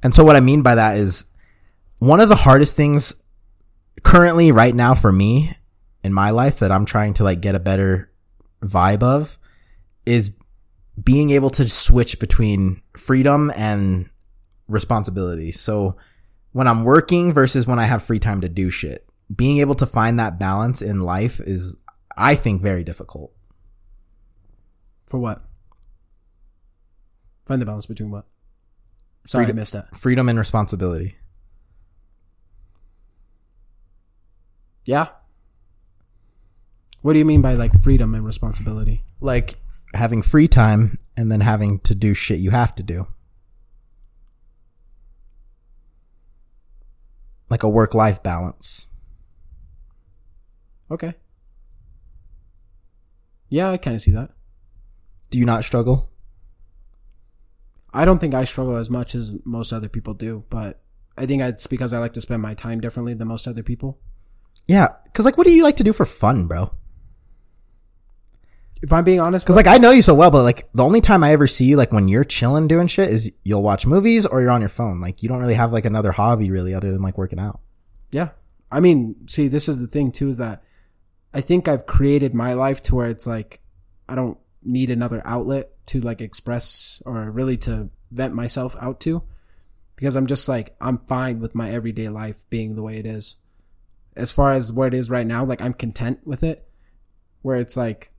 And 0.03 0.13
so 0.13 0.23
what 0.23 0.35
I 0.35 0.41
mean 0.41 0.61
by 0.61 0.75
that 0.75 0.97
is 0.97 1.25
one 1.99 2.19
of 2.19 2.29
the 2.29 2.35
hardest 2.35 2.75
things 2.75 3.23
currently 4.03 4.51
right 4.51 4.75
now 4.75 4.93
for 4.93 5.11
me 5.11 5.51
in 6.03 6.13
my 6.13 6.29
life 6.29 6.59
that 6.59 6.71
I'm 6.71 6.85
trying 6.85 7.13
to 7.15 7.23
like 7.23 7.41
get 7.41 7.55
a 7.55 7.59
better 7.59 8.11
vibe 8.61 9.01
of 9.01 9.37
is 10.05 10.37
being 11.01 11.29
able 11.29 11.49
to 11.51 11.67
switch 11.67 12.19
between 12.19 12.81
freedom 12.97 13.51
and 13.55 14.09
responsibility. 14.67 15.51
So 15.51 15.95
when 16.51 16.67
I'm 16.67 16.83
working 16.83 17.33
versus 17.33 17.65
when 17.65 17.79
I 17.79 17.85
have 17.85 18.03
free 18.03 18.19
time 18.19 18.41
to 18.41 18.49
do 18.49 18.69
shit, 18.69 19.07
being 19.33 19.57
able 19.59 19.75
to 19.75 19.85
find 19.85 20.19
that 20.19 20.37
balance 20.37 20.81
in 20.81 21.01
life 21.01 21.39
is, 21.39 21.77
I 22.17 22.35
think, 22.35 22.61
very 22.61 22.83
difficult. 22.83 23.33
For 25.07 25.19
what? 25.19 25.41
Find 27.47 27.61
the 27.61 27.65
balance 27.65 27.85
between 27.85 28.11
what? 28.11 28.25
Sorry, 29.25 29.45
I 29.45 29.51
missed 29.53 29.73
that. 29.73 29.95
Freedom 29.95 30.27
and 30.27 30.37
responsibility. 30.37 31.15
Yeah. 34.85 35.07
What 37.01 37.13
do 37.13 37.19
you 37.19 37.25
mean 37.25 37.41
by 37.41 37.53
like 37.53 37.73
freedom 37.79 38.13
and 38.15 38.25
responsibility? 38.25 39.01
Like 39.21 39.55
having 39.93 40.21
free 40.21 40.47
time 40.47 40.97
and 41.15 41.31
then 41.31 41.41
having 41.41 41.79
to 41.79 41.95
do 41.95 42.13
shit 42.13 42.39
you 42.39 42.51
have 42.51 42.75
to 42.75 42.83
do. 42.83 43.07
Like 47.49 47.63
a 47.63 47.69
work 47.69 47.93
life 47.93 48.21
balance. 48.23 48.87
Okay. 50.89 51.13
Yeah, 53.49 53.69
I 53.69 53.77
kind 53.77 53.95
of 53.95 54.01
see 54.01 54.11
that. 54.11 54.31
Do 55.29 55.37
you 55.37 55.45
not 55.45 55.63
struggle? 55.63 56.09
I 57.93 58.05
don't 58.05 58.19
think 58.19 58.33
I 58.33 58.43
struggle 58.43 58.75
as 58.75 58.89
much 58.89 59.13
as 59.13 59.37
most 59.45 59.71
other 59.71 59.89
people 59.89 60.13
do, 60.13 60.43
but 60.49 60.81
I 61.17 61.25
think 61.25 61.41
it's 61.43 61.67
because 61.67 61.93
I 61.93 61.99
like 61.99 62.13
to 62.13 62.21
spend 62.21 62.41
my 62.41 62.53
time 62.55 62.81
differently 62.81 63.13
than 63.13 63.27
most 63.27 63.47
other 63.47 63.63
people. 63.63 63.99
Yeah. 64.67 64.87
Cause 65.13 65.25
like, 65.25 65.37
what 65.37 65.45
do 65.45 65.53
you 65.53 65.63
like 65.63 65.75
to 65.77 65.83
do 65.83 65.93
for 65.93 66.05
fun, 66.05 66.47
bro? 66.47 66.73
If 68.81 68.91
I'm 68.91 69.03
being 69.03 69.19
honest, 69.19 69.45
Cause 69.45 69.55
like 69.55 69.67
I 69.67 69.77
know 69.77 69.91
you 69.91 70.01
so 70.01 70.13
well, 70.13 70.31
but 70.31 70.43
like 70.43 70.69
the 70.73 70.83
only 70.83 71.01
time 71.01 71.23
I 71.23 71.31
ever 71.31 71.47
see 71.47 71.65
you 71.65 71.77
like 71.77 71.91
when 71.91 72.07
you're 72.07 72.23
chilling 72.23 72.67
doing 72.67 72.87
shit 72.87 73.09
is 73.09 73.31
you'll 73.43 73.61
watch 73.61 73.85
movies 73.85 74.25
or 74.25 74.41
you're 74.41 74.51
on 74.51 74.61
your 74.61 74.69
phone. 74.69 74.99
Like 74.99 75.21
you 75.23 75.29
don't 75.29 75.39
really 75.39 75.53
have 75.53 75.71
like 75.71 75.85
another 75.85 76.11
hobby 76.11 76.51
really 76.51 76.73
other 76.73 76.91
than 76.91 77.01
like 77.01 77.17
working 77.17 77.39
out. 77.39 77.61
Yeah. 78.11 78.29
I 78.71 78.79
mean, 78.79 79.27
see, 79.27 79.47
this 79.47 79.69
is 79.69 79.79
the 79.79 79.87
thing 79.87 80.11
too, 80.11 80.29
is 80.29 80.37
that 80.37 80.63
I 81.33 81.41
think 81.41 81.67
I've 81.67 81.85
created 81.85 82.33
my 82.33 82.53
life 82.53 82.81
to 82.83 82.95
where 82.95 83.07
it's 83.07 83.27
like, 83.27 83.61
I 84.09 84.15
don't 84.15 84.37
need 84.63 84.89
another 84.89 85.21
outlet 85.25 85.72
to 85.87 85.99
like 85.99 86.21
express 86.21 87.01
or 87.05 87.29
really 87.31 87.57
to 87.57 87.89
vent 88.11 88.33
myself 88.33 88.75
out 88.79 88.99
to 89.01 89.23
because 89.95 90.15
I'm 90.15 90.27
just 90.27 90.47
like, 90.47 90.75
I'm 90.81 90.99
fine 90.99 91.39
with 91.39 91.55
my 91.55 91.69
everyday 91.69 92.09
life 92.09 92.45
being 92.49 92.75
the 92.75 92.83
way 92.83 92.97
it 92.97 93.05
is. 93.05 93.37
As 94.15 94.31
far 94.31 94.51
as 94.51 94.71
where 94.71 94.87
it 94.87 94.93
is 94.93 95.09
right 95.09 95.25
now, 95.25 95.43
like 95.43 95.61
I'm 95.61 95.73
content 95.73 96.19
with 96.25 96.43
it 96.43 96.67
where 97.41 97.57
it's 97.57 97.75
like, 97.77 98.11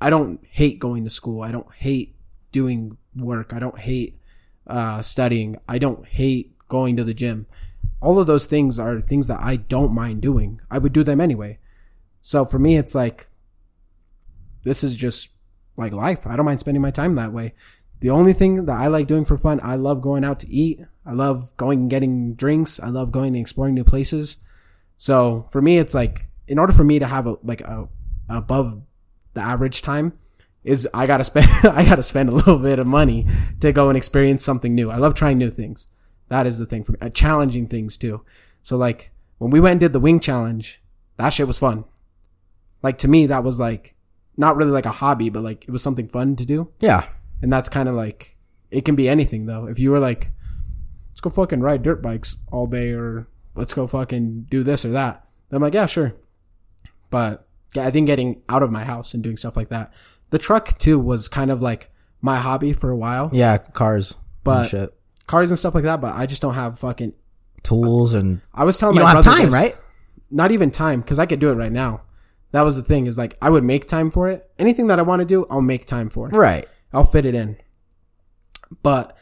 I 0.00 0.10
don't 0.10 0.44
hate 0.44 0.78
going 0.78 1.04
to 1.04 1.10
school. 1.10 1.42
I 1.42 1.52
don't 1.52 1.72
hate 1.74 2.16
doing 2.50 2.96
work. 3.14 3.52
I 3.52 3.58
don't 3.58 3.78
hate, 3.78 4.18
uh, 4.66 5.02
studying. 5.02 5.56
I 5.68 5.78
don't 5.78 6.06
hate 6.06 6.56
going 6.68 6.96
to 6.96 7.04
the 7.04 7.14
gym 7.14 7.46
all 8.02 8.18
of 8.18 8.26
those 8.26 8.46
things 8.46 8.78
are 8.78 9.00
things 9.00 9.28
that 9.28 9.40
I 9.40 9.56
don't 9.56 9.94
mind 9.94 10.20
doing. 10.20 10.60
I 10.70 10.78
would 10.78 10.92
do 10.92 11.04
them 11.04 11.20
anyway. 11.20 11.58
So 12.20 12.44
for 12.44 12.58
me, 12.58 12.76
it's 12.76 12.94
like, 12.96 13.28
this 14.64 14.82
is 14.82 14.96
just 14.96 15.28
like 15.76 15.92
life. 15.92 16.26
I 16.26 16.36
don't 16.36 16.46
mind 16.46 16.60
spending 16.60 16.82
my 16.82 16.90
time 16.90 17.14
that 17.16 17.32
way. 17.32 17.54
The 18.00 18.10
only 18.10 18.32
thing 18.32 18.66
that 18.66 18.76
I 18.76 18.88
like 18.88 19.06
doing 19.06 19.24
for 19.24 19.38
fun, 19.38 19.60
I 19.62 19.76
love 19.76 20.00
going 20.02 20.24
out 20.24 20.40
to 20.40 20.48
eat. 20.48 20.80
I 21.06 21.12
love 21.12 21.56
going 21.56 21.80
and 21.80 21.90
getting 21.90 22.34
drinks. 22.34 22.80
I 22.80 22.88
love 22.88 23.12
going 23.12 23.28
and 23.28 23.36
exploring 23.36 23.74
new 23.74 23.84
places. 23.84 24.44
So 24.96 25.46
for 25.50 25.62
me, 25.62 25.78
it's 25.78 25.94
like, 25.94 26.26
in 26.48 26.58
order 26.58 26.72
for 26.72 26.84
me 26.84 26.98
to 26.98 27.06
have 27.06 27.26
a, 27.26 27.36
like 27.42 27.60
a, 27.60 27.88
above 28.28 28.82
the 29.34 29.40
average 29.40 29.82
time 29.82 30.18
is 30.64 30.88
I 30.92 31.06
gotta 31.06 31.24
spend, 31.24 31.46
I 31.64 31.84
gotta 31.84 32.02
spend 32.02 32.28
a 32.28 32.32
little 32.32 32.58
bit 32.58 32.78
of 32.78 32.86
money 32.86 33.26
to 33.60 33.72
go 33.72 33.88
and 33.88 33.96
experience 33.96 34.44
something 34.44 34.74
new. 34.74 34.90
I 34.90 34.96
love 34.96 35.14
trying 35.14 35.38
new 35.38 35.50
things. 35.50 35.86
That 36.28 36.46
is 36.46 36.58
the 36.58 36.66
thing 36.66 36.84
for 36.84 36.92
me. 36.92 36.98
Uh, 37.00 37.08
challenging 37.08 37.66
things 37.66 37.96
too. 37.96 38.24
So 38.62 38.76
like 38.76 39.12
when 39.38 39.50
we 39.50 39.60
went 39.60 39.72
and 39.72 39.80
did 39.80 39.92
the 39.92 40.00
wing 40.00 40.20
challenge, 40.20 40.82
that 41.18 41.32
shit 41.32 41.46
was 41.46 41.58
fun. 41.58 41.84
Like 42.82 42.98
to 42.98 43.08
me, 43.08 43.26
that 43.26 43.44
was 43.44 43.60
like 43.60 43.94
not 44.42 44.56
really 44.56 44.72
like 44.72 44.86
a 44.86 44.90
hobby, 45.02 45.30
but 45.30 45.42
like 45.42 45.64
it 45.68 45.70
was 45.70 45.82
something 45.82 46.08
fun 46.08 46.36
to 46.36 46.44
do. 46.44 46.70
Yeah. 46.80 47.02
And 47.42 47.52
that's 47.52 47.68
kind 47.68 47.88
of 47.88 47.94
like 47.94 48.36
it 48.70 48.84
can 48.84 48.96
be 48.96 49.08
anything 49.08 49.46
though. 49.46 49.66
If 49.66 49.78
you 49.78 49.90
were 49.92 49.98
like, 50.00 50.30
let's 51.10 51.20
go 51.20 51.30
fucking 51.30 51.60
ride 51.60 51.82
dirt 51.82 52.02
bikes 52.02 52.36
all 52.50 52.66
day, 52.66 52.92
or 52.92 53.28
let's 53.54 53.72
go 53.72 53.86
fucking 53.86 54.46
do 54.50 54.62
this 54.62 54.84
or 54.84 54.90
that, 54.90 55.24
I'm 55.50 55.62
like, 55.62 55.74
yeah, 55.74 55.86
sure. 55.86 56.14
But 57.10 57.46
yeah, 57.74 57.86
I 57.86 57.90
think 57.90 58.06
getting 58.06 58.42
out 58.48 58.62
of 58.62 58.70
my 58.70 58.84
house 58.84 59.14
and 59.14 59.22
doing 59.22 59.36
stuff 59.36 59.56
like 59.56 59.68
that. 59.68 59.94
The 60.30 60.38
truck 60.38 60.76
too 60.78 60.98
was 60.98 61.28
kind 61.28 61.50
of 61.50 61.62
like 61.62 61.90
my 62.20 62.36
hobby 62.38 62.72
for 62.72 62.90
a 62.90 62.96
while. 62.96 63.30
Yeah. 63.32 63.58
Cars. 63.58 64.16
But- 64.44 64.60
and 64.62 64.68
shit. 64.70 64.94
cars 65.26 65.50
and 65.50 65.58
stuff 65.58 65.74
like 65.74 65.84
that, 65.84 66.00
but 66.00 66.14
I 66.16 66.26
just 66.26 66.42
don't 66.42 66.54
have 66.54 66.78
fucking 66.78 67.14
tools 67.62 68.12
and 68.14 68.40
I 68.52 68.64
was 68.64 68.76
telling 68.76 68.96
you 68.96 69.02
my 69.02 69.12
don't 69.12 69.24
have 69.24 69.24
brother 69.24 69.38
time, 69.42 69.50
this. 69.50 69.62
right? 69.62 69.76
Not 70.30 70.50
even 70.50 70.70
time, 70.70 71.00
because 71.00 71.18
I 71.18 71.26
could 71.26 71.38
do 71.40 71.50
it 71.50 71.54
right 71.54 71.70
now. 71.70 72.02
That 72.52 72.62
was 72.62 72.76
the 72.76 72.82
thing. 72.82 73.06
Is 73.06 73.18
like 73.18 73.36
I 73.42 73.50
would 73.50 73.64
make 73.64 73.86
time 73.86 74.10
for 74.10 74.28
it. 74.28 74.48
Anything 74.58 74.86
that 74.88 74.98
I 74.98 75.02
want 75.02 75.20
to 75.20 75.26
do, 75.26 75.46
I'll 75.50 75.60
make 75.62 75.86
time 75.86 76.08
for. 76.10 76.28
Right. 76.28 76.64
I'll 76.92 77.04
fit 77.04 77.24
it 77.24 77.34
in. 77.34 77.56
But 78.82 79.16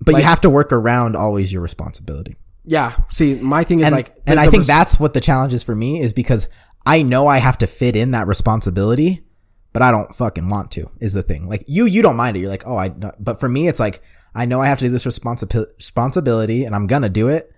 But 0.00 0.14
Like- 0.14 0.22
you 0.22 0.28
have 0.28 0.40
to 0.42 0.50
work 0.50 0.70
around 0.72 1.16
always 1.16 1.52
your 1.52 1.62
responsibility. 1.62 2.36
yeah, 2.64 2.92
see, 3.10 3.36
my 3.36 3.64
thing 3.64 3.80
is 3.80 3.86
And, 3.86 3.94
like, 3.94 4.14
and 4.26 4.38
I 4.38 4.44
think 4.44 4.62
res- 4.62 4.66
that's 4.66 5.00
what 5.00 5.14
the 5.14 5.20
challenge 5.20 5.52
is 5.54 5.62
for 5.62 5.74
me 5.74 6.00
is 6.00 6.12
because 6.12 6.48
I 6.84 7.02
know 7.02 7.26
I 7.26 7.38
have 7.38 7.56
to 7.58 7.66
fit 7.66 7.96
in 7.96 8.10
that 8.10 8.26
responsibility, 8.26 9.24
but 9.72 9.80
I 9.82 9.90
don't 9.90 10.14
fucking 10.14 10.48
want 10.50 10.70
to 10.72 10.90
is 11.00 11.14
the 11.14 11.22
thing. 11.22 11.48
Like 11.48 11.64
you, 11.66 11.86
you 11.86 12.02
don't 12.02 12.16
mind 12.16 12.36
it. 12.36 12.40
You're 12.40 12.50
like, 12.50 12.64
oh, 12.66 12.76
I, 12.76 12.90
but 13.18 13.40
for 13.40 13.48
me, 13.48 13.68
it's 13.68 13.80
like, 13.80 14.02
I 14.34 14.44
know 14.44 14.60
I 14.60 14.66
have 14.66 14.78
to 14.80 14.86
do 14.86 14.90
this 14.90 15.04
responsi- 15.06 15.66
responsibility 15.76 16.64
and 16.64 16.74
I'm 16.74 16.86
gonna 16.86 17.08
do 17.08 17.28
it, 17.28 17.50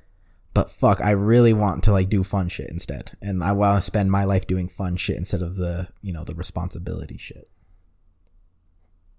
but 0.57 0.71
fuck, 0.71 1.01
I 1.03 1.11
really 1.13 1.53
want 1.53 1.85
to 1.85 1.93
like 1.93 2.09
do 2.09 2.25
fun 2.25 2.49
shit 2.49 2.71
instead. 2.71 3.13
And 3.21 3.45
I 3.45 3.53
want 3.53 3.77
to 3.77 3.83
spend 3.83 4.11
my 4.11 4.25
life 4.25 4.47
doing 4.47 4.69
fun 4.69 4.97
shit 4.97 5.17
instead 5.17 5.43
of 5.43 5.57
the, 5.57 5.89
you 6.03 6.13
know, 6.13 6.25
the 6.25 6.35
responsibility 6.35 7.19
shit. 7.19 7.49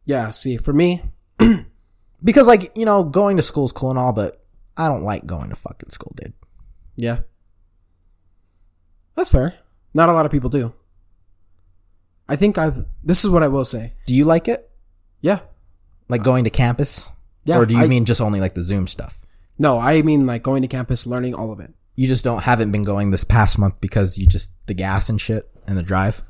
yeah. 0.03 0.31
See, 0.31 0.57
for 0.57 0.73
me, 0.73 1.01
Because 2.23 2.47
like, 2.47 2.75
you 2.75 2.83
know, 2.85 3.03
going 3.03 3.37
to 3.37 3.43
school 3.43 3.65
is 3.65 3.71
cool 3.71 3.91
and 3.91 3.99
all, 3.99 4.11
but 4.13 4.43
I 4.75 4.87
don't 4.87 5.03
like 5.03 5.27
going 5.27 5.49
to 5.49 5.55
fucking 5.55 5.91
school, 5.91 6.13
dude. 6.19 6.33
yeah, 6.95 7.19
that's 9.15 9.31
fair. 9.31 9.53
Not 9.93 10.09
a 10.09 10.13
lot 10.13 10.25
of 10.25 10.31
people 10.31 10.49
do. 10.49 10.73
I 12.27 12.35
think 12.35 12.57
I've. 12.57 12.85
This 13.03 13.23
is 13.23 13.29
what 13.31 13.43
I 13.43 13.47
will 13.47 13.65
say. 13.65 13.93
Do 14.07 14.13
you 14.15 14.25
like 14.25 14.47
it? 14.47 14.67
Yeah. 15.21 15.39
Like 16.09 16.23
going 16.23 16.43
to 16.45 16.49
campus? 16.49 17.11
Yeah, 17.45 17.59
Or 17.59 17.65
do 17.67 17.75
you 17.75 17.83
I- 17.83 17.87
mean 17.87 18.05
just 18.05 18.19
only 18.21 18.41
like 18.41 18.55
the 18.55 18.63
Zoom 18.63 18.87
stuff? 18.87 19.25
No, 19.59 19.79
I 19.79 20.01
mean 20.01 20.25
like 20.25 20.43
going 20.43 20.61
to 20.61 20.67
campus, 20.67 21.07
learning 21.07 21.33
all 21.33 21.51
of 21.51 21.59
it. 21.59 21.73
You 21.95 22.07
just 22.07 22.23
don't 22.23 22.43
haven't 22.43 22.71
been 22.71 22.83
going 22.83 23.09
this 23.11 23.23
past 23.23 23.57
month 23.57 23.81
because 23.81 24.17
you 24.17 24.27
just 24.27 24.51
the 24.67 24.73
gas 24.73 25.09
and 25.09 25.19
shit 25.19 25.49
and 25.67 25.77
the 25.77 25.83
drive. 25.83 26.21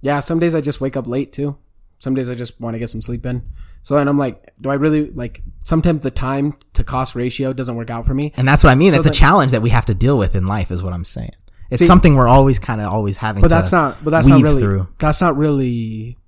Yeah, 0.00 0.20
some 0.20 0.38
days 0.38 0.54
I 0.54 0.60
just 0.60 0.80
wake 0.80 0.96
up 0.96 1.06
late 1.06 1.32
too. 1.32 1.56
Some 1.98 2.14
days 2.14 2.28
I 2.28 2.34
just 2.34 2.60
want 2.60 2.74
to 2.74 2.78
get 2.78 2.90
some 2.90 3.00
sleep 3.02 3.24
in. 3.26 3.42
So 3.82 3.96
and 3.98 4.08
I'm 4.08 4.18
like, 4.18 4.52
do 4.60 4.70
I 4.70 4.74
really 4.74 5.10
like? 5.10 5.42
Sometimes 5.64 6.00
the 6.00 6.10
time 6.10 6.54
to 6.72 6.84
cost 6.84 7.14
ratio 7.14 7.52
doesn't 7.52 7.76
work 7.76 7.90
out 7.90 8.06
for 8.06 8.14
me. 8.14 8.32
And 8.36 8.48
that's 8.48 8.64
what 8.64 8.70
I 8.70 8.74
mean. 8.74 8.92
That's 8.92 9.04
then- 9.04 9.12
a 9.12 9.14
challenge 9.14 9.52
that 9.52 9.62
we 9.62 9.70
have 9.70 9.84
to 9.86 9.94
deal 9.94 10.16
with 10.18 10.34
in 10.34 10.46
life, 10.46 10.70
is 10.70 10.82
what 10.82 10.92
I'm 10.92 11.04
saying. 11.04 11.30
It's 11.70 11.80
See- 11.80 11.86
something 11.86 12.14
we're 12.14 12.28
always 12.28 12.58
kind 12.58 12.80
of 12.80 12.88
always 12.88 13.18
having. 13.18 13.40
But 13.42 13.48
to 13.48 13.54
that's 13.54 13.72
not. 13.72 14.02
But 14.02 14.10
that's 14.10 14.26
not 14.26 14.42
really. 14.42 14.62
through. 14.62 14.88
That's 14.98 15.20
not 15.20 15.36
really. 15.36 16.18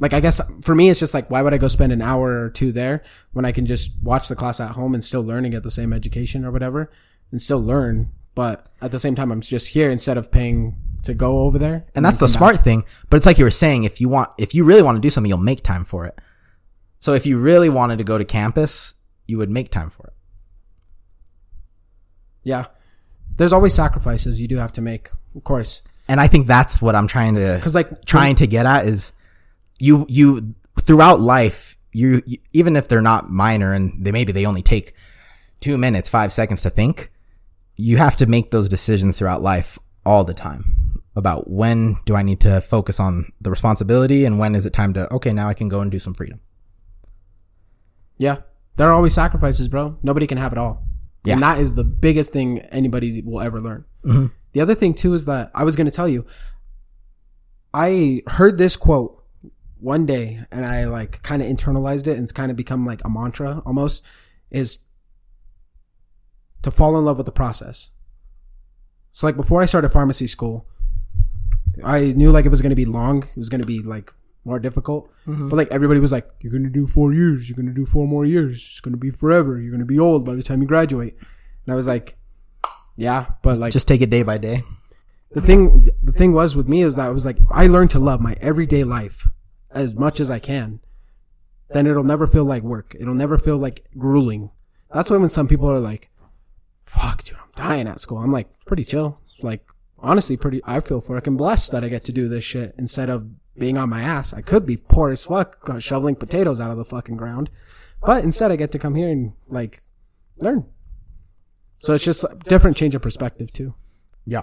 Like 0.00 0.14
I 0.14 0.20
guess 0.20 0.40
for 0.62 0.74
me, 0.74 0.88
it's 0.88 0.98
just 0.98 1.14
like, 1.14 1.30
why 1.30 1.42
would 1.42 1.54
I 1.54 1.58
go 1.58 1.68
spend 1.68 1.92
an 1.92 2.02
hour 2.02 2.44
or 2.44 2.50
two 2.50 2.72
there 2.72 3.02
when 3.32 3.44
I 3.44 3.52
can 3.52 3.66
just 3.66 3.92
watch 4.02 4.28
the 4.28 4.34
class 4.34 4.58
at 4.58 4.72
home 4.72 4.94
and 4.94 5.04
still 5.04 5.22
learn 5.22 5.44
and 5.44 5.52
get 5.52 5.62
the 5.62 5.70
same 5.70 5.92
education 5.92 6.44
or 6.44 6.50
whatever, 6.50 6.90
and 7.30 7.40
still 7.40 7.62
learn. 7.62 8.10
But 8.34 8.68
at 8.80 8.90
the 8.90 8.98
same 8.98 9.14
time, 9.14 9.30
I'm 9.30 9.42
just 9.42 9.74
here 9.74 9.90
instead 9.90 10.16
of 10.16 10.32
paying 10.32 10.76
to 11.02 11.14
go 11.14 11.40
over 11.40 11.58
there. 11.58 11.86
And 11.94 12.04
that's 12.04 12.18
the 12.18 12.28
smart 12.28 12.58
thing. 12.58 12.84
But 13.10 13.18
it's 13.18 13.26
like 13.26 13.38
you 13.38 13.44
were 13.44 13.50
saying, 13.50 13.84
if 13.84 14.00
you 14.00 14.08
want, 14.08 14.30
if 14.38 14.54
you 14.54 14.64
really 14.64 14.82
want 14.82 14.96
to 14.96 15.00
do 15.00 15.10
something, 15.10 15.28
you'll 15.28 15.38
make 15.38 15.62
time 15.62 15.84
for 15.84 16.06
it. 16.06 16.18
So 16.98 17.12
if 17.12 17.26
you 17.26 17.38
really 17.38 17.68
wanted 17.68 17.98
to 17.98 18.04
go 18.04 18.18
to 18.18 18.24
campus, 18.24 18.94
you 19.26 19.38
would 19.38 19.50
make 19.50 19.70
time 19.70 19.90
for 19.90 20.06
it. 20.06 20.12
Yeah, 22.42 22.66
there's 23.36 23.52
always 23.52 23.74
sacrifices 23.74 24.40
you 24.40 24.48
do 24.48 24.56
have 24.56 24.72
to 24.72 24.80
make, 24.80 25.10
of 25.34 25.44
course. 25.44 25.82
And 26.08 26.20
I 26.20 26.26
think 26.26 26.46
that's 26.46 26.80
what 26.80 26.94
I'm 26.94 27.06
trying 27.06 27.34
to 27.34 27.58
cuz 27.62 27.74
like, 27.74 28.04
trying 28.04 28.34
to 28.36 28.46
get 28.46 28.66
at 28.66 28.86
is 28.86 29.12
you, 29.80 30.06
you, 30.08 30.54
throughout 30.80 31.20
life, 31.20 31.76
you, 31.92 32.22
even 32.52 32.76
if 32.76 32.86
they're 32.86 33.02
not 33.02 33.30
minor 33.30 33.72
and 33.72 34.04
they 34.04 34.12
maybe 34.12 34.30
they 34.30 34.46
only 34.46 34.62
take 34.62 34.92
two 35.60 35.76
minutes, 35.76 36.08
five 36.08 36.32
seconds 36.32 36.62
to 36.62 36.70
think, 36.70 37.10
you 37.76 37.96
have 37.96 38.16
to 38.16 38.26
make 38.26 38.50
those 38.50 38.68
decisions 38.68 39.18
throughout 39.18 39.42
life 39.42 39.78
all 40.04 40.22
the 40.22 40.34
time 40.34 40.64
about 41.16 41.50
when 41.50 41.96
do 42.04 42.14
I 42.14 42.22
need 42.22 42.40
to 42.40 42.60
focus 42.60 43.00
on 43.00 43.26
the 43.40 43.50
responsibility 43.50 44.24
and 44.24 44.38
when 44.38 44.54
is 44.54 44.64
it 44.66 44.72
time 44.72 44.92
to, 44.94 45.12
okay, 45.14 45.32
now 45.32 45.48
I 45.48 45.54
can 45.54 45.68
go 45.68 45.80
and 45.80 45.90
do 45.90 45.98
some 45.98 46.14
freedom. 46.14 46.40
Yeah. 48.18 48.42
There 48.76 48.88
are 48.88 48.92
always 48.92 49.14
sacrifices, 49.14 49.68
bro. 49.68 49.98
Nobody 50.02 50.26
can 50.26 50.38
have 50.38 50.52
it 50.52 50.58
all. 50.58 50.86
Yeah. 51.24 51.34
And 51.34 51.42
that 51.42 51.58
is 51.58 51.74
the 51.74 51.84
biggest 51.84 52.32
thing 52.32 52.60
anybody 52.70 53.22
will 53.22 53.40
ever 53.40 53.60
learn. 53.60 53.84
Mm-hmm. 54.04 54.26
The 54.52 54.60
other 54.60 54.74
thing 54.74 54.94
too 54.94 55.14
is 55.14 55.26
that 55.26 55.50
I 55.54 55.64
was 55.64 55.76
going 55.76 55.86
to 55.86 55.90
tell 55.90 56.08
you, 56.08 56.26
I 57.74 58.22
heard 58.26 58.58
this 58.58 58.76
quote 58.76 59.19
one 59.80 60.06
day 60.06 60.44
and 60.52 60.64
I 60.64 60.84
like 60.84 61.22
kind 61.22 61.42
of 61.42 61.48
internalized 61.48 62.06
it 62.06 62.14
and 62.14 62.22
it's 62.22 62.32
kind 62.32 62.50
of 62.50 62.56
become 62.56 62.84
like 62.84 63.02
a 63.04 63.08
mantra 63.08 63.62
almost 63.64 64.06
is 64.50 64.86
to 66.62 66.70
fall 66.70 66.98
in 66.98 67.04
love 67.04 67.16
with 67.16 67.26
the 67.26 67.32
process. 67.32 67.90
So 69.12 69.26
like 69.26 69.36
before 69.36 69.62
I 69.62 69.64
started 69.64 69.88
pharmacy 69.90 70.26
school, 70.26 70.66
I 71.84 72.12
knew 72.12 72.30
like 72.30 72.44
it 72.44 72.50
was 72.50 72.62
going 72.62 72.70
to 72.70 72.76
be 72.76 72.84
long. 72.84 73.22
It 73.22 73.36
was 73.36 73.48
going 73.48 73.60
to 73.60 73.66
be 73.66 73.80
like 73.80 74.12
more 74.44 74.58
difficult. 74.58 75.10
Mm-hmm. 75.26 75.48
But 75.48 75.56
like 75.56 75.68
everybody 75.70 76.00
was 76.00 76.12
like, 76.12 76.28
you're 76.40 76.52
going 76.52 76.64
to 76.64 76.70
do 76.70 76.86
four 76.86 77.12
years. 77.12 77.48
You're 77.48 77.56
going 77.56 77.68
to 77.68 77.74
do 77.74 77.86
four 77.86 78.06
more 78.06 78.24
years. 78.24 78.56
It's 78.70 78.80
going 78.80 78.94
to 78.94 78.98
be 78.98 79.10
forever. 79.10 79.58
You're 79.58 79.70
going 79.70 79.80
to 79.80 79.86
be 79.86 79.98
old 79.98 80.26
by 80.26 80.34
the 80.34 80.42
time 80.42 80.60
you 80.60 80.68
graduate. 80.68 81.16
And 81.64 81.72
I 81.72 81.76
was 81.76 81.88
like, 81.88 82.16
yeah, 82.96 83.26
but 83.42 83.58
like 83.58 83.72
Just 83.72 83.88
take 83.88 84.02
it 84.02 84.10
day 84.10 84.22
by 84.22 84.36
day. 84.36 84.62
the 85.32 85.40
thing, 85.40 85.86
the 86.02 86.12
thing 86.12 86.32
was 86.32 86.54
with 86.54 86.68
me 86.68 86.82
is 86.82 86.96
that 86.96 87.06
I 87.06 87.10
was 87.10 87.24
like, 87.24 87.38
I 87.50 87.66
learned 87.66 87.90
to 87.90 87.98
love 87.98 88.20
my 88.20 88.36
everyday 88.40 88.84
life 88.84 89.26
as 89.72 89.94
much 89.94 90.20
as 90.20 90.30
I 90.30 90.38
can, 90.38 90.80
then 91.70 91.86
it'll 91.86 92.04
never 92.04 92.26
feel 92.26 92.44
like 92.44 92.62
work. 92.62 92.96
It'll 92.98 93.14
never 93.14 93.38
feel 93.38 93.56
like 93.56 93.86
grueling. 93.96 94.50
That's 94.92 95.10
why 95.10 95.16
when 95.16 95.28
some 95.28 95.48
people 95.48 95.70
are 95.70 95.78
like, 95.78 96.10
fuck, 96.84 97.22
dude, 97.22 97.38
I'm 97.38 97.50
dying 97.54 97.86
at 97.86 98.00
school. 98.00 98.18
I'm 98.18 98.32
like, 98.32 98.48
pretty 98.66 98.84
chill. 98.84 99.20
Like, 99.42 99.64
honestly, 99.98 100.36
pretty, 100.36 100.60
I 100.64 100.80
feel 100.80 101.00
fucking 101.00 101.36
blessed 101.36 101.70
that 101.72 101.84
I 101.84 101.88
get 101.88 102.04
to 102.04 102.12
do 102.12 102.28
this 102.28 102.44
shit 102.44 102.74
instead 102.76 103.08
of 103.08 103.30
being 103.56 103.78
on 103.78 103.90
my 103.90 104.02
ass. 104.02 104.32
I 104.34 104.42
could 104.42 104.66
be 104.66 104.76
poor 104.76 105.10
as 105.10 105.24
fuck, 105.24 105.68
uh, 105.68 105.78
shoveling 105.78 106.16
potatoes 106.16 106.60
out 106.60 106.70
of 106.70 106.76
the 106.76 106.84
fucking 106.84 107.16
ground. 107.16 107.50
But 108.02 108.24
instead 108.24 108.50
I 108.50 108.56
get 108.56 108.72
to 108.72 108.78
come 108.78 108.94
here 108.94 109.10
and 109.10 109.34
like 109.48 109.82
learn. 110.38 110.66
So 111.78 111.94
it's 111.94 112.04
just 112.04 112.24
a 112.24 112.34
different 112.48 112.76
change 112.76 112.94
of 112.94 113.02
perspective 113.02 113.52
too. 113.52 113.74
Yeah. 114.26 114.42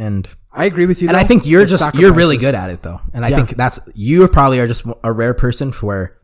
And 0.00 0.26
I 0.50 0.64
agree 0.64 0.86
with 0.86 1.02
you. 1.02 1.08
and 1.08 1.14
though. 1.14 1.20
I 1.20 1.24
think 1.24 1.46
you're 1.46 1.62
It's 1.62 1.70
just 1.78 1.94
you're 1.94 2.14
really 2.14 2.38
good 2.38 2.54
at 2.54 2.70
it 2.70 2.80
though, 2.82 3.00
and 3.12 3.24
I 3.24 3.28
Yeah. 3.28 3.36
think 3.36 3.50
that's 3.56 3.78
you 3.94 4.26
probably 4.28 4.58
are 4.60 4.66
just 4.66 4.84
a 5.04 5.12
rare 5.12 5.34
person 5.34 5.72
for 5.72 5.86
where 5.86 6.16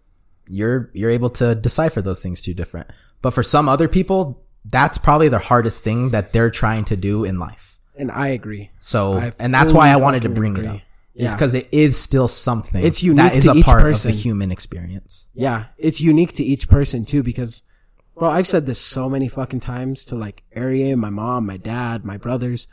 you're 0.49 0.91
you're 0.95 1.11
able 1.11 1.31
to 1.31 1.55
decipher 1.55 2.01
those 2.01 2.21
things 2.21 2.41
too 2.41 2.55
different. 2.55 2.89
But 3.23 3.33
for 3.33 3.43
some 3.43 3.69
other 3.69 3.89
people, 3.89 4.43
that's 4.65 4.99
probably 4.99 5.29
the 5.29 5.39
hardest 5.51 5.83
thing 5.85 6.11
that 6.11 6.33
they're 6.33 6.51
trying 6.51 6.85
to 6.87 6.97
do 6.97 7.25
in 7.25 7.39
life. 7.39 7.65
and 7.99 8.11
I 8.11 8.29
agree. 8.29 8.71
So, 8.79 9.15
I 9.15 9.33
and 9.39 9.53
that's 9.55 9.73
why 9.73 9.89
I 9.89 9.97
wanted 9.97 10.23
to 10.23 10.29
bring 10.29 10.55
it 10.57 10.59
agree. 10.61 10.69
up. 10.69 10.81
It's 11.15 11.35
because 11.35 11.55
it 11.55 11.67
is 11.73 11.97
still 11.97 12.29
something. 12.29 12.85
It's 12.85 13.03
unique 13.03 13.33
that 13.33 13.35
is 13.35 13.47
a 13.47 13.55
part 13.63 13.81
person. 13.81 14.11
of 14.11 14.17
the 14.17 14.23
human 14.23 14.51
experience. 14.53 15.29
Yeah, 15.35 15.65
it's 15.79 16.01
unique 16.01 16.33
to 16.35 16.45
each 16.45 16.69
person 16.69 17.07
too 17.07 17.23
because, 17.23 17.63
bro, 18.19 18.29
I've 18.29 18.47
said 18.47 18.67
this 18.67 18.79
so 18.81 19.09
many 19.09 19.29
fucking 19.29 19.61
times 19.61 20.05
to 20.09 20.15
like 20.15 20.43
Arya, 20.55 20.97
my 20.99 21.09
mom, 21.11 21.47
my 21.47 21.57
dad, 21.57 22.05
my 22.05 22.17
brothers. 22.19 22.69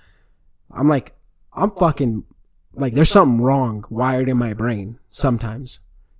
I'm 0.75 0.87
like, 0.87 1.13
I'm 1.53 1.71
fucking 1.71 2.25
like, 2.73 2.93
there's 2.93 3.09
something 3.09 3.43
wrong 3.43 3.85
wired 3.89 4.29
in 4.29 4.37
my 4.37 4.53
brain 4.53 4.99
sometimes. 5.07 5.79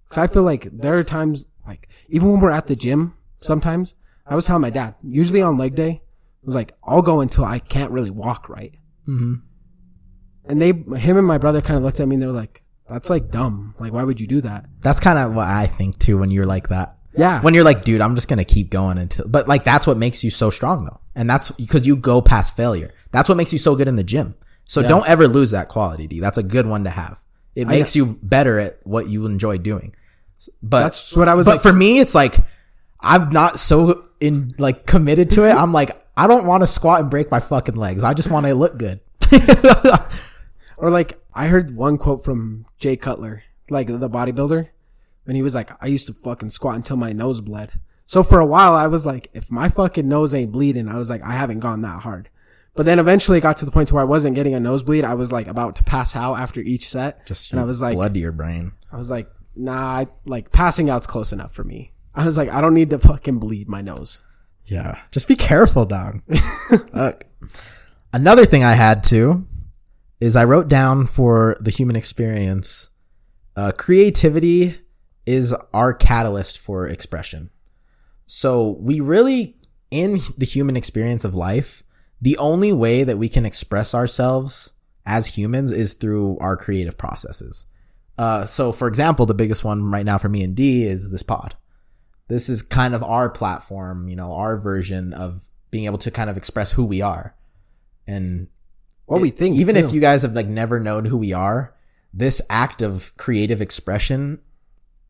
Cause 0.10 0.18
I 0.18 0.28
feel 0.28 0.44
like 0.44 0.64
there 0.72 0.98
are 0.98 1.04
times 1.04 1.48
like 1.68 1.90
even 2.08 2.32
when 2.32 2.42
we're 2.42 2.52
at 2.52 2.68
the 2.68 2.76
gym, 2.76 3.16
sometimes 3.38 3.96
I 4.26 4.36
was 4.36 4.46
telling 4.46 4.62
my 4.62 4.70
dad, 4.70 4.96
usually 5.04 5.42
on 5.42 5.58
leg 5.58 5.76
day, 5.76 6.02
I 6.02 6.46
was 6.46 6.56
like, 6.56 6.74
I'll 6.84 7.02
go 7.02 7.22
until 7.22 7.46
I 7.46 7.60
can't 7.60 7.92
really 7.92 8.10
walk 8.10 8.50
right. 8.50 8.78
Mm-hmm. 9.08 9.36
And 10.46 10.62
they, 10.62 10.68
him 10.98 11.18
and 11.18 11.26
my 11.26 11.38
brother 11.38 11.62
kind 11.62 11.78
of 11.78 11.84
looked 11.84 12.00
at 12.00 12.08
me 12.08 12.16
and 12.16 12.22
they 12.22 12.28
were 12.28 12.34
like, 12.34 12.64
that's 12.88 13.10
like 13.10 13.30
dumb. 13.30 13.76
Like, 13.80 13.94
why 13.94 14.04
would 14.04 14.20
you 14.20 14.28
do 14.28 14.42
that? 14.42 14.66
That's 14.82 15.00
kind 15.00 15.18
of 15.18 15.34
what 15.34 15.48
I 15.48 15.68
think 15.68 16.00
too 16.00 16.18
when 16.18 16.32
you're 16.32 16.46
like 16.46 16.68
that. 16.68 16.98
Yeah. 17.16 17.42
When 17.42 17.54
you're 17.54 17.64
like, 17.64 17.84
dude, 17.84 18.02
I'm 18.02 18.16
just 18.16 18.28
gonna 18.28 18.44
keep 18.44 18.70
going 18.70 18.98
until, 18.98 19.28
but 19.28 19.48
like 19.48 19.64
that's 19.64 19.88
what 19.88 19.98
makes 19.98 20.24
you 20.24 20.30
so 20.30 20.50
strong 20.50 20.86
though. 20.86 21.00
And 21.16 21.30
that's 21.30 21.52
because 21.52 21.88
you 21.88 21.96
go 21.96 22.22
past 22.22 22.58
failure. 22.58 22.92
That's 23.14 23.30
what 23.30 23.36
makes 23.38 23.54
you 23.54 23.60
so 23.60 23.76
good 23.78 23.88
in 23.88 23.96
the 23.96 24.04
gym. 24.04 24.36
So 24.66 24.82
don't 24.82 25.08
ever 25.08 25.28
lose 25.28 25.52
that 25.52 25.70
quality, 25.70 26.08
D. 26.08 26.20
That's 26.20 26.38
a 26.38 26.44
good 26.44 26.66
one 26.66 26.84
to 26.84 26.90
have. 26.90 27.24
It 27.56 27.68
makes 27.68 27.96
you 27.96 28.20
better 28.22 28.60
at 28.60 28.80
what 28.84 29.08
you 29.08 29.26
enjoy 29.26 29.60
doing. 29.60 29.96
But 30.62 30.82
That's 30.84 31.16
what 31.16 31.30
I 31.30 31.36
was 31.36 31.46
but 31.46 31.54
like- 31.54 31.62
for 31.62 31.72
me, 31.72 32.00
it's 32.00 32.16
like, 32.16 32.36
I'm 33.00 33.30
not 33.30 33.60
so 33.60 34.06
in 34.20 34.52
like 34.58 34.86
committed 34.86 35.30
to 35.32 35.46
it. 35.46 35.52
Mm-hmm. 35.52 35.60
I'm 35.60 35.72
like, 35.72 35.92
I 36.18 36.28
don't 36.28 36.46
want 36.46 36.64
to 36.64 36.68
squat 36.68 37.02
and 37.02 37.10
break 37.10 37.32
my 37.32 37.40
fucking 37.40 37.76
legs. 37.76 38.04
I 38.04 38.14
just 38.14 38.32
want 38.32 38.46
to 38.48 38.54
look 38.56 38.78
good. 38.78 39.00
Or 40.78 40.90
like 40.90 41.18
I 41.34 41.48
heard 41.48 41.76
one 41.78 41.98
quote 41.98 42.26
from 42.26 42.66
Jay 42.78 42.98
Cutler, 42.98 43.44
like 43.70 43.88
the 43.88 44.10
bodybuilder, 44.10 44.68
and 45.26 45.36
he 45.38 45.42
was 45.42 45.56
like, 45.56 45.72
"I 45.82 45.88
used 45.88 46.08
to 46.08 46.14
fucking 46.14 46.50
squat 46.50 46.76
until 46.76 46.98
my 46.98 47.14
nose 47.14 47.40
bled." 47.40 47.72
So 48.06 48.22
for 48.22 48.40
a 48.42 48.46
while, 48.46 48.74
I 48.74 48.88
was 48.88 49.06
like, 49.06 49.30
"If 49.34 49.50
my 49.50 49.70
fucking 49.70 50.10
nose 50.10 50.34
ain't 50.34 50.52
bleeding," 50.52 50.90
I 50.90 50.98
was 50.98 51.10
like, 51.10 51.24
"I 51.24 51.32
haven't 51.34 51.62
gone 51.62 51.82
that 51.84 52.02
hard." 52.02 52.28
But 52.76 52.86
then 52.86 52.98
eventually, 52.98 53.38
it 53.38 53.42
got 53.42 53.58
to 53.58 53.66
the 53.66 53.72
point 53.72 53.92
where 53.92 54.02
I 54.02 54.06
wasn't 54.06 54.36
getting 54.36 54.56
a 54.56 54.60
nosebleed. 54.60 55.06
I 55.06 55.14
was 55.14 55.32
like 55.32 55.48
about 55.48 55.76
to 55.76 55.84
pass 55.84 56.16
out 56.16 56.36
after 56.36 56.60
each 56.60 56.90
set, 56.90 57.30
and 57.52 57.60
I 57.60 57.64
was 57.64 57.82
like, 57.82 57.96
blood 57.96 58.16
to 58.16 58.20
your 58.20 58.32
brain. 58.32 58.72
I 58.92 58.98
was 58.98 59.12
like, 59.12 59.30
"Nah, 59.56 59.74
I, 59.74 60.08
like 60.26 60.52
passing 60.52 60.90
out's 60.90 61.06
close 61.06 61.32
enough 61.32 61.54
for 61.54 61.64
me." 61.64 61.92
I 62.16 62.26
was 62.26 62.38
like, 62.38 62.50
"I 62.50 62.62
don't 62.62 62.74
need 62.74 62.90
to 62.90 63.00
fucking 63.00 63.38
bleed 63.38 63.70
my 63.70 63.82
nose." 63.82 64.26
Yeah. 64.66 65.00
Just 65.12 65.28
be 65.28 65.36
careful, 65.36 65.86
dog. 65.86 66.22
Look. 66.94 67.26
Another 68.12 68.46
thing 68.46 68.64
I 68.64 68.74
had 68.74 69.04
to 69.06 69.48
is 70.20 70.36
I 70.36 70.46
wrote 70.46 70.70
down 70.70 71.06
for 71.06 71.58
the 71.60 71.72
human 71.72 71.96
experience, 71.96 72.92
uh, 73.56 73.72
creativity 73.74 74.76
is 75.26 75.54
our 75.74 75.94
catalyst 75.94 76.60
for 76.60 76.88
expression. 76.88 77.50
So 78.26 78.78
we 78.80 79.00
really, 79.00 79.58
in 79.92 80.20
the 80.38 80.46
human 80.46 80.76
experience 80.76 81.26
of 81.26 81.36
life, 81.36 81.84
the 82.24 82.38
only 82.38 82.72
way 82.72 83.04
that 83.04 83.18
we 83.18 83.28
can 83.28 83.46
express 83.46 83.94
ourselves 83.94 84.78
as 85.06 85.36
humans 85.36 85.74
is 85.74 85.92
through 85.94 86.38
our 86.40 86.56
creative 86.56 86.98
processes. 86.98 87.68
Uh, 88.18 88.46
so 88.46 88.72
for 88.72 88.88
example, 88.88 89.26
the 89.26 89.34
biggest 89.34 89.66
one 89.66 89.92
right 89.92 90.06
now 90.06 90.18
for 90.18 90.30
me 90.30 90.42
and 90.42 90.56
D 90.56 90.86
is 90.86 91.12
this 91.12 91.22
pod. 91.22 91.56
This 92.30 92.48
is 92.48 92.62
kind 92.62 92.96
of 92.96 93.04
our 93.04 93.30
platform, 93.30 94.08
you 94.08 94.16
know, 94.16 94.32
our 94.32 94.56
version 94.56 95.12
of 95.12 95.50
being 95.70 95.84
able 95.84 95.98
to 95.98 96.12
kind 96.12 96.30
of 96.30 96.38
express 96.38 96.72
who 96.72 96.86
we 96.86 97.02
are. 97.02 97.36
And 98.08 98.48
What 99.06 99.22
we 99.22 99.30
think, 99.30 99.58
even 99.58 99.76
if 99.76 99.92
you 99.92 100.00
guys 100.00 100.22
have 100.22 100.32
like 100.32 100.48
never 100.48 100.80
known 100.80 101.04
who 101.04 101.18
we 101.18 101.34
are, 101.34 101.76
this 102.14 102.42
act 102.50 102.82
of 102.82 103.12
creative 103.18 103.60
expression 103.60 104.40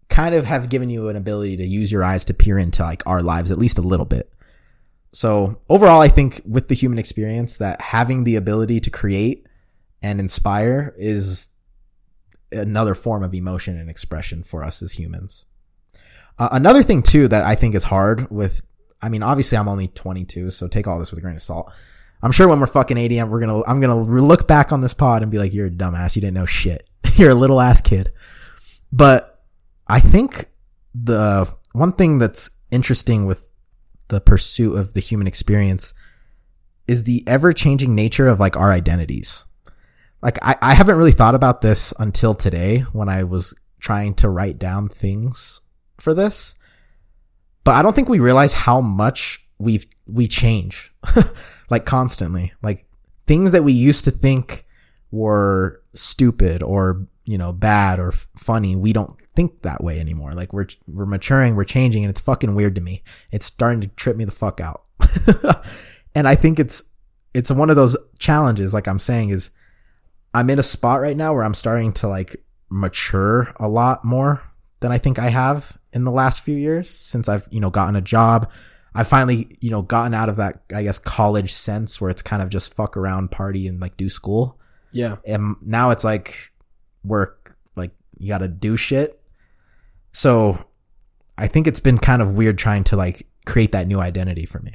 kind 0.10 0.34
of 0.34 0.46
have 0.46 0.70
given 0.70 0.90
you 0.90 1.10
an 1.10 1.16
ability 1.16 1.58
to 1.58 1.64
use 1.64 1.92
your 1.92 2.04
eyes 2.04 2.26
to 2.26 2.34
peer 2.34 2.58
into 2.58 2.82
like 2.82 3.06
our 3.06 3.22
lives 3.22 3.52
at 3.52 3.60
least 3.60 3.78
a 3.78 3.82
little 3.82 4.06
bit. 4.08 4.33
So 5.14 5.62
overall, 5.70 6.02
I 6.02 6.08
think 6.08 6.42
with 6.46 6.68
the 6.68 6.76
human 6.76 6.98
experience 6.98 7.58
that 7.58 7.80
having 7.82 8.24
the 8.24 8.36
ability 8.36 8.80
to 8.82 8.90
create 8.90 9.48
and 10.02 10.20
inspire 10.20 10.94
is 10.98 11.50
another 12.52 12.96
form 12.96 13.24
of 13.24 13.34
emotion 13.34 13.78
and 13.78 13.90
expression 13.90 14.44
for 14.44 14.64
us 14.64 14.82
as 14.82 14.94
humans. 14.94 15.46
Uh, 16.40 16.50
another 16.52 16.82
thing 16.82 17.04
too 17.04 17.28
that 17.28 17.44
I 17.44 17.54
think 17.54 17.76
is 17.76 17.86
hard 17.86 18.30
with, 18.32 18.64
I 19.02 19.10
mean, 19.10 19.22
obviously 19.22 19.58
I'm 19.58 19.68
only 19.68 19.88
22, 19.88 20.50
so 20.50 20.68
take 20.68 20.88
all 20.88 20.98
this 20.98 21.12
with 21.12 21.20
a 21.20 21.22
grain 21.22 21.36
of 21.36 21.42
salt. 21.42 21.72
I'm 22.24 22.32
sure 22.32 22.48
when 22.48 22.60
we're 22.60 22.68
fucking 22.68 22.98
80, 22.98 23.24
we're 23.24 23.40
gonna, 23.40 23.64
I'm 23.66 23.80
gonna 23.80 24.00
look 24.00 24.48
back 24.48 24.72
on 24.72 24.82
this 24.82 24.94
pod 24.96 25.22
and 25.22 25.32
be 25.32 25.38
like, 25.38 25.54
you're 25.54 25.68
a 25.68 25.72
dumbass. 25.72 26.16
You 26.16 26.22
didn't 26.22 26.36
know 26.36 26.46
shit. 26.46 26.90
you're 27.16 27.32
a 27.32 27.36
little 27.36 27.62
ass 27.62 27.82
kid. 27.82 28.12
But 28.92 29.44
I 29.88 30.00
think 30.00 30.46
the 30.96 31.52
one 31.74 31.94
thing 31.94 32.18
that's 32.18 32.60
interesting 32.72 33.26
with 33.26 33.53
the 34.08 34.22
pursuit 34.22 34.76
of 34.76 34.94
the 34.94 35.00
human 35.00 35.28
experience 35.28 35.94
is 36.88 37.04
the 37.04 37.24
ever 37.28 37.54
changing 37.54 37.96
nature 37.96 38.28
of 38.28 38.40
like 38.40 38.58
our 38.58 38.72
identities. 38.72 39.46
Like 40.22 40.38
I, 40.42 40.56
I 40.62 40.74
haven't 40.74 40.98
really 40.98 41.12
thought 41.12 41.36
about 41.36 41.62
this 41.62 41.94
until 42.00 42.34
today 42.34 42.80
when 42.94 43.10
I 43.10 43.24
was 43.24 43.60
trying 43.80 44.14
to 44.16 44.30
write 44.30 44.58
down 44.58 44.90
things 44.90 45.62
for 46.00 46.14
this. 46.14 46.56
But 47.64 47.76
I 47.76 47.82
don't 47.82 47.96
think 47.96 48.10
we 48.10 48.20
realize 48.20 48.54
how 48.54 48.82
much 48.82 49.46
we've, 49.58 49.86
we 50.06 50.28
change 50.28 50.94
like 51.70 51.86
constantly. 51.86 52.54
Like 52.62 52.86
things 53.28 53.52
that 53.52 53.64
we 53.64 53.74
used 53.74 54.04
to 54.06 54.12
think 54.12 54.66
were 55.12 55.82
stupid 55.94 56.62
or, 56.62 57.08
you 57.26 57.38
know, 57.38 57.54
bad 57.54 58.00
or 58.00 58.10
f- 58.10 58.28
funny. 58.36 58.76
We 58.76 58.94
don't 58.94 59.20
think 59.36 59.62
that 59.62 59.84
way 59.84 60.00
anymore. 60.00 60.34
Like 60.34 60.54
we're, 60.54 60.68
we're 60.88 61.06
maturing, 61.06 61.56
we're 61.56 61.64
changing 61.64 62.04
and 62.04 62.10
it's 62.10 62.22
fucking 62.22 62.56
weird 62.56 62.76
to 62.76 62.82
me. 62.82 63.04
It's 63.32 63.46
starting 63.46 63.82
to 63.82 63.88
trip 63.90 64.18
me 64.18 64.26
the 64.26 64.32
fuck 64.32 64.60
out. 64.60 64.84
and 66.16 66.28
I 66.28 66.36
think 66.36 66.60
it's, 66.60 66.94
it's 67.34 67.52
one 67.52 67.70
of 67.70 67.76
those 67.76 67.98
challenges, 68.20 68.74
like 68.74 68.88
I'm 68.88 69.00
saying 69.00 69.30
is 69.30 69.52
I'm 70.34 70.50
in 70.50 70.60
a 70.60 70.64
spot 70.64 71.02
right 71.02 71.18
now 71.18 71.34
where 71.34 71.44
I'm 71.44 71.54
starting 71.54 71.94
to 71.94 72.08
like 72.08 72.36
mature 72.70 73.54
a 73.58 73.68
lot 73.68 74.04
more 74.04 74.44
than 74.82 74.92
I 74.92 74.98
think 74.98 75.20
I 75.20 75.30
have 75.30 75.78
in 75.94 76.04
the 76.04 76.12
last 76.12 76.44
few 76.44 76.56
years 76.56 76.90
since 76.90 77.30
I've, 77.30 77.48
you 77.52 77.60
know, 77.60 77.70
gotten 77.70 77.96
a 77.96 78.02
job. 78.02 78.52
I 78.96 79.04
finally, 79.04 79.56
you 79.62 79.72
know, 79.72 79.82
gotten 79.82 80.14
out 80.14 80.30
of 80.30 80.36
that, 80.36 80.64
I 80.76 80.84
guess, 80.84 81.00
college 81.00 81.52
sense 81.52 82.02
where 82.02 82.10
it's 82.10 82.22
kind 82.22 82.42
of 82.42 82.50
just 82.50 82.74
fuck 82.74 82.98
around, 82.98 83.32
party 83.32 83.68
and 83.68 83.80
like 83.80 83.98
do 83.98 84.10
school. 84.10 84.60
Yeah. 84.92 85.18
And 85.26 85.56
now 85.62 85.90
it's 85.90 86.04
like 86.04 86.52
work, 87.04 87.58
like 87.76 87.92
you 88.18 88.28
gotta 88.28 88.48
do 88.48 88.78
shit. 88.78 89.22
So 90.12 90.66
I 91.38 91.48
think 91.48 91.68
it's 91.68 91.80
been 91.80 91.98
kind 91.98 92.22
of 92.22 92.36
weird 92.36 92.58
trying 92.58 92.84
to 92.86 92.96
like 92.96 93.28
create 93.46 93.72
that 93.72 93.88
new 93.88 94.00
identity 94.00 94.46
for 94.46 94.60
me. 94.60 94.74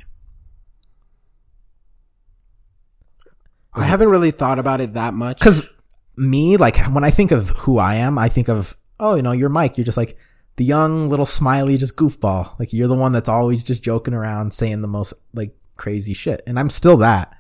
I 3.75 3.85
haven't 3.85 4.09
really 4.09 4.33
thought 4.33 4.59
about 4.59 4.81
it 4.81 4.95
that 4.95 5.15
much. 5.15 5.41
Cause 5.41 5.73
me, 6.17 6.57
like 6.57 6.77
when 6.87 7.05
I 7.05 7.11
think 7.11 7.31
of 7.31 7.51
who 7.51 7.79
I 7.79 7.97
am, 7.97 8.19
I 8.19 8.29
think 8.29 8.49
of, 8.49 8.77
oh, 8.99 9.15
you 9.15 9.23
know, 9.23 9.33
you're 9.33 9.49
Mike. 9.49 9.79
You're 9.79 9.85
just 9.85 9.97
like 9.97 10.19
the 10.57 10.65
young 10.65 11.09
little 11.09 11.27
smiley, 11.27 11.77
just 11.77 11.97
goofball. 11.97 12.59
Like 12.59 12.73
you're 12.73 12.89
the 12.89 12.95
one 12.95 13.13
that's 13.13 13.29
always 13.29 13.63
just 13.63 13.83
joking 13.83 14.15
around 14.15 14.53
saying 14.53 14.83
the 14.83 14.89
most 14.89 15.15
like 15.33 15.57
crazy 15.77 16.15
shit. 16.15 16.43
And 16.47 16.59
I'm 16.59 16.71
still 16.71 16.97
that. 16.99 17.37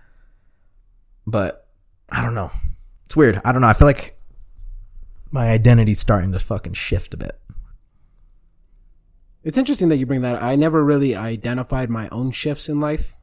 But 1.26 1.66
I 2.10 2.22
don't 2.22 2.34
know. 2.34 2.52
It's 3.04 3.16
weird. 3.16 3.40
I 3.44 3.52
don't 3.52 3.60
know. 3.60 3.68
I 3.68 3.72
feel 3.72 3.88
like 3.88 4.17
my 5.30 5.48
identity's 5.50 6.00
starting 6.00 6.32
to 6.32 6.38
fucking 6.38 6.74
shift 6.74 7.14
a 7.14 7.16
bit. 7.16 7.38
It's 9.44 9.58
interesting 9.58 9.88
that 9.88 9.96
you 9.96 10.06
bring 10.06 10.22
that. 10.22 10.36
up. 10.36 10.42
I 10.42 10.56
never 10.56 10.84
really 10.84 11.14
identified 11.14 11.90
my 11.90 12.08
own 12.10 12.30
shifts 12.32 12.68
in 12.68 12.80
life 12.80 13.14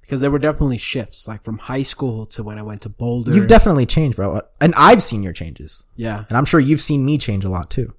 because 0.00 0.20
there 0.20 0.30
were 0.30 0.38
definitely 0.38 0.78
shifts, 0.78 1.26
like 1.28 1.42
from 1.42 1.58
high 1.58 1.82
school 1.82 2.24
to 2.26 2.42
when 2.42 2.58
I 2.58 2.62
went 2.62 2.82
to 2.82 2.88
Boulder. 2.88 3.34
You've 3.34 3.48
definitely 3.48 3.84
changed, 3.84 4.16
bro. 4.16 4.40
And 4.60 4.72
I've 4.76 5.02
seen 5.02 5.22
your 5.22 5.32
changes. 5.32 5.84
yeah, 5.96 6.24
And 6.28 6.38
I'm 6.38 6.44
sure 6.44 6.60
you've 6.60 6.80
seen 6.80 7.04
me 7.04 7.18
change 7.18 7.44
a 7.44 7.50
lot 7.50 7.70
too. 7.70 7.94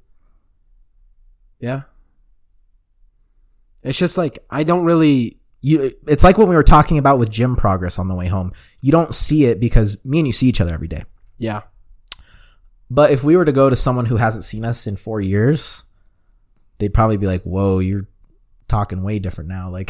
yeah. 1.59 1.81
It's 3.83 3.97
just 3.97 4.17
like 4.17 4.39
I 4.49 4.63
don't 4.63 4.83
really. 4.83 5.39
you 5.61 5.91
it's 6.05 6.21
like 6.23 6.37
what 6.37 6.49
we 6.49 6.55
were 6.55 6.63
talking 6.63 6.97
about 6.97 7.17
with 7.17 7.29
gym 7.31 7.55
progress 7.55 7.97
on 7.97 8.09
the 8.09 8.15
way 8.15 8.27
home. 8.27 8.51
You 8.81 8.91
don't 8.91 9.15
see 9.15 9.45
it 9.45 9.59
because 9.61 10.03
me 10.03 10.19
and 10.19 10.27
you 10.27 10.33
see 10.33 10.47
each 10.47 10.59
other 10.59 10.73
every 10.73 10.89
day. 10.89 11.03
Yeah, 11.37 11.61
But 12.89 13.11
if 13.11 13.23
we 13.23 13.37
were 13.37 13.45
to 13.45 13.51
go 13.51 13.69
to 13.69 13.75
someone 13.75 14.05
who 14.05 14.17
hasn't 14.17 14.43
seen 14.43 14.65
us 14.65 14.87
in 14.87 14.95
four 14.95 15.21
years, 15.21 15.83
they'd 16.79 16.93
probably 16.93 17.17
be 17.17 17.27
like, 17.27 17.43
"Whoa, 17.43 17.79
you're 17.79 18.07
talking 18.67 19.03
way 19.03 19.19
different 19.19 19.49
now." 19.49 19.69
Like, 19.71 19.89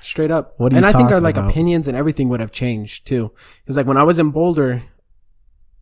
straight 0.00 0.30
up. 0.30 0.54
What 0.58 0.72
and 0.72 0.86
I 0.86 0.92
think 0.92 1.10
our 1.10 1.20
like 1.20 1.36
about? 1.36 1.50
opinions 1.50 1.88
and 1.88 1.96
everything 1.96 2.28
would 2.28 2.40
have 2.40 2.52
changed 2.52 3.06
too. 3.06 3.32
Because 3.62 3.76
like 3.76 3.86
when 3.86 3.96
I 3.96 4.02
was 4.04 4.18
in 4.18 4.30
Boulder, 4.30 4.84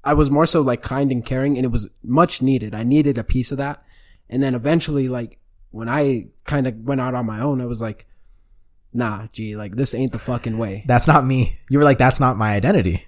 I 0.03 0.15
was 0.15 0.31
more 0.31 0.47
so 0.47 0.63
like 0.63 0.83
kind 0.83 1.13
and 1.13 1.25
caring, 1.25 1.57
and 1.57 1.65
it 1.65 1.71
was 1.73 1.91
much 2.03 2.41
needed. 2.41 2.75
I 2.75 2.85
needed 2.85 3.19
a 3.19 3.25
piece 3.25 3.53
of 3.53 3.59
that, 3.59 3.83
and 4.29 4.43
then 4.43 4.55
eventually, 4.55 5.09
like 5.09 5.41
when 5.71 5.89
I 5.89 6.29
kind 6.45 6.67
of 6.67 6.75
went 6.83 7.01
out 7.01 7.15
on 7.15 7.27
my 7.27 7.41
own, 7.41 7.61
I 7.61 7.67
was 7.67 7.83
like, 7.83 8.07
"Nah, 8.95 9.27
gee, 9.31 9.57
like 9.57 9.77
this 9.77 9.95
ain't 9.95 10.13
the 10.13 10.19
fucking 10.19 10.57
way." 10.57 10.85
that's 10.87 11.07
not 11.07 11.27
me. 11.27 11.59
You 11.69 11.79
were 11.79 11.85
like, 11.85 11.99
"That's 11.99 12.19
not 12.21 12.39
my 12.39 12.53
identity," 12.55 13.05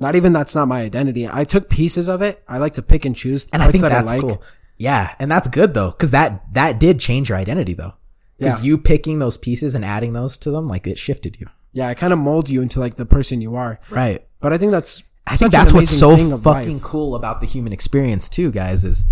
Not 0.00 0.16
even 0.16 0.32
that's 0.32 0.54
not 0.54 0.66
my 0.66 0.80
identity. 0.80 1.28
I 1.28 1.44
took 1.44 1.68
pieces 1.68 2.08
of 2.08 2.22
it. 2.22 2.42
I 2.48 2.58
like 2.58 2.74
to 2.74 2.82
pick 2.82 3.04
and 3.04 3.14
choose 3.14 3.46
and 3.52 3.62
I 3.62 3.68
think 3.68 3.82
that 3.82 3.90
that's 3.90 4.10
I 4.10 4.16
like. 4.16 4.20
cool. 4.22 4.42
Yeah, 4.78 5.14
and 5.20 5.30
that's 5.30 5.46
good 5.48 5.74
though, 5.74 5.90
because 5.90 6.10
that 6.12 6.52
that 6.54 6.80
did 6.80 6.98
change 7.00 7.28
your 7.28 7.36
identity 7.38 7.74
though. 7.74 7.94
Because 8.38 8.60
Yeah. 8.60 8.64
you 8.64 8.78
picking 8.78 9.18
those 9.18 9.36
pieces 9.36 9.74
and 9.74 9.84
adding 9.84 10.14
those 10.14 10.38
to 10.38 10.50
them, 10.50 10.66
like 10.66 10.86
it 10.86 10.96
shifted 10.98 11.38
you. 11.38 11.46
Yeah, 11.72 11.90
it 11.90 11.98
kind 11.98 12.12
of 12.14 12.18
molds 12.18 12.50
you 12.50 12.62
into 12.62 12.80
like 12.80 12.96
the 12.96 13.04
person 13.06 13.40
you 13.42 13.54
are. 13.56 13.78
Right. 13.90 14.26
But 14.40 14.52
I 14.54 14.58
think 14.58 14.72
that's 14.72 15.04
I 15.26 15.36
think 15.36 15.52
that's 15.52 15.72
what's 15.74 15.90
so 15.90 16.16
fucking 16.38 16.74
life. 16.74 16.82
cool 16.82 17.14
about 17.14 17.40
the 17.40 17.46
human 17.46 17.72
experience 17.72 18.28
too, 18.30 18.50
guys, 18.50 18.84
is 18.84 19.04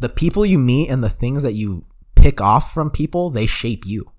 the 0.00 0.08
people 0.08 0.46
you 0.46 0.58
meet 0.58 0.88
and 0.88 1.04
the 1.04 1.10
things 1.10 1.42
that 1.42 1.52
you 1.52 1.84
pick 2.16 2.40
off 2.40 2.72
from 2.72 2.90
people, 2.90 3.28
they 3.28 3.44
shape 3.46 3.84
you. 3.86 4.10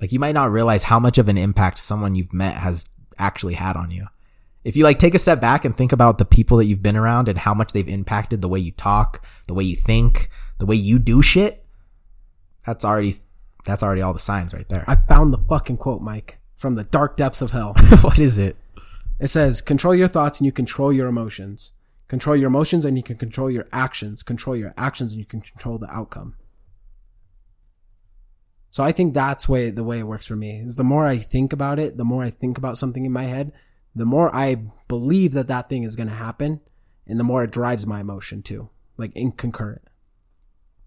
Like 0.00 0.10
you 0.10 0.18
might 0.18 0.34
not 0.34 0.50
realize 0.50 0.82
how 0.84 0.98
much 0.98 1.16
of 1.18 1.28
an 1.28 1.38
impact 1.38 1.78
someone 1.78 2.16
you've 2.16 2.32
met 2.34 2.56
has 2.56 2.88
actually 3.18 3.54
had 3.54 3.76
on 3.76 3.92
you. 3.92 4.06
If 4.64 4.76
you 4.76 4.84
like 4.84 4.98
take 4.98 5.14
a 5.14 5.18
step 5.18 5.40
back 5.40 5.64
and 5.64 5.76
think 5.76 5.92
about 5.92 6.18
the 6.18 6.24
people 6.24 6.56
that 6.58 6.66
you've 6.66 6.82
been 6.82 6.96
around 6.96 7.28
and 7.28 7.38
how 7.38 7.52
much 7.52 7.72
they've 7.72 7.88
impacted 7.88 8.42
the 8.42 8.48
way 8.48 8.60
you 8.60 8.72
talk, 8.72 9.24
the 9.48 9.54
way 9.54 9.64
you 9.64 9.76
think, 9.76 10.28
the 10.58 10.66
way 10.66 10.76
you 10.76 10.98
do 10.98 11.20
shit, 11.20 11.64
that's 12.64 12.84
already 12.84 13.12
that's 13.64 13.82
already 13.82 14.02
all 14.02 14.12
the 14.12 14.18
signs 14.18 14.54
right 14.54 14.68
there. 14.68 14.84
I 14.86 14.96
found 14.96 15.32
the 15.32 15.38
fucking 15.38 15.78
quote, 15.78 16.02
Mike, 16.02 16.38
from 16.56 16.74
the 16.74 16.84
dark 16.84 17.16
depths 17.16 17.42
of 17.42 17.50
hell. 17.50 17.74
what 18.02 18.18
is 18.18 18.38
it? 18.38 18.56
It 19.20 19.28
says, 19.28 19.60
control 19.60 19.94
your 19.94 20.08
thoughts 20.08 20.40
and 20.40 20.46
you 20.46 20.52
control 20.52 20.92
your 20.92 21.06
emotions. 21.06 21.72
Control 22.08 22.36
your 22.36 22.48
emotions 22.48 22.84
and 22.84 22.96
you 22.96 23.02
can 23.02 23.16
control 23.16 23.50
your 23.50 23.66
actions. 23.72 24.22
Control 24.22 24.56
your 24.56 24.74
actions 24.76 25.12
and 25.12 25.20
you 25.20 25.26
can 25.26 25.40
control 25.40 25.78
the 25.78 25.90
outcome. 25.90 26.34
So 28.70 28.82
I 28.82 28.90
think 28.90 29.14
that's 29.14 29.48
way 29.48 29.70
the 29.70 29.84
way 29.84 29.98
it 29.98 30.06
works 30.06 30.26
for 30.26 30.34
me 30.34 30.58
is 30.58 30.76
the 30.76 30.82
more 30.82 31.04
I 31.04 31.18
think 31.18 31.52
about 31.52 31.78
it, 31.78 31.96
the 31.98 32.04
more 32.04 32.24
I 32.24 32.30
think 32.30 32.58
about 32.58 32.78
something 32.78 33.04
in 33.04 33.12
my 33.12 33.24
head, 33.24 33.52
the 33.94 34.06
more 34.06 34.34
I 34.34 34.56
believe 34.88 35.32
that 35.32 35.48
that 35.48 35.68
thing 35.68 35.82
is 35.82 35.96
going 35.96 36.08
to 36.08 36.14
happen 36.14 36.60
and 37.06 37.18
the 37.18 37.24
more 37.24 37.44
it 37.44 37.50
drives 37.50 37.86
my 37.86 38.00
emotion 38.00 38.42
too, 38.42 38.70
like 38.96 39.12
in 39.14 39.32
concurrent 39.32 39.82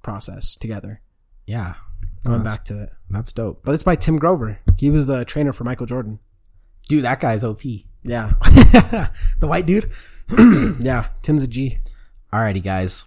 process 0.01 0.55
together. 0.55 1.01
Yeah. 1.45 1.75
Going 2.23 2.43
back 2.43 2.65
to 2.65 2.81
it. 2.81 2.89
That's 3.11 3.31
dope. 3.31 3.61
But 3.63 3.75
it's 3.75 3.83
by 3.83 3.95
Tim 3.95 4.17
Grover. 4.17 4.59
He 4.79 4.89
was 4.89 5.05
the 5.05 5.25
trainer 5.25 5.53
for 5.53 5.63
Michael 5.63 5.85
Jordan. 5.85 6.19
Dude, 6.87 7.03
that 7.03 7.19
guy's 7.19 7.43
OP. 7.43 7.61
Yeah. 8.03 8.31
the 9.39 9.47
white 9.47 9.67
dude. 9.67 9.91
yeah. 10.79 11.07
Tim's 11.21 11.43
a 11.43 11.47
G. 11.47 11.77
Alrighty, 12.33 12.63
guys. 12.63 13.05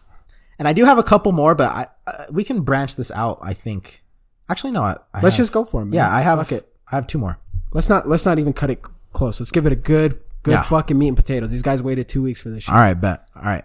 And 0.58 0.68
I 0.68 0.72
do 0.72 0.84
have 0.84 0.98
a 0.98 1.02
couple 1.02 1.32
more, 1.32 1.56
but 1.56 1.68
I, 1.70 1.86
uh, 2.06 2.26
we 2.30 2.44
can 2.44 2.62
branch 2.62 2.94
this 2.94 3.10
out. 3.10 3.38
I 3.42 3.54
think. 3.54 4.02
Actually, 4.48 4.70
no. 4.72 4.82
I, 4.82 4.92
I 5.12 5.20
Let's 5.20 5.36
have- 5.36 5.42
just 5.42 5.52
go 5.52 5.64
for 5.64 5.82
him. 5.82 5.92
Yeah, 5.92 6.08
I 6.08 6.20
have. 6.20 6.38
I 6.40 6.96
have 6.96 7.06
two 7.08 7.18
more. 7.18 7.38
Let's 7.72 7.88
not 7.88 8.08
let's 8.08 8.24
not 8.24 8.38
even 8.38 8.52
cut 8.52 8.70
it 8.70 8.84
close. 9.18 9.40
Let's 9.40 9.50
give 9.50 9.66
it 9.66 9.72
a 9.72 9.76
good 9.76 10.18
good 10.44 10.52
Yeah. 10.52 10.62
fucking 10.62 10.96
meat 10.96 11.08
and 11.08 11.16
potatoes. 11.16 11.50
These 11.50 11.62
guys 11.62 11.82
waited 11.82 12.08
two 12.08 12.22
weeks 12.22 12.40
for 12.40 12.48
this 12.48 12.62
shit. 12.62 12.72
All 12.74 12.80
right, 12.80 12.94
bet. 12.98 13.28
All 13.36 13.42
right. 13.42 13.64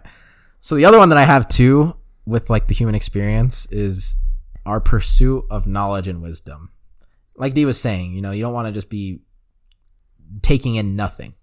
So 0.60 0.74
the 0.74 0.84
other 0.86 0.98
one 0.98 1.08
that 1.10 1.18
I 1.18 1.22
have 1.24 1.46
too 1.48 1.96
with 2.26 2.50
like 2.50 2.66
the 2.66 2.74
human 2.74 2.94
experience 2.94 3.70
is 3.70 4.16
our 4.66 4.80
pursuit 4.80 5.44
of 5.50 5.66
knowledge 5.66 6.08
and 6.08 6.20
wisdom. 6.20 6.70
Like 7.36 7.54
Dee 7.54 7.64
was 7.64 7.80
saying, 7.80 8.12
you 8.12 8.22
know, 8.22 8.32
you 8.32 8.42
don't 8.42 8.52
want 8.52 8.66
to 8.66 8.72
just 8.72 8.90
be 8.90 9.20
taking 10.42 10.74
in 10.76 10.96
nothing, 10.96 11.34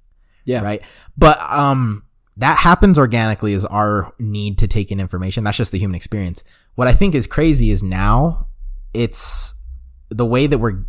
Yeah. 0.45 0.62
right? 0.62 0.84
But 1.18 1.39
um 1.51 2.03
that 2.38 2.57
happens 2.57 2.97
organically 2.97 3.53
is 3.53 3.66
our 3.66 4.14
need 4.20 4.57
to 4.59 4.68
take 4.68 4.91
in 4.91 4.99
information. 4.99 5.43
That's 5.43 5.57
just 5.57 5.72
the 5.72 5.78
human 5.80 5.95
experience. 5.95 6.43
What 6.76 6.88
I 6.88 6.93
think 6.93 7.14
is 7.14 7.28
crazy 7.28 7.70
is 7.72 7.84
now 7.84 8.47
it's 8.93 9.53
the 10.09 10.26
way 10.26 10.47
that 10.47 10.57
we're 10.57 10.86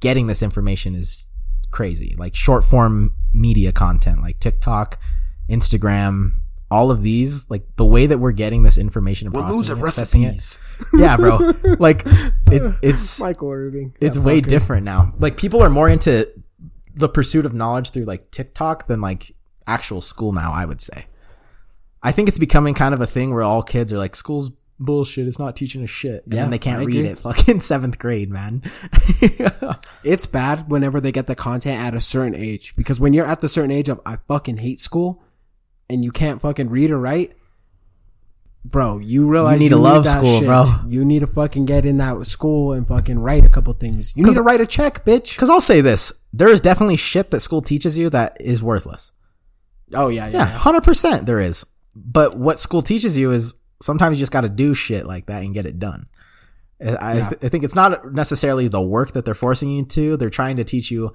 getting 0.00 0.26
this 0.26 0.42
information 0.42 0.94
is 0.94 1.26
crazy. 1.72 2.14
Like 2.16 2.34
short 2.34 2.64
form 2.64 3.14
media 3.32 3.72
content, 3.72 4.22
like 4.22 4.38
TikTok, 4.38 5.00
Instagram, 5.48 6.32
all 6.70 6.90
of 6.90 7.02
these, 7.02 7.50
like 7.50 7.64
the 7.76 7.84
way 7.84 8.06
that 8.06 8.18
we're 8.18 8.32
getting 8.32 8.62
this 8.62 8.78
information 8.78 9.26
and 9.26 9.34
processing, 9.34 10.22
it, 10.22 10.34
accessing 10.34 10.92
it. 10.94 11.00
Yeah, 11.00 11.16
bro. 11.16 11.52
like 11.78 12.02
it, 12.50 12.74
it's 12.82 13.20
Michael 13.20 13.50
Irving. 13.50 13.94
it's 14.00 14.16
way 14.18 14.40
fucker. 14.40 14.46
different 14.48 14.84
now. 14.84 15.14
Like 15.18 15.36
people 15.36 15.62
are 15.62 15.70
more 15.70 15.88
into 15.88 16.32
the 16.94 17.08
pursuit 17.08 17.44
of 17.46 17.54
knowledge 17.54 17.90
through 17.90 18.04
like 18.04 18.30
TikTok 18.30 18.86
than 18.86 19.00
like 19.00 19.32
actual 19.66 20.00
school 20.00 20.32
now, 20.32 20.52
I 20.52 20.64
would 20.64 20.80
say. 20.80 21.06
I 22.02 22.10
think 22.12 22.28
it's 22.28 22.38
becoming 22.38 22.74
kind 22.74 22.94
of 22.94 23.00
a 23.00 23.06
thing 23.06 23.32
where 23.32 23.42
all 23.42 23.62
kids 23.62 23.92
are 23.92 23.98
like, 23.98 24.16
school's 24.16 24.50
bullshit. 24.80 25.26
It's 25.28 25.38
not 25.38 25.54
teaching 25.56 25.82
a 25.82 25.86
shit. 25.86 26.24
And 26.24 26.34
Yeah, 26.34 26.46
they 26.46 26.58
can't 26.58 26.80
I 26.80 26.84
read 26.84 26.96
agree. 26.98 27.08
it. 27.10 27.18
Fucking 27.18 27.60
seventh 27.72 27.98
grade, 27.98 28.30
man. 28.30 28.62
It's 30.04 30.26
bad 30.26 30.68
whenever 30.68 31.00
they 31.00 31.12
get 31.12 31.26
the 31.28 31.34
content 31.36 31.80
at 31.80 31.94
a 31.94 32.00
certain 32.00 32.34
age 32.34 32.74
because 32.76 32.98
when 32.98 33.12
you're 33.12 33.26
at 33.26 33.40
the 33.40 33.48
certain 33.48 33.70
age 33.70 33.88
of 33.88 34.00
I 34.04 34.16
fucking 34.26 34.56
hate 34.58 34.80
school 34.80 35.22
and 35.88 36.02
you 36.02 36.10
can't 36.10 36.40
fucking 36.40 36.70
read 36.70 36.90
or 36.90 36.98
write, 36.98 37.34
bro, 38.64 38.98
you 38.98 39.28
realize 39.30 39.54
you 39.54 39.60
need 39.60 39.68
to 39.70 39.76
love 39.76 40.04
that 40.04 40.18
school, 40.18 40.38
shit. 40.38 40.46
bro. 40.48 40.64
You 40.88 41.04
need 41.04 41.20
to 41.20 41.26
fucking 41.28 41.66
get 41.66 41.86
in 41.86 41.98
that 41.98 42.26
school 42.26 42.72
and 42.72 42.86
fucking 42.86 43.20
write 43.20 43.44
a 43.44 43.48
couple 43.48 43.72
things. 43.74 44.16
You 44.16 44.24
need 44.24 44.34
to 44.34 44.42
write 44.42 44.60
a 44.60 44.66
check, 44.66 45.04
bitch. 45.04 45.38
Cause 45.38 45.48
I'll 45.50 45.60
say 45.60 45.80
this. 45.80 46.26
There 46.32 46.48
is 46.48 46.60
definitely 46.60 46.96
shit 46.96 47.30
that 47.30 47.40
school 47.40 47.62
teaches 47.62 47.96
you 47.96 48.10
that 48.10 48.36
is 48.40 48.62
worthless. 48.62 49.12
Oh 49.94 50.08
yeah, 50.08 50.26
yeah. 50.26 50.32
Yeah, 50.32 50.38
yeah. 50.38 50.58
hundred 50.58 50.82
percent 50.82 51.26
there 51.26 51.40
is. 51.40 51.64
But 51.94 52.34
what 52.36 52.58
school 52.58 52.82
teaches 52.82 53.16
you 53.18 53.30
is 53.30 53.54
sometimes 53.82 54.18
you 54.18 54.22
just 54.22 54.32
got 54.32 54.42
to 54.42 54.48
do 54.48 54.74
shit 54.74 55.06
like 55.06 55.26
that 55.26 55.42
and 55.42 55.54
get 55.54 55.66
it 55.66 55.78
done. 55.78 56.06
I, 56.80 56.96
I, 57.00 57.12
th- 57.14 57.44
I 57.44 57.48
think 57.48 57.64
it's 57.64 57.74
not 57.74 58.12
necessarily 58.12 58.68
the 58.68 58.82
work 58.82 59.12
that 59.12 59.24
they're 59.24 59.34
forcing 59.34 59.70
you 59.70 59.84
to. 59.86 60.16
They're 60.16 60.30
trying 60.30 60.56
to 60.56 60.64
teach 60.64 60.90
you, 60.90 61.12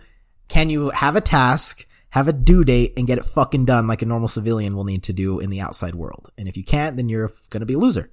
can 0.47 0.69
you 0.69 0.91
have 0.91 1.15
a 1.15 1.21
task, 1.21 1.85
have 2.11 2.27
a 2.27 2.33
due 2.33 2.63
date, 2.63 2.93
and 2.95 3.05
get 3.05 3.17
it 3.17 3.25
fucking 3.25 3.65
done 3.65 3.85
like 3.87 4.01
a 4.01 4.05
normal 4.05 4.29
civilian 4.29 4.75
will 4.75 4.85
need 4.85 5.03
to 5.03 5.13
do 5.13 5.39
in 5.39 5.49
the 5.49 5.59
outside 5.59 5.95
world. 5.95 6.29
And 6.37 6.47
if 6.47 6.55
you 6.55 6.63
can't, 6.63 6.95
then 6.95 7.09
you're 7.09 7.29
gonna 7.49 7.65
be 7.65 7.73
a 7.73 7.77
loser. 7.79 8.09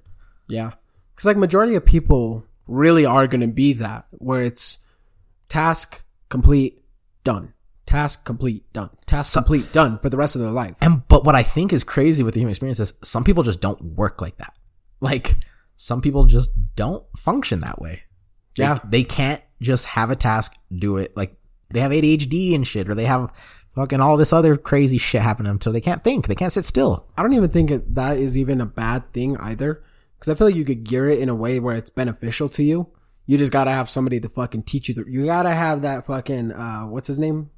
Yeah. 0.47 0.71
Cause 1.15 1.25
like 1.25 1.37
majority 1.37 1.75
of 1.75 1.85
people 1.85 2.45
really 2.67 3.05
are 3.05 3.27
going 3.27 3.41
to 3.41 3.47
be 3.47 3.73
that 3.73 4.05
where 4.11 4.41
it's 4.41 4.85
task 5.47 6.03
complete, 6.29 6.81
done. 7.23 7.53
Task 7.85 8.25
complete, 8.25 8.71
done. 8.73 8.89
Task 9.05 9.33
complete, 9.33 9.71
done 9.71 9.97
for 9.99 10.09
the 10.09 10.17
rest 10.17 10.35
of 10.35 10.41
their 10.41 10.51
life. 10.51 10.75
And 10.81 11.07
but 11.07 11.23
what 11.23 11.35
I 11.35 11.43
think 11.43 11.71
is 11.71 11.83
crazy 11.83 12.23
with 12.23 12.33
the 12.33 12.39
human 12.39 12.51
experience 12.51 12.79
is 12.79 12.95
some 13.03 13.23
people 13.23 13.43
just 13.43 13.61
don't 13.61 13.81
work 13.95 14.21
like 14.21 14.37
that. 14.37 14.57
Like 15.01 15.35
some 15.75 16.01
people 16.01 16.25
just 16.25 16.49
don't 16.75 17.03
function 17.17 17.59
that 17.59 17.79
way. 17.81 18.01
They- 18.57 18.63
Yeah. 18.63 18.79
They, 18.83 19.03
can't 19.03 19.41
just 19.61 19.85
have 19.87 20.09
a 20.09 20.15
task, 20.15 20.53
do 20.75 20.97
it. 20.97 21.15
Like 21.15 21.37
they 21.69 21.79
have 21.79 21.91
ADHD 21.91 22.55
and 22.55 22.65
shit, 22.65 22.89
or 22.89 22.95
they 22.95 23.05
have 23.05 23.31
fucking 23.75 23.99
all 24.01 24.17
this 24.17 24.31
other 24.33 24.57
crazy 24.57 24.97
shit 24.97 25.21
happen 25.21 25.45
to 25.45 25.51
them, 25.51 25.61
so 25.61 25.71
they 25.71 25.81
can't 25.81 26.03
think. 26.03 26.27
They 26.27 26.35
can't 26.35 26.51
sit 26.53 26.65
still. 26.65 27.05
I 27.17 27.21
don't 27.21 27.33
even 27.33 27.49
think 27.49 27.71
that 27.93 28.17
is 28.17 28.37
even 28.37 28.61
a 28.61 28.65
bad 28.65 29.11
thing 29.11 29.37
either. 29.37 29.83
Cause 30.19 30.29
I 30.29 30.35
feel 30.35 30.47
like 30.47 30.55
you 30.55 30.65
could 30.65 30.85
gear 30.85 31.07
it 31.09 31.19
in 31.19 31.29
a 31.29 31.35
way 31.35 31.59
where 31.59 31.75
it's 31.75 31.89
beneficial 31.89 32.47
to 32.49 32.63
you. 32.63 32.89
You 33.27 33.37
just 33.37 33.51
gotta 33.51 33.71
have 33.71 33.89
somebody 33.89 34.19
to 34.21 34.29
fucking 34.29 34.63
teach 34.63 34.87
you. 34.87 34.95
The, 34.95 35.05
you 35.11 35.25
gotta 35.25 35.49
have 35.49 35.81
that 35.81 36.05
fucking, 36.05 36.51
uh, 36.53 36.83
what's 36.83 37.07
his 37.07 37.19
name? 37.19 37.49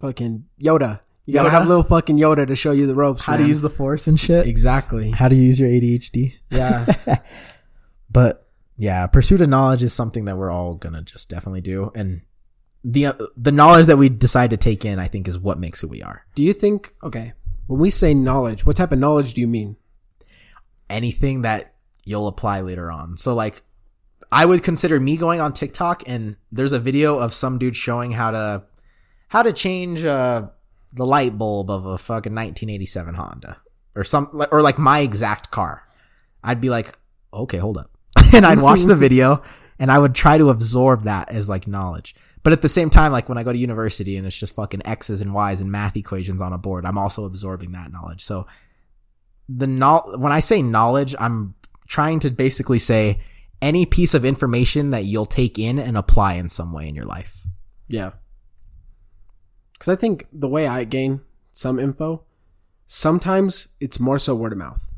Fucking 0.00 0.44
Yoda. 0.60 1.00
You 1.26 1.34
gotta 1.34 1.48
Yoda? 1.48 1.52
have 1.52 1.68
little 1.68 1.82
fucking 1.82 2.18
Yoda 2.18 2.46
to 2.46 2.56
show 2.56 2.72
you 2.72 2.86
the 2.86 2.94
ropes. 2.94 3.24
How 3.24 3.36
to 3.36 3.46
use 3.46 3.62
the 3.62 3.70
force 3.70 4.06
and 4.06 4.18
shit. 4.20 4.46
Exactly. 4.46 5.10
How 5.10 5.28
to 5.28 5.34
use 5.34 5.58
your 5.58 5.68
ADHD. 5.68 6.34
Yeah. 6.50 6.86
But 8.10 8.46
yeah, 8.76 9.08
pursuit 9.08 9.40
of 9.40 9.48
knowledge 9.48 9.82
is 9.82 9.92
something 9.92 10.26
that 10.26 10.36
we're 10.38 10.50
all 10.50 10.76
gonna 10.76 11.02
just 11.02 11.28
definitely 11.28 11.62
do, 11.62 11.90
and 11.96 12.20
the 12.84 13.06
uh, 13.06 13.12
the 13.36 13.50
knowledge 13.50 13.86
that 13.86 13.96
we 13.96 14.08
decide 14.08 14.50
to 14.50 14.56
take 14.56 14.84
in, 14.84 15.00
I 15.00 15.08
think, 15.08 15.26
is 15.26 15.36
what 15.36 15.58
makes 15.58 15.80
who 15.80 15.88
we 15.88 16.00
are. 16.00 16.24
do 16.36 16.42
you 16.44 16.52
think, 16.52 16.94
okay, 17.02 17.32
when 17.66 17.80
we 17.80 17.90
say 17.90 18.14
knowledge, 18.14 18.64
what 18.64 18.76
type 18.76 18.92
of 18.92 19.00
knowledge 19.00 19.34
do 19.34 19.40
you 19.40 19.48
mean? 19.48 19.76
anything 20.90 21.42
that 21.42 21.74
you'll 22.04 22.28
apply 22.28 22.60
later 22.60 22.90
on. 22.92 23.16
So 23.16 23.34
like 23.34 23.62
I 24.30 24.44
would 24.46 24.62
consider 24.62 25.00
me 25.00 25.16
going 25.16 25.40
on 25.40 25.52
TikTok 25.52 26.02
and 26.06 26.36
there's 26.52 26.72
a 26.72 26.78
video 26.78 27.18
of 27.18 27.32
some 27.32 27.58
dude 27.58 27.76
showing 27.76 28.12
how 28.12 28.30
to 28.30 28.64
how 29.34 29.42
to 29.42 29.52
change 29.52 30.04
uh 30.04 30.48
the 30.92 31.04
light 31.04 31.36
bulb 31.36 31.70
of 31.70 31.86
a 31.86 31.98
fucking 31.98 32.32
1987 32.32 33.14
Honda 33.14 33.56
or 33.96 34.04
some 34.04 34.28
or 34.52 34.62
like 34.62 34.78
my 34.78 35.00
exact 35.00 35.50
car. 35.50 35.82
I'd 36.42 36.60
be 36.60 36.70
like, 36.70 36.96
"Okay, 37.32 37.58
hold 37.58 37.76
up." 37.78 37.90
and 38.34 38.46
I'd 38.46 38.60
watch 38.60 38.82
the 38.82 38.94
video 39.06 39.42
and 39.80 39.90
I 39.90 39.98
would 39.98 40.14
try 40.14 40.38
to 40.38 40.50
absorb 40.50 41.02
that 41.02 41.30
as 41.30 41.48
like 41.48 41.66
knowledge. 41.66 42.14
But 42.44 42.52
at 42.52 42.62
the 42.62 42.68
same 42.68 42.90
time, 42.90 43.10
like 43.10 43.28
when 43.28 43.38
I 43.38 43.42
go 43.42 43.52
to 43.52 43.58
university 43.58 44.16
and 44.16 44.26
it's 44.26 44.38
just 44.38 44.54
fucking 44.54 44.86
X's 44.86 45.20
and 45.20 45.34
Y's 45.34 45.60
and 45.60 45.72
math 45.72 45.96
equations 45.96 46.40
on 46.40 46.52
a 46.52 46.58
board, 46.58 46.84
I'm 46.84 46.98
also 46.98 47.24
absorbing 47.24 47.72
that 47.72 47.90
knowledge. 47.90 48.22
So 48.22 48.46
the 49.48 49.66
knowl 49.66 50.14
when 50.16 50.32
I 50.32 50.40
say 50.40 50.62
knowledge, 50.62 51.16
I'm 51.18 51.54
trying 51.88 52.20
to 52.20 52.30
basically 52.30 52.78
say 52.78 53.20
any 53.60 53.84
piece 53.84 54.14
of 54.14 54.24
information 54.24 54.90
that 54.90 55.04
you'll 55.04 55.26
take 55.26 55.58
in 55.58 55.78
and 55.80 55.96
apply 55.96 56.34
in 56.34 56.48
some 56.48 56.72
way 56.72 56.86
in 56.86 56.94
your 56.94 57.06
life. 57.06 57.44
Yeah. 57.88 58.12
Cause 59.84 59.92
I 59.92 60.00
think 60.00 60.26
the 60.32 60.48
way 60.48 60.66
I 60.66 60.84
gain 60.84 61.20
some 61.52 61.78
info, 61.78 62.24
sometimes 62.86 63.76
it's 63.80 64.00
more 64.00 64.18
so 64.18 64.34
word 64.34 64.52
of 64.52 64.58
mouth. 64.58 64.94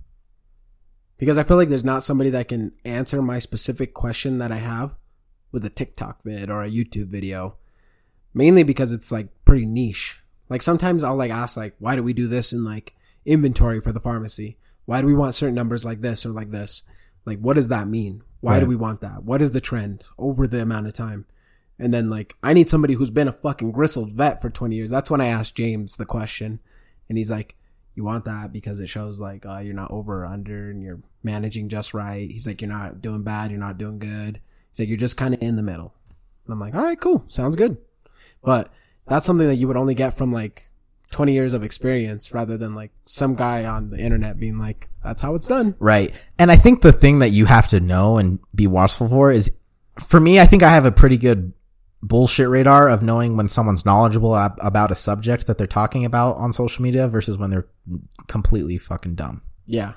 Because 1.18 1.36
I 1.36 1.42
feel 1.42 1.56
like 1.56 1.70
there's 1.70 1.84
not 1.84 2.04
somebody 2.04 2.30
that 2.30 2.46
can 2.46 2.70
answer 2.84 3.20
my 3.20 3.40
specific 3.40 3.94
question 3.94 4.38
that 4.38 4.52
I 4.52 4.58
have 4.58 4.94
with 5.50 5.64
a 5.64 5.70
TikTok 5.70 6.22
vid 6.22 6.48
or 6.50 6.62
a 6.62 6.70
YouTube 6.70 7.08
video. 7.08 7.56
Mainly 8.32 8.62
because 8.62 8.92
it's 8.92 9.10
like 9.10 9.26
pretty 9.44 9.66
niche. 9.66 10.22
Like 10.48 10.62
sometimes 10.62 11.02
I'll 11.02 11.16
like 11.16 11.32
ask 11.32 11.56
like, 11.56 11.74
why 11.80 11.96
do 11.96 12.04
we 12.04 12.12
do 12.12 12.28
this 12.28 12.52
in 12.52 12.62
like 12.62 12.94
inventory 13.24 13.80
for 13.80 13.90
the 13.90 13.98
pharmacy? 13.98 14.56
Why 14.84 15.00
do 15.00 15.08
we 15.08 15.16
want 15.16 15.34
certain 15.34 15.56
numbers 15.56 15.84
like 15.84 16.00
this 16.00 16.24
or 16.24 16.28
like 16.28 16.50
this? 16.50 16.88
Like, 17.24 17.40
what 17.40 17.56
does 17.56 17.70
that 17.70 17.88
mean? 17.88 18.22
Why 18.38 18.60
do 18.60 18.66
we 18.66 18.76
want 18.76 19.00
that? 19.00 19.24
What 19.24 19.42
is 19.42 19.50
the 19.50 19.60
trend 19.60 20.04
over 20.16 20.46
the 20.46 20.62
amount 20.62 20.86
of 20.86 20.92
time? 20.92 21.26
And 21.78 21.92
then 21.92 22.08
like, 22.08 22.36
I 22.42 22.52
need 22.52 22.70
somebody 22.70 22.94
who's 22.94 23.10
been 23.10 23.28
a 23.28 23.32
fucking 23.32 23.72
gristled 23.72 24.12
vet 24.12 24.40
for 24.40 24.50
20 24.50 24.74
years. 24.74 24.90
That's 24.90 25.10
when 25.10 25.20
I 25.20 25.26
asked 25.26 25.56
James 25.56 25.96
the 25.96 26.06
question 26.06 26.60
and 27.08 27.18
he's 27.18 27.30
like, 27.30 27.56
you 27.94 28.04
want 28.04 28.24
that 28.24 28.52
because 28.52 28.80
it 28.80 28.88
shows 28.88 29.20
like, 29.20 29.46
uh, 29.46 29.58
you're 29.58 29.74
not 29.74 29.90
over 29.90 30.22
or 30.22 30.26
under 30.26 30.70
and 30.70 30.82
you're 30.82 31.00
managing 31.22 31.68
just 31.68 31.94
right. 31.94 32.30
He's 32.30 32.46
like, 32.46 32.60
you're 32.60 32.70
not 32.70 33.00
doing 33.00 33.22
bad. 33.22 33.50
You're 33.50 33.60
not 33.60 33.78
doing 33.78 33.98
good. 33.98 34.40
He's 34.70 34.80
like, 34.80 34.88
you're 34.88 34.98
just 34.98 35.16
kind 35.16 35.34
of 35.34 35.42
in 35.42 35.56
the 35.56 35.62
middle. 35.62 35.94
And 36.44 36.52
I'm 36.52 36.60
like, 36.60 36.74
all 36.74 36.82
right, 36.82 37.00
cool. 37.00 37.24
Sounds 37.28 37.56
good. 37.56 37.76
But 38.42 38.70
that's 39.06 39.26
something 39.26 39.48
that 39.48 39.56
you 39.56 39.66
would 39.66 39.76
only 39.76 39.94
get 39.94 40.14
from 40.14 40.30
like 40.30 40.70
20 41.12 41.32
years 41.32 41.52
of 41.52 41.62
experience 41.62 42.32
rather 42.32 42.56
than 42.56 42.74
like 42.74 42.92
some 43.02 43.34
guy 43.34 43.64
on 43.64 43.90
the 43.90 43.98
internet 43.98 44.38
being 44.38 44.58
like, 44.58 44.88
that's 45.02 45.22
how 45.22 45.34
it's 45.34 45.48
done. 45.48 45.74
Right. 45.78 46.10
And 46.38 46.50
I 46.50 46.56
think 46.56 46.82
the 46.82 46.92
thing 46.92 47.20
that 47.20 47.30
you 47.30 47.46
have 47.46 47.68
to 47.68 47.80
know 47.80 48.18
and 48.18 48.40
be 48.54 48.66
watchful 48.66 49.08
for 49.08 49.30
is 49.30 49.58
for 49.98 50.20
me, 50.20 50.40
I 50.40 50.46
think 50.46 50.62
I 50.62 50.70
have 50.70 50.84
a 50.84 50.92
pretty 50.92 51.16
good 51.16 51.52
bullshit 52.02 52.48
radar 52.48 52.88
of 52.88 53.02
knowing 53.02 53.36
when 53.36 53.48
someone's 53.48 53.84
knowledgeable 53.84 54.36
ab- 54.36 54.58
about 54.60 54.90
a 54.90 54.94
subject 54.94 55.46
that 55.46 55.58
they're 55.58 55.66
talking 55.66 56.04
about 56.04 56.36
on 56.36 56.52
social 56.52 56.82
media 56.82 57.08
versus 57.08 57.38
when 57.38 57.50
they're 57.50 57.68
completely 58.28 58.78
fucking 58.78 59.14
dumb. 59.14 59.42
Yeah. 59.66 59.94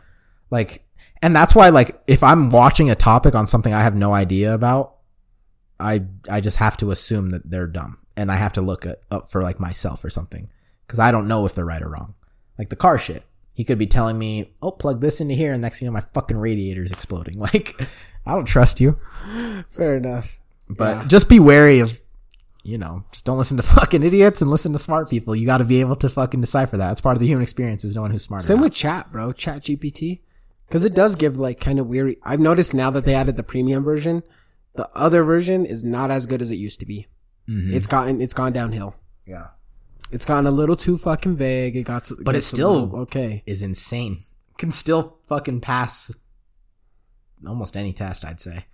Like, 0.49 0.85
and 1.21 1.35
that's 1.35 1.55
why, 1.55 1.69
like, 1.69 2.01
if 2.07 2.23
I'm 2.23 2.49
watching 2.49 2.89
a 2.89 2.95
topic 2.95 3.35
on 3.35 3.47
something 3.47 3.73
I 3.73 3.81
have 3.81 3.95
no 3.95 4.13
idea 4.13 4.53
about, 4.53 4.95
I, 5.80 6.05
I 6.30 6.41
just 6.41 6.57
have 6.57 6.77
to 6.77 6.91
assume 6.91 7.30
that 7.30 7.49
they're 7.49 7.67
dumb 7.67 7.99
and 8.17 8.31
I 8.31 8.35
have 8.35 8.53
to 8.53 8.61
look 8.61 8.85
at, 8.85 8.99
up 9.11 9.30
for 9.30 9.41
like 9.41 9.59
myself 9.59 10.03
or 10.03 10.09
something. 10.09 10.49
Cause 10.88 10.99
I 10.99 11.11
don't 11.11 11.27
know 11.27 11.45
if 11.45 11.53
they're 11.53 11.65
right 11.65 11.81
or 11.81 11.89
wrong. 11.89 12.15
Like 12.57 12.69
the 12.69 12.76
car 12.76 12.97
shit. 12.97 13.23
He 13.53 13.63
could 13.63 13.77
be 13.77 13.88
telling 13.88 14.17
me, 14.17 14.53
oh, 14.61 14.71
plug 14.71 15.01
this 15.01 15.21
into 15.21 15.35
here. 15.35 15.53
And 15.53 15.61
next 15.61 15.80
thing 15.80 15.85
you 15.85 15.91
know, 15.91 15.95
my 15.95 16.05
fucking 16.13 16.38
radiator 16.38 16.81
is 16.81 16.91
exploding. 16.91 17.39
Like, 17.39 17.76
I 18.26 18.35
don't 18.35 18.45
trust 18.45 18.80
you. 18.80 18.99
Fair 19.69 19.97
enough. 19.97 20.39
But 20.70 21.08
just 21.08 21.30
be 21.30 21.40
wary 21.40 21.80
of, 21.80 22.00
you 22.64 22.78
know, 22.78 23.04
just 23.12 23.26
don't 23.26 23.38
listen 23.38 23.58
to 23.58 23.64
fucking 23.76 24.04
idiots 24.04 24.41
and 24.41 24.52
listen 24.52 24.72
to 24.74 24.80
smart 24.80 25.10
people. 25.10 25.36
You 25.36 25.46
got 25.46 25.58
to 25.58 25.64
be 25.66 25.82
able 25.82 25.96
to 25.98 26.10
fucking 26.10 26.41
decipher 26.41 26.78
that. 26.78 26.91
It's 26.91 27.02
part 27.02 27.16
of 27.18 27.22
the 27.22 27.28
human 27.28 27.44
experience 27.44 27.84
is 27.84 27.96
knowing 27.96 28.12
who's 28.12 28.24
smart. 28.24 28.44
Same 28.44 28.62
with 28.62 28.74
chat, 28.74 29.12
bro. 29.12 29.32
Chat 29.32 29.64
GPT. 29.64 30.22
Cause 30.70 30.86
it 30.86 30.94
does 30.94 31.16
give 31.16 31.38
like 31.38 31.60
kind 31.60 31.80
of 31.80 31.88
weird. 31.88 32.16
I've 32.24 32.40
noticed 32.40 32.76
now 32.76 32.91
that 32.91 33.04
they 33.04 33.16
added 33.16 33.38
the 33.38 33.44
premium 33.44 33.84
version, 33.84 34.22
the 34.76 34.88
other 34.94 35.24
version 35.24 35.66
is 35.66 35.84
not 35.84 36.12
as 36.12 36.28
good 36.28 36.44
as 36.44 36.52
it 36.52 36.56
used 36.58 36.80
to 36.82 36.86
be. 36.86 37.08
Mm-hmm. 37.50 37.74
it's 37.74 37.88
gotten 37.88 38.22
it's 38.22 38.36
gone 38.36 38.54
downhill. 38.54 38.96
Yeah. 39.26 39.48
It's 40.12 40.26
gotten 40.26 40.46
a 40.46 40.52
little 40.52 40.76
too 40.76 40.98
fucking 40.98 41.38
vague. 41.38 41.76
It 41.76 41.84
got, 41.86 42.08
But 42.22 42.36
it's 42.36 42.46
still- 42.46 42.96
okay. 42.98 43.41
Is 43.48 43.64
insane. 43.64 44.20
Can 44.60 44.72
still 44.72 45.18
fucking 45.24 45.62
pass 45.62 46.16
almost 47.48 47.76
any 47.78 47.94
test, 47.94 48.24
I'd 48.26 48.40
say. 48.40 48.66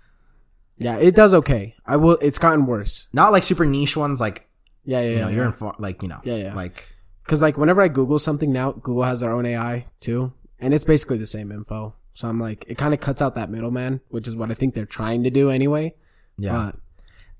Yeah, 0.77 0.97
it 0.97 1.15
does 1.15 1.34
okay. 1.34 1.76
I 1.85 1.95
will. 1.97 2.18
It's 2.22 2.38
gotten 2.39 2.65
worse. 2.65 3.07
Not 3.14 3.31
like 3.31 3.43
super 3.43 3.65
niche 3.65 3.95
ones, 3.95 4.19
like 4.19 4.47
Yeah, 4.84 5.02
yeah, 5.02 5.10
you 5.10 5.15
know, 5.22 5.27
yeah. 5.30 5.35
you're 5.35 5.45
in 5.45 5.52
for, 5.53 5.73
like 5.80 6.02
you 6.02 6.10
know, 6.10 6.19
Yeah, 6.23 6.35
yeah. 6.35 6.53
like 6.56 6.93
Because 7.23 7.41
like 7.41 7.57
whenever 7.57 7.81
I 7.81 7.88
Google 7.88 8.19
something 8.19 8.52
now, 8.52 8.72
Google 8.73 9.03
has 9.03 9.22
their 9.22 9.31
own 9.31 9.45
AI 9.45 9.85
too, 10.02 10.34
and 10.60 10.73
it's 10.73 10.84
basically 10.84 11.18
the 11.18 11.27
same 11.27 11.52
info. 11.52 11.95
So 12.14 12.27
I'm 12.30 12.39
like, 12.39 12.64
it 12.68 12.77
kind 12.77 12.93
of 12.93 12.99
cuts 13.02 13.22
out 13.22 13.35
that 13.35 13.49
middleman, 13.49 13.99
which 14.10 14.27
is 14.27 14.35
what 14.38 14.49
I 14.52 14.53
think 14.53 14.73
they're 14.73 14.85
trying 14.85 15.23
to 15.23 15.30
do 15.30 15.49
anyway. 15.49 15.95
yeah. 16.38 16.52
But 16.72 16.76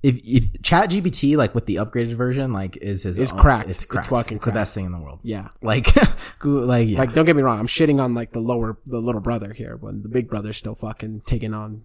if 0.04 0.20
if 0.24 0.62
Chat 0.62 0.92
GPT 0.92 1.36
like 1.36 1.56
with 1.56 1.66
the 1.66 1.76
upgraded 1.78 2.14
version 2.14 2.54
like 2.54 2.78
is 2.78 3.04
his 3.04 3.18
It's 3.20 3.32
own- 3.34 3.40
cracked. 3.40 3.70
It's 3.70 3.84
It's 3.86 4.08
fucking 4.08 4.36
It's 4.38 4.46
the 4.46 4.52
best 4.52 4.76
thing 4.76 4.86
in 4.86 4.92
the 4.92 5.00
world. 5.00 5.20
yeah, 5.24 5.48
Like 5.62 5.88
Google, 6.40 6.68
like 6.68 6.88
yeah. 6.88 7.00
like 7.00 7.14
don't 7.14 7.26
get 7.26 7.36
me 7.36 7.42
wrong, 7.42 7.60
I'm 7.60 7.68
shitting 7.68 8.00
on 8.02 8.14
like 8.14 8.32
the 8.32 8.40
lower, 8.40 8.78
the 8.86 9.00
little 9.00 9.22
brother 9.22 9.52
here 9.54 9.76
when 9.78 10.04
the 10.04 10.10
big 10.10 10.30
brother's 10.30 10.58
still 10.58 10.76
fucking 10.76 11.22
taking 11.26 11.54
on 11.54 11.84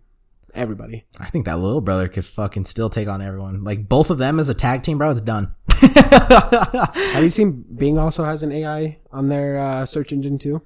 everybody. 0.54 1.04
I 1.18 1.26
think 1.26 1.46
that 1.46 1.58
little 1.58 1.80
brother 1.80 2.08
could 2.08 2.24
fucking 2.24 2.64
still 2.64 2.90
take 2.90 3.08
on 3.08 3.22
everyone. 3.22 3.64
Like 3.64 3.88
both 3.88 4.10
of 4.10 4.18
them 4.18 4.38
as 4.38 4.48
a 4.48 4.54
tag 4.54 4.82
team, 4.82 4.98
bro. 4.98 5.10
It's 5.10 5.20
done. 5.20 5.54
Have 5.70 7.22
you 7.22 7.30
seen 7.30 7.64
Bing 7.74 7.98
also 7.98 8.24
has 8.24 8.42
an 8.42 8.52
AI 8.52 8.98
on 9.12 9.28
their 9.28 9.58
uh, 9.58 9.86
search 9.86 10.12
engine 10.12 10.38
too? 10.38 10.62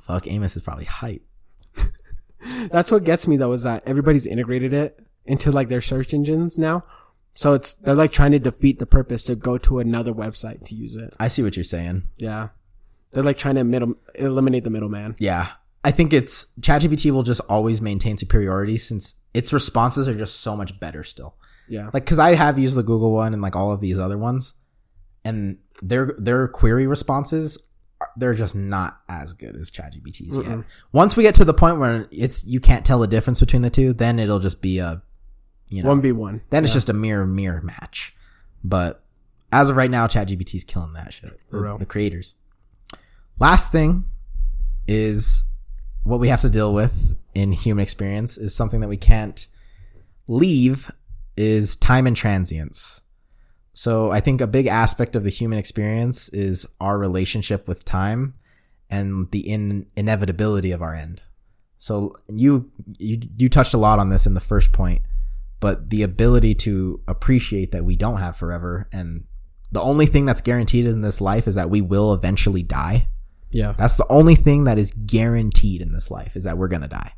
Fuck, 0.00 0.26
Amos 0.28 0.56
is 0.56 0.62
probably 0.62 0.84
hype. 0.84 1.22
That's 2.70 2.92
what 2.92 3.04
gets 3.04 3.26
me 3.26 3.36
though 3.36 3.52
is 3.52 3.64
that 3.64 3.82
everybody's 3.86 4.26
integrated 4.26 4.72
it 4.72 5.00
into 5.24 5.50
like 5.50 5.68
their 5.68 5.80
search 5.80 6.14
engines 6.14 6.58
now. 6.58 6.84
So 7.34 7.52
it's 7.52 7.74
they're 7.74 7.94
like 7.94 8.12
trying 8.12 8.32
to 8.32 8.38
defeat 8.38 8.78
the 8.78 8.86
purpose 8.86 9.24
to 9.24 9.34
go 9.34 9.58
to 9.58 9.78
another 9.78 10.12
website 10.12 10.64
to 10.66 10.74
use 10.74 10.96
it. 10.96 11.14
I 11.20 11.28
see 11.28 11.42
what 11.42 11.56
you're 11.56 11.64
saying. 11.64 12.08
Yeah. 12.16 12.48
They're 13.12 13.22
like 13.22 13.38
trying 13.38 13.56
to 13.56 13.64
middle 13.64 13.94
eliminate 14.14 14.64
the 14.64 14.70
middleman. 14.70 15.16
Yeah. 15.18 15.50
I 15.86 15.92
think 15.92 16.12
it's 16.12 16.52
ChatGPT 16.60 17.12
will 17.12 17.22
just 17.22 17.40
always 17.48 17.80
maintain 17.80 18.18
superiority 18.18 18.76
since 18.76 19.22
its 19.32 19.52
responses 19.52 20.08
are 20.08 20.16
just 20.16 20.40
so 20.40 20.56
much 20.56 20.80
better 20.80 21.04
still. 21.04 21.36
Yeah. 21.68 21.90
Like, 21.94 22.04
cause 22.04 22.18
I 22.18 22.34
have 22.34 22.58
used 22.58 22.74
the 22.76 22.82
Google 22.82 23.12
one 23.12 23.32
and 23.32 23.40
like 23.40 23.54
all 23.54 23.70
of 23.70 23.80
these 23.80 23.96
other 23.96 24.18
ones 24.18 24.58
and 25.24 25.58
their, 25.80 26.12
their 26.18 26.48
query 26.48 26.88
responses, 26.88 27.70
they're 28.16 28.34
just 28.34 28.56
not 28.56 28.98
as 29.08 29.32
good 29.32 29.54
as 29.54 29.70
ChatGPT's 29.70 30.36
yet. 30.44 30.64
Once 30.90 31.16
we 31.16 31.22
get 31.22 31.36
to 31.36 31.44
the 31.44 31.54
point 31.54 31.78
where 31.78 32.08
it's, 32.10 32.44
you 32.44 32.58
can't 32.58 32.84
tell 32.84 32.98
the 32.98 33.06
difference 33.06 33.38
between 33.38 33.62
the 33.62 33.70
two, 33.70 33.92
then 33.92 34.18
it'll 34.18 34.40
just 34.40 34.60
be 34.60 34.80
a, 34.80 35.02
you 35.70 35.84
know, 35.84 35.88
One 35.90 36.02
v 36.02 36.10
one. 36.10 36.42
then 36.50 36.64
it's 36.64 36.72
just 36.72 36.88
a 36.88 36.94
mirror 36.94 37.26
mirror 37.26 37.62
match. 37.62 38.16
But 38.64 39.04
as 39.52 39.70
of 39.70 39.76
right 39.76 39.90
now, 39.90 40.08
ChatGPT's 40.08 40.64
killing 40.64 40.94
that 40.94 41.12
shit. 41.12 41.40
The, 41.50 41.58
real. 41.60 41.78
the 41.78 41.86
creators. 41.86 42.34
Last 43.38 43.70
thing 43.70 44.04
is 44.88 45.44
what 46.06 46.20
we 46.20 46.28
have 46.28 46.40
to 46.40 46.48
deal 46.48 46.72
with 46.72 47.16
in 47.34 47.50
human 47.50 47.82
experience 47.82 48.38
is 48.38 48.54
something 48.54 48.80
that 48.80 48.88
we 48.88 48.96
can't 48.96 49.48
leave 50.28 50.90
is 51.36 51.76
time 51.76 52.06
and 52.06 52.16
transience. 52.16 53.02
So 53.72 54.12
I 54.12 54.20
think 54.20 54.40
a 54.40 54.46
big 54.46 54.68
aspect 54.68 55.16
of 55.16 55.24
the 55.24 55.30
human 55.30 55.58
experience 55.58 56.28
is 56.28 56.64
our 56.80 56.96
relationship 56.96 57.66
with 57.66 57.84
time 57.84 58.34
and 58.88 59.30
the 59.32 59.40
in, 59.40 59.86
inevitability 59.96 60.70
of 60.70 60.80
our 60.80 60.94
end. 60.94 61.22
So 61.76 62.14
you, 62.28 62.70
you, 62.98 63.20
you 63.36 63.48
touched 63.48 63.74
a 63.74 63.78
lot 63.78 63.98
on 63.98 64.08
this 64.08 64.26
in 64.26 64.34
the 64.34 64.40
first 64.40 64.72
point, 64.72 65.02
but 65.58 65.90
the 65.90 66.04
ability 66.04 66.54
to 66.54 67.02
appreciate 67.08 67.72
that 67.72 67.84
we 67.84 67.96
don't 67.96 68.20
have 68.20 68.36
forever 68.36 68.88
and 68.92 69.26
the 69.72 69.82
only 69.82 70.06
thing 70.06 70.24
that's 70.24 70.40
guaranteed 70.40 70.86
in 70.86 71.02
this 71.02 71.20
life 71.20 71.48
is 71.48 71.56
that 71.56 71.68
we 71.68 71.80
will 71.80 72.14
eventually 72.14 72.62
die. 72.62 73.08
Yeah. 73.56 73.72
That's 73.72 73.96
the 73.96 74.06
only 74.10 74.34
thing 74.34 74.64
that 74.64 74.78
is 74.78 74.92
guaranteed 74.92 75.80
in 75.80 75.90
this 75.90 76.10
life 76.10 76.36
is 76.36 76.44
that 76.44 76.58
we're 76.58 76.68
going 76.68 76.82
to 76.82 76.88
die. 76.88 77.12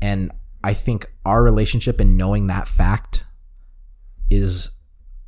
And 0.00 0.32
I 0.64 0.74
think 0.74 1.06
our 1.24 1.42
relationship 1.42 2.00
and 2.00 2.16
knowing 2.16 2.48
that 2.48 2.66
fact 2.66 3.24
is 4.28 4.76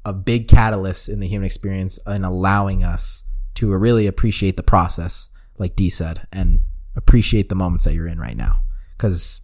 a 0.05 0.13
big 0.13 0.49
catalyst 0.49 1.09
in 1.09 1.21
the 1.21 1.29
human 1.29 1.47
experience 1.47 2.01
and 2.05 2.25
allowing 2.25 2.83
us 2.83 3.25
to 3.55 3.73
really 3.73 4.09
appreciate 4.09 4.57
the 4.57 4.63
process, 4.65 5.31
like 5.57 5.77
Dee 5.77 5.89
said, 5.89 6.27
and 6.33 6.61
appreciate 6.97 7.49
the 7.49 7.55
moments 7.55 7.85
that 7.85 7.95
you're 7.95 8.09
in 8.09 8.19
right 8.19 8.37
now. 8.37 8.63
Cause 8.99 9.41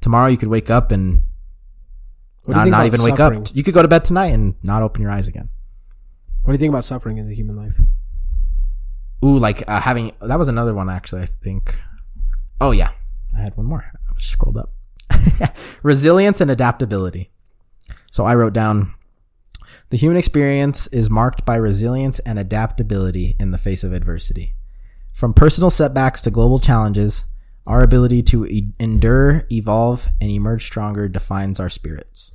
tomorrow 0.00 0.28
you 0.28 0.38
could 0.38 0.48
wake 0.48 0.70
up 0.70 0.90
and 0.90 1.22
What 2.44 2.54
do 2.54 2.60
you 2.60 2.70
not, 2.70 2.78
not 2.78 2.86
even 2.86 3.02
wake 3.02 3.20
up. 3.20 3.34
You 3.52 3.62
could 3.62 3.74
go 3.74 3.82
to 3.82 3.88
bed 3.88 4.06
tonight 4.06 4.28
and 4.28 4.54
not 4.62 4.82
open 4.82 5.02
your 5.02 5.10
eyes 5.10 5.28
again. 5.28 5.50
What 6.42 6.52
do 6.52 6.54
you 6.54 6.58
think 6.58 6.72
about 6.72 6.84
suffering 6.84 7.18
in 7.18 7.28
the 7.28 7.34
human 7.34 7.56
life? 7.56 7.78
Ooh, 9.24 9.38
like 9.38 9.62
uh, 9.68 9.80
having 9.80 10.12
that 10.20 10.38
was 10.38 10.48
another 10.48 10.74
one 10.74 10.88
actually. 10.88 11.22
I 11.22 11.26
think. 11.26 11.80
Oh 12.60 12.70
yeah, 12.70 12.90
I 13.36 13.40
had 13.40 13.56
one 13.56 13.66
more. 13.66 13.84
I 13.94 14.12
scrolled 14.18 14.56
up. 14.56 14.72
Resilience 15.82 16.40
and 16.40 16.50
adaptability. 16.50 17.30
So 18.10 18.24
I 18.24 18.34
wrote 18.34 18.52
down 18.52 18.94
the 19.90 19.96
human 19.96 20.16
experience 20.16 20.86
is 20.88 21.10
marked 21.10 21.44
by 21.44 21.56
resilience 21.56 22.20
and 22.20 22.38
adaptability 22.38 23.34
in 23.40 23.50
the 23.50 23.58
face 23.58 23.82
of 23.82 23.92
adversity. 23.92 24.54
From 25.12 25.34
personal 25.34 25.68
setbacks 25.68 26.22
to 26.22 26.30
global 26.30 26.60
challenges, 26.60 27.24
our 27.66 27.82
ability 27.82 28.22
to 28.24 28.46
e- 28.46 28.72
endure, 28.78 29.46
evolve, 29.50 30.08
and 30.20 30.30
emerge 30.30 30.64
stronger 30.64 31.08
defines 31.08 31.58
our 31.58 31.68
spirits. 31.68 32.32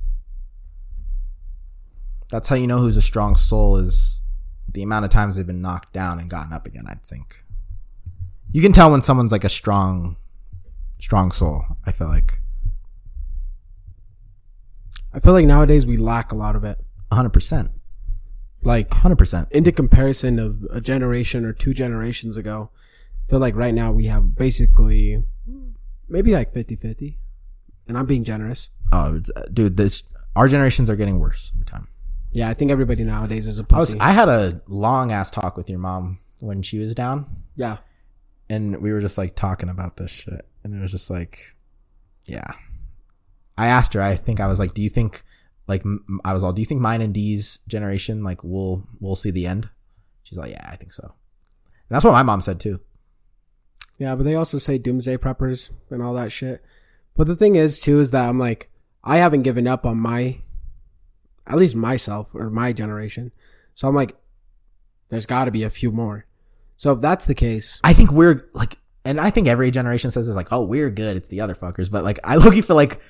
That's 2.30 2.48
how 2.48 2.56
you 2.56 2.66
know 2.66 2.78
who's 2.78 2.98
a 2.98 3.02
strong 3.02 3.36
soul 3.36 3.78
is 3.78 4.25
the 4.68 4.82
amount 4.82 5.04
of 5.04 5.10
times 5.10 5.36
they've 5.36 5.46
been 5.46 5.62
knocked 5.62 5.92
down 5.92 6.18
and 6.18 6.30
gotten 6.30 6.52
up 6.52 6.66
again, 6.66 6.84
I 6.86 6.94
think. 6.94 7.44
You 8.50 8.62
can 8.62 8.72
tell 8.72 8.90
when 8.90 9.02
someone's 9.02 9.32
like 9.32 9.44
a 9.44 9.48
strong, 9.48 10.16
strong 10.98 11.30
soul, 11.30 11.64
I 11.84 11.92
feel 11.92 12.08
like. 12.08 12.40
I 15.12 15.18
feel 15.18 15.32
like 15.32 15.46
nowadays 15.46 15.86
we 15.86 15.96
lack 15.96 16.32
a 16.32 16.36
lot 16.36 16.56
of 16.56 16.64
it. 16.64 16.78
100%. 17.10 17.70
Like 18.62 18.90
100%. 18.90 19.50
into 19.52 19.72
comparison 19.72 20.38
of 20.38 20.64
a 20.70 20.80
generation 20.80 21.44
or 21.44 21.52
two 21.52 21.72
generations 21.72 22.36
ago, 22.36 22.70
I 23.26 23.30
feel 23.30 23.38
like 23.38 23.54
right 23.54 23.74
now 23.74 23.92
we 23.92 24.06
have 24.06 24.36
basically 24.36 25.24
maybe 26.08 26.32
like 26.32 26.52
50-50. 26.52 27.16
And 27.88 27.96
I'm 27.96 28.06
being 28.06 28.24
generous. 28.24 28.70
Oh, 28.92 29.20
uh, 29.36 29.42
dude, 29.52 29.76
this, 29.76 30.02
our 30.34 30.48
generations 30.48 30.90
are 30.90 30.96
getting 30.96 31.20
worse 31.20 31.52
every 31.54 31.66
time. 31.66 31.88
Yeah, 32.36 32.48
I 32.48 32.54
think 32.54 32.70
everybody 32.70 33.02
nowadays 33.02 33.46
is 33.46 33.58
a 33.58 33.62
was, 33.62 33.90
pussy. 33.90 34.00
I 34.00 34.12
had 34.12 34.28
a 34.28 34.60
long 34.68 35.10
ass 35.10 35.30
talk 35.30 35.56
with 35.56 35.70
your 35.70 35.78
mom 35.78 36.18
when 36.40 36.62
she 36.62 36.78
was 36.78 36.94
down 36.94 37.26
yeah. 37.54 37.78
and 38.48 38.80
we 38.82 38.92
were 38.92 39.00
just 39.00 39.18
like 39.18 39.34
talking 39.34 39.68
about 39.68 39.96
this 39.96 40.10
shit 40.10 40.46
and 40.62 40.74
it 40.74 40.80
was 40.80 40.90
just 40.90 41.10
like 41.10 41.56
yeah 42.26 42.52
i 43.56 43.66
asked 43.66 43.94
her 43.94 44.02
i 44.02 44.14
think 44.14 44.40
i 44.40 44.46
was 44.46 44.58
like 44.58 44.74
do 44.74 44.82
you 44.82 44.88
think 44.88 45.22
like 45.68 45.82
I 46.24 46.32
was 46.32 46.44
all 46.44 46.52
do 46.52 46.62
you 46.62 46.66
think 46.66 46.80
mine 46.80 47.00
and 47.00 47.12
D's 47.12 47.58
generation 47.66 48.22
like 48.22 48.44
we'll, 48.44 48.86
we'll 49.00 49.16
see 49.16 49.30
the 49.30 49.46
end 49.46 49.70
she's 50.22 50.38
like 50.38 50.50
yeah 50.50 50.68
i 50.70 50.76
think 50.76 50.92
so 50.92 51.04
and 51.04 51.94
that's 51.94 52.04
what 52.04 52.12
my 52.12 52.22
mom 52.22 52.40
said 52.40 52.60
too 52.60 52.80
Yeah, 53.98 54.14
but 54.14 54.24
they 54.24 54.34
also 54.34 54.58
say 54.58 54.78
doomsday 54.78 55.16
preppers 55.16 55.70
and 55.90 56.02
all 56.02 56.14
that 56.14 56.30
shit. 56.30 56.62
But 57.14 57.26
the 57.26 57.36
thing 57.36 57.56
is 57.56 57.80
too 57.80 57.98
is 57.98 58.10
that 58.10 58.28
I'm 58.28 58.38
like 58.38 58.70
I 59.02 59.16
haven't 59.16 59.42
given 59.42 59.66
up 59.66 59.86
on 59.86 59.98
my 59.98 60.40
at 61.46 61.56
least 61.56 61.76
myself 61.76 62.34
or 62.34 62.50
my 62.50 62.72
generation. 62.72 63.32
So 63.74 63.88
I'm 63.88 63.94
like 63.94 64.16
there's 65.08 65.26
got 65.26 65.44
to 65.44 65.50
be 65.50 65.62
a 65.62 65.70
few 65.70 65.92
more. 65.92 66.26
So 66.76 66.92
if 66.92 67.00
that's 67.00 67.26
the 67.26 67.34
case, 67.34 67.80
i 67.84 67.92
think 67.92 68.12
we're 68.12 68.48
like 68.52 68.76
and 69.04 69.20
i 69.20 69.30
think 69.30 69.46
every 69.46 69.70
generation 69.70 70.10
says 70.10 70.26
this 70.26 70.36
like 70.36 70.52
oh 70.52 70.64
we're 70.64 70.90
good 70.90 71.16
it's 71.16 71.28
the 71.28 71.40
other 71.40 71.54
fuckers 71.54 71.90
but 71.90 72.04
like 72.04 72.18
i 72.24 72.36
look 72.42 72.52
feel 72.52 72.76
like 72.76 73.00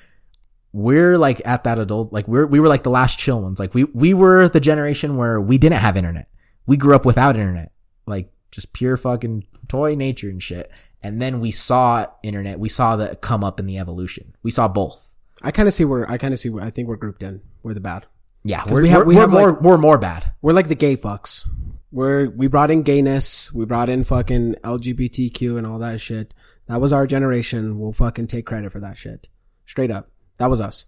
we're 0.71 1.17
like 1.17 1.41
at 1.45 1.63
that 1.63 1.79
adult 1.79 2.13
like 2.13 2.27
we're 2.27 2.45
we 2.45 2.59
were 2.59 2.67
like 2.67 2.83
the 2.83 2.89
last 2.89 3.17
chill 3.19 3.41
ones 3.41 3.59
like 3.59 3.73
we 3.73 3.83
we 3.85 4.13
were 4.13 4.47
the 4.47 4.59
generation 4.59 5.17
where 5.17 5.41
we 5.41 5.57
didn't 5.57 5.79
have 5.79 5.97
internet 5.97 6.29
we 6.65 6.77
grew 6.77 6.95
up 6.95 7.03
without 7.03 7.35
internet 7.35 7.71
like 8.05 8.31
just 8.51 8.73
pure 8.73 8.95
fucking 8.95 9.43
toy 9.67 9.95
nature 9.95 10.29
and 10.29 10.43
shit 10.43 10.71
and 11.01 11.21
then 11.21 11.41
we 11.41 11.51
saw 11.51 12.05
internet 12.21 12.59
we 12.59 12.69
saw 12.69 12.95
the 12.95 13.15
come 13.17 13.43
up 13.43 13.59
in 13.59 13.65
the 13.65 13.77
evolution 13.77 14.33
we 14.43 14.51
saw 14.51 14.67
both 14.67 15.15
I 15.41 15.51
kind 15.51 15.67
of 15.67 15.73
see 15.73 15.85
where 15.85 16.09
I 16.09 16.17
kind 16.17 16.33
of 16.33 16.39
see 16.39 16.49
where 16.49 16.63
I 16.63 16.69
think 16.69 16.87
we're 16.87 16.95
grouped 16.95 17.23
in. 17.23 17.41
We're 17.63 17.73
the 17.73 17.81
bad. 17.81 18.05
Yeah 18.47 18.63
we're, 18.69 18.81
we 18.81 18.89
have- 18.89 19.05
we 19.05 19.15
we're 19.15 19.21
have, 19.21 19.31
more 19.31 19.51
like- 19.51 19.61
we're 19.61 19.77
more 19.77 19.97
bad 19.97 20.31
We're 20.41 20.53
like 20.53 20.67
the 20.69 20.75
gay 20.85 20.95
fucks. 20.95 21.47
We're 21.91 22.29
we 22.29 22.47
brought 22.47 22.69
in 22.71 22.81
gayness, 22.83 23.51
we 23.53 23.65
brought 23.65 23.89
in 23.89 24.03
fucking 24.03 24.55
LGBTQ 24.63 25.57
and 25.57 25.65
all 25.65 25.79
that 25.79 25.99
shit. 26.01 26.33
That 26.67 26.81
was 26.81 26.91
our 26.91 27.07
generation. 27.07 27.79
We'll 27.79 27.93
fucking 27.93 28.27
take 28.27 28.45
credit 28.45 28.71
for 28.73 28.81
that 28.81 28.97
shit. 28.97 29.29
Straight 29.65 29.89
up. 29.91 30.09
That 30.37 30.49
was 30.49 30.59
us. 30.61 30.85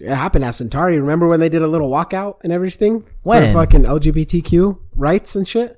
It 0.00 0.14
happened 0.14 0.44
at 0.44 0.50
Centauri. 0.54 0.98
Remember 1.00 1.28
when 1.28 1.40
they 1.40 1.48
did 1.48 1.62
a 1.62 1.66
little 1.68 1.90
walkout 1.90 2.36
and 2.44 2.52
everything? 2.52 3.04
When? 3.22 3.42
For 3.52 3.60
fucking 3.60 3.84
LGBTQ 3.84 4.78
rights 4.96 5.36
and 5.36 5.46
shit? 5.48 5.76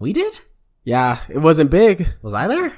we 0.00 0.12
did 0.12 0.32
Yeah, 0.84 1.18
it 1.28 1.38
wasn't 1.38 1.70
big. 1.72 2.06
was 2.22 2.32
i 2.34 2.46
there 2.46 2.72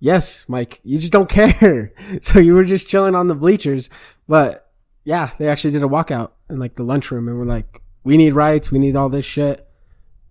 Yes, 0.00 0.48
Mike. 0.48 0.80
You 0.84 0.98
just 0.98 1.12
don't 1.12 1.28
care. 1.38 1.92
So 2.20 2.38
you 2.38 2.54
were 2.54 2.64
just 2.64 2.88
chilling 2.88 3.14
on 3.16 3.26
the 3.28 3.34
bleachers. 3.34 3.90
But 4.28 4.67
yeah, 5.08 5.30
they 5.38 5.48
actually 5.48 5.70
did 5.70 5.82
a 5.82 5.86
walkout. 5.86 6.32
in 6.50 6.58
like 6.58 6.74
the 6.74 6.82
lunchroom 6.82 7.28
and 7.28 7.38
we're 7.38 7.46
like, 7.46 7.80
we 8.04 8.18
need 8.18 8.34
rights, 8.34 8.70
we 8.70 8.78
need 8.78 8.94
all 8.94 9.08
this 9.08 9.24
shit. 9.24 9.66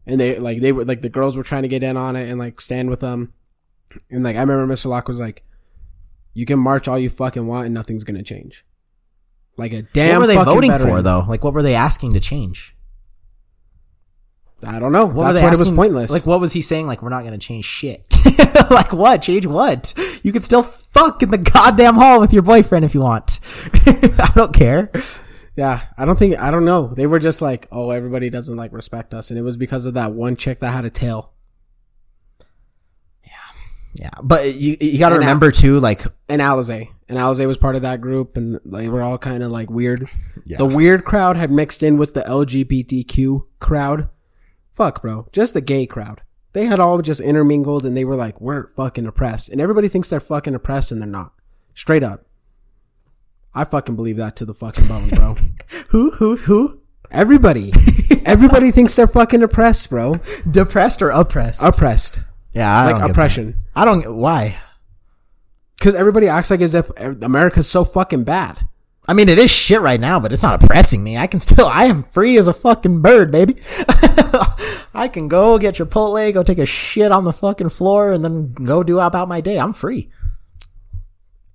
And 0.06 0.22
they 0.22 0.38
like 0.38 0.62
they 0.62 0.72
were 0.72 0.86
like 0.86 1.02
the 1.02 1.10
girls 1.10 1.36
were 1.36 1.42
trying 1.42 1.64
to 1.64 1.68
get 1.68 1.82
in 1.82 1.98
on 1.98 2.16
it 2.16 2.30
and 2.30 2.38
like 2.38 2.62
stand 2.62 2.92
with 2.92 3.00
them. 3.00 3.34
And 4.12 4.24
like 4.24 4.36
I 4.36 4.42
remember 4.42 4.72
Mr. 4.72 4.86
Locke 4.86 5.08
was 5.08 5.20
like, 5.20 5.44
"You 6.36 6.46
can 6.46 6.60
march 6.60 6.88
all 6.88 7.00
you 7.00 7.10
fucking 7.10 7.48
want 7.48 7.66
and 7.66 7.74
nothing's 7.74 8.04
gonna 8.04 8.22
change." 8.22 8.64
Like 9.58 9.74
a 9.74 9.82
damn. 9.82 10.20
what 10.20 10.28
were 10.28 10.34
they 10.34 10.44
voting 10.44 10.72
veteran. 10.72 10.90
for 10.90 11.02
though? 11.02 11.26
Like 11.28 11.44
what 11.44 11.56
were 11.56 11.64
they 11.64 11.76
asking 11.76 12.14
to 12.14 12.20
change? 12.20 12.76
I 14.66 14.80
don't 14.80 14.92
know. 14.92 15.06
What 15.06 15.26
That's 15.26 15.40
they 15.40 15.46
why 15.46 15.54
it 15.54 15.60
was 15.60 15.70
pointless. 15.70 16.12
Like 16.12 16.26
what 16.26 16.40
was 16.40 16.54
he 16.54 16.62
saying? 16.62 16.88
Like 16.88 17.04
we're 17.04 17.10
not 17.10 17.24
gonna 17.24 17.38
change 17.38 17.66
shit. 17.66 18.06
like 18.72 18.92
what? 18.92 19.22
Change 19.22 19.46
what? 19.46 19.94
You 20.24 20.32
could 20.32 20.44
still 20.44 20.64
fuck 20.64 21.22
in 21.22 21.30
the 21.30 21.38
goddamn 21.38 21.96
hall 21.96 22.20
with 22.20 22.34
your 22.34 22.42
boyfriend 22.42 22.84
if 22.84 22.96
you 22.96 23.02
want. 23.02 23.40
I 23.86 24.32
don't 24.34 24.54
care. 24.54 24.92
Yeah, 25.56 25.82
I 25.98 26.06
don't 26.06 26.18
think 26.18 26.40
I 26.40 26.50
don't 26.50 26.66
know. 26.66 26.88
They 26.88 27.08
were 27.08 27.20
just 27.20 27.42
like, 27.42 27.68
oh, 27.72 27.92
everybody 27.92 28.30
doesn't 28.30 28.56
like 28.56 28.72
respect 28.74 29.14
us, 29.14 29.30
and 29.30 29.40
it 29.40 29.44
was 29.44 29.58
because 29.58 29.86
of 29.86 29.94
that 29.94 30.14
one 30.14 30.36
chick 30.36 30.60
that 30.60 30.72
had 30.72 30.86
a 30.86 30.90
tail. 30.90 31.34
Yeah, 33.24 33.32
yeah, 33.96 34.10
but 34.24 34.56
you 34.56 34.78
you 34.80 34.98
got 34.98 35.10
to 35.10 35.20
remember 35.20 35.52
too. 35.52 35.80
Like 35.80 36.02
And 36.30 36.42
Alizé, 36.42 36.90
and 37.10 37.18
Alizé 37.18 37.46
was 37.48 37.58
part 37.58 37.76
of 37.76 37.84
that 37.84 38.02
group, 38.02 38.38
and 38.38 38.60
they 38.66 38.90
were 38.90 39.02
all 39.02 39.18
kind 39.18 39.44
of 39.44 39.52
like 39.52 39.70
weird. 39.70 40.08
Yeah. 40.46 40.58
The 40.58 40.66
weird 40.66 41.06
crowd 41.06 41.36
had 41.38 41.52
mixed 41.52 41.82
in 41.84 41.98
with 41.98 42.14
the 42.14 42.22
LGBTQ 42.22 43.46
crowd. 43.60 44.10
Fuck, 44.78 45.02
bro, 45.02 45.28
just 45.32 45.56
the 45.56 45.62
gay 45.62 45.88
crowd. 45.88 46.22
They 46.54 46.66
had 46.68 46.80
all 46.80 47.02
just 47.02 47.20
intermingled, 47.20 47.84
and 47.84 47.98
they 47.98 48.06
were 48.06 48.16
like, 48.16 48.40
we're 48.40 48.68
fucking 48.68 49.08
oppressed, 49.08 49.50
and 49.50 49.60
everybody 49.60 49.88
thinks 49.88 50.08
they're 50.08 50.20
fucking 50.20 50.54
oppressed, 50.54 50.92
and 50.92 51.02
they're 51.02 51.10
not. 51.10 51.34
Straight 51.74 52.04
up. 52.04 52.28
I 53.56 53.64
fucking 53.64 53.96
believe 53.96 54.18
that 54.18 54.36
to 54.36 54.46
the 54.46 54.54
fucking 54.54 54.88
bone, 54.88 55.10
bro. 55.10 55.36
who 55.90 56.12
who 56.12 56.36
who 56.36 56.82
Everybody, 57.10 57.74
everybody 58.28 58.70
thinks 58.70 58.96
they're 58.96 59.08
fucking 59.08 59.42
oppressed, 59.42 59.90
bro. 59.90 60.20
depressed 60.50 61.02
or 61.02 61.10
oppressed? 61.10 61.64
Oppressed. 61.64 62.20
yeah, 62.54 62.72
I 62.72 62.92
like 62.92 63.10
oppression. 63.10 63.56
I 63.76 63.84
don't. 63.84 64.16
Why? 64.18 64.58
Because 65.80 65.96
everybody 65.96 66.28
acts 66.28 66.52
like 66.52 66.62
as 66.62 66.76
if 66.76 66.92
America's 67.00 67.68
so 67.68 67.84
fucking 67.84 68.26
bad. 68.26 68.68
I 69.08 69.14
mean, 69.14 69.30
it 69.30 69.40
is 69.40 69.50
shit 69.50 69.80
right 69.80 70.00
now, 70.00 70.20
but 70.20 70.34
it's 70.34 70.44
not 70.44 70.62
oppressing 70.62 71.02
me. 71.04 71.18
I 71.18 71.28
can 71.28 71.40
still, 71.40 71.68
I 71.68 71.86
am 71.86 72.04
free 72.04 72.38
as 72.38 72.48
a 72.48 72.54
fucking 72.54 73.02
bird, 73.02 73.32
baby. 73.32 73.56
I 74.94 75.10
can 75.12 75.30
go 75.30 75.58
get 75.58 75.76
Chipotle, 75.76 76.34
go 76.34 76.44
take 76.44 76.58
a 76.58 76.66
shit 76.66 77.12
on 77.12 77.24
the 77.24 77.32
fucking 77.32 77.70
floor, 77.70 78.12
and 78.12 78.24
then 78.24 78.54
go 78.54 78.84
do 78.84 79.00
about 79.00 79.30
my 79.30 79.40
day. 79.40 79.60
I'm 79.60 79.72
free. 79.72 80.12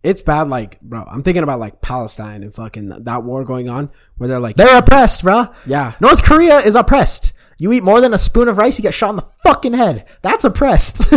It's 0.03 0.23
bad, 0.23 0.49
like, 0.49 0.81
bro. 0.81 1.05
I'm 1.05 1.23
thinking 1.23 1.43
about 1.43 1.61
like 1.61 1.81
Palestine 1.83 2.43
and 2.43 2.53
fucking 2.55 2.89
that 2.89 3.23
war 3.23 3.45
going 3.45 3.69
on, 3.69 3.91
where 4.17 4.29
they're 4.29 4.41
like, 4.41 4.57
They're 4.57 4.79
oppressed, 4.79 5.23
bro. 5.23 5.45
Yeah. 5.67 5.93
North 6.01 6.25
Korea 6.25 6.57
is 6.57 6.75
oppressed. 6.75 7.35
You 7.59 7.73
eat 7.73 7.85
more 7.85 8.01
than 8.01 8.15
a 8.15 8.19
spoon 8.19 8.49
of 8.49 8.57
rice, 8.57 8.79
you 8.79 8.83
get 8.83 8.95
shot 8.95 9.11
in 9.11 9.17
the 9.17 9.23
fucking 9.45 9.75
head. 9.75 10.09
That's 10.23 10.45
oppressed. 10.45 11.13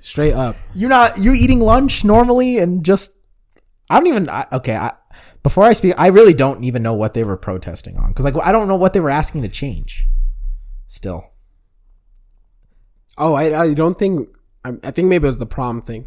straight 0.04 0.34
up. 0.34 0.56
you're 0.74 0.90
not, 0.90 1.18
you're 1.18 1.34
eating 1.34 1.60
lunch 1.60 2.04
normally 2.04 2.58
and 2.58 2.84
just, 2.84 3.18
I 3.88 3.98
don't 3.98 4.08
even, 4.08 4.28
I, 4.28 4.46
okay, 4.52 4.76
I, 4.76 4.92
before 5.42 5.64
I 5.64 5.72
speak, 5.72 5.94
I 5.98 6.08
really 6.08 6.34
don't 6.34 6.64
even 6.64 6.82
know 6.82 6.94
what 6.94 7.14
they 7.14 7.24
were 7.24 7.36
protesting 7.36 7.96
on. 7.96 8.12
Cause 8.12 8.24
like, 8.24 8.36
I 8.36 8.52
don't 8.52 8.68
know 8.68 8.76
what 8.76 8.92
they 8.92 9.00
were 9.00 9.10
asking 9.10 9.42
to 9.42 9.48
change. 9.48 10.06
Still. 10.86 11.30
Oh, 13.16 13.34
I, 13.34 13.60
I 13.62 13.74
don't 13.74 13.98
think. 13.98 14.28
I, 14.64 14.72
I 14.82 14.90
think 14.90 15.08
maybe 15.08 15.24
it 15.24 15.28
was 15.28 15.38
the 15.38 15.46
prom 15.46 15.80
thing. 15.80 16.06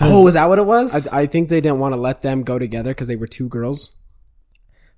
Oh, 0.00 0.26
is 0.28 0.34
that 0.34 0.48
what 0.48 0.58
it 0.58 0.66
was? 0.66 1.08
I, 1.08 1.22
I 1.22 1.26
think 1.26 1.48
they 1.48 1.60
didn't 1.60 1.80
want 1.80 1.94
to 1.94 2.00
let 2.00 2.22
them 2.22 2.42
go 2.42 2.58
together 2.58 2.90
because 2.92 3.08
they 3.08 3.16
were 3.16 3.26
two 3.26 3.48
girls. 3.48 3.90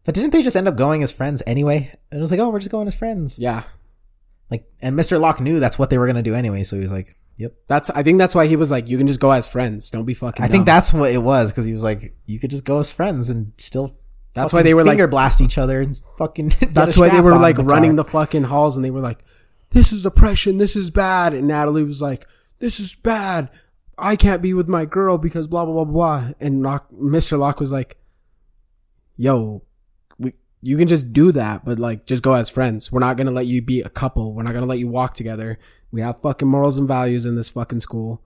But 0.05 0.15
didn't 0.15 0.31
they 0.31 0.43
just 0.43 0.57
end 0.57 0.69
up 0.69 0.77
going 0.77 1.03
as 1.03 1.13
friends 1.13 1.43
anyway? 1.47 1.91
And 2.11 2.19
it 2.19 2.21
was 2.21 2.31
like, 2.31 2.41
oh, 2.41 2.51
we're 2.51 2.59
just 2.59 2.71
going 2.71 2.89
as 2.89 2.97
friends. 2.97 3.39
Yeah, 3.39 3.63
Like, 4.51 4.65
and 4.83 4.99
Mr. 4.99 5.19
Locke 5.21 5.41
knew 5.41 5.61
that's 5.61 5.79
what 5.79 5.91
they 5.91 5.99
were 5.99 6.07
gonna 6.07 6.23
do 6.23 6.35
anyway, 6.35 6.65
so 6.65 6.77
he 6.77 6.83
was 6.83 6.93
like, 6.93 7.17
yep. 7.37 7.55
that's. 7.67 7.91
I 7.91 8.03
think 8.03 8.19
that's 8.19 8.35
why 8.35 8.47
he 8.47 8.57
was 8.57 8.71
like, 8.71 8.89
"You 8.89 8.99
can 8.99 9.07
just 9.07 9.21
go 9.21 9.31
as 9.31 9.49
friends. 9.49 9.91
Don't 9.91 10.05
be 10.05 10.15
fucking." 10.15 10.45
I 10.45 10.49
think 10.49 10.67
that's 10.67 10.93
what 10.93 11.13
it 11.13 11.23
was 11.23 11.53
because 11.53 11.67
he 11.67 11.73
was 11.73 11.83
like, 11.83 12.15
you 12.27 12.39
could 12.39 12.51
just 12.51 12.65
go 12.65 12.79
as 12.79 12.93
friends 12.93 13.31
and 13.31 13.53
still. 13.59 13.97
That's 14.35 14.53
why 14.53 14.63
they 14.63 14.73
were, 14.73 14.83
like- 14.83 15.11
blast 15.11 15.41
each 15.43 15.59
other 15.59 15.81
and 15.81 15.95
fucking. 16.17 16.53
That's 16.71 16.97
why 16.97 17.11
they 17.11 17.21
were 17.21 17.37
like 17.37 17.57
the 17.57 17.65
running 17.65 17.91
car. 17.91 17.97
the 17.97 18.05
fucking 18.05 18.45
halls 18.45 18.77
and 18.77 18.85
they 18.85 18.91
were 18.91 19.01
like, 19.01 19.23
this 19.73 19.93
is 19.93 20.07
oppression. 20.07 20.59
This 20.59 20.77
is 20.77 20.91
bad. 20.91 21.35
And 21.35 21.49
Natalie 21.49 21.85
was 21.85 22.01
like, 22.01 22.27
this 22.59 22.81
is 22.81 22.95
bad. 22.95 23.51
I 23.99 24.17
can't 24.17 24.43
be 24.43 24.55
with 24.55 24.69
my 24.69 24.85
girl 24.85 25.19
because 25.19 25.49
blah, 25.49 25.65
blah, 25.65 25.85
blah, 25.85 25.93
blah. 25.93 26.31
And 26.41 26.63
Locke, 26.63 26.91
Mr. 26.93 27.39
Locke 27.39 27.61
was 27.61 27.73
like, 27.73 27.99
yo, 29.17 29.63
we, 30.19 30.33
you 30.63 30.77
can 30.77 30.89
just 30.89 31.13
do 31.13 31.33
that, 31.33 31.65
but 31.65 31.79
like, 31.79 32.07
just 32.07 32.23
go 32.23 32.33
as 32.33 32.49
friends. 32.49 32.91
We're 32.91 33.01
not 33.01 33.17
going 33.17 33.27
to 33.27 33.33
let 33.33 33.47
you 33.47 33.63
be 33.63 33.81
a 33.81 33.91
couple. 33.91 34.33
We're 34.35 34.45
not 34.45 34.53
going 34.53 34.63
to 34.63 34.69
let 34.69 34.79
you 34.79 34.89
walk 34.89 35.15
together. 35.15 35.59
We 35.93 36.01
have 36.01 36.21
fucking 36.21 36.49
morals 36.49 36.79
and 36.79 36.89
values 36.89 37.27
in 37.27 37.37
this 37.37 37.51
fucking 37.51 37.81
school. 37.81 38.23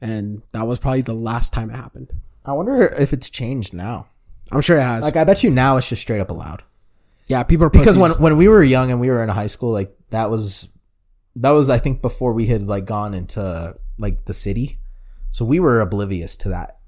And 0.00 0.42
that 0.52 0.66
was 0.66 0.78
probably 0.78 1.02
the 1.02 1.14
last 1.14 1.52
time 1.52 1.70
it 1.70 1.74
happened. 1.76 2.10
I 2.46 2.52
wonder 2.52 2.82
if 2.82 3.12
it's 3.12 3.28
changed 3.28 3.74
now. 3.74 4.06
I'm 4.52 4.60
sure 4.60 4.76
it 4.76 4.82
has. 4.82 5.04
Like, 5.04 5.16
I 5.16 5.24
bet 5.24 5.42
you 5.42 5.50
now 5.50 5.76
it's 5.76 5.88
just 5.88 6.02
straight 6.02 6.20
up 6.20 6.30
allowed. 6.30 6.62
yeah, 7.26 7.42
people 7.42 7.66
are 7.66 7.70
Because 7.70 7.98
when 7.98 8.12
when 8.12 8.36
we 8.36 8.48
were 8.48 8.62
young 8.62 8.90
and 8.90 9.00
we 9.00 9.08
were 9.08 9.22
in 9.22 9.28
high 9.28 9.48
school, 9.48 9.72
like 9.72 9.94
that 10.10 10.30
was 10.30 10.68
that 11.36 11.50
was 11.50 11.68
I 11.68 11.78
think 11.78 12.00
before 12.00 12.32
we 12.32 12.46
had 12.46 12.62
like 12.62 12.86
gone 12.86 13.12
into 13.12 13.74
like 13.98 14.24
the 14.24 14.32
city, 14.32 14.78
so 15.30 15.44
we 15.44 15.60
were 15.60 15.80
oblivious 15.80 16.36
to 16.36 16.48
that 16.50 16.78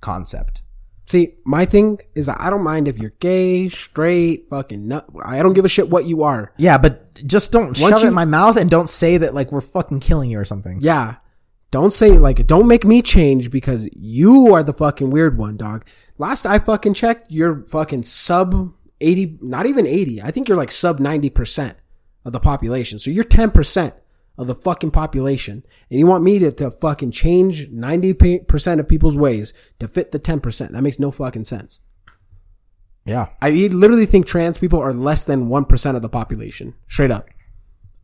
concept. 0.00 0.62
See, 1.08 1.36
my 1.42 1.64
thing 1.64 1.96
is 2.14 2.26
that 2.26 2.38
I 2.38 2.50
don't 2.50 2.62
mind 2.62 2.86
if 2.86 2.98
you're 2.98 3.14
gay, 3.18 3.70
straight, 3.70 4.50
fucking 4.50 4.88
nut. 4.88 5.08
I 5.24 5.38
don't 5.42 5.54
give 5.54 5.64
a 5.64 5.68
shit 5.68 5.88
what 5.88 6.04
you 6.04 6.22
are. 6.22 6.52
Yeah, 6.58 6.76
but 6.76 7.14
just 7.26 7.50
don't 7.50 7.74
shove 7.74 8.02
it 8.02 8.08
in 8.08 8.12
my 8.12 8.26
mouth 8.26 8.58
and 8.58 8.68
don't 8.68 8.90
say 8.90 9.16
that 9.16 9.32
like 9.32 9.50
we're 9.50 9.62
fucking 9.62 10.00
killing 10.00 10.28
you 10.28 10.38
or 10.38 10.44
something. 10.44 10.80
Yeah. 10.82 11.14
Don't 11.70 11.94
say 11.94 12.18
like 12.18 12.46
don't 12.46 12.68
make 12.68 12.84
me 12.84 13.00
change 13.00 13.50
because 13.50 13.88
you 13.96 14.52
are 14.54 14.62
the 14.62 14.74
fucking 14.74 15.10
weird 15.10 15.38
one, 15.38 15.56
dog. 15.56 15.86
Last 16.18 16.44
I 16.44 16.58
fucking 16.58 16.92
checked, 16.92 17.30
you're 17.30 17.64
fucking 17.68 18.02
sub 18.02 18.74
80, 19.00 19.38
not 19.40 19.64
even 19.64 19.86
80. 19.86 20.20
I 20.20 20.30
think 20.30 20.46
you're 20.46 20.58
like 20.58 20.70
sub 20.70 20.98
90% 20.98 21.74
of 22.26 22.34
the 22.34 22.40
population. 22.40 22.98
So 22.98 23.10
you're 23.10 23.24
10% 23.24 23.98
of 24.38 24.46
the 24.46 24.54
fucking 24.54 24.92
population. 24.92 25.64
And 25.90 25.98
you 25.98 26.06
want 26.06 26.24
me 26.24 26.38
to, 26.38 26.52
to 26.52 26.70
fucking 26.70 27.10
change 27.10 27.68
90% 27.68 28.80
of 28.80 28.88
people's 28.88 29.16
ways 29.16 29.52
to 29.80 29.88
fit 29.88 30.12
the 30.12 30.20
10%. 30.20 30.70
That 30.70 30.82
makes 30.82 31.00
no 31.00 31.10
fucking 31.10 31.44
sense. 31.44 31.80
Yeah. 33.04 33.30
I 33.42 33.50
literally 33.50 34.06
think 34.06 34.26
trans 34.26 34.58
people 34.58 34.80
are 34.80 34.92
less 34.92 35.24
than 35.24 35.48
1% 35.48 35.96
of 35.96 36.02
the 36.02 36.08
population. 36.08 36.74
Straight 36.86 37.10
up. 37.10 37.28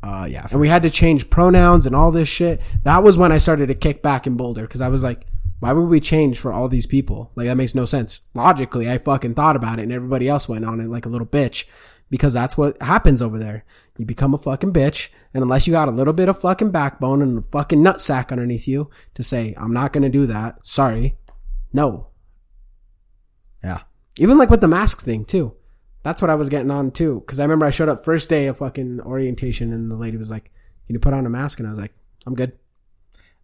Uh, 0.03 0.27
yeah. 0.29 0.47
And 0.51 0.61
we 0.61 0.69
had 0.69 0.83
to 0.83 0.91
change 0.91 1.31
pronouns 1.31 1.87
and 1.87 1.95
all 1.95 2.11
this 2.11 2.29
shit. 2.29 2.61
That 2.83 3.03
was 3.03 3.17
when 3.17 3.33
I 3.33 3.39
started 3.39 3.69
to 3.69 3.75
kick 3.75 4.03
back 4.03 4.27
in 4.27 4.37
Boulder 4.37 4.63
because 4.63 4.81
I 4.81 4.89
was 4.89 5.03
like, 5.03 5.27
why 5.61 5.73
would 5.73 5.89
we 5.89 6.01
change 6.01 6.39
for 6.39 6.53
all 6.53 6.69
these 6.69 6.87
people? 6.87 7.31
Like, 7.37 7.47
that 7.47 7.57
makes 7.57 7.75
no 7.75 7.85
sense. 7.85 8.29
Logically, 8.35 8.91
I 8.91 8.99
fucking 8.99 9.35
thought 9.35 9.57
about 9.57 9.79
it 9.79 9.83
and 9.83 9.93
everybody 9.93 10.29
else 10.29 10.49
went 10.49 10.65
on 10.65 10.81
it 10.81 10.91
like 10.91 11.07
a 11.07 11.09
little 11.09 11.27
bitch 11.27 11.67
because 12.11 12.35
that's 12.35 12.59
what 12.59 12.81
happens 12.83 13.23
over 13.23 13.39
there. 13.39 13.65
You 13.97 14.05
become 14.07 14.35
a 14.35 14.39
fucking 14.39 14.73
bitch. 14.73 15.13
And 15.33 15.43
unless 15.43 15.67
you 15.67 15.73
got 15.73 15.89
a 15.89 15.93
little 15.93 16.13
bit 16.13 16.29
of 16.29 16.41
fucking 16.41 16.71
backbone 16.73 17.23
and 17.23 17.39
a 17.39 17.43
fucking 17.43 17.79
nutsack 17.79 18.33
underneath 18.33 18.67
you 18.67 18.91
to 19.15 19.23
say, 19.23 19.55
I'm 19.57 19.73
not 19.73 19.93
going 19.93 20.03
to 20.03 20.09
do 20.09 20.27
that. 20.27 20.67
Sorry. 20.67 21.17
No. 21.73 22.09
yeah. 23.63 23.83
Even 24.19 24.39
like 24.39 24.51
with 24.51 24.61
the 24.61 24.69
mask 24.69 25.03
thing 25.03 25.25
too. 25.25 25.55
That's 26.03 26.21
what 26.21 26.31
I 26.31 26.35
was 26.35 26.49
getting 26.49 26.71
on 26.71 26.91
too. 26.91 27.23
Cause 27.27 27.41
I 27.41 27.45
remember 27.45 27.67
I 27.67 27.71
showed 27.71 27.89
up 27.89 28.05
first 28.05 28.29
day 28.29 28.47
of 28.47 28.59
fucking 28.59 29.01
orientation 29.01 29.73
and 29.73 29.91
the 29.91 29.97
lady 29.97 30.17
was 30.17 30.31
like, 30.31 30.53
can 30.87 30.95
you 30.95 31.01
put 31.01 31.15
on 31.15 31.25
a 31.27 31.31
mask? 31.31 31.59
And 31.59 31.67
I 31.67 31.71
was 31.71 31.81
like, 31.81 31.95
I'm 32.27 32.35
good. 32.35 32.53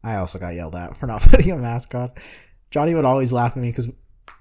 I 0.04 0.16
also 0.16 0.38
got 0.38 0.54
yelled 0.54 0.74
at 0.76 0.96
for 0.96 1.06
not 1.06 1.22
putting 1.28 1.52
a 1.52 1.56
mask 1.56 1.94
on. 1.94 2.10
Johnny 2.70 2.94
would 2.94 3.04
always 3.04 3.32
laugh 3.32 3.56
at 3.56 3.62
me 3.62 3.70
because 3.70 3.90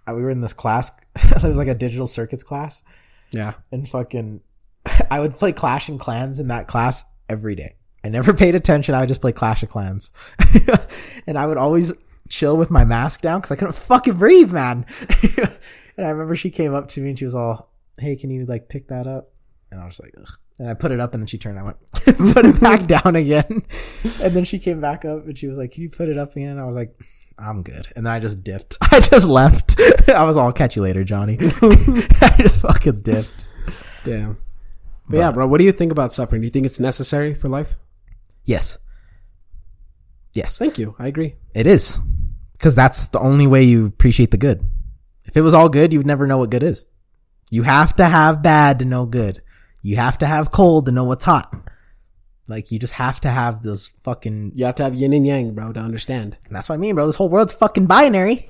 we 0.08 0.22
were 0.22 0.30
in 0.30 0.42
this 0.42 0.54
class. 0.54 1.06
it 1.16 1.44
was 1.44 1.58
like 1.58 1.68
a 1.68 1.76
digital 1.76 2.08
circuits 2.08 2.44
class, 2.44 2.84
Yeah. 3.32 3.54
and 3.72 3.88
fucking, 3.88 4.42
I 5.12 5.20
would 5.20 5.34
play 5.34 5.52
Clash 5.54 5.90
and 5.90 6.00
Clans 6.00 6.40
in 6.40 6.48
that 6.50 6.68
class 6.68 7.04
every 7.28 7.56
day. 7.56 7.76
I 8.04 8.10
never 8.10 8.34
paid 8.44 8.56
attention. 8.56 8.96
I 8.96 9.02
would 9.02 9.10
just 9.10 9.22
play 9.22 9.32
Clash 9.32 9.64
of 9.64 9.70
Clans, 9.70 10.12
and 11.28 11.38
I 11.38 11.46
would 11.46 11.58
always 11.58 11.94
chill 12.30 12.58
with 12.58 12.70
my 12.72 12.86
mask 12.86 13.22
down 13.22 13.40
because 13.40 13.52
I 13.52 13.56
couldn't 13.56 13.76
fucking 13.76 14.18
breathe, 14.18 14.52
man. 14.54 14.86
and 15.98 16.06
I 16.06 16.10
remember 16.10 16.36
she 16.36 16.50
came 16.50 16.74
up 16.74 16.88
to 16.90 17.02
me 17.02 17.10
and 17.10 17.20
she 17.20 17.26
was 17.26 17.36
all, 17.36 17.72
"Hey, 17.98 18.16
can 18.16 18.32
you 18.32 18.46
like 18.46 18.70
pick 18.70 18.88
that 18.88 19.08
up?" 19.08 19.32
And 19.72 19.82
I 19.82 19.86
was 19.86 20.00
like, 20.00 20.14
Ugh. 20.20 20.28
and 20.60 20.70
I 20.70 20.74
put 20.74 20.92
it 20.92 21.00
up, 21.00 21.14
and 21.14 21.22
then 21.22 21.28
she 21.28 21.38
turned. 21.38 21.60
I 21.60 21.64
went, 21.64 21.78
put 21.94 22.46
it 22.46 22.60
back 22.62 22.88
down 22.88 23.16
again, 23.16 23.46
and 24.24 24.34
then 24.34 24.46
she 24.46 24.60
came 24.60 24.80
back 24.82 25.06
up, 25.06 25.26
and 25.26 25.38
she 25.38 25.48
was 25.48 25.58
like, 25.58 25.72
"Can 25.72 25.84
you 25.84 25.90
put 25.90 26.08
it 26.10 26.18
up 26.18 26.32
again?" 26.32 26.50
And 26.50 26.60
I 26.62 26.66
was 26.66 26.76
like, 26.76 26.96
"I'm 27.38 27.64
good." 27.64 27.88
And 27.96 28.06
then 28.06 28.14
I 28.14 28.20
just 28.20 28.44
dipped. 28.44 28.78
I 28.92 29.00
just 29.02 29.28
left. 29.28 29.76
I 30.10 30.24
was 30.24 30.38
all, 30.38 30.52
"Catch 30.54 30.76
you 30.78 30.82
later, 30.84 31.04
Johnny." 31.04 31.38
I 31.40 32.36
just 32.38 32.62
fucking 32.62 33.02
dipped. 33.02 33.48
Damn. 34.04 34.38
But, 35.10 35.18
yeah, 35.18 35.32
bro, 35.32 35.48
what 35.48 35.58
do 35.60 35.66
you 35.66 35.72
think 35.72 35.92
about 35.92 36.12
suffering? 36.14 36.42
Do 36.42 36.46
you 36.46 36.52
think 36.52 36.66
it's 36.66 36.80
necessary 36.80 37.34
for 37.34 37.48
life? 37.50 37.76
Yes. 38.46 38.78
Yes, 40.34 40.58
Thank 40.58 40.78
you. 40.78 40.96
I 41.00 41.08
agree. 41.08 41.36
it 41.56 41.66
is, 41.66 41.98
because 42.54 42.76
that's 42.76 43.08
the 43.08 43.20
only 43.20 43.48
way 43.48 43.64
you 43.64 43.88
appreciate 43.88 44.30
the 44.32 44.38
good. 44.38 44.64
If 45.26 45.36
it 45.36 45.42
was 45.42 45.54
all 45.56 45.70
good, 45.70 45.92
you 45.92 46.00
would 46.00 46.08
never 46.08 46.28
know 46.28 46.38
what 46.38 46.52
good 46.52 46.64
is. 46.64 46.86
You 47.50 47.64
have 47.64 47.96
to 47.96 48.06
have 48.06 48.44
bad 48.44 48.78
to 48.80 48.86
know 48.86 49.06
good. 49.08 49.42
You 49.82 49.96
have 49.96 50.20
to 50.20 50.28
have 50.28 50.52
cold 50.52 50.86
to 50.86 50.92
know 50.92 51.04
what's 51.06 51.26
hot. 51.26 51.52
Like 52.48 52.72
you 52.72 52.78
just 52.80 52.94
have 52.94 53.20
to 53.22 53.30
have 53.30 53.64
those 53.64 53.88
fucking. 53.88 54.52
You 54.56 54.66
have 54.66 54.76
to 54.76 54.84
have 54.84 54.94
yin 54.94 55.14
and 55.14 55.26
yang, 55.26 55.54
bro, 55.56 55.72
to 55.74 55.80
understand. 55.80 56.38
And 56.46 56.56
that's 56.56 56.70
what 56.70 56.76
I 56.76 56.78
mean, 56.80 56.96
bro. 56.96 57.06
This 57.08 57.16
whole 57.16 57.30
world's 57.30 57.54
fucking 57.54 57.86
binary. 57.88 58.46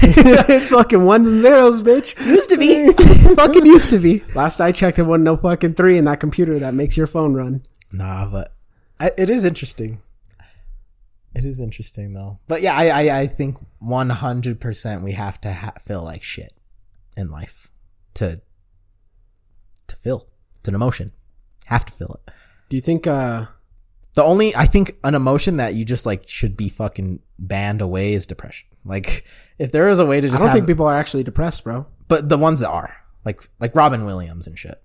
it's 0.48 0.70
fucking 0.70 1.04
ones 1.04 1.28
and 1.28 1.42
zeros, 1.42 1.82
bitch. 1.82 2.18
Used 2.24 2.50
to 2.50 2.56
be. 2.56 2.92
fucking 3.34 3.66
used 3.66 3.90
to 3.90 3.98
be. 3.98 4.22
Last 4.34 4.60
I 4.60 4.72
checked, 4.72 4.98
it 4.98 5.02
wasn't 5.02 5.24
no 5.24 5.36
fucking 5.36 5.74
three 5.74 5.98
in 5.98 6.04
that 6.04 6.20
computer 6.20 6.58
that 6.58 6.74
makes 6.74 6.96
your 6.96 7.06
phone 7.06 7.34
run. 7.34 7.62
Nah, 7.92 8.30
but 8.30 8.54
I, 9.00 9.10
it 9.16 9.30
is 9.30 9.44
interesting. 9.44 10.00
It 11.34 11.44
is 11.44 11.60
interesting 11.60 12.14
though. 12.14 12.38
But 12.48 12.62
yeah, 12.62 12.74
I 12.74 12.88
I, 12.88 13.20
I 13.20 13.26
think 13.26 13.58
one 13.78 14.10
hundred 14.10 14.60
percent 14.60 15.02
we 15.02 15.12
have 15.12 15.40
to 15.42 15.52
ha- 15.52 15.74
feel 15.80 16.02
like 16.02 16.22
shit 16.24 16.52
in 17.16 17.30
life 17.30 17.68
to 18.14 18.40
to 19.86 19.96
feel. 19.96 20.26
It's 20.58 20.68
an 20.68 20.74
emotion. 20.74 21.12
Have 21.66 21.84
to 21.86 21.92
feel 21.92 22.18
it. 22.24 22.32
Do 22.70 22.76
you 22.76 22.82
think, 22.82 23.06
uh, 23.06 23.46
The 24.14 24.22
only 24.24 24.54
I 24.56 24.66
think 24.66 24.92
an 25.04 25.14
emotion 25.14 25.58
that 25.58 25.74
you 25.74 25.84
just 25.84 26.06
like 26.06 26.28
should 26.28 26.56
be 26.56 26.68
fucking 26.68 27.20
banned 27.38 27.80
away 27.80 28.12
is 28.14 28.26
depression. 28.26 28.68
Like 28.88 29.24
if 29.58 29.72
there 29.72 29.88
is 29.88 29.98
a 29.98 30.06
way 30.06 30.20
to 30.20 30.28
just, 30.28 30.38
I 30.38 30.38
don't 30.38 30.48
have, 30.48 30.56
think 30.56 30.66
people 30.66 30.86
are 30.86 30.94
actually 30.94 31.22
depressed, 31.22 31.64
bro. 31.64 31.86
but 32.08 32.28
the 32.28 32.38
ones 32.38 32.60
that 32.60 32.70
are 32.70 33.04
like 33.24 33.48
like 33.60 33.74
Robin 33.74 34.04
Williams 34.04 34.46
and 34.46 34.58
shit. 34.58 34.82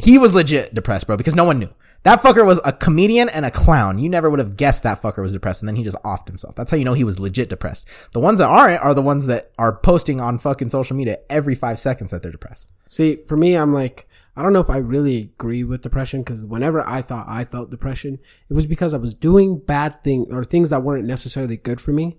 He 0.00 0.16
was 0.16 0.32
legit 0.32 0.74
depressed, 0.74 1.08
bro, 1.08 1.16
because 1.16 1.34
no 1.34 1.44
one 1.44 1.58
knew. 1.58 1.74
That 2.04 2.20
fucker 2.20 2.46
was 2.46 2.60
a 2.64 2.72
comedian 2.72 3.28
and 3.28 3.44
a 3.44 3.50
clown. 3.50 3.98
You 3.98 4.08
never 4.08 4.30
would 4.30 4.38
have 4.38 4.56
guessed 4.56 4.84
that 4.84 5.02
fucker 5.02 5.20
was 5.22 5.32
depressed, 5.32 5.62
and 5.62 5.68
then 5.68 5.74
he 5.74 5.82
just 5.82 6.00
offed 6.04 6.28
himself. 6.28 6.54
That's 6.54 6.70
how 6.70 6.76
you 6.76 6.84
know 6.84 6.94
he 6.94 7.02
was 7.02 7.18
legit 7.18 7.48
depressed. 7.48 8.12
The 8.12 8.20
ones 8.20 8.38
that 8.38 8.48
aren't 8.48 8.80
are 8.82 8.94
the 8.94 9.02
ones 9.02 9.26
that 9.26 9.46
are 9.58 9.76
posting 9.76 10.20
on 10.20 10.38
fucking 10.38 10.70
social 10.70 10.96
media 10.96 11.18
every 11.28 11.56
five 11.56 11.80
seconds 11.80 12.12
that 12.12 12.22
they're 12.22 12.30
depressed. 12.30 12.70
See, 12.86 13.16
for 13.16 13.36
me, 13.36 13.56
I'm 13.56 13.72
like, 13.72 14.08
I 14.36 14.42
don't 14.42 14.52
know 14.52 14.60
if 14.60 14.70
I 14.70 14.76
really 14.76 15.16
agree 15.18 15.64
with 15.64 15.82
depression 15.82 16.22
because 16.22 16.46
whenever 16.46 16.86
I 16.86 17.02
thought 17.02 17.26
I 17.28 17.44
felt 17.44 17.70
depression, 17.70 18.18
it 18.48 18.54
was 18.54 18.66
because 18.66 18.94
I 18.94 18.98
was 18.98 19.12
doing 19.12 19.58
bad 19.58 20.04
things 20.04 20.32
or 20.32 20.44
things 20.44 20.70
that 20.70 20.84
weren't 20.84 21.06
necessarily 21.06 21.56
good 21.56 21.80
for 21.80 21.90
me. 21.90 22.18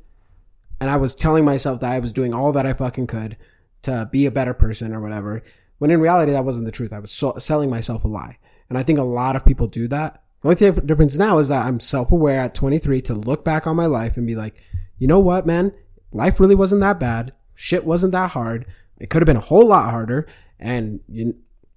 And 0.80 0.90
I 0.90 0.98
was 0.98 1.16
telling 1.16 1.46
myself 1.46 1.80
that 1.80 1.92
I 1.92 2.00
was 2.00 2.14
doing 2.14 2.34
all 2.34 2.52
that 2.54 2.66
I 2.66 2.74
fucking 2.74 3.08
could 3.08 3.38
to 3.84 4.08
be 4.12 4.26
a 4.26 4.32
better 4.32 4.54
person 4.54 4.94
or 4.94 5.02
whatever. 5.02 5.44
When 5.78 5.92
in 5.92 6.00
reality, 6.00 6.32
that 6.32 6.46
wasn't 6.46 6.66
the 6.66 6.72
truth. 6.72 6.94
I 6.94 7.00
was 7.00 7.12
so- 7.12 7.38
selling 7.38 7.70
myself 7.70 8.04
a 8.04 8.08
lie. 8.08 8.38
And 8.70 8.78
I 8.78 8.84
think 8.84 9.00
a 9.00 9.04
lot 9.04 9.36
of 9.36 9.46
people 9.46 9.68
do 9.68 9.88
that. 9.88 10.22
The 10.42 10.48
only 10.48 10.82
difference 10.86 11.18
now 11.18 11.38
is 11.40 11.50
that 11.50 11.66
I'm 11.66 11.80
self-aware 11.80 12.40
at 12.40 12.56
23 12.56 13.02
to 13.02 13.14
look 13.14 13.44
back 13.44 13.68
on 13.68 13.76
my 13.76 13.88
life 13.88 14.16
and 14.16 14.28
be 14.28 14.36
like, 14.36 14.62
you 14.98 15.08
know 15.08 15.20
what, 15.20 15.46
man? 15.46 15.72
Life 16.12 16.40
really 16.40 16.56
wasn't 16.56 16.82
that 16.82 17.00
bad. 17.00 17.34
Shit 17.56 17.86
wasn't 17.86 18.14
that 18.14 18.32
hard. 18.32 18.66
It 19.00 19.10
could 19.10 19.22
have 19.22 19.28
been 19.28 19.36
a 19.36 19.42
whole 19.42 19.68
lot 19.68 19.90
harder. 19.90 20.28
And 20.60 21.02
you, 21.08 21.36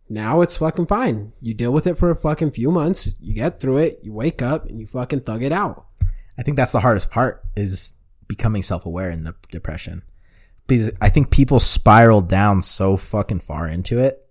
now 0.09 0.43
it's 0.43 0.59
fucking 0.59 0.87
fine. 0.87 1.33
You 1.41 1.55
deal 1.55 1.73
with 1.73 1.87
it 1.87 1.97
for 1.97 2.11
a 2.11 2.17
fucking 2.17 2.53
few 2.53 2.71
months. 2.71 3.19
You 3.21 3.35
get 3.35 3.59
through 3.59 3.79
it. 3.79 4.01
You 4.03 4.13
wake 4.13 4.43
up 4.43 4.67
and 4.67 4.79
you 4.79 4.87
fucking 4.87 5.21
thug 5.21 5.43
it 5.43 5.53
out. 5.53 5.87
I 6.39 6.43
think 6.43 6.57
that's 6.57 6.73
the 6.73 6.81
hardest 6.81 7.11
part 7.11 7.43
is 7.57 7.95
becoming 8.37 8.63
self-aware 8.63 9.11
in 9.11 9.25
the 9.25 9.35
depression. 9.51 10.03
Because 10.67 10.91
I 11.03 11.09
think 11.11 11.31
people 11.31 11.61
spiral 11.61 12.23
down 12.23 12.63
so 12.63 12.97
fucking 12.97 13.41
far 13.41 13.69
into 13.69 13.99
it 13.99 14.27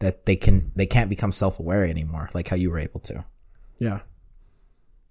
that 0.00 0.26
they 0.26 0.36
can 0.36 0.70
they 0.76 0.86
can't 0.86 1.08
become 1.08 1.32
self-aware 1.32 1.84
anymore, 1.86 2.28
like 2.34 2.48
how 2.48 2.56
you 2.56 2.70
were 2.70 2.78
able 2.78 3.00
to. 3.00 3.24
Yeah. 3.80 4.00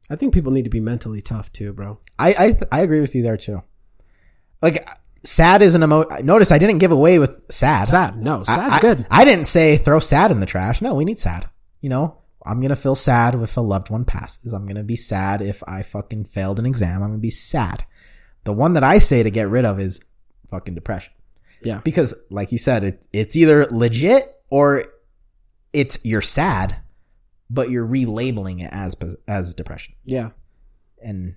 I 0.09 0.15
think 0.15 0.33
people 0.33 0.51
need 0.51 0.65
to 0.65 0.69
be 0.69 0.79
mentally 0.79 1.21
tough 1.21 1.51
too, 1.51 1.73
bro. 1.73 1.99
I 2.19 2.29
I, 2.29 2.51
th- 2.51 2.71
I 2.71 2.81
agree 2.81 3.01
with 3.01 3.15
you 3.15 3.23
there 3.23 3.37
too. 3.37 3.63
Like 4.61 4.77
sad 5.23 5.61
is 5.61 5.73
an 5.73 5.83
emotion. 5.83 6.25
Notice 6.25 6.51
I 6.51 6.59
didn't 6.59 6.77
give 6.77 6.91
away 6.91 7.17
with 7.17 7.45
sad. 7.49 7.87
Sad. 7.87 8.17
No, 8.17 8.43
sad's 8.43 8.77
I, 8.77 8.79
good. 8.79 9.07
I 9.09 9.25
didn't 9.25 9.45
say 9.45 9.77
throw 9.77 9.99
sad 9.99 10.31
in 10.31 10.41
the 10.41 10.45
trash. 10.45 10.81
No, 10.81 10.93
we 10.93 11.05
need 11.05 11.19
sad. 11.19 11.49
You 11.81 11.89
know, 11.89 12.17
I'm 12.45 12.61
gonna 12.61 12.75
feel 12.75 12.95
sad 12.95 13.35
if 13.35 13.57
a 13.57 13.61
loved 13.61 13.89
one 13.89 14.05
passes. 14.05 14.53
I'm 14.53 14.65
gonna 14.65 14.83
be 14.83 14.95
sad 14.95 15.41
if 15.41 15.63
I 15.67 15.81
fucking 15.81 16.25
failed 16.25 16.59
an 16.59 16.65
exam. 16.65 17.01
I'm 17.01 17.09
gonna 17.09 17.19
be 17.19 17.29
sad. 17.29 17.83
The 18.47 18.53
one 18.53 18.75
that 18.75 18.83
I 18.83 18.99
say 18.99 19.23
to 19.23 19.29
get 19.29 19.49
rid 19.49 19.65
of 19.65 19.77
is 19.77 19.99
fucking 20.49 20.73
depression. 20.73 21.11
Yeah. 21.61 21.81
Because, 21.83 22.25
like 22.29 22.53
you 22.53 22.57
said, 22.57 22.81
it, 22.81 23.05
it's 23.11 23.35
either 23.35 23.65
legit 23.65 24.23
or 24.49 24.85
it's 25.73 26.05
you're 26.05 26.21
sad, 26.21 26.77
but 27.49 27.69
you're 27.69 27.85
relabeling 27.85 28.61
it 28.63 28.69
as 28.71 28.95
as 29.27 29.53
depression. 29.53 29.95
Yeah. 30.05 30.29
And 31.03 31.35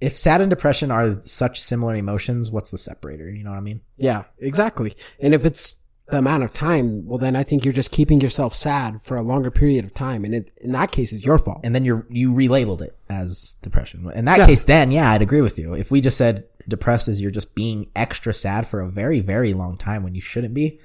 if 0.00 0.16
sad 0.16 0.40
and 0.40 0.48
depression 0.48 0.92
are 0.92 1.20
such 1.24 1.58
similar 1.58 1.96
emotions, 1.96 2.52
what's 2.52 2.70
the 2.70 2.78
separator? 2.78 3.28
You 3.28 3.42
know 3.42 3.50
what 3.50 3.56
I 3.56 3.62
mean? 3.62 3.80
Yeah, 3.98 4.22
exactly. 4.38 4.94
And 5.18 5.34
if 5.34 5.44
it's 5.44 5.82
the 6.08 6.18
amount 6.18 6.44
of 6.44 6.52
time, 6.52 7.04
well, 7.06 7.18
then 7.18 7.34
I 7.34 7.42
think 7.42 7.64
you're 7.64 7.72
just 7.74 7.90
keeping 7.90 8.20
yourself 8.20 8.54
sad 8.54 9.02
for 9.02 9.16
a 9.16 9.22
longer 9.22 9.50
period 9.50 9.84
of 9.84 9.92
time. 9.92 10.24
And 10.24 10.34
it, 10.34 10.52
in 10.60 10.70
that 10.72 10.92
case, 10.92 11.12
it's 11.12 11.26
your 11.26 11.38
fault. 11.38 11.60
And 11.64 11.74
then 11.74 11.84
you're 11.84 12.06
you 12.10 12.30
relabeled 12.30 12.80
it 12.82 12.96
as 13.10 13.56
depression. 13.62 14.08
In 14.14 14.24
that 14.26 14.38
Yeah. 14.38 14.46
case, 14.46 14.62
then 14.62 14.92
yeah, 14.92 15.10
I'd 15.10 15.22
agree 15.22 15.40
with 15.40 15.58
you. 15.58 15.74
If 15.74 15.90
we 15.90 16.00
just 16.00 16.16
said 16.16 16.44
depressed 16.68 17.08
is 17.08 17.20
you're 17.20 17.30
just 17.30 17.54
being 17.54 17.90
extra 17.96 18.32
sad 18.34 18.66
for 18.66 18.80
a 18.80 18.88
very 18.88 19.20
very 19.20 19.52
long 19.52 19.76
time 19.76 20.02
when 20.02 20.14
you 20.14 20.20
shouldn't 20.20 20.54
be, 20.54 20.78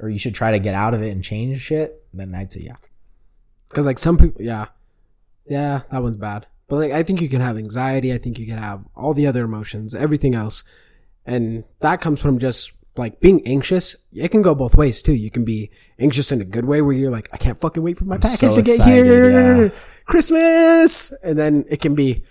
or 0.00 0.08
you 0.08 0.18
should 0.18 0.34
try 0.34 0.52
to 0.52 0.58
get 0.58 0.74
out 0.74 0.94
of 0.94 1.02
it 1.02 1.10
and 1.12 1.22
change 1.22 1.60
shit, 1.60 2.02
then 2.14 2.34
I'd 2.34 2.50
say 2.52 2.60
yeah. 2.64 2.76
Cause 3.74 3.86
like 3.86 3.98
some 3.98 4.16
people, 4.16 4.40
yeah, 4.42 4.66
yeah, 5.46 5.82
that 5.90 6.02
one's 6.02 6.16
bad. 6.16 6.46
But 6.68 6.76
like, 6.76 6.92
I 6.92 7.02
think 7.02 7.20
you 7.20 7.28
can 7.28 7.40
have 7.42 7.58
anxiety. 7.58 8.12
I 8.14 8.18
think 8.18 8.38
you 8.38 8.46
can 8.46 8.56
have 8.58 8.84
all 8.96 9.12
the 9.12 9.26
other 9.26 9.44
emotions, 9.44 9.94
everything 9.94 10.34
else. 10.34 10.64
And 11.26 11.64
that 11.80 12.00
comes 12.00 12.22
from 12.22 12.38
just 12.38 12.72
like 12.96 13.20
being 13.20 13.42
anxious. 13.46 14.06
It 14.12 14.30
can 14.30 14.42
go 14.42 14.54
both 14.54 14.76
ways 14.76 15.02
too. 15.02 15.14
You 15.14 15.30
can 15.30 15.44
be 15.44 15.70
anxious 15.98 16.30
in 16.30 16.40
a 16.40 16.44
good 16.44 16.64
way 16.64 16.80
where 16.82 16.94
you're 16.94 17.10
like, 17.10 17.28
I 17.32 17.36
can't 17.36 17.58
fucking 17.58 17.82
wait 17.82 17.98
for 17.98 18.04
my 18.04 18.18
package 18.18 18.50
so 18.50 18.54
to 18.56 18.62
get 18.62 18.76
excited, 18.76 19.04
here. 19.06 19.64
yeah. 19.64 19.68
Christmas. 20.06 21.12
And 21.22 21.38
then 21.38 21.64
it 21.68 21.80
can 21.80 21.94
be, 21.94 22.22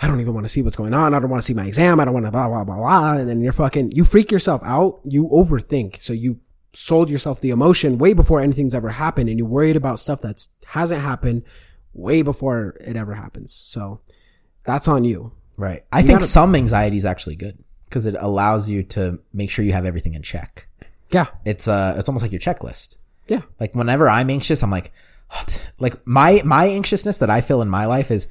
I 0.00 0.06
don't 0.06 0.20
even 0.20 0.34
want 0.34 0.44
to 0.44 0.50
see 0.50 0.62
what's 0.62 0.76
going 0.76 0.92
on. 0.92 1.14
I 1.14 1.20
don't 1.20 1.30
want 1.30 1.40
to 1.42 1.46
see 1.46 1.54
my 1.54 1.66
exam. 1.66 2.00
I 2.00 2.04
don't 2.04 2.14
want 2.14 2.26
to 2.26 2.32
blah, 2.32 2.48
blah, 2.48 2.64
blah, 2.64 2.76
blah. 2.76 3.12
And 3.14 3.28
then 3.28 3.40
you're 3.40 3.52
fucking, 3.52 3.92
you 3.92 4.04
freak 4.04 4.30
yourself 4.32 4.60
out. 4.64 5.00
You 5.04 5.28
overthink. 5.32 6.02
So 6.02 6.12
you 6.12 6.40
sold 6.72 7.08
yourself 7.08 7.40
the 7.40 7.50
emotion 7.50 7.96
way 7.98 8.12
before 8.12 8.40
anything's 8.40 8.74
ever 8.74 8.90
happened. 8.90 9.28
And 9.28 9.38
you're 9.38 9.48
worried 9.48 9.76
about 9.76 9.98
stuff 9.98 10.20
that 10.22 10.46
hasn't 10.66 11.00
happened 11.00 11.44
way 11.94 12.22
before 12.22 12.76
it 12.80 12.96
ever 12.96 13.14
happens. 13.14 13.52
So 13.54 14.00
that's 14.64 14.88
on 14.88 15.04
you. 15.04 15.32
Right. 15.56 15.82
I 15.92 16.02
think 16.02 16.18
gotta- 16.18 16.26
some 16.26 16.54
anxiety 16.54 16.96
is 16.96 17.06
actually 17.06 17.36
good 17.36 17.62
because 17.96 18.04
it 18.04 18.16
allows 18.20 18.68
you 18.68 18.82
to 18.82 19.18
make 19.32 19.50
sure 19.50 19.64
you 19.64 19.72
have 19.72 19.86
everything 19.86 20.12
in 20.12 20.20
check. 20.20 20.68
Yeah. 21.10 21.28
It's 21.46 21.66
uh, 21.66 21.94
it's 21.96 22.10
almost 22.10 22.22
like 22.22 22.30
your 22.30 22.42
checklist. 22.42 22.96
Yeah. 23.26 23.40
Like 23.58 23.74
whenever 23.74 24.06
I'm 24.06 24.28
anxious, 24.28 24.62
I'm 24.62 24.70
like, 24.70 24.92
like 25.78 25.94
my 26.06 26.42
my 26.44 26.66
anxiousness 26.66 27.16
that 27.18 27.30
I 27.30 27.40
feel 27.40 27.62
in 27.62 27.70
my 27.70 27.86
life 27.86 28.10
is, 28.10 28.28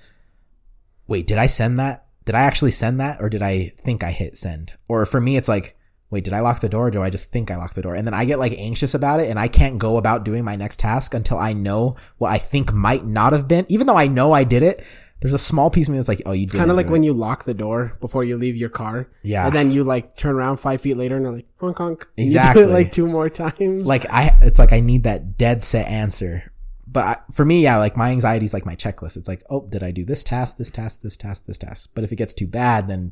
wait, 1.08 1.26
did 1.26 1.40
I 1.40 1.48
send 1.48 1.80
that? 1.80 2.06
Did 2.26 2.36
I 2.36 2.42
actually 2.42 2.72
send 2.72 3.00
that, 3.00 3.20
or 3.20 3.28
did 3.28 3.42
I 3.42 3.72
think 3.76 4.04
I 4.04 4.12
hit 4.12 4.38
send? 4.38 4.74
Or 4.88 5.04
for 5.08 5.20
me, 5.20 5.36
it's 5.36 5.50
like, 5.50 5.76
wait, 6.12 6.24
did 6.24 6.34
I 6.34 6.42
lock 6.42 6.60
the 6.60 6.70
door? 6.70 6.88
Or 6.88 6.92
do 6.92 7.02
I 7.02 7.10
just 7.10 7.32
think 7.32 7.50
I 7.50 7.56
locked 7.56 7.74
the 7.74 7.82
door? 7.82 7.96
And 7.96 8.06
then 8.06 8.14
I 8.14 8.26
get 8.26 8.38
like 8.38 8.54
anxious 8.54 8.94
about 8.94 9.20
it, 9.20 9.32
and 9.32 9.40
I 9.40 9.48
can't 9.48 9.80
go 9.80 9.98
about 9.98 10.26
doing 10.26 10.46
my 10.46 10.56
next 10.56 10.80
task 10.80 11.16
until 11.16 11.40
I 11.40 11.54
know 11.54 11.96
what 12.20 12.30
I 12.30 12.38
think 12.38 12.72
might 12.72 13.04
not 13.04 13.34
have 13.34 13.48
been, 13.48 13.66
even 13.70 13.88
though 13.88 13.98
I 13.98 14.06
know 14.06 14.32
I 14.32 14.44
did 14.44 14.62
it. 14.62 14.86
There's 15.26 15.34
a 15.34 15.40
small 15.40 15.72
piece 15.72 15.88
of 15.88 15.92
me 15.92 15.98
that's 15.98 16.08
like, 16.08 16.22
oh, 16.28 16.34
you 16.34 16.46
did. 16.46 16.56
Kind 16.56 16.70
of 16.70 16.78
like 16.78 16.88
when 16.88 17.02
you 17.02 17.12
lock 17.12 17.46
the 17.46 17.56
door 17.56 17.98
before 18.00 18.24
you 18.24 18.38
leave 18.38 18.56
your 18.56 18.70
car. 18.70 19.10
Yeah. 19.24 19.48
And 19.48 19.56
then 19.56 19.72
you 19.72 19.84
like 19.84 20.16
turn 20.16 20.36
around 20.36 20.58
five 20.58 20.82
feet 20.82 20.98
later 20.98 21.16
and 21.16 21.26
you're 21.26 21.34
like, 21.34 21.48
honk 21.60 21.80
honk. 21.80 22.08
Exactly. 22.16 22.62
You 22.62 22.68
do 22.68 22.72
it 22.72 22.76
like 22.76 22.92
two 22.92 23.08
more 23.08 23.28
times. 23.28 23.88
like 23.88 24.06
I, 24.12 24.38
it's 24.44 24.60
like 24.60 24.72
I 24.72 24.82
need 24.82 25.02
that 25.06 25.36
dead 25.36 25.64
set 25.64 25.90
answer. 25.90 26.52
But 26.86 27.04
I, 27.04 27.18
for 27.32 27.44
me, 27.44 27.64
yeah, 27.64 27.78
like 27.78 27.98
my 27.98 28.12
anxiety 28.12 28.46
is 28.46 28.54
like 28.54 28.68
my 28.68 28.76
checklist. 28.76 29.18
It's 29.18 29.28
like, 29.28 29.42
oh, 29.50 29.66
did 29.68 29.82
I 29.82 29.90
do 29.90 30.06
this 30.06 30.24
task, 30.24 30.58
this 30.58 30.70
task, 30.70 31.02
this 31.02 31.18
task, 31.18 31.48
this 31.48 31.58
task? 31.58 31.90
But 31.96 32.04
if 32.04 32.12
it 32.12 32.18
gets 32.18 32.36
too 32.36 32.46
bad, 32.46 32.88
then 32.88 33.12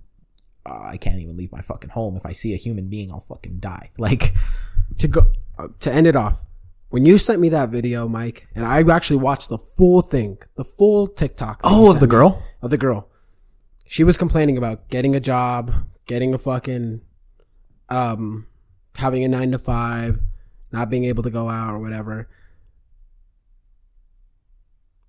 uh, 0.67 0.83
I 0.83 0.97
can't 0.97 1.19
even 1.19 1.35
leave 1.35 1.51
my 1.51 1.61
fucking 1.61 1.89
home. 1.89 2.15
If 2.15 2.27
I 2.27 2.31
see 2.31 2.53
a 2.53 2.57
human 2.57 2.89
being, 2.89 3.09
I'll 3.09 3.21
fucking 3.21 3.57
die. 3.57 3.89
Like, 3.97 4.35
to 4.99 5.07
go 5.07 5.21
uh, 5.57 5.69
to 5.79 5.91
end 5.91 6.05
it 6.05 6.15
off 6.15 6.43
when 6.93 7.07
you 7.07 7.17
sent 7.17 7.39
me 7.41 7.49
that 7.49 7.69
video 7.69 8.07
mike 8.07 8.47
and 8.55 8.65
i 8.65 8.81
actually 8.93 9.17
watched 9.17 9.49
the 9.49 9.57
full 9.57 10.01
thing 10.01 10.37
the 10.57 10.63
full 10.63 11.07
tiktok 11.07 11.59
oh, 11.63 11.91
of 11.91 11.99
the 11.99 12.05
me, 12.05 12.09
girl. 12.11 12.43
of 12.61 12.69
the 12.69 12.77
girl 12.77 13.09
she 13.87 14.03
was 14.03 14.15
complaining 14.15 14.57
about 14.57 14.87
getting 14.89 15.15
a 15.15 15.19
job 15.19 15.71
getting 16.05 16.33
a 16.35 16.37
fucking 16.37 17.01
um 17.89 18.45
having 18.97 19.23
a 19.23 19.27
nine 19.27 19.49
to 19.49 19.57
five 19.57 20.19
not 20.71 20.89
being 20.91 21.05
able 21.05 21.23
to 21.23 21.31
go 21.31 21.49
out 21.49 21.73
or 21.73 21.79
whatever 21.79 22.29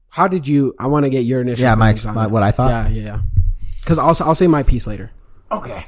how 0.08 0.26
did 0.26 0.48
you 0.48 0.74
i 0.78 0.86
want 0.86 1.04
to 1.04 1.10
get 1.10 1.20
your 1.20 1.42
initial 1.42 1.64
Yeah, 1.64 1.74
my, 1.74 1.94
my 2.14 2.26
what 2.26 2.42
I 2.42 2.50
thought. 2.50 2.70
yeah 2.70 2.88
yeah 2.88 3.02
yeah 3.02 3.20
because 3.80 3.98
I'll, 3.98 4.16
I'll 4.26 4.34
say 4.34 4.46
my 4.46 4.62
piece 4.62 4.86
later 4.86 5.10
Okay. 5.52 5.84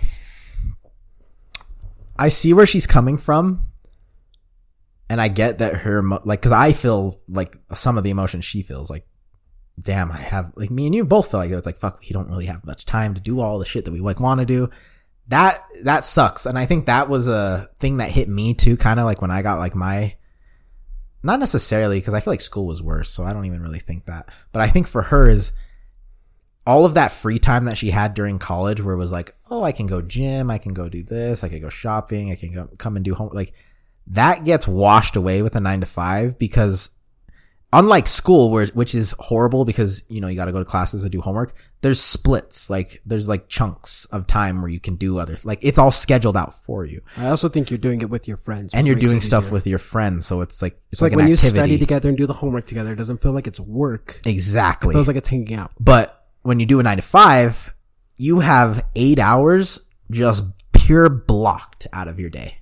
I 2.18 2.28
see 2.28 2.52
where 2.52 2.66
she's 2.66 2.86
coming 2.86 3.18
from. 3.18 3.60
And 5.09 5.20
I 5.20 5.28
get 5.28 5.59
that 5.59 5.74
her, 5.77 6.03
like, 6.24 6.43
cause 6.43 6.53
I 6.53 6.73
feel 6.73 7.20
like 7.28 7.57
some 7.74 7.97
of 7.97 8.05
the 8.05 8.11
emotions 8.11 8.45
she 8.45 8.62
feels 8.62 8.91
like, 8.91 9.07
damn, 9.81 10.11
I 10.11 10.19
have, 10.19 10.53
like, 10.57 10.70
me 10.70 10.87
and 10.87 10.95
you 10.95 11.05
both 11.05 11.31
feel 11.31 11.41
like 11.41 11.51
it's 11.51 11.66
like, 11.66 11.77
fuck, 11.77 12.01
we 12.01 12.09
don't 12.09 12.28
really 12.28 12.47
have 12.47 12.66
much 12.66 12.87
time 12.87 13.15
to 13.15 13.20
do 13.20 13.41
all 13.41 13.59
the 13.59 13.65
shit 13.65 13.85
that 13.85 13.93
we 13.93 14.01
like 14.01 14.20
want 14.20 14.41
to 14.41 14.47
do. 14.47 14.70
that 15.28 15.59
that 15.83 16.05
sucks. 16.05 16.47
And 16.47 16.57
i 16.59 16.66
think 16.66 16.87
that 16.87 17.09
was 17.09 17.27
a 17.28 17.69
thing 17.81 17.97
that 17.97 18.11
hit 18.11 18.28
me 18.28 18.55
too 18.55 18.77
kind 18.77 19.01
of 19.01 19.07
like 19.07 19.20
when 19.20 19.31
i 19.33 19.43
got 19.43 19.59
like 19.59 19.74
my 19.74 20.15
not 21.23 21.41
necessarily 21.41 21.99
because 21.99 22.15
i 22.15 22.20
feel 22.20 22.33
like 22.33 22.41
school 22.41 22.66
was 22.66 22.81
worse 22.83 23.09
so 23.09 23.24
i 23.24 23.33
don't 23.33 23.47
even 23.47 23.61
really 23.61 23.81
think 23.81 24.07
that. 24.07 24.35
But 24.53 24.62
i 24.62 24.69
think 24.69 24.87
for 24.87 25.03
her 25.03 25.28
is 25.28 25.53
all 26.65 26.85
of 26.85 26.95
that 26.95 27.12
free 27.12 27.39
time 27.39 27.65
that 27.65 27.77
she 27.77 27.91
had 27.91 28.15
during 28.15 28.39
college 28.39 28.81
where 28.83 28.95
it 28.95 28.99
was 28.99 29.12
like 29.12 29.35
oh 29.51 29.62
i 29.65 29.73
can 29.73 29.87
go 29.87 30.01
gym 30.01 30.51
i 30.51 30.59
can 30.59 30.73
go 30.73 30.89
do 30.89 31.03
this 31.03 31.43
i 31.43 31.49
can 31.49 31.61
go 31.61 31.69
shopping 31.69 32.31
i 32.31 32.37
can 32.37 32.53
go, 32.53 32.69
come 32.78 32.97
and 32.97 33.05
do 33.05 33.15
home 33.15 33.31
like 33.33 33.53
that 34.07 34.45
gets 34.45 34.69
washed 34.69 35.16
away 35.16 35.43
with 35.43 35.57
a 35.57 35.61
nine 35.61 35.81
to 35.81 35.87
five 35.87 36.39
because 36.39 36.91
unlike 37.73 38.07
school 38.07 38.51
where 38.51 38.66
which 38.69 38.95
is 38.95 39.15
horrible 39.19 39.65
because 39.65 40.05
you 40.09 40.20
know 40.20 40.28
you 40.28 40.37
got 40.37 40.45
to 40.45 40.53
go 40.53 40.61
to 40.61 40.65
classes 40.65 41.03
and 41.03 41.11
do 41.11 41.20
homework 41.20 41.53
there's 41.81 42.01
splits 42.01 42.70
like 42.70 43.03
there's 43.05 43.28
like 43.28 43.49
chunks 43.49 44.05
of 44.07 44.27
time 44.27 44.62
where 44.62 44.70
you 44.70 44.78
can 44.78 44.95
do 44.95 45.19
other 45.19 45.37
like 45.45 45.59
it's 45.62 45.78
all 45.78 45.91
scheduled 45.91 46.37
out 46.37 46.55
for 46.55 46.85
you 46.85 47.01
I 47.16 47.28
also 47.28 47.49
think 47.49 47.69
you're 47.69 47.78
doing 47.78 48.01
it 48.01 48.09
with 48.09 48.28
your 48.28 48.37
friends, 48.37 48.73
and 48.73 48.87
you're 48.87 48.97
doing 48.97 49.20
stuff 49.20 49.45
easier. 49.45 49.53
with 49.53 49.66
your 49.66 49.81
friends 49.81 50.27
so 50.27 50.41
it's 50.41 50.62
like 50.62 50.78
It's 50.93 51.03
like, 51.03 51.12
an 51.12 51.19
when 51.19 51.28
you 51.28 51.37
study 51.37 51.77
together 51.77 52.09
and 52.09 52.16
do 52.16 52.27
the 52.27 52.33
homework 52.35 52.66
together, 52.66 52.93
it 52.93 52.97
doesn't 52.97 53.20
feel 53.20 53.33
like 53.33 53.47
it's 53.47 53.61
work. 53.61 54.20
Exactly. 54.24 54.91
It 54.91 54.95
feels 54.95 55.09
like 55.09 55.16
it's 55.16 55.28
hanging 55.28 55.55
out. 55.55 55.73
but 55.78 56.27
when 56.43 56.61
you 56.61 56.66
do 56.66 56.78
a 56.78 56.83
nine 56.85 56.97
to 56.97 57.03
five 57.03 57.74
you 58.16 58.41
have 58.41 58.87
eight 58.95 59.19
hours 59.19 59.81
just 60.11 60.45
pure 60.73 61.09
blocked 61.09 61.89
out 61.93 62.07
of 62.09 62.20
your 62.20 62.31
day 62.31 62.59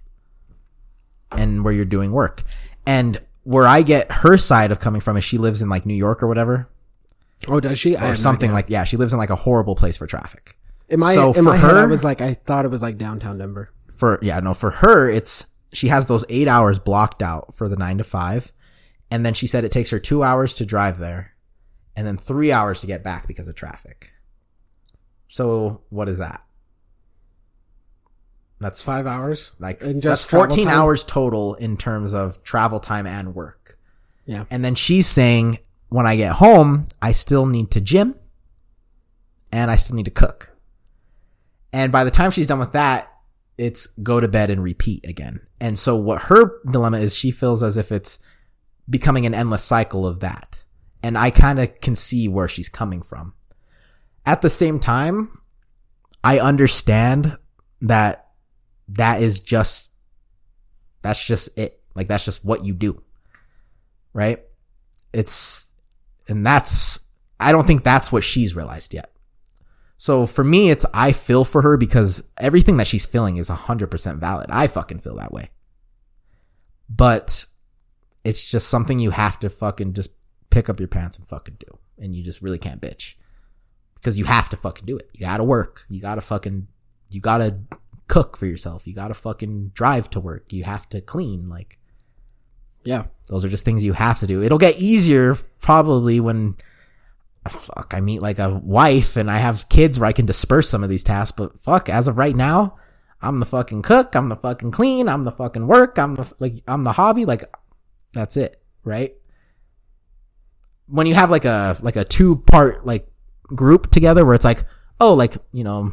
and 1.39 1.65
where 1.65 1.73
you're 1.73 1.85
doing 1.85 2.13
work. 2.13 2.43
And 2.87 3.21
where 3.45 3.67
i 3.67 3.83
get 3.83 4.11
her 4.11 4.39
side 4.39 4.71
of 4.71 4.81
coming 4.81 5.03
from 5.03 5.19
is 5.19 5.25
she 5.25 5.37
lives 5.37 5.61
in 5.61 5.69
like 5.69 5.85
new 5.85 5.95
york 5.95 6.23
or 6.23 6.27
whatever. 6.27 6.69
Oh, 7.47 7.61
does 7.61 7.79
she? 7.79 7.95
Or 7.95 8.15
something 8.15 8.53
like 8.53 8.67
yeah 8.69 8.85
she 8.85 8.97
lives 8.97 9.13
in 9.13 9.19
like 9.19 9.31
a 9.31 9.37
horrible 9.37 9.77
place 9.77 9.99
for 9.99 10.07
traffic. 10.07 10.57
In 10.89 11.01
my 11.01 11.15
so 11.15 11.29
in 11.29 11.35
for 11.35 11.43
my 11.43 11.57
head, 11.57 11.77
I 11.77 11.87
was 11.87 12.05
like, 12.05 12.21
I 12.21 12.35
thought 12.35 12.65
it 12.65 12.71
was 12.71 12.83
like 12.83 12.97
downtown 12.99 13.39
Denver. 13.39 13.71
for 13.95 14.19
yeah 14.23 14.41
no 14.41 14.55
for 14.55 14.71
her 14.71 15.11
it's 15.11 15.55
she 15.73 15.89
has 15.89 16.07
those 16.07 16.25
eight 16.29 16.49
hours 16.49 16.79
blocked 16.79 17.21
out 17.23 17.55
for 17.55 17.69
the 17.69 17.77
nine 17.77 17.99
to 17.99 18.05
five 18.05 18.53
and 19.11 19.27
then 19.27 19.35
she 19.35 19.47
said 19.47 19.65
it 19.65 19.73
takes 19.73 19.91
her 19.91 19.99
two 19.99 20.23
hours 20.23 20.55
to 20.55 20.65
drive 20.65 20.99
there 20.99 21.35
and 21.97 22.07
then 22.07 22.17
three 22.17 22.51
hours 22.51 22.81
to 22.81 22.87
get 22.87 23.05
back 23.05 23.27
because 23.27 23.47
of 23.47 23.55
traffic. 23.55 24.13
So 25.29 25.83
what 25.91 26.09
is 26.09 26.19
that 26.19 26.43
that's 28.61 28.83
Five 28.83 29.07
hours, 29.07 29.55
like 29.59 29.83
And 29.83 29.97
that's 29.97 30.03
just 30.03 30.31
travel 30.31 30.47
14 30.47 30.67
time? 30.67 30.79
hours 30.79 31.05
total 31.05 31.55
in 31.55 31.77
terms 31.77 32.15
of 32.15 32.43
travel 32.43 32.81
time 32.81 33.07
and 33.07 33.35
work. 33.35 33.79
Yeah, 34.27 34.45
and 34.51 34.65
then 34.65 34.75
she's 34.75 35.07
saying 35.07 35.59
when 35.91 36.07
i 36.07 36.17
get 36.17 36.33
home 36.37 36.89
i 37.03 37.13
still 37.13 37.47
need 37.47 37.71
to 37.73 37.81
gym 37.81 38.15
and 39.53 39.71
i 39.71 39.77
still 39.77 39.97
need 39.97 40.07
to 40.07 40.11
cook. 40.11 40.57
And 41.73 41.93
by 41.93 42.05
the 42.05 42.11
time 42.11 42.31
she's 42.31 42.47
done 42.47 42.59
with 42.59 42.73
that 42.73 43.09
it's 43.59 43.87
go 43.99 44.19
to 44.21 44.27
bed 44.27 44.51
and 44.51 44.63
repeat 44.63 45.07
again. 45.07 45.41
And 45.61 45.79
so 45.79 45.95
what 45.97 46.23
her 46.23 46.61
dilemma 46.69 46.99
is 46.99 47.15
she 47.17 47.31
feels 47.31 47.63
as 47.63 47.77
if 47.77 47.93
it's 47.93 48.19
becoming 48.91 49.27
an 49.27 49.35
endless 49.35 49.63
cycle 49.63 50.07
of 50.07 50.21
that. 50.21 50.65
And 51.03 51.19
i 51.19 51.31
kind 51.31 51.61
of 51.61 51.81
can 51.81 51.95
see 51.95 52.27
where 52.29 52.49
she's 52.49 52.69
coming 52.69 53.03
from. 53.03 53.35
At 54.25 54.41
the 54.43 54.51
same 54.51 54.81
time 54.81 55.29
i 56.25 56.39
understand 56.39 57.37
that 57.83 58.24
that 58.89 59.23
is 59.23 59.41
just 59.41 59.97
that's 61.03 61.25
just 61.25 61.59
it. 61.59 61.81
Like 61.95 62.09
that's 62.09 62.25
just 62.25 62.45
what 62.45 62.65
you 62.65 62.75
do 62.75 63.03
right? 64.15 64.41
It's 65.13 65.75
and 66.29 66.47
that's 66.47 67.13
i 67.39 67.53
don't 67.53 67.67
think 67.67 67.85
that's 67.85 68.11
what 68.11 68.25
she's 68.25 68.57
realized 68.57 68.95
yet. 68.95 69.13
So 69.99 70.25
for 70.25 70.43
me 70.45 70.71
it's 70.71 70.87
i 70.95 71.13
feel 71.13 71.45
for 71.45 71.61
her 71.61 71.77
because 71.77 72.27
everything 72.39 72.79
that 72.79 72.87
she's 72.87 73.05
feeling 73.05 73.37
is 73.37 73.51
100% 73.51 74.19
valid. 74.19 74.47
I 74.51 74.67
fucking 74.69 75.01
feel 75.01 75.17
that 75.17 75.33
way. 75.33 75.51
But 76.89 77.45
it's 78.25 78.51
just 78.51 78.69
something 78.69 78.99
you 78.99 79.11
have 79.11 79.39
to 79.41 79.51
fucking 79.51 79.93
just 79.93 80.15
pick 80.49 80.71
up 80.71 80.79
your 80.79 80.89
pants 80.89 81.19
and 81.19 81.27
fucking 81.27 81.57
do. 81.59 81.79
And 81.99 82.15
you 82.15 82.23
just 82.23 82.41
really 82.41 82.59
can't 82.59 82.81
bitch. 82.81 83.15
Because 83.97 84.19
you 84.19 84.25
have 84.25 84.49
to 84.51 84.57
fucking 84.57 84.87
do 84.87 84.97
it. 84.97 85.11
You 85.15 85.27
gotta 85.27 85.45
work. 85.45 85.83
You 85.89 86.01
gotta 86.01 86.21
fucking 86.21 86.69
you 87.11 87.21
gotta 87.21 87.59
cook 88.09 88.37
for 88.37 88.47
yourself 88.47 88.87
you 88.87 88.95
gotta 88.95 89.15
fucking 89.15 89.69
drive 89.75 90.11
to 90.11 90.21
work 90.21 90.53
you 90.53 90.65
have 90.65 90.89
to 90.89 91.01
clean 91.01 91.49
like 91.49 91.79
yeah. 92.85 93.05
those 93.29 93.45
are 93.45 93.49
just 93.49 93.65
things 93.65 93.83
you 93.83 93.95
have 93.95 94.19
to 94.21 94.27
do. 94.27 94.43
It'll 94.43 94.59
get 94.59 94.79
easier 94.79 95.37
probably 95.61 96.21
when 96.21 96.57
fuck 97.49 97.93
I 97.95 98.01
meet 98.01 98.23
like 98.23 98.39
a 98.39 98.61
wife 98.63 99.17
and 99.17 99.31
I 99.31 99.39
have 99.39 99.69
kids 99.69 99.99
where 99.99 100.09
I 100.09 100.13
can 100.13 100.27
disperse 100.27 100.69
some 100.69 100.83
of 100.83 100.91
these 100.91 101.05
tasks, 101.05 101.37
but 101.37 101.59
fuck, 101.59 101.89
as 101.89 102.09
of 102.09 102.17
right 102.17 102.37
now, 102.37 102.77
I'm 103.21 103.39
the 103.39 103.47
fucking 103.47 103.83
cook, 103.83 104.15
I'm 104.15 104.29
the 104.29 104.37
fucking 104.37 104.71
clean, 104.71 105.09
I'm 105.09 105.25
the 105.25 105.33
fucking 105.33 105.67
work, 105.67 105.99
I'm 105.99 106.15
the 106.15 106.33
like 106.39 106.55
I'm 106.69 106.85
the 106.85 106.93
hobby, 106.93 107.25
like 107.25 107.43
that's 108.13 108.37
it, 108.37 108.63
right? 108.83 109.15
When 110.87 111.07
you 111.07 111.15
have 111.15 111.31
like 111.31 111.45
a 111.45 111.77
like 111.83 111.97
a 111.97 112.05
two 112.05 112.37
part 112.37 112.87
like 112.87 113.09
group 113.47 113.91
together 113.91 114.25
where 114.25 114.35
it's 114.35 114.45
like, 114.45 114.65
oh, 115.01 115.15
like, 115.15 115.37
you 115.53 115.65
know, 115.65 115.91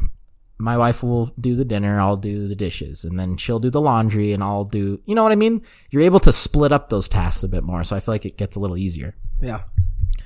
my 0.62 0.76
wife 0.76 1.02
will 1.02 1.26
do 1.40 1.56
the 1.56 1.64
dinner, 1.64 2.00
I'll 2.00 2.16
do 2.16 2.46
the 2.46 2.54
dishes, 2.54 3.04
and 3.04 3.18
then 3.18 3.36
she'll 3.36 3.58
do 3.58 3.68
the 3.68 3.80
laundry 3.80 4.32
and 4.32 4.44
I'll 4.44 4.64
do, 4.64 5.00
you 5.04 5.14
know 5.14 5.24
what 5.24 5.32
I 5.32 5.36
mean? 5.36 5.62
You're 5.90 6.02
able 6.02 6.20
to 6.20 6.32
split 6.32 6.70
up 6.70 6.88
those 6.88 7.08
tasks 7.08 7.42
a 7.42 7.48
bit 7.48 7.64
more. 7.64 7.82
So 7.82 7.96
I 7.96 8.00
feel 8.00 8.14
like 8.14 8.24
it 8.24 8.38
gets 8.38 8.54
a 8.54 8.60
little 8.60 8.76
easier. 8.76 9.16
Yeah, 9.40 9.64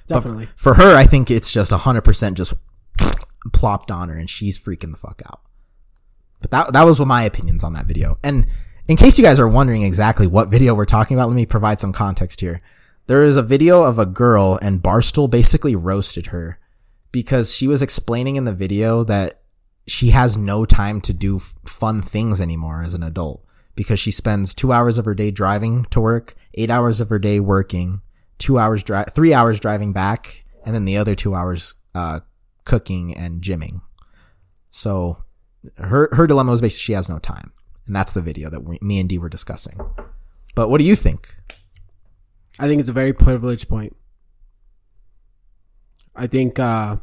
definitely. 0.06 0.46
For 0.54 0.74
her, 0.74 0.94
I 0.94 1.04
think 1.04 1.30
it's 1.30 1.50
just 1.50 1.72
100% 1.72 2.34
just 2.34 2.52
plopped 3.54 3.90
on 3.90 4.10
her 4.10 4.18
and 4.18 4.28
she's 4.28 4.62
freaking 4.62 4.92
the 4.92 4.98
fuck 4.98 5.22
out. 5.26 5.40
But 6.42 6.50
that, 6.50 6.72
that 6.74 6.84
was 6.84 6.98
what 6.98 7.08
my 7.08 7.22
opinions 7.22 7.64
on 7.64 7.72
that 7.72 7.86
video. 7.86 8.16
And 8.22 8.46
in 8.88 8.98
case 8.98 9.16
you 9.16 9.24
guys 9.24 9.40
are 9.40 9.48
wondering 9.48 9.84
exactly 9.84 10.26
what 10.26 10.50
video 10.50 10.74
we're 10.74 10.84
talking 10.84 11.16
about, 11.16 11.28
let 11.28 11.36
me 11.36 11.46
provide 11.46 11.80
some 11.80 11.94
context 11.94 12.42
here. 12.42 12.60
There 13.06 13.24
is 13.24 13.38
a 13.38 13.42
video 13.42 13.84
of 13.84 13.98
a 13.98 14.04
girl 14.04 14.58
and 14.60 14.82
Barstool 14.82 15.30
basically 15.30 15.74
roasted 15.74 16.26
her 16.26 16.58
because 17.10 17.56
she 17.56 17.66
was 17.66 17.80
explaining 17.80 18.36
in 18.36 18.44
the 18.44 18.52
video 18.52 19.02
that 19.04 19.40
she 19.86 20.10
has 20.10 20.36
no 20.36 20.64
time 20.64 21.00
to 21.02 21.12
do 21.12 21.36
f- 21.36 21.54
fun 21.64 22.02
things 22.02 22.40
anymore 22.40 22.82
as 22.82 22.94
an 22.94 23.02
adult 23.02 23.44
because 23.74 24.00
she 24.00 24.10
spends 24.10 24.54
two 24.54 24.72
hours 24.72 24.98
of 24.98 25.04
her 25.04 25.14
day 25.14 25.30
driving 25.30 25.84
to 25.86 26.00
work, 26.00 26.34
eight 26.54 26.70
hours 26.70 27.00
of 27.00 27.08
her 27.08 27.18
day 27.18 27.38
working, 27.40 28.00
two 28.38 28.58
hours 28.58 28.82
drive, 28.82 29.12
three 29.12 29.32
hours 29.32 29.60
driving 29.60 29.92
back, 29.92 30.44
and 30.64 30.74
then 30.74 30.84
the 30.84 30.96
other 30.96 31.14
two 31.14 31.34
hours, 31.34 31.74
uh, 31.94 32.20
cooking 32.64 33.14
and 33.16 33.42
gymming. 33.42 33.80
So 34.70 35.24
her, 35.78 36.08
her 36.12 36.26
dilemma 36.26 36.50
was 36.50 36.60
basically 36.60 36.82
she 36.82 36.92
has 36.92 37.08
no 37.08 37.18
time. 37.18 37.52
And 37.86 37.94
that's 37.94 38.12
the 38.12 38.22
video 38.22 38.50
that 38.50 38.64
we, 38.64 38.78
me 38.82 38.98
and 38.98 39.08
Dee 39.08 39.18
were 39.18 39.28
discussing. 39.28 39.78
But 40.56 40.68
what 40.68 40.78
do 40.78 40.84
you 40.84 40.96
think? 40.96 41.28
I 42.58 42.66
think 42.66 42.80
it's 42.80 42.88
a 42.88 42.94
very 42.94 43.12
privileged 43.12 43.68
point. 43.68 43.94
I 46.16 46.26
think 46.26 46.58
uh 46.58 46.96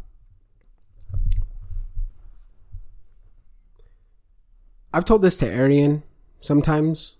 I've 4.93 5.05
told 5.05 5.23
this 5.23 5.37
to 5.37 5.47
Arian 5.47 6.03
sometimes, 6.39 7.15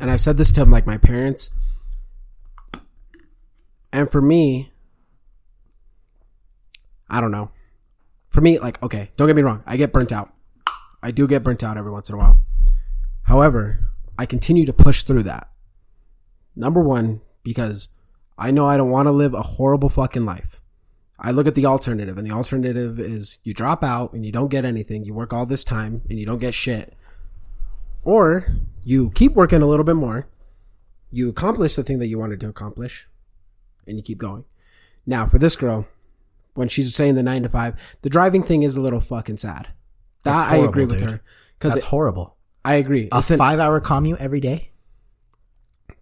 and 0.00 0.10
I've 0.10 0.20
said 0.20 0.38
this 0.38 0.50
to 0.52 0.62
him 0.62 0.70
like 0.70 0.86
my 0.86 0.96
parents. 0.96 1.50
And 3.92 4.10
for 4.10 4.22
me, 4.22 4.72
I 7.10 7.20
don't 7.20 7.30
know. 7.30 7.50
For 8.30 8.40
me, 8.40 8.58
like, 8.58 8.82
okay, 8.82 9.10
don't 9.16 9.28
get 9.28 9.36
me 9.36 9.42
wrong, 9.42 9.62
I 9.66 9.76
get 9.76 9.92
burnt 9.92 10.12
out. 10.12 10.32
I 11.02 11.10
do 11.10 11.28
get 11.28 11.44
burnt 11.44 11.62
out 11.62 11.76
every 11.76 11.92
once 11.92 12.08
in 12.08 12.14
a 12.14 12.18
while. 12.18 12.40
However, 13.24 13.90
I 14.18 14.26
continue 14.26 14.64
to 14.66 14.72
push 14.72 15.02
through 15.02 15.24
that. 15.24 15.48
Number 16.56 16.82
one, 16.82 17.20
because 17.42 17.88
I 18.38 18.50
know 18.50 18.66
I 18.66 18.76
don't 18.76 18.90
want 18.90 19.06
to 19.06 19.12
live 19.12 19.34
a 19.34 19.42
horrible 19.42 19.88
fucking 19.88 20.24
life. 20.24 20.60
I 21.18 21.30
look 21.30 21.46
at 21.46 21.54
the 21.54 21.66
alternative, 21.66 22.18
and 22.18 22.28
the 22.28 22.34
alternative 22.34 22.98
is 22.98 23.38
you 23.44 23.54
drop 23.54 23.84
out 23.84 24.12
and 24.14 24.24
you 24.24 24.32
don't 24.32 24.50
get 24.50 24.64
anything. 24.64 25.04
You 25.04 25.14
work 25.14 25.32
all 25.32 25.46
this 25.46 25.62
time 25.64 26.02
and 26.10 26.18
you 26.18 26.26
don't 26.26 26.40
get 26.40 26.54
shit. 26.54 26.94
Or 28.02 28.48
you 28.82 29.10
keep 29.14 29.32
working 29.32 29.62
a 29.62 29.66
little 29.66 29.84
bit 29.84 29.94
more. 29.96 30.28
You 31.10 31.28
accomplish 31.28 31.76
the 31.76 31.84
thing 31.84 32.00
that 32.00 32.08
you 32.08 32.18
wanted 32.18 32.40
to 32.40 32.48
accomplish 32.48 33.08
and 33.86 33.96
you 33.96 34.02
keep 34.02 34.18
going. 34.18 34.44
Now, 35.06 35.26
for 35.26 35.38
this 35.38 35.54
girl, 35.54 35.86
when 36.54 36.68
she's 36.68 36.94
saying 36.94 37.14
the 37.14 37.22
nine 37.22 37.42
to 37.44 37.48
five, 37.48 37.96
the 38.02 38.10
driving 38.10 38.42
thing 38.42 38.62
is 38.62 38.76
a 38.76 38.80
little 38.80 39.00
fucking 39.00 39.36
sad. 39.36 39.68
That 40.24 40.48
That's 40.48 40.52
I 40.52 40.56
agree 40.56 40.86
with 40.86 40.98
dude. 40.98 41.10
her. 41.10 41.22
Because 41.58 41.74
That's 41.74 41.84
horrible. 41.86 42.36
I 42.64 42.74
agree. 42.74 43.08
A 43.12 43.18
It's, 43.18 43.30
an, 43.30 43.38
five 43.38 43.60
hour 43.60 43.78
commute 43.80 44.20
every 44.20 44.40
day? 44.40 44.70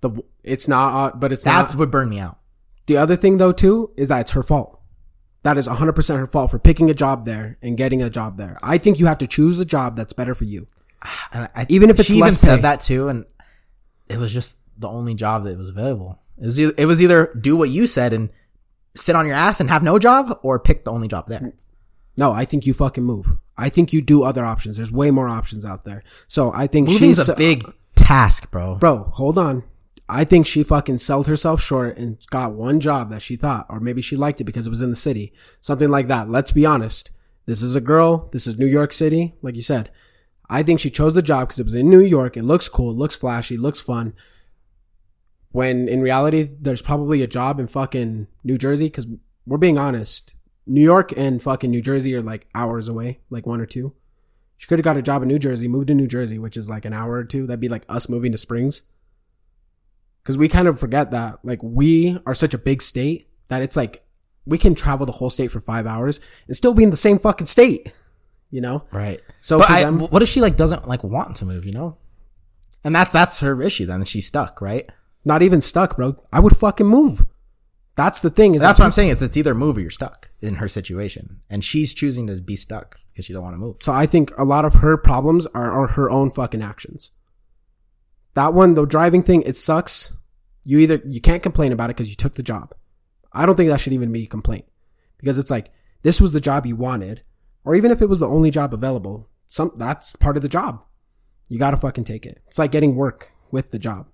the, 0.00 0.22
it's 0.42 0.66
not, 0.68 0.94
uh, 1.14 1.16
but 1.16 1.32
it's 1.32 1.44
That 1.44 1.68
not. 1.70 1.76
would 1.76 1.90
burn 1.90 2.08
me 2.08 2.18
out. 2.18 2.38
The 2.86 2.96
other 2.96 3.14
thing 3.16 3.38
though 3.38 3.52
too 3.52 3.92
is 3.96 4.08
that 4.08 4.20
it's 4.22 4.32
her 4.32 4.42
fault. 4.42 4.80
That 5.42 5.58
is 5.58 5.66
100% 5.66 6.16
her 6.18 6.26
fault 6.26 6.50
for 6.52 6.58
picking 6.58 6.88
a 6.88 6.94
job 6.94 7.24
there 7.24 7.58
and 7.62 7.76
getting 7.76 8.00
a 8.02 8.08
job 8.10 8.36
there. 8.36 8.56
I 8.62 8.78
think 8.78 9.00
you 9.00 9.06
have 9.06 9.18
to 9.18 9.26
choose 9.26 9.58
a 9.58 9.64
job 9.64 9.96
that's 9.96 10.12
better 10.12 10.34
for 10.34 10.44
you. 10.44 10.66
And 11.32 11.48
I, 11.56 11.66
Even 11.68 11.90
if 11.90 11.98
it's 11.98 12.08
she 12.08 12.16
even 12.18 12.26
less 12.26 12.40
said 12.40 12.56
pay. 12.56 12.62
that 12.62 12.80
too, 12.80 13.08
and 13.08 13.24
it 14.08 14.18
was 14.18 14.32
just 14.32 14.58
the 14.78 14.88
only 14.88 15.14
job 15.14 15.44
that 15.44 15.58
was 15.58 15.68
available. 15.70 16.18
It 16.38 16.46
was 16.46 16.60
either, 16.60 16.74
it 16.78 16.86
was 16.86 17.02
either 17.02 17.32
do 17.40 17.56
what 17.56 17.70
you 17.70 17.86
said 17.86 18.12
and 18.12 18.30
sit 18.94 19.16
on 19.16 19.26
your 19.26 19.34
ass 19.34 19.60
and 19.60 19.68
have 19.70 19.82
no 19.82 19.98
job, 19.98 20.38
or 20.42 20.58
pick 20.60 20.84
the 20.84 20.92
only 20.92 21.08
job 21.08 21.26
there. 21.26 21.52
No, 22.16 22.32
I 22.32 22.44
think 22.44 22.66
you 22.66 22.74
fucking 22.74 23.02
move. 23.04 23.26
I 23.56 23.68
think 23.68 23.92
you 23.92 24.02
do 24.02 24.22
other 24.22 24.44
options. 24.44 24.76
There's 24.76 24.92
way 24.92 25.10
more 25.10 25.28
options 25.28 25.64
out 25.66 25.84
there. 25.84 26.02
So 26.28 26.52
I 26.52 26.66
think 26.66 26.88
Moving's 26.88 27.16
she's 27.18 27.28
a 27.28 27.32
uh, 27.32 27.36
big 27.36 27.64
task, 27.94 28.50
bro. 28.50 28.76
bro. 28.76 29.04
Hold 29.14 29.38
on. 29.38 29.64
I 30.14 30.24
think 30.24 30.46
she 30.46 30.62
fucking 30.62 30.98
sold 30.98 31.26
herself 31.26 31.62
short 31.62 31.96
and 31.96 32.18
got 32.28 32.52
one 32.52 32.80
job 32.80 33.08
that 33.10 33.22
she 33.22 33.34
thought, 33.34 33.64
or 33.70 33.80
maybe 33.80 34.02
she 34.02 34.14
liked 34.14 34.42
it 34.42 34.44
because 34.44 34.66
it 34.66 34.70
was 34.70 34.82
in 34.82 34.90
the 34.90 34.96
city, 34.96 35.32
something 35.58 35.88
like 35.88 36.06
that. 36.08 36.28
Let's 36.28 36.52
be 36.52 36.66
honest. 36.66 37.12
This 37.46 37.62
is 37.62 37.74
a 37.74 37.80
girl. 37.80 38.28
This 38.30 38.46
is 38.46 38.58
New 38.58 38.66
York 38.66 38.92
City, 38.92 39.36
like 39.40 39.54
you 39.54 39.62
said. 39.62 39.90
I 40.50 40.62
think 40.62 40.80
she 40.80 40.90
chose 40.90 41.14
the 41.14 41.22
job 41.22 41.48
because 41.48 41.60
it 41.60 41.64
was 41.64 41.74
in 41.74 41.88
New 41.88 42.00
York. 42.00 42.36
It 42.36 42.42
looks 42.42 42.68
cool. 42.68 42.90
It 42.90 42.98
looks 42.98 43.16
flashy. 43.16 43.54
It 43.54 43.62
looks 43.62 43.80
fun. 43.80 44.12
When 45.50 45.88
in 45.88 46.02
reality, 46.02 46.44
there's 46.60 46.82
probably 46.82 47.22
a 47.22 47.26
job 47.26 47.58
in 47.58 47.66
fucking 47.66 48.28
New 48.44 48.58
Jersey 48.58 48.88
because 48.88 49.06
we're 49.46 49.56
being 49.56 49.78
honest. 49.78 50.34
New 50.66 50.82
York 50.82 51.16
and 51.16 51.40
fucking 51.40 51.70
New 51.70 51.80
Jersey 51.80 52.14
are 52.14 52.20
like 52.20 52.48
hours 52.54 52.86
away, 52.86 53.20
like 53.30 53.46
one 53.46 53.62
or 53.62 53.66
two. 53.66 53.94
She 54.58 54.66
could 54.66 54.78
have 54.78 54.84
got 54.84 54.98
a 54.98 55.02
job 55.02 55.22
in 55.22 55.28
New 55.28 55.38
Jersey, 55.38 55.68
moved 55.68 55.88
to 55.88 55.94
New 55.94 56.06
Jersey, 56.06 56.38
which 56.38 56.58
is 56.58 56.68
like 56.68 56.84
an 56.84 56.92
hour 56.92 57.14
or 57.14 57.24
two. 57.24 57.46
That'd 57.46 57.60
be 57.60 57.70
like 57.70 57.86
us 57.88 58.10
moving 58.10 58.30
to 58.32 58.38
Springs. 58.38 58.91
Cause 60.24 60.38
we 60.38 60.48
kind 60.48 60.68
of 60.68 60.78
forget 60.78 61.10
that, 61.10 61.38
like, 61.42 61.60
we 61.62 62.16
are 62.26 62.34
such 62.34 62.54
a 62.54 62.58
big 62.58 62.80
state 62.80 63.28
that 63.48 63.60
it's 63.60 63.76
like 63.76 64.04
we 64.46 64.56
can 64.58 64.74
travel 64.74 65.04
the 65.06 65.12
whole 65.12 65.30
state 65.30 65.50
for 65.50 65.60
five 65.60 65.86
hours 65.86 66.20
and 66.46 66.54
still 66.56 66.74
be 66.74 66.82
in 66.84 66.90
the 66.90 66.96
same 66.96 67.18
fucking 67.18 67.46
state, 67.46 67.92
you 68.50 68.60
know? 68.60 68.86
Right. 68.92 69.20
So 69.40 69.58
but 69.58 69.66
for 69.66 69.72
I, 69.72 69.82
them- 69.82 70.00
what 70.00 70.22
if 70.22 70.28
she 70.28 70.40
like 70.40 70.56
doesn't 70.56 70.86
like 70.86 71.02
want 71.02 71.36
to 71.36 71.44
move? 71.44 71.64
You 71.64 71.72
know, 71.72 71.96
and 72.84 72.94
that's 72.94 73.10
that's 73.10 73.40
her 73.40 73.60
issue. 73.62 73.86
Then 73.86 74.04
she's 74.04 74.26
stuck, 74.26 74.60
right? 74.60 74.88
Not 75.24 75.42
even 75.42 75.60
stuck, 75.60 75.96
bro. 75.96 76.16
I 76.32 76.40
would 76.40 76.56
fucking 76.56 76.86
move. 76.86 77.24
That's 77.94 78.20
the 78.20 78.30
thing. 78.30 78.54
Is 78.54 78.62
That's 78.62 78.78
that 78.78 78.84
what 78.84 78.86
I'm 78.86 78.92
saying. 78.92 79.10
It's 79.10 79.22
it's 79.22 79.36
either 79.36 79.54
move 79.54 79.76
or 79.76 79.80
you're 79.80 79.90
stuck 79.90 80.30
in 80.40 80.56
her 80.56 80.68
situation, 80.68 81.40
and 81.50 81.62
she's 81.62 81.92
choosing 81.92 82.26
to 82.28 82.40
be 82.40 82.56
stuck 82.56 82.98
because 83.10 83.26
she 83.26 83.32
don't 83.32 83.42
want 83.42 83.54
to 83.54 83.58
move. 83.58 83.76
So 83.80 83.92
I 83.92 84.06
think 84.06 84.32
a 84.38 84.44
lot 84.44 84.64
of 84.64 84.74
her 84.74 84.96
problems 84.96 85.46
are, 85.48 85.70
are 85.70 85.88
her 85.88 86.10
own 86.10 86.30
fucking 86.30 86.62
actions. 86.62 87.10
That 88.34 88.54
one, 88.54 88.74
the 88.74 88.86
driving 88.86 89.22
thing, 89.22 89.42
it 89.42 89.56
sucks. 89.56 90.16
You 90.64 90.78
either, 90.78 91.02
you 91.04 91.20
can't 91.20 91.42
complain 91.42 91.72
about 91.72 91.90
it 91.90 91.96
because 91.96 92.08
you 92.08 92.16
took 92.16 92.34
the 92.34 92.42
job. 92.42 92.74
I 93.32 93.46
don't 93.46 93.56
think 93.56 93.70
that 93.70 93.80
should 93.80 93.92
even 93.92 94.12
be 94.12 94.24
a 94.24 94.28
complaint 94.28 94.64
because 95.18 95.38
it's 95.38 95.50
like, 95.50 95.70
this 96.02 96.20
was 96.20 96.32
the 96.32 96.40
job 96.40 96.66
you 96.66 96.76
wanted. 96.76 97.22
Or 97.64 97.74
even 97.74 97.90
if 97.90 98.00
it 98.02 98.08
was 98.08 98.20
the 98.20 98.28
only 98.28 98.50
job 98.50 98.74
available, 98.74 99.28
some, 99.46 99.70
that's 99.76 100.16
part 100.16 100.36
of 100.36 100.42
the 100.42 100.48
job. 100.48 100.82
You 101.48 101.58
gotta 101.58 101.76
fucking 101.76 102.04
take 102.04 102.24
it. 102.26 102.42
It's 102.46 102.58
like 102.58 102.72
getting 102.72 102.96
work 102.96 103.32
with 103.50 103.70
the 103.70 103.78
job. 103.78 104.08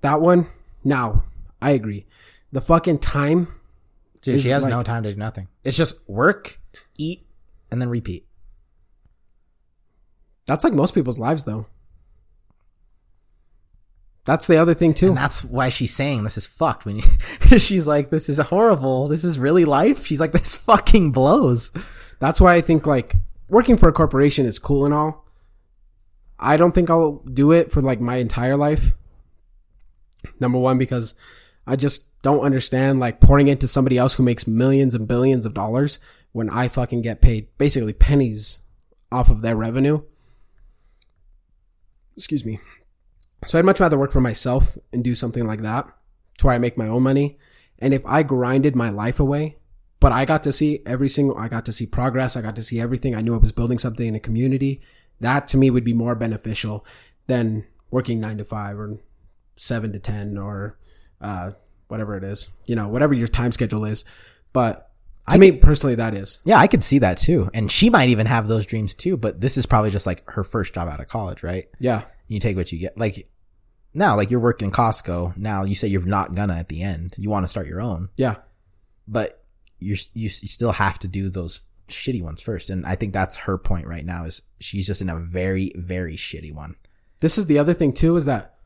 That 0.00 0.20
one, 0.20 0.46
now, 0.84 1.24
I 1.62 1.70
agree. 1.72 2.06
The 2.52 2.60
fucking 2.60 2.98
time, 2.98 3.48
Dude, 4.22 4.40
she 4.40 4.48
has 4.48 4.64
like- 4.64 4.70
no 4.70 4.82
time 4.82 5.02
to 5.04 5.12
do 5.12 5.18
nothing. 5.18 5.48
It's 5.64 5.76
just 5.76 6.08
work, 6.08 6.58
eat, 6.96 7.26
and 7.70 7.80
then 7.80 7.88
repeat. 7.88 8.26
that's 10.46 10.64
like 10.64 10.72
most 10.72 10.94
people's 10.94 11.18
lives 11.18 11.44
though. 11.44 11.66
That's 14.28 14.46
the 14.46 14.58
other 14.58 14.74
thing 14.74 14.92
too. 14.92 15.08
And 15.08 15.16
that's 15.16 15.42
why 15.42 15.70
she's 15.70 15.96
saying 15.96 16.22
this 16.22 16.36
is 16.36 16.46
fucked. 16.46 16.84
When 16.84 16.96
you, 16.96 17.02
she's 17.58 17.86
like, 17.86 18.10
"This 18.10 18.28
is 18.28 18.38
horrible. 18.38 19.08
This 19.08 19.24
is 19.24 19.38
really 19.38 19.64
life." 19.64 20.04
She's 20.04 20.20
like, 20.20 20.32
"This 20.32 20.54
fucking 20.54 21.12
blows." 21.12 21.72
That's 22.18 22.38
why 22.38 22.52
I 22.52 22.60
think 22.60 22.84
like 22.84 23.14
working 23.48 23.78
for 23.78 23.88
a 23.88 23.92
corporation 23.92 24.44
is 24.44 24.58
cool 24.58 24.84
and 24.84 24.92
all. 24.92 25.24
I 26.38 26.58
don't 26.58 26.72
think 26.72 26.90
I'll 26.90 27.22
do 27.24 27.52
it 27.52 27.70
for 27.70 27.80
like 27.80 28.02
my 28.02 28.16
entire 28.16 28.54
life. 28.54 28.92
Number 30.38 30.58
one, 30.58 30.76
because 30.76 31.18
I 31.66 31.76
just 31.76 32.20
don't 32.20 32.44
understand 32.44 33.00
like 33.00 33.22
pouring 33.22 33.48
into 33.48 33.66
somebody 33.66 33.96
else 33.96 34.16
who 34.16 34.22
makes 34.22 34.46
millions 34.46 34.94
and 34.94 35.08
billions 35.08 35.46
of 35.46 35.54
dollars 35.54 36.00
when 36.32 36.50
I 36.50 36.68
fucking 36.68 37.00
get 37.00 37.22
paid 37.22 37.48
basically 37.56 37.94
pennies 37.94 38.66
off 39.10 39.30
of 39.30 39.40
their 39.40 39.56
revenue. 39.56 40.02
Excuse 42.14 42.44
me. 42.44 42.60
So 43.44 43.58
I'd 43.58 43.64
much 43.64 43.80
rather 43.80 43.98
work 43.98 44.12
for 44.12 44.20
myself 44.20 44.76
and 44.92 45.04
do 45.04 45.14
something 45.14 45.46
like 45.46 45.62
that 45.62 45.86
to 46.38 46.46
where 46.46 46.54
I 46.54 46.58
make 46.58 46.76
my 46.76 46.88
own 46.88 47.02
money. 47.02 47.38
And 47.78 47.94
if 47.94 48.04
I 48.06 48.22
grinded 48.22 48.74
my 48.74 48.90
life 48.90 49.20
away, 49.20 49.56
but 50.00 50.12
I 50.12 50.24
got 50.24 50.42
to 50.44 50.52
see 50.52 50.80
every 50.86 51.08
single, 51.08 51.36
I 51.38 51.48
got 51.48 51.64
to 51.66 51.72
see 51.72 51.86
progress. 51.86 52.36
I 52.36 52.42
got 52.42 52.56
to 52.56 52.62
see 52.62 52.80
everything. 52.80 53.14
I 53.14 53.20
knew 53.20 53.34
I 53.34 53.38
was 53.38 53.52
building 53.52 53.78
something 53.78 54.06
in 54.06 54.14
a 54.14 54.20
community. 54.20 54.80
That 55.20 55.48
to 55.48 55.56
me 55.56 55.70
would 55.70 55.84
be 55.84 55.94
more 55.94 56.14
beneficial 56.14 56.86
than 57.26 57.66
working 57.90 58.20
nine 58.20 58.38
to 58.38 58.44
five 58.44 58.78
or 58.78 58.98
seven 59.56 59.92
to 59.92 59.98
10 59.98 60.38
or, 60.38 60.78
uh, 61.20 61.52
whatever 61.88 62.16
it 62.16 62.24
is, 62.24 62.48
you 62.66 62.76
know, 62.76 62.86
whatever 62.88 63.14
your 63.14 63.26
time 63.26 63.50
schedule 63.50 63.84
is. 63.84 64.04
But 64.52 64.90
to 65.30 65.38
me 65.38 65.56
personally, 65.56 65.94
that 65.96 66.14
is. 66.14 66.40
Yeah, 66.44 66.58
I 66.58 66.66
could 66.66 66.82
see 66.82 66.98
that 67.00 67.18
too. 67.18 67.50
And 67.52 67.70
she 67.70 67.90
might 67.90 68.08
even 68.08 68.26
have 68.26 68.46
those 68.46 68.66
dreams 68.66 68.94
too. 68.94 69.16
But 69.16 69.40
this 69.40 69.56
is 69.56 69.66
probably 69.66 69.90
just 69.90 70.06
like 70.06 70.28
her 70.30 70.44
first 70.44 70.74
job 70.74 70.88
out 70.88 71.00
of 71.00 71.08
college, 71.08 71.42
right? 71.42 71.66
Yeah. 71.80 72.04
You 72.28 72.38
take 72.40 72.56
what 72.56 72.70
you 72.72 72.78
get. 72.78 72.96
Like 72.98 73.26
now, 73.94 74.16
like 74.16 74.30
you're 74.30 74.40
working 74.40 74.70
Costco. 74.70 75.36
Now 75.36 75.64
you 75.64 75.74
say 75.74 75.88
you're 75.88 76.02
not 76.04 76.34
gonna 76.34 76.54
at 76.56 76.68
the 76.68 76.82
end. 76.82 77.14
You 77.18 77.30
want 77.30 77.44
to 77.44 77.48
start 77.48 77.66
your 77.66 77.80
own, 77.80 78.10
Yeah. 78.16 78.36
but 79.06 79.40
you're, 79.80 79.96
you 80.14 80.24
you 80.24 80.28
still 80.48 80.72
have 80.72 80.98
to 81.00 81.08
do 81.08 81.28
those 81.30 81.62
shitty 81.88 82.22
ones 82.22 82.40
first. 82.42 82.68
And 82.70 82.84
I 82.84 82.94
think 82.94 83.12
that's 83.12 83.36
her 83.38 83.56
point 83.58 83.86
right 83.86 84.04
now. 84.04 84.24
Is 84.24 84.42
she's 84.60 84.86
just 84.86 85.00
in 85.02 85.08
a 85.08 85.16
very 85.16 85.72
very 85.76 86.16
shitty 86.16 86.54
one. 86.54 86.76
This 87.20 87.38
is 87.38 87.46
the 87.46 87.58
other 87.58 87.74
thing 87.74 87.92
too, 87.92 88.14
is 88.16 88.26
that 88.26 88.56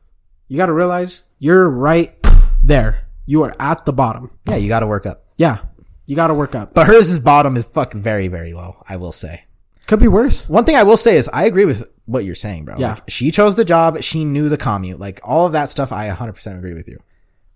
you 0.47 0.57
got 0.57 0.65
to 0.67 0.73
realize 0.73 1.29
you're 1.39 1.69
right 1.69 2.13
there. 2.61 3.07
You 3.25 3.43
are 3.43 3.55
at 3.59 3.85
the 3.85 3.93
bottom. 3.93 4.31
Yeah, 4.47 4.57
you 4.57 4.67
got 4.67 4.81
to 4.81 4.87
work 4.87 5.05
up. 5.05 5.25
Yeah. 5.37 5.59
You 6.05 6.17
got 6.17 6.27
to 6.27 6.33
work 6.33 6.53
up. 6.53 6.73
But 6.73 6.87
hers 6.87 7.09
is 7.09 7.19
bottom 7.21 7.55
is 7.55 7.63
fucking 7.63 8.01
very 8.01 8.27
very 8.27 8.53
low. 8.53 8.83
I 8.89 8.97
will 8.97 9.13
say. 9.13 9.45
Could 9.87 9.99
be 10.01 10.07
worse. 10.09 10.49
One 10.49 10.65
thing 10.65 10.75
I 10.75 10.83
will 10.83 10.97
say 10.97 11.15
is 11.15 11.29
I 11.29 11.45
agree 11.45 11.65
with 11.65 11.87
what 12.05 12.25
you're 12.25 12.35
saying, 12.35 12.65
bro. 12.65 12.77
Yeah. 12.77 12.89
Like, 12.95 13.09
she 13.09 13.31
chose 13.31 13.55
the 13.55 13.65
job. 13.65 14.01
She 14.01 14.25
knew 14.25 14.49
the 14.49 14.57
commute. 14.57 14.99
Like 14.99 15.19
all 15.23 15.45
of 15.45 15.51
that 15.53 15.69
stuff. 15.69 15.91
I 15.91 16.09
100% 16.09 16.57
agree 16.57 16.73
with 16.73 16.87
you. 16.87 16.99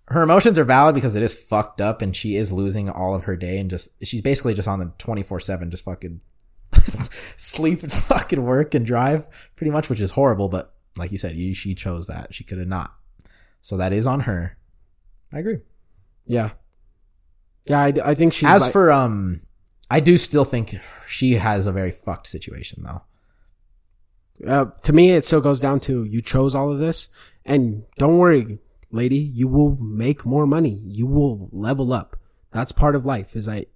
Her 0.10 0.22
emotions 0.22 0.58
are 0.58 0.64
valid 0.64 0.96
because 0.96 1.16
it 1.16 1.24
is 1.24 1.34
fucked 1.34 1.82
up 1.82 2.02
and 2.02 2.16
she 2.16 2.36
is 2.36 2.52
losing 2.54 2.90
all 2.90 3.14
of 3.14 3.24
her 3.24 3.36
day 3.36 3.60
and 3.60 3.70
just, 3.70 4.06
she's 4.06 4.22
basically 4.22 4.54
just 4.54 4.68
on 4.68 4.80
the 4.80 4.92
24 5.00 5.42
seven, 5.42 5.70
just 5.70 5.84
fucking 5.84 6.22
sleep 7.36 7.84
and 7.84 7.92
fucking 7.92 8.42
work 8.44 8.74
and 8.74 8.86
drive 8.86 9.28
pretty 9.56 9.72
much, 9.72 9.90
which 9.90 10.00
is 10.00 10.12
horrible. 10.12 10.48
But 10.48 10.74
like 10.98 11.12
you 11.12 11.18
said, 11.18 11.36
you, 11.36 11.54
she 11.54 11.76
chose 11.76 12.08
that. 12.08 12.34
She 12.34 12.44
could 12.46 12.58
have 12.58 12.68
not. 12.70 12.94
So 13.60 13.76
that 13.78 13.92
is 13.92 14.08
on 14.08 14.22
her. 14.22 14.58
I 15.34 15.40
agree. 15.40 15.58
Yeah. 16.26 16.52
Yeah. 17.66 17.80
I, 17.82 17.94
I 18.06 18.14
think 18.16 18.32
she's 18.34 18.48
As 18.50 18.62
like- 18.62 18.72
for, 18.72 18.92
um, 18.92 19.42
I 19.90 20.00
do 20.00 20.18
still 20.18 20.46
think 20.46 20.76
she 21.08 21.34
has 21.34 21.68
a 21.68 21.72
very 21.72 21.92
fucked 21.92 22.28
situation 22.28 22.84
though. 22.84 23.04
Uh, 24.46 24.66
to 24.84 24.94
me, 24.94 25.12
it 25.12 25.26
still 25.26 25.42
goes 25.42 25.60
down 25.60 25.80
to 25.82 26.04
you 26.04 26.22
chose 26.22 26.56
all 26.56 26.72
of 26.72 26.80
this, 26.80 27.10
and 27.46 27.86
don't 27.98 28.18
worry, 28.18 28.60
lady, 28.92 29.18
you 29.18 29.48
will 29.48 29.78
make 29.78 30.26
more 30.26 30.46
money. 30.46 30.80
You 30.84 31.08
will 31.08 31.50
level 31.52 31.94
up. 31.94 32.18
That's 32.52 32.72
part 32.72 32.96
of 32.96 33.06
life. 33.06 33.36
Is 33.36 33.46
that 33.46 33.68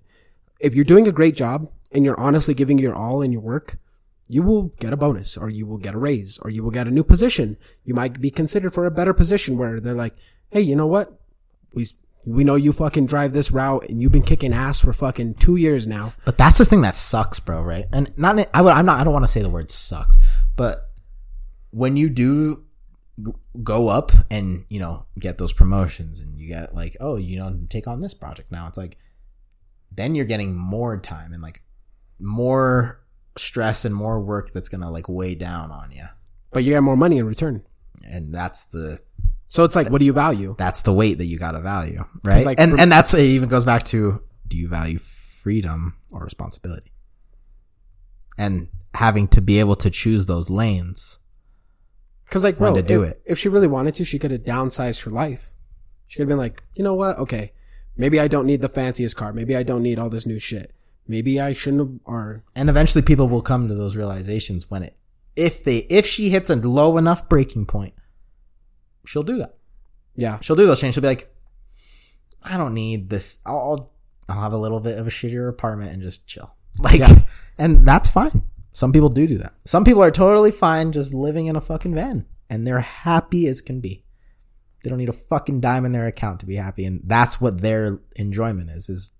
if 0.59 0.75
you're 0.75 0.85
doing 0.85 1.07
a 1.07 1.11
great 1.11 1.35
job 1.35 1.69
and 1.91 2.05
you're 2.05 2.19
honestly 2.19 2.53
giving 2.53 2.77
your 2.77 2.95
all 2.95 3.21
in 3.21 3.31
your 3.31 3.41
work, 3.41 3.77
you 4.27 4.43
will 4.43 4.69
get 4.79 4.93
a 4.93 4.97
bonus, 4.97 5.35
or 5.35 5.49
you 5.49 5.65
will 5.65 5.77
get 5.77 5.93
a 5.93 5.99
raise, 5.99 6.39
or 6.39 6.49
you 6.49 6.63
will 6.63 6.71
get 6.71 6.87
a 6.87 6.91
new 6.91 7.03
position. 7.03 7.57
You 7.83 7.93
might 7.93 8.21
be 8.21 8.29
considered 8.29 8.73
for 8.73 8.85
a 8.85 8.91
better 8.91 9.13
position 9.13 9.57
where 9.57 9.79
they're 9.79 9.93
like, 9.93 10.15
hey, 10.49 10.61
you 10.61 10.75
know 10.75 10.87
what? 10.87 11.19
We 11.73 11.85
we 12.25 12.43
know 12.43 12.55
you 12.55 12.71
fucking 12.71 13.07
drive 13.07 13.33
this 13.33 13.51
route, 13.51 13.89
and 13.89 14.01
you've 14.01 14.11
been 14.11 14.21
kicking 14.21 14.53
ass 14.53 14.79
for 14.79 14.93
fucking 14.93 15.35
two 15.35 15.55
years 15.55 15.87
now. 15.87 16.13
But 16.23 16.37
that's 16.37 16.59
the 16.59 16.65
thing 16.65 16.81
that 16.81 16.93
sucks, 16.93 17.39
bro, 17.39 17.61
right? 17.61 17.85
And 17.91 18.11
not 18.17 18.47
I 18.53 18.61
would 18.61 18.73
I'm 18.73 18.85
not 18.85 18.99
I 18.99 19.03
don't 19.03 19.13
want 19.13 19.23
to 19.23 19.31
say 19.31 19.41
the 19.41 19.49
word 19.49 19.71
sucks, 19.71 20.17
but 20.61 20.91
when 21.71 21.97
you 21.97 22.07
do 22.07 22.65
go 23.63 23.87
up 23.87 24.11
and, 24.29 24.63
you 24.69 24.79
know, 24.79 25.07
get 25.17 25.39
those 25.39 25.53
promotions 25.53 26.21
and 26.21 26.37
you 26.37 26.47
get 26.47 26.75
like, 26.75 26.95
oh, 26.99 27.15
you 27.15 27.39
know, 27.39 27.61
take 27.67 27.87
on 27.87 27.99
this 27.99 28.13
project 28.13 28.51
now. 28.51 28.67
It's 28.67 28.77
like 28.77 28.99
then 29.91 30.13
you're 30.13 30.27
getting 30.33 30.55
more 30.55 30.99
time 30.99 31.33
and 31.33 31.41
like 31.41 31.61
more 32.19 33.01
stress 33.39 33.85
and 33.85 33.95
more 33.95 34.19
work 34.19 34.51
that's 34.53 34.69
going 34.69 34.81
to 34.81 34.89
like 34.89 35.09
weigh 35.09 35.33
down 35.33 35.71
on 35.71 35.91
you. 35.91 36.05
But 36.51 36.63
you 36.63 36.73
get 36.73 36.83
more 36.83 36.95
money 36.95 37.17
in 37.17 37.25
return. 37.25 37.63
And 38.03 38.31
that's 38.31 38.65
the 38.65 38.99
So 39.47 39.63
it's 39.63 39.75
like, 39.75 39.89
what 39.89 39.97
do 39.97 40.05
you 40.05 40.13
value? 40.13 40.53
that's 40.59 40.83
the 40.83 40.93
weight 40.93 41.17
that 41.17 41.25
you 41.25 41.39
got 41.39 41.53
to 41.53 41.59
value, 41.59 42.05
right? 42.23 42.45
like, 42.45 42.59
and 42.59 42.73
for- 42.73 42.81
and 42.81 42.91
that's 42.91 43.15
it 43.15 43.21
even 43.21 43.49
goes 43.49 43.65
back 43.65 43.81
to 43.85 44.21
do 44.47 44.57
you 44.57 44.67
value 44.67 44.99
freedom 44.99 45.95
or 46.13 46.23
responsibility? 46.23 46.91
And 48.37 48.67
having 48.95 49.27
to 49.29 49.41
be 49.41 49.59
able 49.59 49.75
to 49.77 49.89
choose 49.89 50.25
those 50.25 50.49
lanes. 50.49 51.19
Cause 52.29 52.43
like, 52.43 52.59
when 52.59 52.73
bro, 52.73 52.81
to 52.81 52.87
do 52.87 53.03
if, 53.03 53.11
it. 53.11 53.21
if 53.25 53.39
she 53.39 53.49
really 53.49 53.67
wanted 53.67 53.95
to, 53.95 54.05
she 54.05 54.17
could 54.17 54.31
have 54.31 54.41
downsized 54.41 55.03
her 55.03 55.11
life. 55.11 55.49
She 56.07 56.17
could 56.17 56.23
have 56.23 56.29
been 56.29 56.37
like, 56.37 56.63
you 56.75 56.83
know 56.83 56.95
what? 56.95 57.17
Okay. 57.17 57.51
Maybe 57.97 58.19
I 58.19 58.27
don't 58.29 58.45
need 58.45 58.61
the 58.61 58.69
fanciest 58.69 59.17
car. 59.17 59.33
Maybe 59.33 59.55
I 59.55 59.63
don't 59.63 59.83
need 59.83 59.99
all 59.99 60.09
this 60.09 60.25
new 60.25 60.39
shit. 60.39 60.73
Maybe 61.07 61.41
I 61.41 61.51
shouldn't 61.51 61.81
have, 61.81 61.99
or 62.05 62.43
And 62.55 62.69
eventually 62.69 63.01
people 63.01 63.27
will 63.27 63.41
come 63.41 63.67
to 63.67 63.73
those 63.75 63.97
realizations 63.97 64.69
when 64.71 64.83
it 64.83 64.95
if 65.35 65.63
they 65.63 65.79
if 65.89 66.05
she 66.05 66.29
hits 66.29 66.49
a 66.49 66.55
low 66.55 66.97
enough 66.97 67.27
breaking 67.29 67.65
point, 67.65 67.93
she'll 69.05 69.23
do 69.23 69.37
that. 69.39 69.55
yeah, 70.15 70.39
She'll 70.41 70.55
do 70.55 70.65
those 70.65 70.79
changes. 70.79 70.95
She'll 70.95 71.01
be 71.01 71.07
like, 71.07 71.33
I 72.43 72.57
don't 72.57 72.73
need 72.73 73.09
this. 73.09 73.41
I'll 73.45 73.91
I'll, 74.29 74.41
have 74.41 74.53
a 74.53 74.57
little 74.57 74.79
bit 74.79 74.97
of 74.97 75.05
a 75.07 75.09
shittier 75.09 75.49
apartment 75.49 75.91
and 75.91 76.01
just 76.01 76.27
chill. 76.27 76.55
Like, 76.79 76.99
Yeah. 76.99 77.19
and 77.57 77.85
that's 77.85 78.09
fine. 78.09 78.43
Some 78.71 78.93
people 78.93 79.09
do 79.09 79.27
do 79.27 79.37
that. 79.39 79.53
Some 79.65 79.83
people 79.83 80.01
are 80.01 80.11
totally 80.11 80.51
fine 80.51 80.91
just 80.91 81.13
living 81.13 81.47
in 81.47 81.55
a 81.55 81.61
fucking 81.61 81.93
van 81.93 82.25
and 82.49 82.65
they're 82.65 82.79
happy 82.79 83.47
as 83.47 83.61
can 83.61 83.81
be. 83.81 84.03
They 84.83 84.89
don't 84.89 84.97
need 84.97 85.09
a 85.09 85.13
fucking 85.13 85.61
dime 85.61 85.85
in 85.85 85.91
their 85.91 86.07
account 86.07 86.39
to 86.39 86.45
be 86.45 86.55
happy. 86.55 86.85
And 86.85 87.01
that's 87.03 87.39
what 87.39 87.61
their 87.61 87.99
enjoyment 88.15 88.69
is, 88.69 88.89
is 88.89 89.11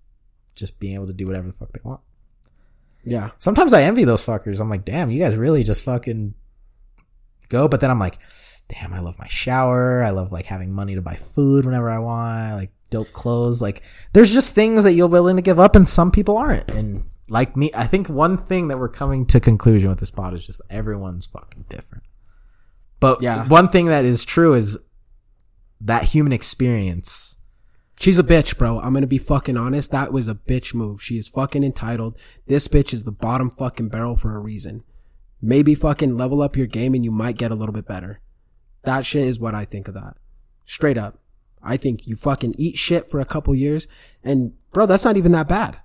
just 0.54 0.80
being 0.80 0.94
able 0.94 1.06
to 1.06 1.12
do 1.12 1.26
whatever 1.26 1.46
the 1.46 1.52
fuck 1.52 1.72
they 1.72 1.80
want. 1.84 2.00
Yeah. 3.04 3.30
Sometimes 3.38 3.72
I 3.72 3.82
envy 3.82 4.04
those 4.04 4.24
fuckers. 4.24 4.60
I'm 4.60 4.68
like, 4.68 4.84
damn, 4.84 5.10
you 5.10 5.20
guys 5.20 5.36
really 5.36 5.64
just 5.64 5.84
fucking 5.84 6.34
go. 7.48 7.68
But 7.68 7.80
then 7.80 7.90
I'm 7.90 7.98
like, 8.00 8.18
damn, 8.68 8.92
I 8.92 9.00
love 9.00 9.18
my 9.18 9.28
shower. 9.28 10.02
I 10.02 10.10
love 10.10 10.32
like 10.32 10.46
having 10.46 10.72
money 10.72 10.94
to 10.94 11.02
buy 11.02 11.14
food 11.14 11.64
whenever 11.64 11.90
I 11.90 11.98
want, 11.98 12.54
like 12.54 12.72
dope 12.90 13.12
clothes. 13.12 13.62
Like 13.62 13.82
there's 14.12 14.32
just 14.32 14.54
things 14.54 14.84
that 14.84 14.92
you're 14.92 15.08
willing 15.08 15.36
to 15.36 15.42
give 15.42 15.58
up 15.58 15.76
and 15.76 15.86
some 15.86 16.10
people 16.10 16.36
aren't. 16.36 16.70
And 16.72 17.04
like 17.32 17.56
me, 17.56 17.70
I 17.74 17.86
think 17.86 18.08
one 18.10 18.36
thing 18.36 18.68
that 18.68 18.78
we're 18.78 18.90
coming 18.90 19.24
to 19.26 19.40
conclusion 19.40 19.88
with 19.88 20.00
this 20.00 20.10
pod 20.10 20.34
is 20.34 20.46
just 20.46 20.60
everyone's 20.68 21.24
fucking 21.26 21.64
different. 21.70 22.04
But 23.00 23.22
Yeah. 23.22 23.48
one 23.48 23.68
thing 23.70 23.86
that 23.86 24.04
is 24.04 24.24
true 24.26 24.52
is 24.52 24.78
that 25.80 26.04
human 26.04 26.32
experience. 26.32 27.36
She's 27.98 28.18
a 28.18 28.22
bitch, 28.22 28.58
bro. 28.58 28.80
I'm 28.80 28.92
gonna 28.92 29.06
be 29.06 29.16
fucking 29.16 29.56
honest. 29.56 29.90
That 29.92 30.12
was 30.12 30.28
a 30.28 30.34
bitch 30.34 30.74
move. 30.74 31.02
She 31.02 31.16
is 31.16 31.26
fucking 31.28 31.64
entitled. 31.64 32.16
This 32.46 32.68
bitch 32.68 32.92
is 32.92 33.04
the 33.04 33.12
bottom 33.12 33.48
fucking 33.48 33.88
barrel 33.88 34.14
for 34.16 34.36
a 34.36 34.40
reason. 34.40 34.82
Maybe 35.40 35.74
fucking 35.74 36.16
level 36.16 36.42
up 36.42 36.56
your 36.56 36.66
game 36.66 36.92
and 36.94 37.02
you 37.02 37.10
might 37.10 37.38
get 37.38 37.50
a 37.50 37.54
little 37.54 37.72
bit 37.72 37.86
better. 37.88 38.20
That 38.84 39.06
shit 39.06 39.26
is 39.26 39.40
what 39.40 39.54
I 39.54 39.64
think 39.64 39.88
of 39.88 39.94
that. 39.94 40.16
Straight 40.64 40.98
up. 40.98 41.18
I 41.62 41.76
think 41.78 42.06
you 42.06 42.14
fucking 42.14 42.56
eat 42.58 42.76
shit 42.76 43.06
for 43.06 43.20
a 43.20 43.24
couple 43.24 43.54
years 43.54 43.88
and 44.22 44.52
bro, 44.72 44.84
that's 44.84 45.04
not 45.04 45.16
even 45.16 45.32
that 45.32 45.48
bad. 45.48 45.78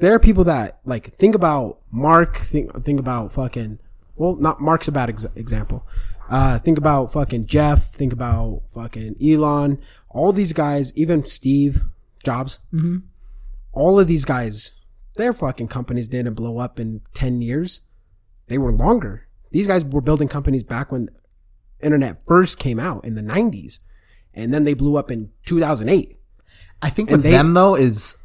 There 0.00 0.14
are 0.14 0.18
people 0.20 0.44
that 0.44 0.80
like 0.84 1.06
think 1.12 1.34
about 1.34 1.78
Mark, 1.90 2.36
think 2.36 2.84
think 2.84 2.98
about 3.00 3.32
fucking 3.32 3.78
well, 4.16 4.36
not 4.36 4.60
Mark's 4.60 4.88
a 4.88 4.92
bad 4.92 5.08
ex- 5.10 5.26
example. 5.36 5.86
Uh, 6.28 6.58
think 6.58 6.78
about 6.78 7.12
fucking 7.12 7.46
Jeff. 7.46 7.82
Think 7.82 8.12
about 8.12 8.62
fucking 8.68 9.16
Elon. 9.22 9.80
All 10.08 10.32
these 10.32 10.52
guys, 10.52 10.96
even 10.96 11.24
Steve 11.24 11.82
Jobs. 12.24 12.60
Mm-hmm. 12.72 12.98
All 13.72 13.98
of 14.00 14.06
these 14.08 14.24
guys, 14.24 14.72
their 15.16 15.32
fucking 15.32 15.68
companies 15.68 16.08
didn't 16.08 16.34
blow 16.34 16.58
up 16.58 16.78
in 16.80 17.00
ten 17.14 17.40
years. 17.42 17.80
They 18.48 18.58
were 18.58 18.72
longer. 18.72 19.26
These 19.50 19.66
guys 19.66 19.84
were 19.84 20.00
building 20.00 20.28
companies 20.28 20.62
back 20.64 20.92
when 20.92 21.08
internet 21.82 22.22
first 22.26 22.58
came 22.58 22.78
out 22.78 23.04
in 23.04 23.14
the 23.14 23.22
'90s, 23.22 23.80
and 24.34 24.52
then 24.54 24.64
they 24.64 24.74
blew 24.74 24.96
up 24.96 25.10
in 25.10 25.30
2008. 25.46 26.16
I 26.82 26.90
think 26.90 27.10
And 27.10 27.18
with 27.18 27.24
they- 27.24 27.30
them 27.32 27.54
though 27.54 27.74
is 27.74 28.16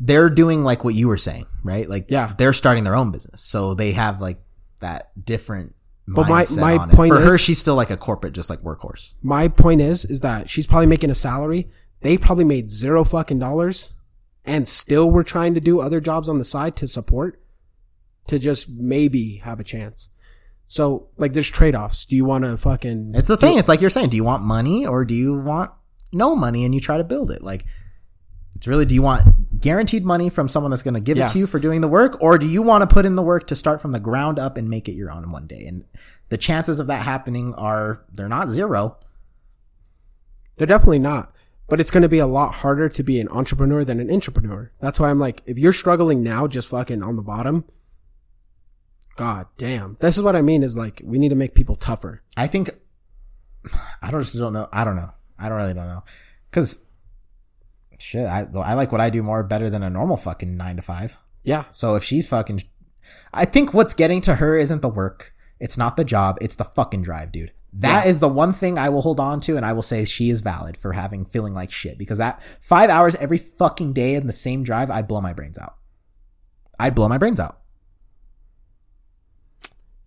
they're 0.00 0.30
doing 0.30 0.64
like 0.64 0.84
what 0.84 0.94
you 0.94 1.08
were 1.08 1.16
saying, 1.18 1.46
right? 1.62 1.88
Like 1.88 2.06
Yeah. 2.10 2.32
they're 2.36 2.52
starting 2.52 2.84
their 2.84 2.96
own 2.96 3.10
business, 3.10 3.40
so 3.40 3.74
they 3.74 3.92
have 3.92 4.20
like 4.20 4.38
that 4.80 5.10
different. 5.24 5.74
But 6.08 6.28
my- 6.28 6.44
my 6.58 6.78
point 6.88 7.12
for 7.14 7.20
her, 7.20 7.38
she's 7.38 7.58
still 7.58 7.76
like 7.76 7.90
a 7.90 7.96
corporate, 7.96 8.32
just 8.34 8.50
like 8.50 8.60
workhorse. 8.62 9.14
my 9.22 9.46
point 9.48 9.80
is 9.80 10.04
is 10.04 10.20
that 10.20 10.50
she's 10.50 10.66
probably 10.66 10.86
making 10.88 11.10
a 11.10 11.14
salary. 11.14 11.70
They 12.00 12.18
probably 12.18 12.44
made 12.44 12.70
zero 12.70 13.04
fucking 13.04 13.38
dollars 13.38 13.90
and 14.44 14.66
still 14.66 15.10
were 15.12 15.22
trying 15.22 15.54
to 15.54 15.60
do 15.60 15.78
other 15.80 16.00
jobs 16.00 16.28
on 16.28 16.38
the 16.38 16.44
side 16.44 16.74
to 16.76 16.88
support 16.88 17.40
to 18.26 18.38
just 18.40 18.68
maybe 18.70 19.36
have 19.44 19.60
a 19.60 19.64
chance. 19.64 20.08
So 20.66 21.08
like 21.16 21.32
there's 21.32 21.50
trade-offs. 21.50 22.04
Do 22.06 22.16
you 22.16 22.24
want 22.24 22.42
to 22.44 22.56
fucking 22.56 23.12
It's 23.14 23.28
the 23.28 23.36
thing. 23.36 23.58
It's 23.58 23.68
like 23.68 23.80
you're 23.80 23.90
saying, 23.90 24.08
do 24.08 24.16
you 24.16 24.24
want 24.24 24.42
money 24.42 24.84
or 24.84 25.04
do 25.04 25.14
you 25.14 25.38
want 25.38 25.70
no 26.12 26.34
money 26.34 26.64
and 26.64 26.74
you 26.74 26.80
try 26.80 26.96
to 26.96 27.04
build 27.04 27.30
it? 27.30 27.42
Like 27.44 27.62
it's 28.62 28.68
really, 28.68 28.84
do 28.86 28.94
you 28.94 29.02
want 29.02 29.26
guaranteed 29.60 30.04
money 30.04 30.30
from 30.30 30.46
someone 30.48 30.70
that's 30.70 30.82
going 30.84 30.94
to 30.94 31.00
give 31.00 31.16
Yeah. 31.18 31.26
it 31.26 31.30
to 31.30 31.38
you 31.40 31.48
for 31.48 31.58
doing 31.58 31.80
the 31.80 31.88
work 31.88 32.16
or 32.22 32.38
do 32.38 32.46
you 32.46 32.62
want 32.62 32.88
to 32.88 32.94
put 32.94 33.04
in 33.04 33.16
the 33.16 33.22
work 33.22 33.48
to 33.48 33.56
start 33.56 33.80
from 33.82 33.90
the 33.90 33.98
ground 33.98 34.38
up 34.38 34.56
and 34.56 34.68
make 34.68 34.88
it 34.88 34.92
your 34.92 35.10
own 35.10 35.32
one 35.32 35.48
day? 35.48 35.64
And 35.66 35.84
the 36.28 36.36
chances 36.38 36.78
of 36.78 36.86
that 36.86 37.02
happening 37.02 37.54
are, 37.54 38.04
they're 38.12 38.28
not 38.28 38.48
zero. 38.50 38.98
They're 40.58 40.68
definitely 40.68 41.00
not. 41.00 41.34
But 41.68 41.80
it's 41.80 41.90
going 41.90 42.04
to 42.04 42.08
be 42.08 42.20
a 42.20 42.26
lot 42.26 42.54
harder 42.54 42.88
to 42.88 43.02
be 43.02 43.18
an 43.20 43.26
entrepreneur 43.30 43.82
than 43.82 43.98
an 43.98 44.08
entrepreneur. 44.12 44.70
That's 44.78 45.00
why 45.00 45.10
I'm 45.10 45.18
like, 45.18 45.42
if 45.44 45.58
you're 45.58 45.72
struggling 45.72 46.22
now, 46.22 46.46
just 46.46 46.68
fucking 46.68 47.02
on 47.02 47.16
the 47.16 47.22
bottom, 47.22 47.64
god 49.16 49.48
damn. 49.58 49.96
This 50.00 50.16
is 50.16 50.22
what 50.22 50.36
I 50.36 50.42
mean 50.42 50.62
is 50.62 50.76
like, 50.76 51.02
we 51.04 51.18
need 51.18 51.30
to 51.30 51.34
make 51.34 51.56
people 51.56 51.74
tougher. 51.74 52.22
I 52.36 52.46
think 52.46 52.70
I 54.02 54.12
don't 54.12 54.22
just 54.22 54.38
don't 54.38 54.52
know. 54.52 54.68
I 54.72 54.84
don't 54.84 54.94
know. 54.94 55.10
I 55.36 55.48
don't 55.48 55.58
really 55.58 55.74
don't 55.74 55.88
know. 55.88 56.04
Cause 56.52 56.86
shit, 58.02 58.26
I 58.26 58.46
I 58.54 58.74
like 58.74 58.92
what 58.92 59.00
I 59.00 59.10
do 59.10 59.22
more 59.22 59.42
better 59.42 59.70
than 59.70 59.82
a 59.82 59.90
normal 59.90 60.16
fucking 60.16 60.56
nine 60.56 60.76
to 60.76 60.82
five. 60.82 61.16
Yeah. 61.44 61.64
So 61.70 61.96
if 61.96 62.04
she's 62.04 62.28
fucking, 62.28 62.62
I 63.32 63.44
think 63.44 63.74
what's 63.74 63.94
getting 63.94 64.20
to 64.22 64.36
her 64.36 64.56
isn't 64.56 64.82
the 64.82 64.88
work. 64.88 65.34
It's 65.58 65.78
not 65.78 65.96
the 65.96 66.04
job. 66.04 66.38
It's 66.40 66.54
the 66.54 66.64
fucking 66.64 67.02
drive, 67.02 67.32
dude. 67.32 67.52
That 67.74 68.06
is 68.06 68.18
the 68.18 68.28
one 68.28 68.52
thing 68.52 68.76
I 68.76 68.90
will 68.90 69.00
hold 69.00 69.18
on 69.18 69.40
to, 69.42 69.56
and 69.56 69.64
I 69.64 69.72
will 69.72 69.82
say 69.82 70.04
she 70.04 70.28
is 70.28 70.42
valid 70.42 70.76
for 70.76 70.92
having 70.92 71.24
feeling 71.24 71.54
like 71.54 71.70
shit 71.70 71.98
because 71.98 72.18
that 72.18 72.42
five 72.42 72.90
hours 72.90 73.16
every 73.16 73.38
fucking 73.38 73.94
day 73.94 74.14
in 74.14 74.26
the 74.26 74.32
same 74.32 74.62
drive, 74.62 74.90
I'd 74.90 75.08
blow 75.08 75.22
my 75.22 75.32
brains 75.32 75.58
out. 75.58 75.76
I'd 76.78 76.94
blow 76.94 77.08
my 77.08 77.16
brains 77.16 77.40
out. 77.40 77.61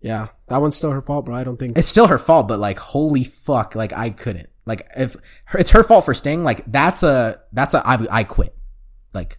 Yeah. 0.05 0.27
That 0.49 0.61
one's 0.61 0.75
still 0.75 0.91
her 0.91 1.01
fault, 1.01 1.25
bro. 1.25 1.33
I 1.33 1.43
don't 1.43 1.57
think. 1.57 1.77
it's 1.79 1.87
still 1.87 2.05
her 2.07 2.19
fault, 2.19 2.47
but 2.47 2.59
like, 2.59 2.77
holy 2.77 3.23
fuck, 3.23 3.73
like 3.75 3.91
I 3.91 4.11
couldn't. 4.11 4.47
Like, 4.67 4.87
if 4.95 5.15
her, 5.45 5.57
it's 5.59 5.71
her 5.71 5.81
fault 5.83 6.05
for 6.05 6.13
staying, 6.13 6.43
like 6.43 6.63
that's 6.71 7.01
a 7.01 7.41
that's 7.53 7.73
a 7.73 7.81
I, 7.85 7.97
I 8.11 8.23
quit. 8.23 8.55
Like, 9.13 9.33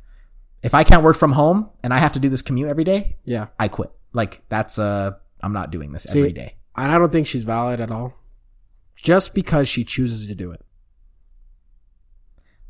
if 0.65 0.75
I 0.75 0.83
can't 0.83 1.05
work 1.05 1.17
from 1.17 1.33
home 1.33 1.71
and 1.85 1.95
I 1.95 1.99
have 1.99 2.13
to 2.15 2.19
do 2.21 2.29
this 2.29 2.43
commute 2.43 2.69
every 2.69 2.83
day, 2.85 3.19
Yeah. 3.25 3.47
I 3.61 3.69
quit. 3.69 3.93
Like, 4.13 4.43
that's 4.49 4.77
a 4.79 5.21
I'm 5.41 5.53
not 5.53 5.71
doing 5.71 5.93
this 5.93 6.03
See, 6.05 6.19
every 6.19 6.33
day. 6.33 6.57
And 6.77 6.91
I 6.91 6.99
don't 6.99 7.13
think 7.13 7.29
she's 7.29 7.45
valid 7.45 7.81
at 7.81 7.91
all. 7.93 8.15
Just 8.97 9.35
because 9.35 9.69
she 9.69 9.85
chooses 9.85 10.27
to 10.27 10.35
do 10.35 10.51
it. 10.51 10.63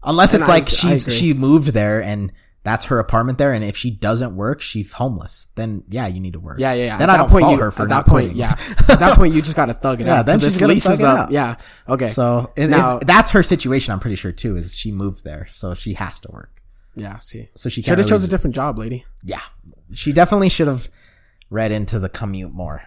Unless 0.03 0.35
And 0.35 0.43
it's 0.43 0.51
I- 0.51 0.55
like 0.55 0.69
she's 0.69 1.13
she 1.17 1.33
moved 1.33 1.69
there 1.69 2.03
and 2.03 2.31
that's 2.67 2.87
her 2.87 2.99
apartment 2.99 3.39
there, 3.39 3.53
and 3.53 3.65
if 3.65 3.77
she 3.77 3.91
doesn't 3.91 4.37
work, 4.37 4.61
she's 4.61 4.93
homeless. 4.93 5.49
Then 5.55 5.85
yeah, 5.89 6.07
you 6.09 6.21
need 6.21 6.33
to 6.35 6.41
work. 6.41 6.59
Yeah, 6.59 6.73
yeah, 6.75 6.85
yeah. 6.85 6.99
Then 6.99 7.09
At 7.09 7.15
I 7.15 7.17
don't 7.19 7.31
point, 7.31 7.45
fault 7.45 7.57
you, 7.57 7.63
her 7.63 7.71
for 7.71 7.85
at 7.85 7.89
that 7.91 8.07
point, 8.07 8.25
quitting. 8.27 8.37
yeah. 8.37 8.51
At 8.89 8.99
that 8.99 9.17
point, 9.17 9.35
you 9.35 9.41
just 9.41 9.57
gotta 9.57 9.73
thug 9.73 10.01
it 10.01 10.07
Yeah, 10.07 10.21
out. 10.21 10.27
then 10.27 10.41
So 10.41 10.47
she's 10.49 10.55
this 10.55 10.61
gonna 10.61 10.73
lease 10.75 10.85
thug 10.85 10.93
is 10.95 11.01
it 11.03 11.07
up. 11.07 11.19
out. 11.19 11.31
Yeah. 11.31 11.55
Okay. 11.89 12.07
So 12.09 12.53
Now- 12.59 12.97
if 12.99 13.07
that's 13.07 13.31
her 13.31 13.43
situation. 13.43 13.93
I'm 13.93 14.01
pretty 14.01 14.17
sure 14.17 14.33
too. 14.33 14.57
Is 14.57 14.75
she 14.77 14.93
moved 14.93 15.25
there, 15.25 15.47
so 15.51 15.73
she 15.75 15.95
has 15.95 16.19
to 16.21 16.31
work. 16.33 16.61
yeah. 16.97 17.19
See. 17.19 17.49
So 17.55 17.69
she 17.69 17.81
Should 17.83 17.99
have 17.99 18.07
chose 18.09 18.25
a 18.25 18.29
different 18.29 18.55
job, 18.57 18.77
lady. 18.79 19.05
Yeah, 19.23 19.41
she 19.95 20.13
definitely 20.13 20.49
should 20.49 20.67
have 20.67 20.89
read 21.51 21.71
into 21.73 21.99
the 22.01 22.09
commute 22.09 22.53
more. 22.53 22.83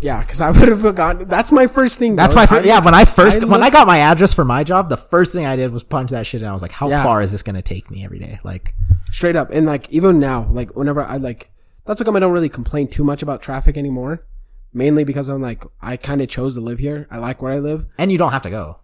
Yeah, 0.00 0.20
because 0.20 0.40
I 0.40 0.52
would 0.52 0.68
have 0.68 0.94
gone. 0.94 1.26
That's 1.26 1.50
my 1.50 1.66
first 1.66 1.98
thing. 1.98 2.14
That's 2.14 2.36
my 2.36 2.46
first. 2.46 2.64
Yeah, 2.66 2.78
when 2.84 2.94
I 2.94 3.04
first 3.04 3.42
when 3.44 3.62
I 3.64 3.68
got 3.70 3.86
my 3.88 3.98
address 3.98 4.32
for 4.32 4.44
my 4.44 4.62
job, 4.62 4.88
the 4.88 4.96
first 4.96 5.32
thing 5.32 5.44
I 5.44 5.56
did 5.56 5.72
was 5.72 5.82
punch 5.82 6.10
that 6.12 6.24
shit 6.24 6.40
and 6.40 6.48
I 6.48 6.52
was 6.52 6.62
like, 6.62 6.70
how 6.70 6.88
Yeah. 6.88 7.02
far 7.02 7.20
is 7.20 7.32
this 7.32 7.42
gonna 7.42 7.62
take 7.62 7.90
me 7.90 8.04
every 8.04 8.20
day? 8.20 8.38
Like, 8.44 8.74
straight 9.10 9.36
up, 9.36 9.50
and 9.50 9.66
like 9.66 9.88
even 9.90 10.18
now, 10.18 10.48
like 10.50 10.74
whenever 10.76 11.02
I 11.02 11.16
like, 11.16 11.50
that's 11.86 12.02
come 12.02 12.16
I 12.16 12.18
don't 12.20 12.32
really 12.32 12.48
complain 12.48 12.86
too 12.88 13.04
much 13.04 13.22
about 13.22 13.42
traffic 13.42 13.76
anymore. 13.76 14.24
Mainly 14.72 15.02
because 15.04 15.30
I'm 15.30 15.40
like, 15.40 15.64
I 15.80 15.96
kind 15.96 16.20
of 16.20 16.28
chose 16.28 16.54
to 16.54 16.60
live 16.60 16.78
here. 16.78 17.06
I 17.10 17.16
like 17.18 17.40
where 17.40 17.52
I 17.52 17.58
live. 17.58 17.86
and 17.98 18.12
you 18.12 18.18
don't 18.18 18.32
have 18.32 18.42
to 18.42 18.50
go. 18.50 18.80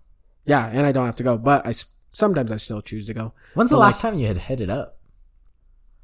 Yeah, 0.47 0.71
and 0.73 0.87
I 0.87 0.93
don't 0.93 1.05
have 1.07 1.17
to 1.17 1.23
go, 1.23 1.37
but 1.39 1.67
I 1.67 1.73
sometimes 2.13 2.51
I 2.51 2.57
still 2.57 2.81
choose 2.81 3.07
to 3.07 3.15
go. 3.15 3.33
When's 3.55 3.71
the 3.71 3.77
But, 3.77 3.81
last 3.81 4.01
time 4.01 4.19
you 4.19 4.27
had 4.27 4.39
headed 4.39 4.71
up? 4.71 4.99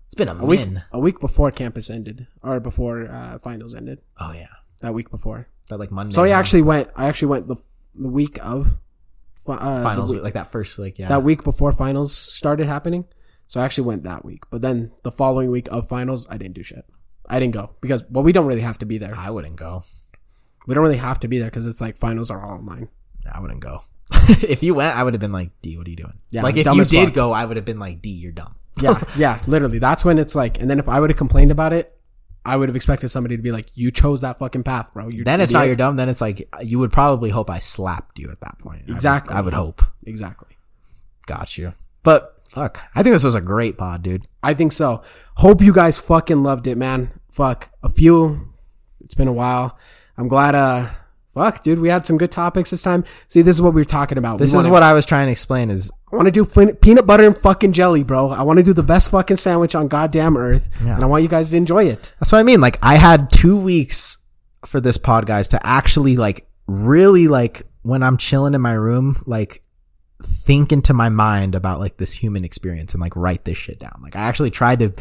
It's 0.07 0.15
been 0.15 0.29
a, 0.29 0.35
A 0.37 0.45
week, 0.45 0.67
a 0.93 0.99
week 0.99 1.21
before 1.21 1.51
campus 1.51 1.89
ended, 1.89 2.27
or 2.43 2.59
before 2.61 3.09
uh, 3.11 3.39
finals 3.39 3.75
ended. 3.75 4.01
Oh 4.19 4.33
yeah, 4.33 4.49
That 4.83 4.93
week 4.93 5.11
before. 5.11 5.49
that 5.69 5.79
like 5.79 5.91
Monday. 5.93 6.13
So 6.15 6.23
I 6.25 6.31
huh? 6.31 6.35
actually 6.35 6.63
went. 6.63 6.89
I 6.97 7.07
actually 7.07 7.29
went 7.29 7.49
the 7.49 7.57
the 7.95 8.09
week 8.09 8.39
of 8.43 8.77
uh, 9.47 9.79
the 9.79 9.83
finals 9.85 10.13
week- 10.13 10.23
like 10.23 10.35
that 10.35 10.49
first 10.49 10.79
like 10.79 10.99
yeah. 10.99 11.09
that 11.09 11.23
week 11.23 11.43
before 11.45 11.73
finals 11.73 12.13
started 12.15 12.67
happening. 12.67 13.07
So 13.51 13.59
I 13.59 13.65
actually 13.65 13.89
went 13.89 14.05
that 14.05 14.25
week. 14.25 14.45
But 14.49 14.63
then 14.63 14.93
the 15.03 15.11
following 15.11 15.51
week 15.51 15.67
of 15.73 15.89
finals, 15.89 16.25
I 16.31 16.39
didn't 16.39 16.55
do 16.55 16.63
shit. 16.63 16.85
I 17.29 17.41
didn't 17.41 17.55
go 17.55 17.75
because 17.81 18.05
well, 18.09 18.23
we 18.23 18.33
don't 18.33 18.47
really 18.47 18.61
have 18.61 18.79
to 18.79 18.87
be 18.87 18.97
there. 18.97 19.13
I 19.17 19.31
wouldn't 19.31 19.57
go. 19.57 19.83
We 20.69 20.75
don't 20.75 20.85
really 20.85 20.99
have 20.99 21.19
to 21.21 21.29
be 21.29 21.39
there 21.39 21.49
because 21.49 21.67
it's 21.67 21.81
like 21.81 21.97
finals 21.97 22.31
are 22.31 22.41
all 22.41 22.53
online. 22.53 22.91
I 23.33 23.41
wouldn't 23.41 23.59
go. 23.59 23.81
if 24.29 24.63
you 24.63 24.75
went, 24.75 24.97
I 24.97 25.03
would 25.03 25.15
have 25.15 25.21
been 25.21 25.33
like, 25.33 25.51
D, 25.63 25.77
what 25.77 25.89
are 25.89 25.91
you 25.91 25.97
doing? 25.97 26.15
Yeah, 26.31 26.43
like 26.43 26.57
if 26.57 26.65
you 26.65 26.85
did 26.85 27.07
fuck. 27.07 27.15
go, 27.15 27.33
I 27.33 27.45
would 27.45 27.57
have 27.57 27.67
been 27.67 27.81
like, 27.81 28.01
D, 28.01 28.11
you're 28.11 28.31
dumb. 28.31 28.55
Yeah, 28.81 28.95
yeah, 29.17 29.43
literally. 29.49 29.81
That's 29.81 30.05
when 30.05 30.21
it's 30.21 30.37
like, 30.37 30.61
and 30.61 30.71
then 30.71 30.79
if 30.79 30.89
I 30.89 31.01
would 31.01 31.11
have 31.11 31.17
complained 31.17 31.51
about 31.51 31.73
it, 31.73 31.93
I 32.45 32.57
would 32.57 32.69
have 32.69 32.77
expected 32.77 33.09
somebody 33.09 33.37
to 33.37 33.43
be 33.43 33.51
like, 33.51 33.67
"You 33.75 33.91
chose 33.91 34.21
that 34.21 34.39
fucking 34.39 34.63
path, 34.63 34.95
bro." 34.95 35.09
You're 35.09 35.25
Then 35.25 35.41
it's 35.41 35.53
not 35.53 35.67
you're 35.67 35.75
dumb. 35.77 35.97
Then 35.97 36.09
it's 36.09 36.21
like 36.21 36.49
you 36.63 36.79
would 36.79 36.93
probably 36.93 37.31
hope 37.31 37.51
I 37.51 37.59
slapped 37.59 38.21
you 38.21 38.31
at 38.31 38.41
that 38.43 38.59
point. 38.61 38.83
I 38.83 38.87
would- 38.87 38.95
Exactly. 38.95 39.35
I 39.35 39.41
would 39.41 39.55
hope. 39.55 39.83
exactly. 40.07 40.57
Got 41.27 41.59
you. 41.59 41.73
But 42.05 42.40
fuck, 42.53 42.81
I 42.95 43.03
think 43.03 43.15
this 43.15 43.25
was 43.25 43.35
a 43.35 43.41
great 43.41 43.79
pod, 43.79 44.03
dude. 44.03 44.25
I 44.43 44.55
think 44.55 44.73
so. 44.73 45.03
Hope 45.37 45.61
you 45.63 45.73
guys 45.73 45.99
fucking 45.99 46.43
loved 46.43 46.67
it, 46.67 46.77
man. 46.77 47.11
Fuck 47.31 47.71
a 47.83 47.89
few. 47.89 48.55
It's 49.01 49.15
been 49.15 49.29
a 49.29 49.33
while. 49.33 49.79
I'm 50.17 50.29
glad. 50.29 50.55
Uh, 50.55 50.89
fuck, 51.35 51.63
dude, 51.63 51.79
we 51.79 51.89
had 51.89 52.05
some 52.05 52.19
good 52.19 52.31
topics 52.33 52.71
this 52.71 52.83
time. 52.83 53.05
See, 53.29 53.43
this 53.43 53.57
is 53.57 53.63
what 53.63 53.73
we 53.75 53.81
were 53.81 53.85
talking 53.87 54.19
about. 54.19 54.39
This 54.39 54.53
we 54.53 54.59
is 54.59 54.65
wanna- 54.65 54.73
what 54.73 54.83
I 54.83 54.93
was 54.95 55.07
trying 55.07 55.27
to 55.27 55.33
explain 55.33 55.71
is 55.71 55.91
I 56.13 56.17
want 56.17 56.27
to 56.27 56.33
do 56.33 56.45
fin- 56.45 56.75
peanut 56.77 57.07
butter 57.07 57.25
and 57.25 57.37
fucking 57.37 57.73
jelly, 57.73 58.03
bro. 58.03 58.31
I 58.31 58.43
want 58.43 58.59
to 58.59 58.65
do 58.65 58.73
the 58.73 58.83
best 58.83 59.11
fucking 59.11 59.37
sandwich 59.37 59.75
on 59.75 59.87
goddamn 59.89 60.37
earth, 60.37 60.69
Yeah. 60.85 60.95
and 60.97 61.05
I 61.05 61.07
want 61.07 61.23
you 61.23 61.29
guys 61.29 61.51
to 61.51 61.57
enjoy 61.57 61.85
it. 61.85 62.15
That's 62.19 62.33
what 62.33 62.39
I 62.39 62.43
mean. 62.43 62.61
Like 62.61 62.79
I 62.83 62.97
had 62.97 63.31
two 63.31 63.57
weeks 63.57 64.19
for 64.67 64.81
this 64.81 64.99
pod, 64.99 65.27
guys, 65.27 65.49
to 65.49 65.61
actually 65.67 66.17
like 66.17 66.47
really 66.67 67.29
like 67.29 67.63
when 67.83 68.03
I'm 68.03 68.17
chilling 68.17 68.55
in 68.55 68.61
my 68.61 68.73
room, 68.75 69.17
like 69.27 69.63
think 70.23 70.73
into 70.73 70.95
my 70.95 71.09
mind 71.09 71.55
about 71.55 71.81
like 71.81 71.97
this 71.97 72.13
human 72.13 72.45
experience 72.45 72.95
and 72.95 73.01
like 73.01 73.17
write 73.17 73.45
this 73.45 73.57
shit 73.57 73.79
down. 73.79 74.01
Like 74.03 74.17
I 74.17 74.21
actually 74.21 74.51
tried 74.51 74.81
to 74.81 74.93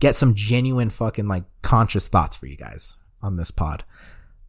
get 0.00 0.14
some 0.14 0.34
genuine 0.34 0.90
fucking 0.90 1.28
like 1.28 1.44
conscious 1.62 2.08
thoughts 2.08 2.36
for 2.36 2.46
you 2.46 2.56
guys 2.56 2.98
on 3.22 3.36
this 3.36 3.50
pod. 3.50 3.84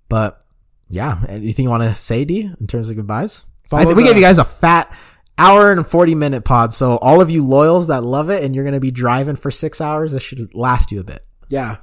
But 0.10 0.44
yeah, 0.88 1.24
anything 1.28 1.64
you 1.64 1.70
want 1.70 1.84
to 1.84 1.96
say, 1.96 2.26
D, 2.26 2.52
in 2.60 2.68
terms 2.68 2.90
of 2.90 2.96
goodbyes? 2.96 3.46
I 3.72 3.86
think 3.86 3.98
we 3.98 4.04
gave 4.04 4.16
you 4.16 4.22
guys 4.22 4.38
a 4.38 4.46
fat 4.46 4.96
hour 5.38 5.72
and 5.72 5.86
40 5.86 6.16
minute 6.16 6.46
pod. 6.46 6.74
So 6.74 6.98
all 6.98 7.22
of 7.22 7.32
you 7.32 7.44
loyals 7.44 7.88
that 7.88 8.04
love 8.04 8.30
it 8.30 8.44
and 8.44 8.54
you're 8.54 8.64
going 8.64 8.76
to 8.76 8.80
be 8.80 8.92
driving 8.92 9.36
for 9.36 9.50
six 9.52 9.82
hours, 9.82 10.12
this 10.12 10.22
should 10.22 10.54
last 10.54 10.92
you 10.92 11.00
a 11.00 11.04
bit. 11.04 11.26
Yeah. 11.50 11.78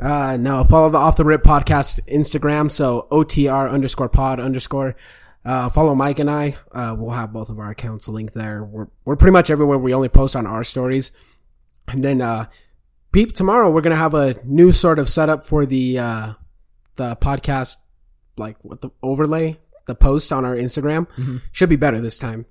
Uh, 0.00 0.36
no, 0.38 0.64
follow 0.64 0.90
the 0.90 0.98
Off 0.98 1.16
the 1.16 1.24
Rip 1.24 1.42
podcast 1.42 2.00
Instagram. 2.08 2.70
So 2.70 3.06
OTR 3.10 3.70
underscore 3.70 4.08
pod 4.08 4.40
underscore. 4.40 4.96
Uh, 5.44 5.68
follow 5.68 5.94
Mike 5.94 6.18
and 6.18 6.30
I. 6.30 6.56
Uh, 6.72 6.94
we'll 6.98 7.10
have 7.10 7.32
both 7.32 7.50
of 7.50 7.58
our 7.58 7.70
accounts 7.70 8.08
linked 8.08 8.34
there. 8.34 8.64
We're, 8.64 8.88
we're 9.04 9.16
pretty 9.16 9.32
much 9.32 9.50
everywhere. 9.50 9.78
We 9.78 9.92
only 9.94 10.08
post 10.08 10.36
on 10.36 10.46
our 10.46 10.64
stories. 10.64 11.12
And 11.88 12.02
then, 12.02 12.20
uh, 12.20 12.46
peep 13.12 13.32
tomorrow, 13.32 13.70
we're 13.70 13.82
going 13.82 13.90
to 13.92 13.96
have 13.96 14.14
a 14.14 14.34
new 14.44 14.72
sort 14.72 14.98
of 14.98 15.08
setup 15.08 15.44
for 15.44 15.66
the, 15.66 15.98
uh, 15.98 16.32
the 16.96 17.16
podcast, 17.16 17.76
like 18.36 18.56
what 18.62 18.80
the 18.80 18.90
overlay, 19.02 19.58
the 19.86 19.94
post 19.94 20.32
on 20.32 20.44
our 20.44 20.54
Instagram 20.54 21.42
should 21.52 21.68
be 21.68 21.76
better 21.76 22.00
this 22.00 22.18
time. 22.18 22.46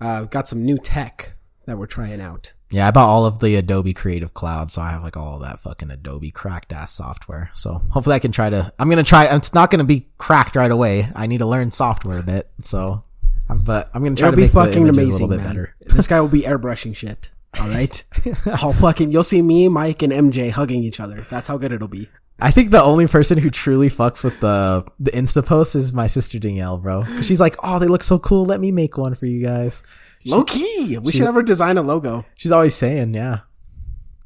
Uh, 0.00 0.24
got 0.24 0.48
some 0.48 0.64
new 0.64 0.78
tech 0.78 1.36
that 1.66 1.78
we're 1.78 1.86
trying 1.86 2.20
out. 2.20 2.52
Yeah, 2.74 2.88
I 2.88 2.90
bought 2.90 3.08
all 3.08 3.24
of 3.24 3.38
the 3.38 3.54
Adobe 3.54 3.94
Creative 3.94 4.34
Cloud, 4.34 4.70
so 4.70 4.82
I 4.82 4.90
have 4.90 5.02
like 5.04 5.16
all 5.16 5.38
that 5.38 5.60
fucking 5.60 5.90
Adobe 5.92 6.32
cracked 6.32 6.72
ass 6.72 6.92
software. 6.92 7.50
So 7.54 7.74
hopefully 7.92 8.16
I 8.16 8.18
can 8.18 8.32
try 8.32 8.50
to. 8.50 8.72
I'm 8.80 8.90
gonna 8.90 9.04
try. 9.04 9.26
It's 9.34 9.54
not 9.54 9.70
gonna 9.70 9.84
be 9.84 10.08
cracked 10.18 10.56
right 10.56 10.70
away. 10.70 11.08
I 11.14 11.26
need 11.28 11.38
to 11.38 11.46
learn 11.46 11.70
software 11.70 12.18
a 12.18 12.22
bit. 12.24 12.50
So, 12.62 13.04
but 13.48 13.90
I'm 13.94 14.02
gonna 14.02 14.16
try 14.16 14.28
It'll 14.28 14.32
to 14.32 14.36
be 14.36 14.42
make 14.42 14.50
fucking 14.52 14.88
amazing, 14.88 15.26
a 15.26 15.28
little 15.28 15.28
bit 15.28 15.36
man. 15.44 15.46
better. 15.46 15.74
this 15.94 16.08
guy 16.08 16.20
will 16.20 16.28
be 16.28 16.42
airbrushing 16.42 16.96
shit. 16.96 17.30
All 17.60 17.68
right. 17.68 18.02
I'll 18.46 18.72
fucking. 18.72 19.12
You'll 19.12 19.22
see 19.22 19.40
me, 19.40 19.68
Mike, 19.68 20.02
and 20.02 20.12
MJ 20.12 20.50
hugging 20.50 20.82
each 20.82 20.98
other. 20.98 21.20
That's 21.30 21.46
how 21.46 21.56
good 21.58 21.70
it'll 21.70 21.86
be. 21.86 22.08
I 22.40 22.50
think 22.50 22.72
the 22.72 22.82
only 22.82 23.06
person 23.06 23.38
who 23.38 23.48
truly 23.50 23.88
fucks 23.88 24.24
with 24.24 24.40
the 24.40 24.84
the 24.98 25.12
Insta 25.12 25.46
post 25.46 25.76
is 25.76 25.92
my 25.92 26.08
sister 26.08 26.40
Danielle, 26.40 26.78
bro. 26.78 27.04
'Cause 27.04 27.26
she's 27.26 27.40
like, 27.40 27.54
"Oh, 27.62 27.78
they 27.78 27.86
look 27.86 28.02
so 28.02 28.18
cool. 28.18 28.44
Let 28.44 28.58
me 28.58 28.72
make 28.72 28.98
one 28.98 29.14
for 29.14 29.26
you 29.26 29.40
guys." 29.46 29.84
Low 30.26 30.44
key. 30.44 30.98
We 31.02 31.12
should 31.12 31.26
have 31.26 31.34
her 31.34 31.42
design 31.42 31.76
a 31.76 31.82
logo. 31.82 32.24
She's 32.36 32.52
always 32.52 32.74
saying, 32.74 33.14
"Yeah, 33.14 33.40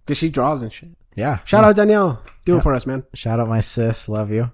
Cause 0.07 0.17
she 0.19 0.29
draws 0.31 0.63
and 0.63 0.73
shit. 0.73 0.91
yeah." 1.17 1.39
Shout 1.45 1.65
out 1.65 1.77
Danielle. 1.77 2.23
Do 2.45 2.57
it 2.57 2.63
for 2.63 2.75
us, 2.75 2.87
man. 2.87 3.05
Shout 3.15 3.41
out 3.41 3.49
my 3.49 3.61
sis. 3.61 4.09
Love 4.09 4.31
you. 4.31 4.51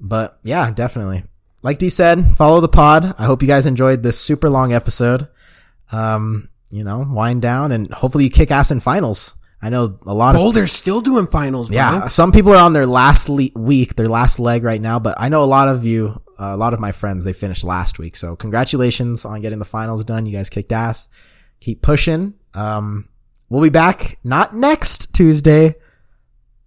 But 0.00 0.36
yeah, 0.42 0.70
definitely. 0.70 1.24
Like 1.62 1.78
D 1.78 1.88
said, 1.88 2.24
follow 2.36 2.60
the 2.60 2.68
pod. 2.68 3.14
I 3.18 3.24
hope 3.24 3.42
you 3.42 3.48
guys 3.48 3.66
enjoyed 3.66 4.02
this 4.02 4.18
super 4.18 4.48
long 4.48 4.72
episode. 4.72 5.28
Um, 5.92 6.48
you 6.70 6.84
know, 6.84 7.04
wind 7.08 7.42
down 7.42 7.72
and 7.72 7.92
hopefully 7.92 8.24
you 8.24 8.30
kick 8.30 8.50
ass 8.50 8.70
in 8.70 8.80
finals. 8.80 9.34
I 9.60 9.70
know 9.70 9.98
a 10.06 10.14
lot 10.14 10.34
of 10.36 10.40
Boulder's 10.40 10.70
still 10.72 11.00
doing 11.00 11.26
finals, 11.26 11.68
bro. 11.68 11.74
yeah, 11.76 12.08
some 12.08 12.30
people 12.30 12.52
are 12.52 12.62
on 12.64 12.72
their 12.74 12.86
last 12.86 13.28
le- 13.28 13.48
week, 13.56 13.96
their 13.96 14.08
last 14.08 14.38
leg 14.38 14.62
right 14.62 14.80
now, 14.80 14.98
but 15.00 15.16
I 15.18 15.28
know 15.28 15.42
a 15.42 15.46
lot 15.46 15.68
of 15.68 15.84
you, 15.84 16.22
uh, 16.38 16.54
a 16.54 16.56
lot 16.56 16.74
of 16.74 16.80
my 16.80 16.92
friends, 16.92 17.24
they 17.24 17.32
finished 17.32 17.64
last 17.64 17.98
week. 17.98 18.14
So 18.14 18.36
congratulations 18.36 19.24
on 19.24 19.40
getting 19.40 19.58
the 19.58 19.64
finals 19.64 20.04
done. 20.04 20.26
You 20.26 20.32
guys 20.36 20.48
kicked 20.48 20.70
ass. 20.70 21.08
Keep 21.60 21.82
pushing. 21.82 22.34
Um, 22.54 23.08
we'll 23.48 23.62
be 23.62 23.68
back 23.68 24.18
not 24.22 24.54
next 24.54 25.12
Tuesday, 25.14 25.74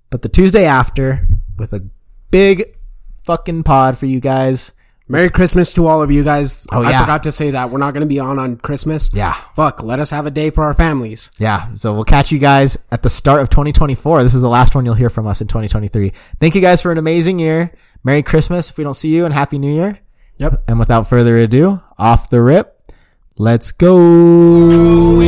but 0.10 0.22
the 0.22 0.30
Tuesday 0.30 0.66
after 0.66 1.28
with 1.58 1.72
a 1.72 1.88
big 2.30 2.76
fucking 3.24 3.64
pod 3.64 3.98
for 3.98 4.06
you 4.06 4.20
guys. 4.20 4.74
Merry 5.12 5.30
Christmas 5.30 5.74
to 5.74 5.88
all 5.88 6.02
of 6.02 6.10
you 6.10 6.24
guys. 6.24 6.66
Oh, 6.72 6.84
I 6.84 6.92
yeah. 6.92 7.02
forgot 7.02 7.24
to 7.24 7.34
say 7.34 7.52
that. 7.52 7.70
We're 7.70 7.80
not 7.80 7.94
going 7.94 8.02
to 8.02 8.08
be 8.08 8.20
on 8.20 8.40
on 8.40 8.56
Christmas. 8.56 9.14
Yeah. 9.14 9.34
Fuck. 9.34 9.84
Let 9.84 10.00
us 10.00 10.10
have 10.10 10.26
a 10.26 10.32
day 10.32 10.50
for 10.52 10.64
our 10.64 10.74
families. 10.74 11.32
Yeah. 11.38 11.74
So 11.74 11.94
we'll 11.94 12.06
catch 12.06 12.32
you 12.32 12.40
guys 12.40 12.88
at 12.92 13.04
the 13.04 13.10
start 13.10 13.42
of 13.42 13.50
2024. 13.50 14.24
This 14.24 14.34
is 14.34 14.42
the 14.42 14.48
last 14.48 14.74
one 14.74 14.86
you'll 14.86 14.94
hear 14.94 15.10
from 15.10 15.28
us 15.28 15.42
in 15.42 15.48
2023. 15.48 16.10
Thank 16.40 16.56
you 16.56 16.62
guys 16.62 16.82
for 16.82 16.94
an 16.94 16.98
amazing 16.98 17.40
year. 17.40 17.74
Merry 18.06 18.24
Christmas 18.24 18.70
if 18.70 18.78
we 18.78 18.86
don't 18.86 18.94
see 18.94 19.14
you 19.14 19.26
and 19.26 19.34
Happy 19.34 19.60
New 19.60 19.74
Year. 19.74 20.00
Yep. 20.38 20.64
And 20.70 20.80
without 20.80 21.08
further 21.08 21.36
ado, 21.36 21.82
off 21.98 22.30
the 22.30 22.42
rip, 22.42 22.82
let's 23.38 23.74
go. 23.74 25.20